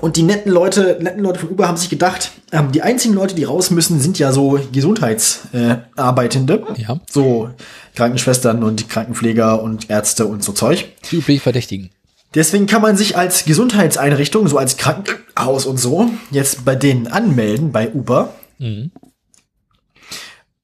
[0.00, 3.34] und die netten Leute, netten Leute von Uber haben sich gedacht, ähm, die einzigen Leute,
[3.34, 6.64] die raus müssen, sind ja so Gesundheitsarbeitende.
[6.74, 6.82] Äh.
[6.82, 7.00] Ja.
[7.10, 7.50] So
[7.96, 10.86] Krankenschwestern und Krankenpfleger und Ärzte und so Zeug.
[11.10, 11.90] Die üblichen Verdächtigen.
[12.34, 17.72] Deswegen kann man sich als Gesundheitseinrichtung, so als Krankenhaus und so, jetzt bei denen anmelden,
[17.72, 18.34] bei Uber.
[18.58, 18.92] Mhm.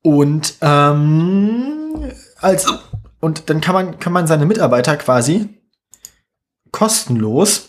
[0.03, 2.67] Und ähm, als
[3.21, 5.49] und dann kann man kann man seine Mitarbeiter quasi
[6.71, 7.67] kostenlos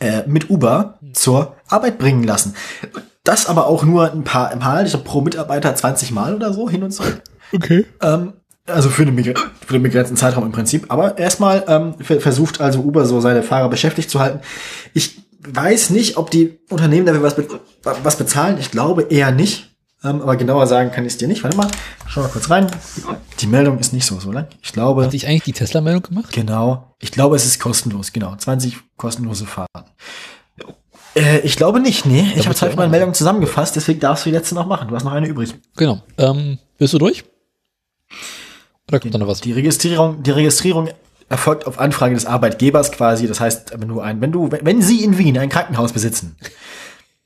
[0.00, 2.54] äh, mit Uber zur Arbeit bringen lassen.
[3.24, 6.70] Das aber auch nur ein paar Mal, ich glaube pro Mitarbeiter 20 Mal oder so
[6.70, 7.22] hin und zurück.
[7.52, 7.84] Okay.
[8.00, 8.34] Ähm,
[8.66, 10.86] also für, eine, für einen begrenzten Zeitraum im Prinzip.
[10.88, 14.40] Aber erstmal ähm, versucht also Uber so seine Fahrer beschäftigt zu halten.
[14.94, 17.46] Ich weiß nicht, ob die Unternehmen dafür was, be
[18.02, 18.58] was bezahlen.
[18.58, 19.76] Ich glaube eher nicht.
[20.04, 21.42] Ähm, aber genauer sagen kann ich es dir nicht.
[21.42, 21.68] Warte mal,
[22.06, 22.70] schau mal kurz rein.
[23.40, 24.46] Die Meldung ist nicht so so lang.
[24.62, 25.04] Ich glaube.
[25.04, 26.32] Hat sich eigentlich die Tesla-Meldung gemacht?
[26.32, 26.94] Genau.
[27.00, 28.12] Ich glaube, es ist kostenlos.
[28.12, 28.34] Genau.
[28.36, 29.90] 20 kostenlose Fahrten.
[31.14, 32.26] Äh, ich glaube nicht, nee.
[32.36, 34.88] Ich habe zwei von meinen Meldungen zusammengefasst, deswegen darfst du die letzte noch machen.
[34.88, 35.54] Du hast noch eine übrig.
[35.76, 36.02] Genau.
[36.18, 37.24] Ähm, bist du durch?
[38.88, 39.40] Oder kommt da noch was?
[39.40, 40.88] Die Registrierung, die Registrierung
[41.28, 43.26] erfolgt auf Anfrage des Arbeitgebers quasi.
[43.26, 46.36] Das heißt, wenn du ein, wenn du, wenn Sie in Wien ein Krankenhaus besitzen,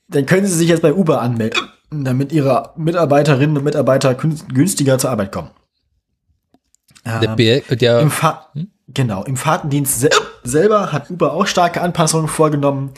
[0.07, 5.11] dann können Sie sich jetzt bei Uber anmelden, damit Ihre Mitarbeiterinnen und Mitarbeiter günstiger zur
[5.11, 5.51] Arbeit kommen.
[7.05, 8.71] Der, B der Im Fa Hm?
[8.93, 10.09] Genau, im Fahrtendienst sel
[10.43, 12.91] selber hat Uber auch starke Anpassungen vorgenommen.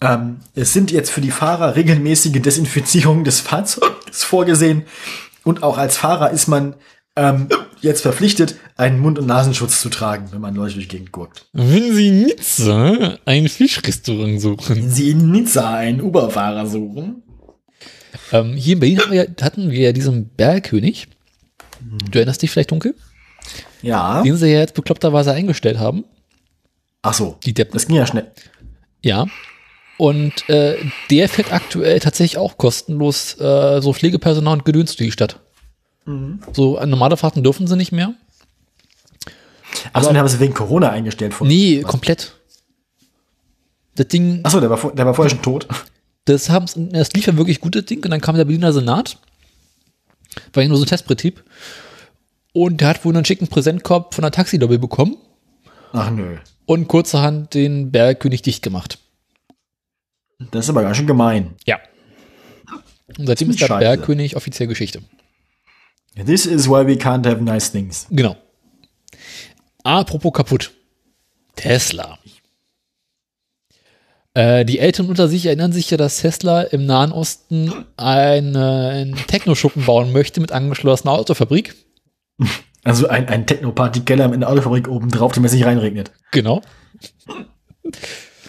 [0.00, 4.84] Ähm, es sind jetzt für die Fahrer regelmäßige Desinfizierungen des Fahrzeugs vorgesehen.
[5.44, 6.74] Und auch als Fahrer ist man
[7.14, 7.48] ähm,
[7.82, 11.46] jetzt verpflichtet, einen Mund- und Nasenschutz zu tragen, wenn man Leute durch die Gegend guckt.
[11.52, 14.76] Wenn Sie in Nizza ein Fischrestaurant suchen.
[14.76, 17.22] Wenn Sie in Nizza einen Uber-Fahrer suchen.
[18.32, 21.08] Ähm, hier in Berlin hatten wir, hatten wir ja diesen Bergkönig.
[22.10, 22.94] Du erinnerst dich vielleicht dunkel?
[23.82, 24.22] Ja.
[24.22, 26.04] Den sie ja jetzt bekloppterweise eingestellt haben.
[27.02, 27.38] Ach so.
[27.44, 27.74] Die Deppen.
[27.74, 28.30] Das ging ja schnell.
[29.02, 29.26] Ja.
[29.96, 30.76] Und äh,
[31.10, 35.40] der fährt aktuell tatsächlich auch kostenlos äh, so Pflegepersonal und Gedöns durch die Stadt.
[36.52, 38.14] So normale Fahrten dürfen sie nicht mehr.
[39.92, 41.34] Achso, den haben sie wegen Corona eingestellt.
[41.34, 42.34] Vor Nee, komplett.
[43.94, 45.68] Das Ding, Achso, der war, vor- der war vorher schon tot.
[46.24, 48.02] das, haben, das lief ja wirklich gut, das Ding.
[48.04, 49.18] Und dann kam der Berliner Senat.
[50.52, 51.42] War ja nur so ein Testbetrieb.
[52.52, 55.16] Und der hat wohl einen schicken Präsentkorb von der Taxilobby bekommen
[55.92, 56.38] Ach nö.
[56.64, 58.98] und kurzerhand den Bergkönig dicht gemacht.
[60.52, 61.54] Das ist aber ganz schön gemein.
[61.66, 61.78] Ja.
[63.18, 63.80] Und seitdem ist der Scheiße.
[63.80, 65.02] Bergkönig offiziell Geschichte.
[66.24, 68.06] This is why we can't have nice things.
[68.10, 68.36] Genau.
[69.84, 70.72] Apropos kaputt.
[71.56, 72.18] Tesla.
[74.34, 79.16] Äh, die Eltern unter sich erinnern sich ja, dass Tesla im Nahen Osten einen, einen
[79.26, 81.74] Techno-Schuppen bauen möchte mit angeschlossener Autofabrik.
[82.84, 86.12] Also ein, ein Techno-Party-Keller in der Autofabrik oben drauf, damit es nicht reinregnet.
[86.30, 86.62] Genau.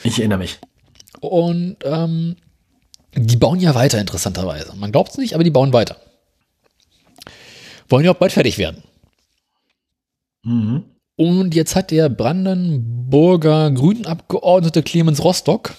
[0.03, 0.59] Ich erinnere mich.
[1.21, 2.35] Und ähm,
[3.15, 4.75] die bauen ja weiter, interessanterweise.
[4.75, 5.97] Man glaubt es nicht, aber die bauen weiter.
[7.89, 8.83] Wollen ja auch bald fertig werden.
[10.43, 10.83] Mhm.
[11.15, 15.73] Und jetzt hat der Brandenburger Grünenabgeordnete Clemens Rostock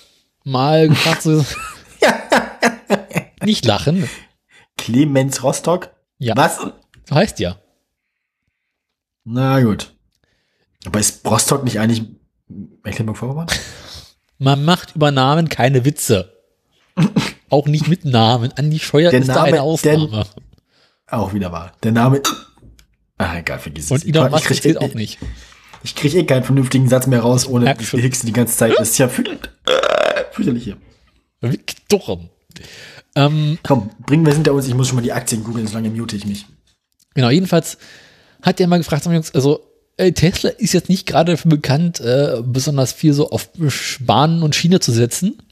[0.44, 1.44] mal gefragt, so,
[3.44, 4.08] nicht lachen.
[4.76, 5.90] Clemens Rostock?
[6.18, 6.36] Ja.
[6.36, 6.58] Was?
[7.08, 7.56] So heißt ja.
[9.24, 9.94] Na gut.
[10.86, 12.02] Aber ist Rostock nicht eigentlich
[12.82, 13.46] Mecklenburg-Vorpommern?
[14.38, 16.32] Man macht über Namen keine Witze.
[17.50, 18.52] Auch nicht mit Namen.
[18.56, 20.24] Andi Scheuer Der ist da Name- eine Ausnahme.
[21.10, 21.72] Auch wieder wahr.
[21.82, 22.22] Der Name.
[23.18, 23.90] Ah, egal, vergiss es.
[23.90, 25.18] Und Elon ich Musk krieg, eh- auch nicht.
[25.82, 27.84] Ich kriege eh keinen vernünftigen Satz mehr raus, ohne die.
[27.84, 28.74] Hicksen die ganze Zeit.
[28.78, 29.24] Das ist ja fü
[30.32, 30.76] fürchterlich hier.
[31.40, 32.28] Wie dumm.
[33.16, 34.68] Ähm, Komm, bringen wir hinter uns.
[34.68, 36.46] Ich muss schon mal die Aktien googeln, solange mute ich mich.
[37.14, 37.78] Genau, jedenfalls
[38.42, 39.60] hat er mal gefragt, also
[39.96, 43.50] äh, Tesla ist jetzt nicht gerade dafür bekannt, äh, besonders viel so auf
[44.00, 45.42] Bahnen und Schiene zu setzen.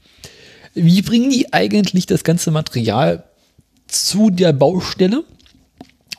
[0.73, 3.23] Wie bringen die eigentlich das ganze Material
[3.87, 5.23] zu der Baustelle?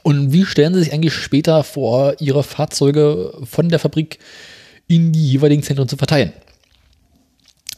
[0.03, 4.19] Und wie stellen sie sich eigentlich später vor, ihre Fahrzeuge von der Fabrik
[4.89, 6.33] in die jeweiligen Zentren zu verteilen?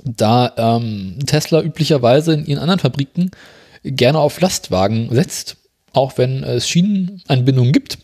[0.04, 3.30] Da ähm, Tesla üblicherweise in ihren anderen Fabriken
[3.84, 5.56] gerne auf Lastwagen setzt,
[5.92, 7.98] auch wenn es Schienenanbindungen gibt.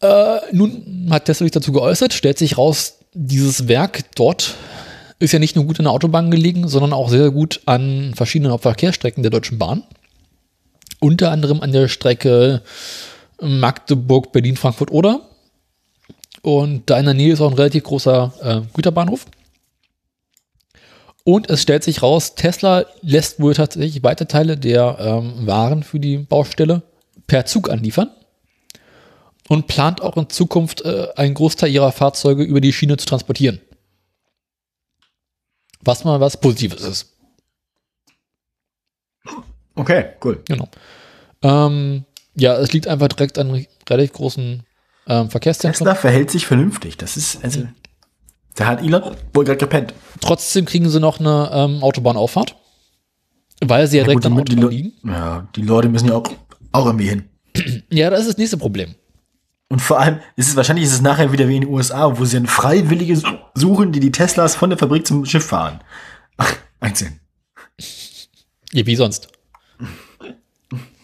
[0.00, 4.54] Äh, nun hat Tesla sich dazu geäußert, stellt sich raus, dieses Werk dort
[5.20, 8.58] ist ja nicht nur gut an der Autobahn gelegen, sondern auch sehr gut an verschiedenen
[8.58, 9.84] Verkehrsstrecken der Deutschen Bahn.
[11.04, 12.62] Unter anderem an der Strecke
[13.38, 15.28] Magdeburg, Berlin, Frankfurt oder.
[16.40, 19.26] Und da in der Nähe ist auch ein relativ großer äh, Güterbahnhof.
[21.22, 26.00] Und es stellt sich raus, Tesla lässt wohl tatsächlich weite Teile der ähm, Waren für
[26.00, 26.80] die Baustelle
[27.26, 28.08] per Zug anliefern
[29.50, 33.60] und plant auch in Zukunft äh, einen Großteil ihrer Fahrzeuge über die Schiene zu transportieren.
[35.82, 37.13] Was mal was Positives ist.
[39.76, 40.40] Okay, cool.
[40.46, 40.68] Genau.
[41.42, 42.04] Ähm,
[42.34, 44.62] ja, es liegt einfach direkt an relativ großen
[45.06, 45.86] ähm, Verkehrszentrum.
[45.86, 46.96] Tesla verhält sich vernünftig.
[46.96, 47.66] Das ist, also,
[48.54, 49.94] da hat Elon wohl gerade gepennt.
[50.20, 52.56] Trotzdem kriegen sie noch eine ähm, Autobahnauffahrt,
[53.60, 54.92] weil sie ja, Ja, direkt gut, am die, Autobahn liegen.
[55.04, 56.30] ja, die Leute müssen ja auch,
[56.72, 57.28] auch irgendwie hin.
[57.90, 58.94] Ja, das ist das nächste Problem.
[59.68, 62.24] Und vor allem ist es wahrscheinlich ist es nachher wieder wie in den USA, wo
[62.24, 65.80] sie dann Freiwillige su- suchen, die die Teslas von der Fabrik zum Schiff fahren.
[66.36, 67.20] Ach, einzeln.
[68.72, 69.28] Ja, wie sonst.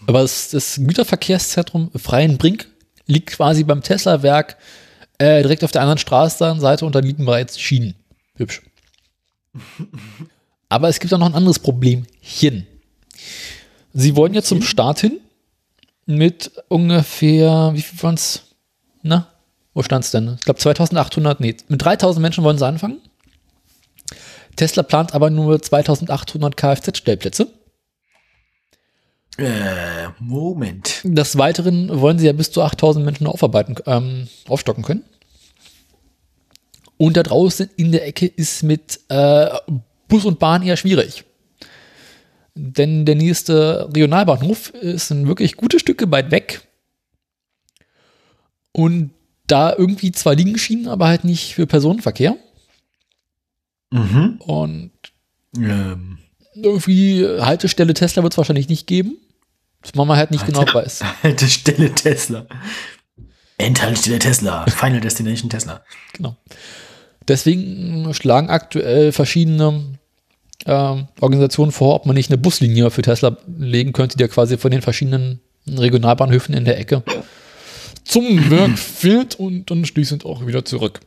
[0.06, 2.68] Aber das, das Güterverkehrszentrum Freienbrink
[3.06, 4.56] liegt quasi beim Tesla-Werk
[5.18, 7.94] äh, direkt auf der anderen Straßenseite und da liegen bereits Schienen.
[8.36, 8.62] Hübsch.
[10.68, 12.66] Aber es gibt auch noch ein anderes Problemchen.
[13.92, 15.20] Sie wollen jetzt zum Start hin
[16.06, 18.42] mit ungefähr, wie viel waren es?
[19.02, 19.28] Na,
[19.74, 20.34] wo stand es denn?
[20.34, 23.00] Ich glaube 2800, nee, mit 3000 Menschen wollen sie anfangen.
[24.56, 27.48] Tesla plant aber nur 2800 Kfz-Stellplätze.
[29.40, 31.00] Äh, Moment.
[31.04, 35.04] Des Weiteren wollen sie ja bis zu 8000 Menschen aufarbeiten, ähm, aufstocken können.
[36.98, 39.48] Und da draußen in der Ecke ist mit äh,
[40.08, 41.24] Bus und Bahn eher schwierig.
[42.54, 46.68] Denn der nächste Regionalbahnhof ist ein wirklich gutes Stück weit weg.
[48.72, 49.12] Und
[49.46, 52.36] da irgendwie zwar liegen Schienen, aber halt nicht für Personenverkehr.
[53.90, 54.40] Mhm.
[54.44, 54.92] Und
[55.56, 56.18] Ähm,
[56.54, 59.16] irgendwie Haltestelle Tesla wird es wahrscheinlich nicht geben.
[59.82, 61.02] Das man halt nicht genau weiß.
[61.22, 62.46] Haltestelle Tesla.
[63.58, 64.66] Endhaltestelle Tesla.
[64.66, 65.82] Final Destination Tesla.
[66.12, 66.36] Genau.
[67.28, 69.98] Deswegen schlagen aktuell verschiedene
[70.66, 74.58] ähm, Organisationen vor, ob man nicht eine Buslinie für Tesla legen könnte, die ja quasi
[74.58, 77.02] von den verschiedenen Regionalbahnhöfen in der Ecke
[78.04, 81.00] zum Werk fährt und dann schließend auch wieder zurück.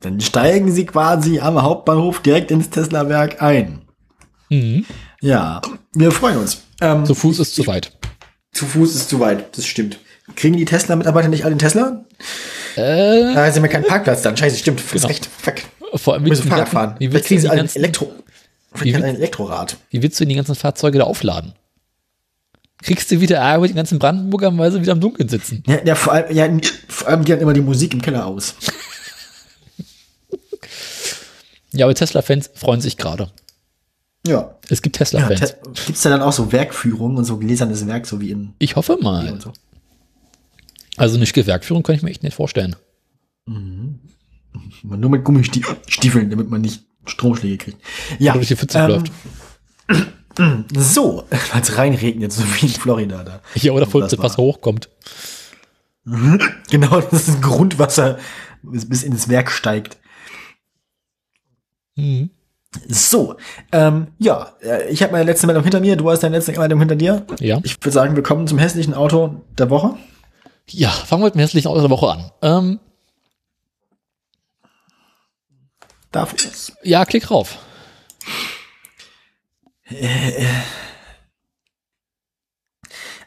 [0.00, 3.83] Dann steigen sie quasi am Hauptbahnhof direkt ins Tesla-Werk ein.
[4.54, 4.84] Mhm.
[5.20, 5.60] Ja,
[5.94, 6.62] wir freuen uns.
[6.80, 7.92] Ähm, Zu Fuß ist zu weit.
[8.52, 9.98] zu Fuß ist zu weit, das stimmt.
[10.36, 12.04] Kriegen die Tesla-Mitarbeiter nicht alle den Tesla?
[12.76, 14.36] Äh, Da ist immer kein Parkplatz dann.
[14.36, 14.82] Scheiße, stimmt.
[14.92, 15.06] Genau.
[15.06, 15.28] recht.
[15.42, 15.56] Fuck.
[15.96, 16.94] vor allem, Müssen Fahrrad fahren.
[16.98, 18.12] wie, Vielleicht willst du kriegen die sie ganzen, Elektro.
[18.74, 19.76] Wie Vielleicht ein Elektrorad.
[19.90, 21.52] wie willst du denn die ganzen Fahrzeuge da aufladen?
[22.82, 25.62] Kriegst du wieder mit den ganzen Brandenburgern, weil sie wieder im Dunkeln sitzen?
[25.66, 26.48] Ja, ja, vor allem, ja,
[26.88, 28.54] vor allem, die haben immer die Musik im Keller aus.
[31.76, 33.30] Ja, aber Tesla-Fans freuen sich gerade.
[34.26, 34.56] Ja.
[34.68, 35.40] Es gibt ja Tesla-Fans.
[35.40, 38.76] Te gibt's da dann auch so Werkführungen und so gläsernes Werk, so wie in ich
[38.76, 39.30] hoffe mal.
[39.32, 39.52] und so?
[40.96, 42.76] Also eine Gewerkführung kann ich mir echt nicht vorstellen.
[43.46, 47.78] Aber nur mit Gummistiefeln, damit man nicht Stromschläge kriegt.
[48.18, 48.32] Ja.
[48.32, 49.12] Oder durch die Pfütze ähm, läuft.
[50.76, 53.40] So, weil es reinregnet, so wie in Florida da.
[53.54, 54.88] Ja, oder voll das Wasser hochkommt.
[56.70, 58.18] Genau, das ist Grundwasser,
[58.62, 59.96] bis, bis ins Werk steigt.
[61.94, 62.30] Mhm.
[62.88, 63.36] So,
[63.72, 66.78] ähm, ja, äh, ich habe meine letzte Meldung hinter mir, du hast deine letzte Meldung
[66.80, 67.24] hinter dir.
[67.40, 67.60] Ja.
[67.62, 69.96] Ich würde sagen, wir kommen zum hässlichen Auto der Woche.
[70.68, 72.30] Ja, fangen wir mit dem hässlichen Auto der Woche an.
[72.42, 72.80] Ähm,
[76.10, 76.34] Darf
[76.82, 77.58] ja, klick rauf.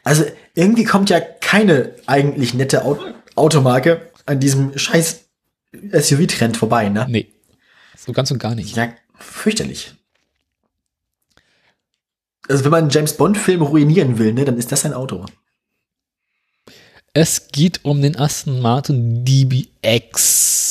[0.04, 2.98] Also irgendwie kommt ja keine eigentlich nette Au-
[3.34, 5.24] Automarke an diesem scheiß
[5.92, 7.06] SUV-Trend vorbei, ne?
[7.08, 7.32] Nee.
[7.96, 8.74] So ganz und gar nicht.
[8.76, 8.88] Ja,
[9.18, 9.94] fürchterlich.
[12.48, 15.26] Also wenn man einen James Bond-Film ruinieren will, ne, dann ist das ein Auto.
[17.12, 20.68] Es geht um den Aston Martin DBX.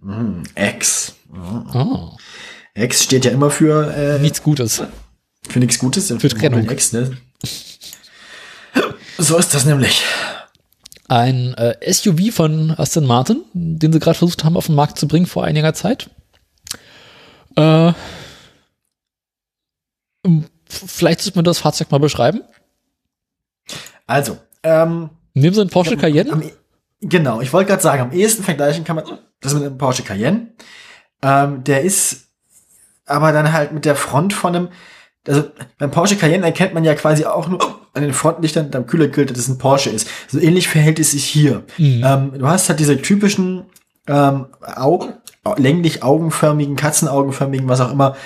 [0.00, 1.14] Hm, X.
[1.74, 2.10] Oh,
[2.74, 4.82] X steht ja immer für, äh, nichts Gutes.
[5.48, 6.08] für nichts Gutes.
[6.08, 6.68] Für Trennung.
[6.68, 7.16] X, ne?
[9.18, 10.02] So ist das nämlich.
[11.08, 15.08] Ein äh, SUV von Aston Martin, den sie gerade versucht haben auf den Markt zu
[15.08, 16.10] bringen vor einiger Zeit.
[17.56, 17.92] Äh,
[20.68, 22.42] vielleicht sollte man das Fahrzeug mal beschreiben.
[24.06, 26.32] Also, ähm, Nehmen Sie einen Porsche Cayenne.
[26.32, 26.52] Am, e-
[27.00, 29.04] genau, ich wollte gerade sagen, am ehesten vergleichen kann man
[29.40, 30.54] das mit einem Porsche Cayenne.
[31.22, 32.28] Ähm, der ist
[33.06, 34.68] aber dann halt mit der Front von einem,
[35.26, 35.44] also
[35.78, 39.38] beim Porsche Cayenne erkennt man ja quasi auch nur an den Frontlichtern, am Kühlergrill, dass
[39.38, 40.08] es ein Porsche ist.
[40.28, 41.64] So ähnlich verhält es sich hier.
[41.78, 42.02] Mhm.
[42.04, 43.64] Ähm, du hast halt diese typischen
[44.06, 45.14] ähm, Augen,
[45.56, 48.16] länglich augenförmigen, katzenaugenförmigen, was auch immer,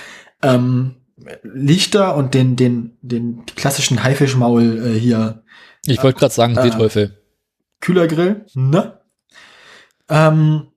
[0.42, 0.96] ähm,
[1.42, 5.42] Lichter und den, den, den klassischen Haifischmaul äh, hier
[5.86, 7.18] Ich wollte gerade sagen, äh, Seeteufel.
[7.80, 9.00] Kühlergrill, ne?
[10.08, 10.68] Ähm,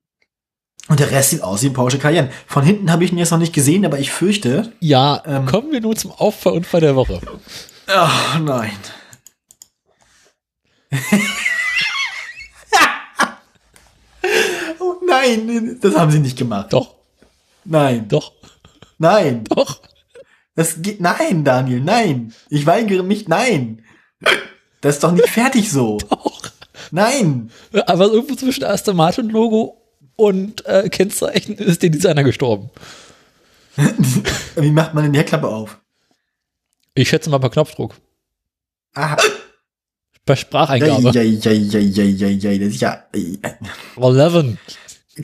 [0.89, 2.29] und der Rest sieht aus wie ein Porsche Cayenne.
[2.45, 4.73] Von hinten habe ich ihn jetzt noch nicht gesehen, aber ich fürchte.
[4.79, 7.21] Ja, ähm, kommen wir nun zum Auffahrunfall der Woche.
[7.87, 8.71] Ach nein.
[14.79, 16.71] oh nein, das haben sie nicht gemacht.
[16.73, 16.95] Doch,
[17.65, 18.33] Nein, doch,
[18.97, 19.43] nein.
[19.45, 19.81] doch.
[20.55, 21.01] Das geht.
[21.01, 22.33] Nein, Daniel, nein.
[22.49, 23.83] Ich weigere mich, nein.
[24.81, 25.97] Das ist doch nicht fertig so.
[26.09, 26.41] Doch.
[26.91, 27.49] Nein!
[27.87, 29.81] Aber irgendwo zwischen Aston Martin Logo
[30.15, 32.69] und äh, Kennzeichen ist der Designer gestorben.
[34.55, 35.79] Wie macht man denn die Heckklappe auf?
[36.93, 37.95] Ich schätze mal per Knopfdruck.
[38.93, 39.17] Ah,
[40.25, 41.11] Per Spracheingabe.
[41.11, 43.03] ja, ja, ja, ja, ja, ja, das ist ja.
[43.13, 43.57] äh, 11.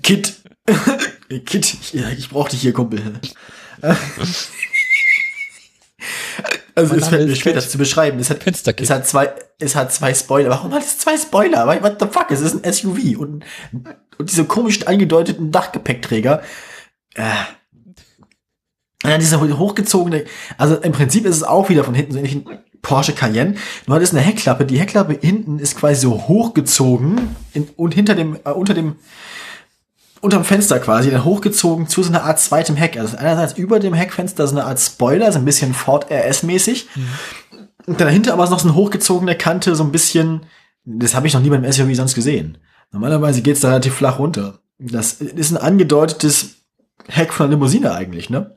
[0.01, 0.41] Kit.
[1.45, 3.01] Kit, ich, ich brauch dich hier, Kumpel.
[6.75, 8.19] Also es fällt mir schwer, das zu beschreiben.
[8.19, 10.49] Es hat, es hat zwei, es hat zwei Spoiler.
[10.49, 11.67] Warum hat es zwei Spoiler?
[11.67, 12.31] What the fuck?
[12.31, 13.43] Es ist ein SUV und,
[14.17, 16.41] und diese komischen angedeuteten Dachgepäckträger.
[17.15, 17.23] Äh.
[19.03, 20.25] Ja, dieser hochgezogene,
[20.57, 23.55] also im Prinzip ist es auch wieder von hinten so ähnlich wie ein Porsche Cayenne.
[23.85, 24.65] Nur hat es eine Heckklappe.
[24.65, 28.95] Die Heckklappe hinten ist quasi so hochgezogen in, und hinter dem, äh, unter dem,
[30.21, 32.97] unterm Fenster quasi, dann hochgezogen zu so einer Art zweitem Heck.
[32.97, 36.87] Also einerseits über dem Heckfenster so eine Art Spoiler, so ein bisschen Ford RS-mäßig.
[37.85, 40.41] Und dahinter aber noch so eine hochgezogene Kante, so ein bisschen,
[40.85, 42.57] das habe ich noch nie beim SUV sonst gesehen.
[42.91, 44.59] Normalerweise geht's da relativ flach runter.
[44.77, 46.55] Das ist ein angedeutetes
[47.07, 48.55] Heck von einer Limousine eigentlich, ne?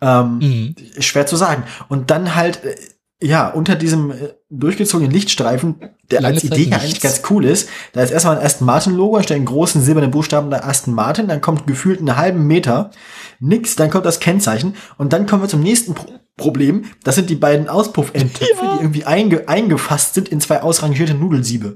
[0.00, 0.74] Ähm, Mhm.
[1.00, 1.64] schwer zu sagen.
[1.88, 2.74] Und dann halt, äh,
[3.22, 4.14] ja, unter diesem äh,
[4.48, 5.76] durchgezogenen Lichtstreifen,
[6.10, 8.66] der Lange als Zeit Idee ja eigentlich ganz cool ist, da ist erstmal ein Aston
[8.66, 12.46] Martin Logo, da stehen großen silbernen Buchstaben da Aston Martin, dann kommt gefühlt einen halben
[12.46, 12.90] Meter
[13.38, 17.28] nix, dann kommt das Kennzeichen und dann kommen wir zum nächsten Pro Problem, das sind
[17.28, 18.76] die beiden Auspuffendtöpfe, Ja.
[18.76, 21.74] die irgendwie einge eingefasst sind in zwei ausrangierte Nudelsiebe.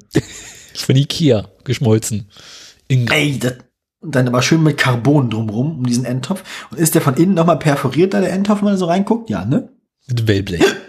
[0.75, 2.31] Von Ikea geschmolzen.
[2.89, 3.57] In Ey, das,
[4.01, 6.43] dann aber schön mit Carbon drumrum, um diesen Endtopf.
[6.71, 9.29] Und ist der von innen nochmal perforiert, da der Endtopf, wenn man so reinguckt?
[9.29, 9.69] Ja, ne?
[10.07, 10.63] mit Wellblech.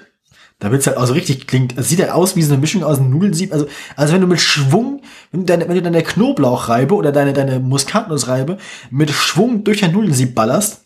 [0.60, 1.78] Da wird's halt auch so richtig klingt.
[1.78, 3.52] Es sieht halt aus wie so eine Mischung aus einem Nudelsieb.
[3.52, 3.68] Also,
[3.98, 5.02] also wenn du mit Schwung,
[5.32, 8.58] wenn du deine, wenn du deine Knoblauchreibe oder deine, deine Muskatnussreibe
[8.90, 10.82] mit Schwung durch ein Nudelsieb ballerst,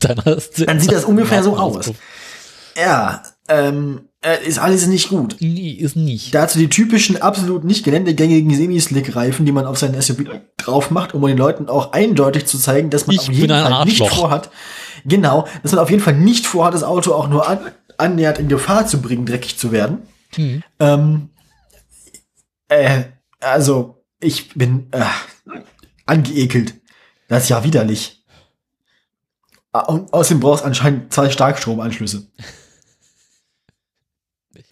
[0.00, 1.88] Dann, hast du- Dann sieht das ungefähr so Auspuff.
[1.88, 1.94] aus.
[2.76, 5.36] ja, ähm, äh, ist alles nicht gut.
[5.40, 6.34] Nee, ist nicht.
[6.34, 10.24] Dazu die typischen, absolut nicht geländegängigen Semi-Slick-Reifen, die man auf seinen SUV
[10.58, 13.84] drauf macht, um den Leuten auch eindeutig zu zeigen, dass man Ich auf jeden Fall
[13.84, 14.50] nicht vorhat.
[15.04, 17.58] Genau, dass man auf jeden Fall nicht vorhat, das Auto auch nur an,
[18.02, 20.02] annähernd in Gefahr zu bringen, dreckig zu werden.
[20.36, 20.62] Mhm.
[20.78, 21.30] Ähm,
[22.68, 23.04] äh,
[23.40, 25.04] also, ich bin äh,
[26.06, 26.74] angeekelt.
[27.28, 28.22] Das ist ja widerlich.
[29.72, 32.26] Ah, Und außerdem brauchst du anscheinend zwei Starkstromanschlüsse.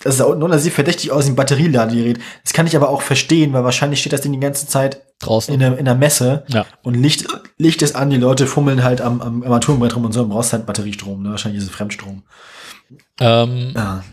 [0.03, 2.19] Das sah unten sieht verdächtig aus wie ein Batterieladegerät.
[2.43, 5.53] Das kann ich aber auch verstehen, weil wahrscheinlich steht das Ding die ganze Zeit Draußen.
[5.53, 6.65] in der, in der Messe ja.
[6.83, 7.27] und Licht,
[7.59, 10.53] Licht ist an, die Leute fummeln halt am, am Armaturenbrett rum und so, dann brauchst
[10.53, 11.31] du halt Batteriestrom, ne?
[11.31, 12.23] Wahrscheinlich ist es Fremdstrom.
[13.21, 14.05] Ähm, Ja.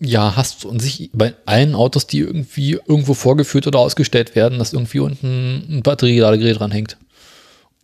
[0.00, 4.58] ja, hast du an sich bei allen Autos, die irgendwie irgendwo vorgeführt oder ausgestellt werden,
[4.58, 6.96] dass irgendwie unten ein Batterieladegerät dranhängt.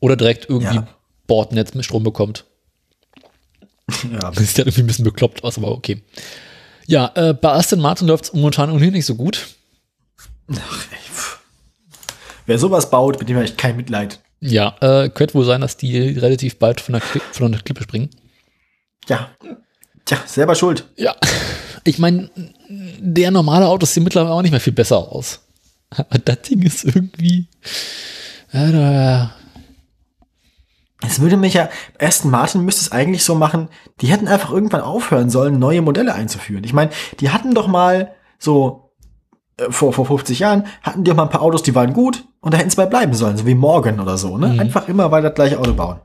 [0.01, 0.89] Oder direkt irgendwie Ja.
[1.27, 2.45] Bordnetz mit Strom bekommt.
[4.13, 4.19] ja.
[4.31, 6.03] Das sieht ja irgendwie ein bisschen bekloppt aus, aber okay.
[6.87, 9.47] Ja, äh, bei Aston Martin läuft es momentan ohnehin nicht so gut.
[12.47, 14.19] Wer sowas baut, mit dem habe ich kein Mitleid.
[14.41, 17.85] Ja, äh, könnte wohl sein, dass die relativ bald von der, Kli von der Klippe
[17.85, 18.11] springen.
[19.09, 19.31] Ja.
[20.05, 20.89] Tja, selber schuld.
[20.97, 21.15] Ja.
[21.85, 22.31] Ich meine,
[22.69, 25.41] der normale Autos sehen mittlerweile auch nicht mehr viel besser aus.
[25.91, 27.49] Aber das Ding ist irgendwie.
[31.05, 33.69] Es würde mich ja, Aston Martin müsste es eigentlich so machen,
[34.01, 36.65] die hätten einfach irgendwann aufhören sollen, neue Modelle einzuführen.
[36.65, 36.91] Ich meine,
[37.21, 38.93] die hatten doch mal so,
[39.57, 42.25] äh, vor, vor 50 Jahren, hatten die auch mal ein paar Autos, die waren gut
[42.41, 44.49] und da hätten sie bei bleiben sollen, so wie Morgan oder so, ne?
[44.49, 44.61] Mhm.
[44.61, 46.01] Einfach immer weiter das gleiche Auto bauen.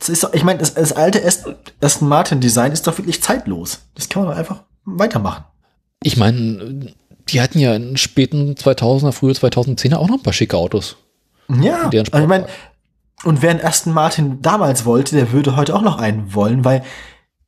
[0.00, 3.80] Das ist ich meine, das, das alte Aston Martin Design ist doch wirklich zeitlos.
[3.94, 5.44] Das kann man doch einfach weitermachen.
[6.02, 6.92] ich meine,
[7.28, 10.96] die hatten ja in späten 2000er, frühe 2010er auch noch ein paar schicke Autos.
[11.60, 12.46] Ja, also ich meine,
[13.24, 16.82] und wer einen Aston Martin damals wollte, der würde heute auch noch einen wollen, weil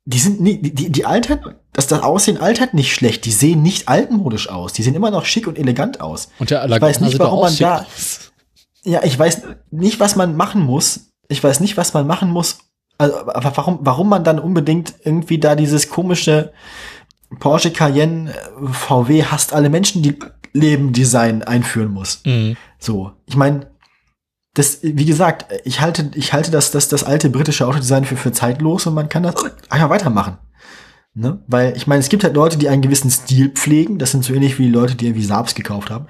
[0.05, 3.25] die sind nie, die, die, die altern, das, das Aussehen altert nicht schlecht.
[3.25, 4.73] Die sehen nicht altmodisch aus.
[4.73, 6.27] Die sehen immer noch schick und elegant aus.
[6.39, 8.31] Und der Ich weiß nicht, warum man da- aus.
[8.83, 9.41] Ja, ich weiß
[9.71, 11.12] nicht, was man machen muss.
[11.27, 12.59] Ich weiß nicht, was man machen muss.
[12.97, 16.53] Also, aber warum, warum man dann unbedingt irgendwie da dieses komische
[17.39, 20.17] Porsche Cayenne äh, VW hasst alle Menschen, die
[20.53, 22.21] Leben Design einführen muss.
[22.25, 22.55] Mhm.
[22.77, 23.71] So, ich meine,
[24.53, 28.31] das, wie gesagt, ich halte, ich halte das, das, das alte britische Autodesign für, für
[28.31, 29.35] zeitlos und man kann das
[29.69, 30.37] einfach weitermachen.
[31.15, 31.43] Ne?
[31.47, 34.33] Weil, ich meine, es gibt halt Leute, die einen gewissen Stil pflegen, das sind so
[34.33, 36.05] ähnlich wie Leute, die irgendwie Saabs gekauft haben.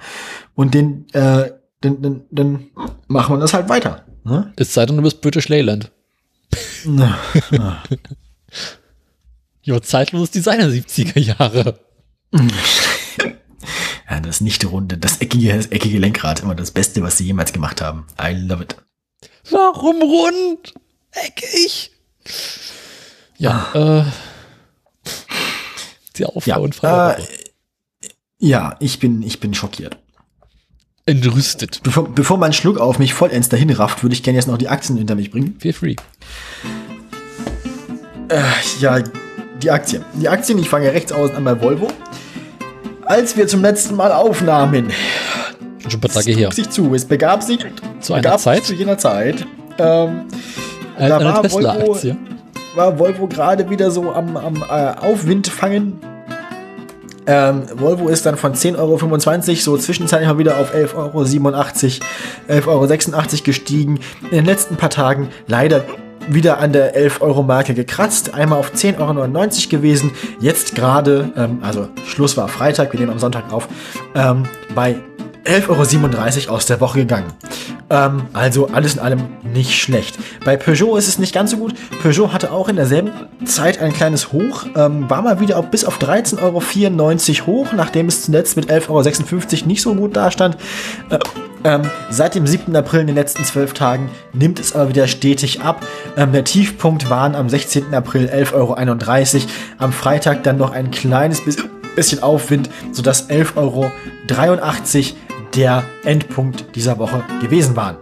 [0.54, 2.66] Und den, äh, dann, dann, dann
[3.06, 4.04] machen wir das halt weiter.
[4.24, 4.52] Ne?
[4.56, 5.90] Es sei denn, du bist British Leyland.
[6.84, 7.18] Na,
[7.50, 7.82] na.
[9.66, 11.80] Ja, zeitlos Designer 70er Jahre.
[14.10, 17.50] ja, das nicht runde, das eckige, das eckige Lenkrad, immer das Beste, was sie jemals
[17.54, 18.06] gemacht haben.
[18.20, 18.76] I love it.
[19.50, 20.74] Warum rund?
[21.12, 21.92] Eckig?
[23.38, 24.04] Ja, äh.
[26.16, 27.22] Die Ja, Aufbau und Frage.
[27.22, 27.26] äh,
[28.38, 29.96] Ja, ich bin, ich bin schockiert.
[31.06, 31.80] Entrüstet.
[31.82, 34.68] Bevor, bevor mein Schluck auf mich vollends dahin rafft, würde ich gerne jetzt noch die
[34.68, 35.54] Aktien hinter mich bringen.
[35.58, 35.96] Feel free.
[38.28, 38.40] Äh,
[38.80, 39.00] ja,
[39.62, 40.02] die Aktien.
[40.14, 41.88] Die Aktien, ich fange rechts außen an bei Volvo.
[43.04, 44.90] Als wir zum letzten Mal aufnahmen,
[45.86, 46.50] Schon ein paar Tage her.
[46.52, 47.58] sich zu, es begab sich
[48.00, 48.64] Zu einer Zeit?
[48.64, 49.46] zu jener Zeit.
[49.78, 50.22] Ähm,
[50.96, 52.16] Eine, da eine war Tesla-Aktie.
[52.76, 55.98] war Volvo gerade wieder so am, am äh, Aufwind fangen.
[57.26, 62.00] Ähm, Volvo ist dann von 10,25 Euro so zwischenzeitlich mal wieder auf 11,87
[62.48, 64.00] Euro, 11,86 Euro gestiegen.
[64.24, 65.84] In den letzten paar Tagen leider
[66.28, 71.58] wieder an der 11 Euro Marke gekratzt, einmal auf 10,99 Euro gewesen, jetzt gerade, ähm,
[71.62, 73.68] also Schluss war Freitag, wir nehmen am Sonntag auf,
[74.14, 74.44] ähm,
[74.74, 74.96] bei
[75.44, 77.32] 11,37 Euro aus der Woche gegangen.
[77.90, 80.18] Ähm, also alles in allem nicht schlecht.
[80.44, 81.74] Bei Peugeot ist es nicht ganz so gut.
[82.02, 83.10] Peugeot hatte auch in derselben
[83.44, 86.42] Zeit ein kleines Hoch, ähm, war mal wieder auf, bis auf 13,94
[87.42, 90.56] Euro hoch, nachdem es zuletzt mit 11,56 Euro nicht so gut dastand.
[91.10, 91.18] Äh,
[91.66, 92.76] ähm, seit dem 7.
[92.76, 95.84] April in den letzten zwölf Tagen nimmt es aber wieder stetig ab.
[96.16, 97.94] Ähm, der Tiefpunkt waren am 16.
[97.94, 98.76] April 11,31 Euro.
[99.78, 101.42] Am Freitag dann noch ein kleines
[101.94, 103.90] bisschen Aufwind, sodass 11,83 Euro
[105.56, 107.96] der Endpunkt dieser Woche gewesen waren.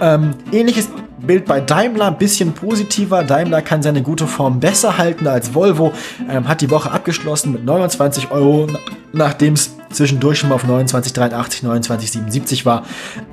[0.00, 0.88] Ähm, ähnliches
[1.20, 3.24] Bild bei Daimler, ein bisschen positiver.
[3.24, 5.92] Daimler kann seine gute Form besser halten als Volvo,
[6.30, 8.66] ähm, hat die Woche abgeschlossen mit 29 Euro,
[9.12, 12.84] nachdem es zwischendurch schon mal auf 29,83, 29,77 war.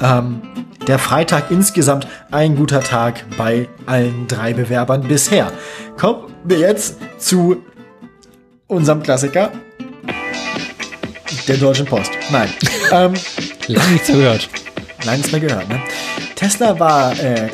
[0.02, 0.42] Ähm,
[0.88, 5.52] der Freitag insgesamt ein guter Tag bei allen drei Bewerbern bisher.
[5.98, 7.58] Kommen wir jetzt zu
[8.68, 9.52] unserem Klassiker,
[11.48, 12.12] der Deutschen Post.
[12.32, 12.50] Nein.
[12.92, 13.14] ähm,
[13.68, 14.50] Lange nichts gehört.
[15.06, 15.68] Nein, nichts mehr gehört.
[15.70, 15.82] Ne?
[16.36, 17.50] Tesla war äh,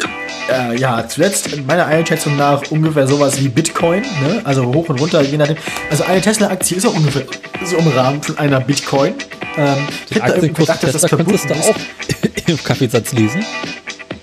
[0.49, 4.41] äh, ja zuletzt in meiner Einschätzung nach ungefähr sowas wie Bitcoin, ne?
[4.43, 5.57] also hoch und runter, je nachdem.
[5.89, 7.23] Also eine Tesla-Aktie ist auch ungefähr
[7.63, 9.13] so im Rahmen von einer Bitcoin.
[9.57, 11.51] Ähm, ich hätte da gedacht, dass das verbunden ist.
[11.51, 11.75] auch
[12.47, 13.45] im Kaffeesatz lesen.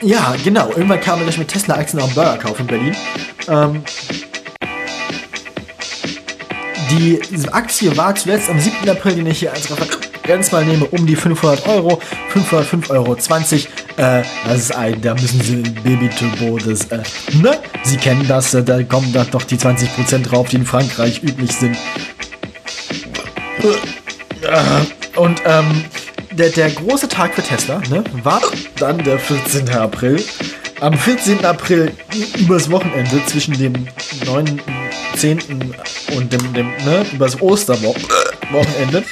[0.01, 0.69] Ja, genau.
[0.69, 2.97] Irgendwann kam ich mit Tesla-Aktien auf den Burger kaufen in Berlin.
[3.49, 3.83] Ähm,
[6.91, 7.21] die
[7.53, 8.89] Aktie war zuletzt am 7.
[8.89, 12.01] April, den ich hier als Referenz mal nehme, um die 500 Euro,
[12.35, 13.15] 505,20 Euro.
[13.97, 17.03] Äh, das ist ein, da müssen Sie Baby Turbo, das, äh,
[17.43, 17.59] ne?
[17.83, 21.53] Sie kennen das, äh, da kommen da doch die 20% drauf, die in Frankreich üblich
[21.53, 21.77] sind.
[23.63, 25.85] Äh, Und ähm,
[26.31, 28.41] der, der große Tag für Tesla ne, war
[28.79, 29.69] dann der 14.
[29.71, 30.23] April.
[30.81, 31.45] Am 14.
[31.45, 31.93] April
[32.39, 33.73] übers Wochenende zwischen dem
[34.25, 34.61] 9.,
[35.19, 35.75] 10.
[36.17, 39.05] und dem, dem ne, übers Osterwochenende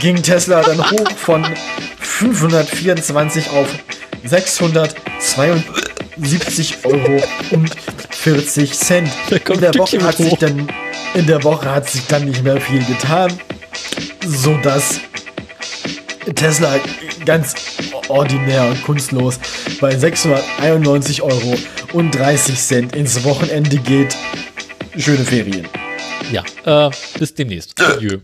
[0.00, 1.44] ging Tesla dann hoch von
[1.98, 3.68] 524 auf
[4.24, 7.70] 672 Euro und
[8.10, 9.10] 40 Cent.
[9.48, 10.66] In der Woche hat sich dann
[11.14, 13.38] in der Woche hat sich dann nicht mehr viel getan,
[14.26, 14.98] so dass
[16.34, 16.76] Tesla
[17.26, 17.54] ganz
[18.08, 19.38] ordinär und kunstlos
[19.80, 21.56] bei 691 Euro
[21.92, 24.16] und 30 Cent ins Wochenende geht.
[24.96, 25.66] Schöne Ferien.
[26.30, 26.44] Ja,
[26.88, 27.80] äh, bis demnächst.
[27.80, 28.18] Adieu.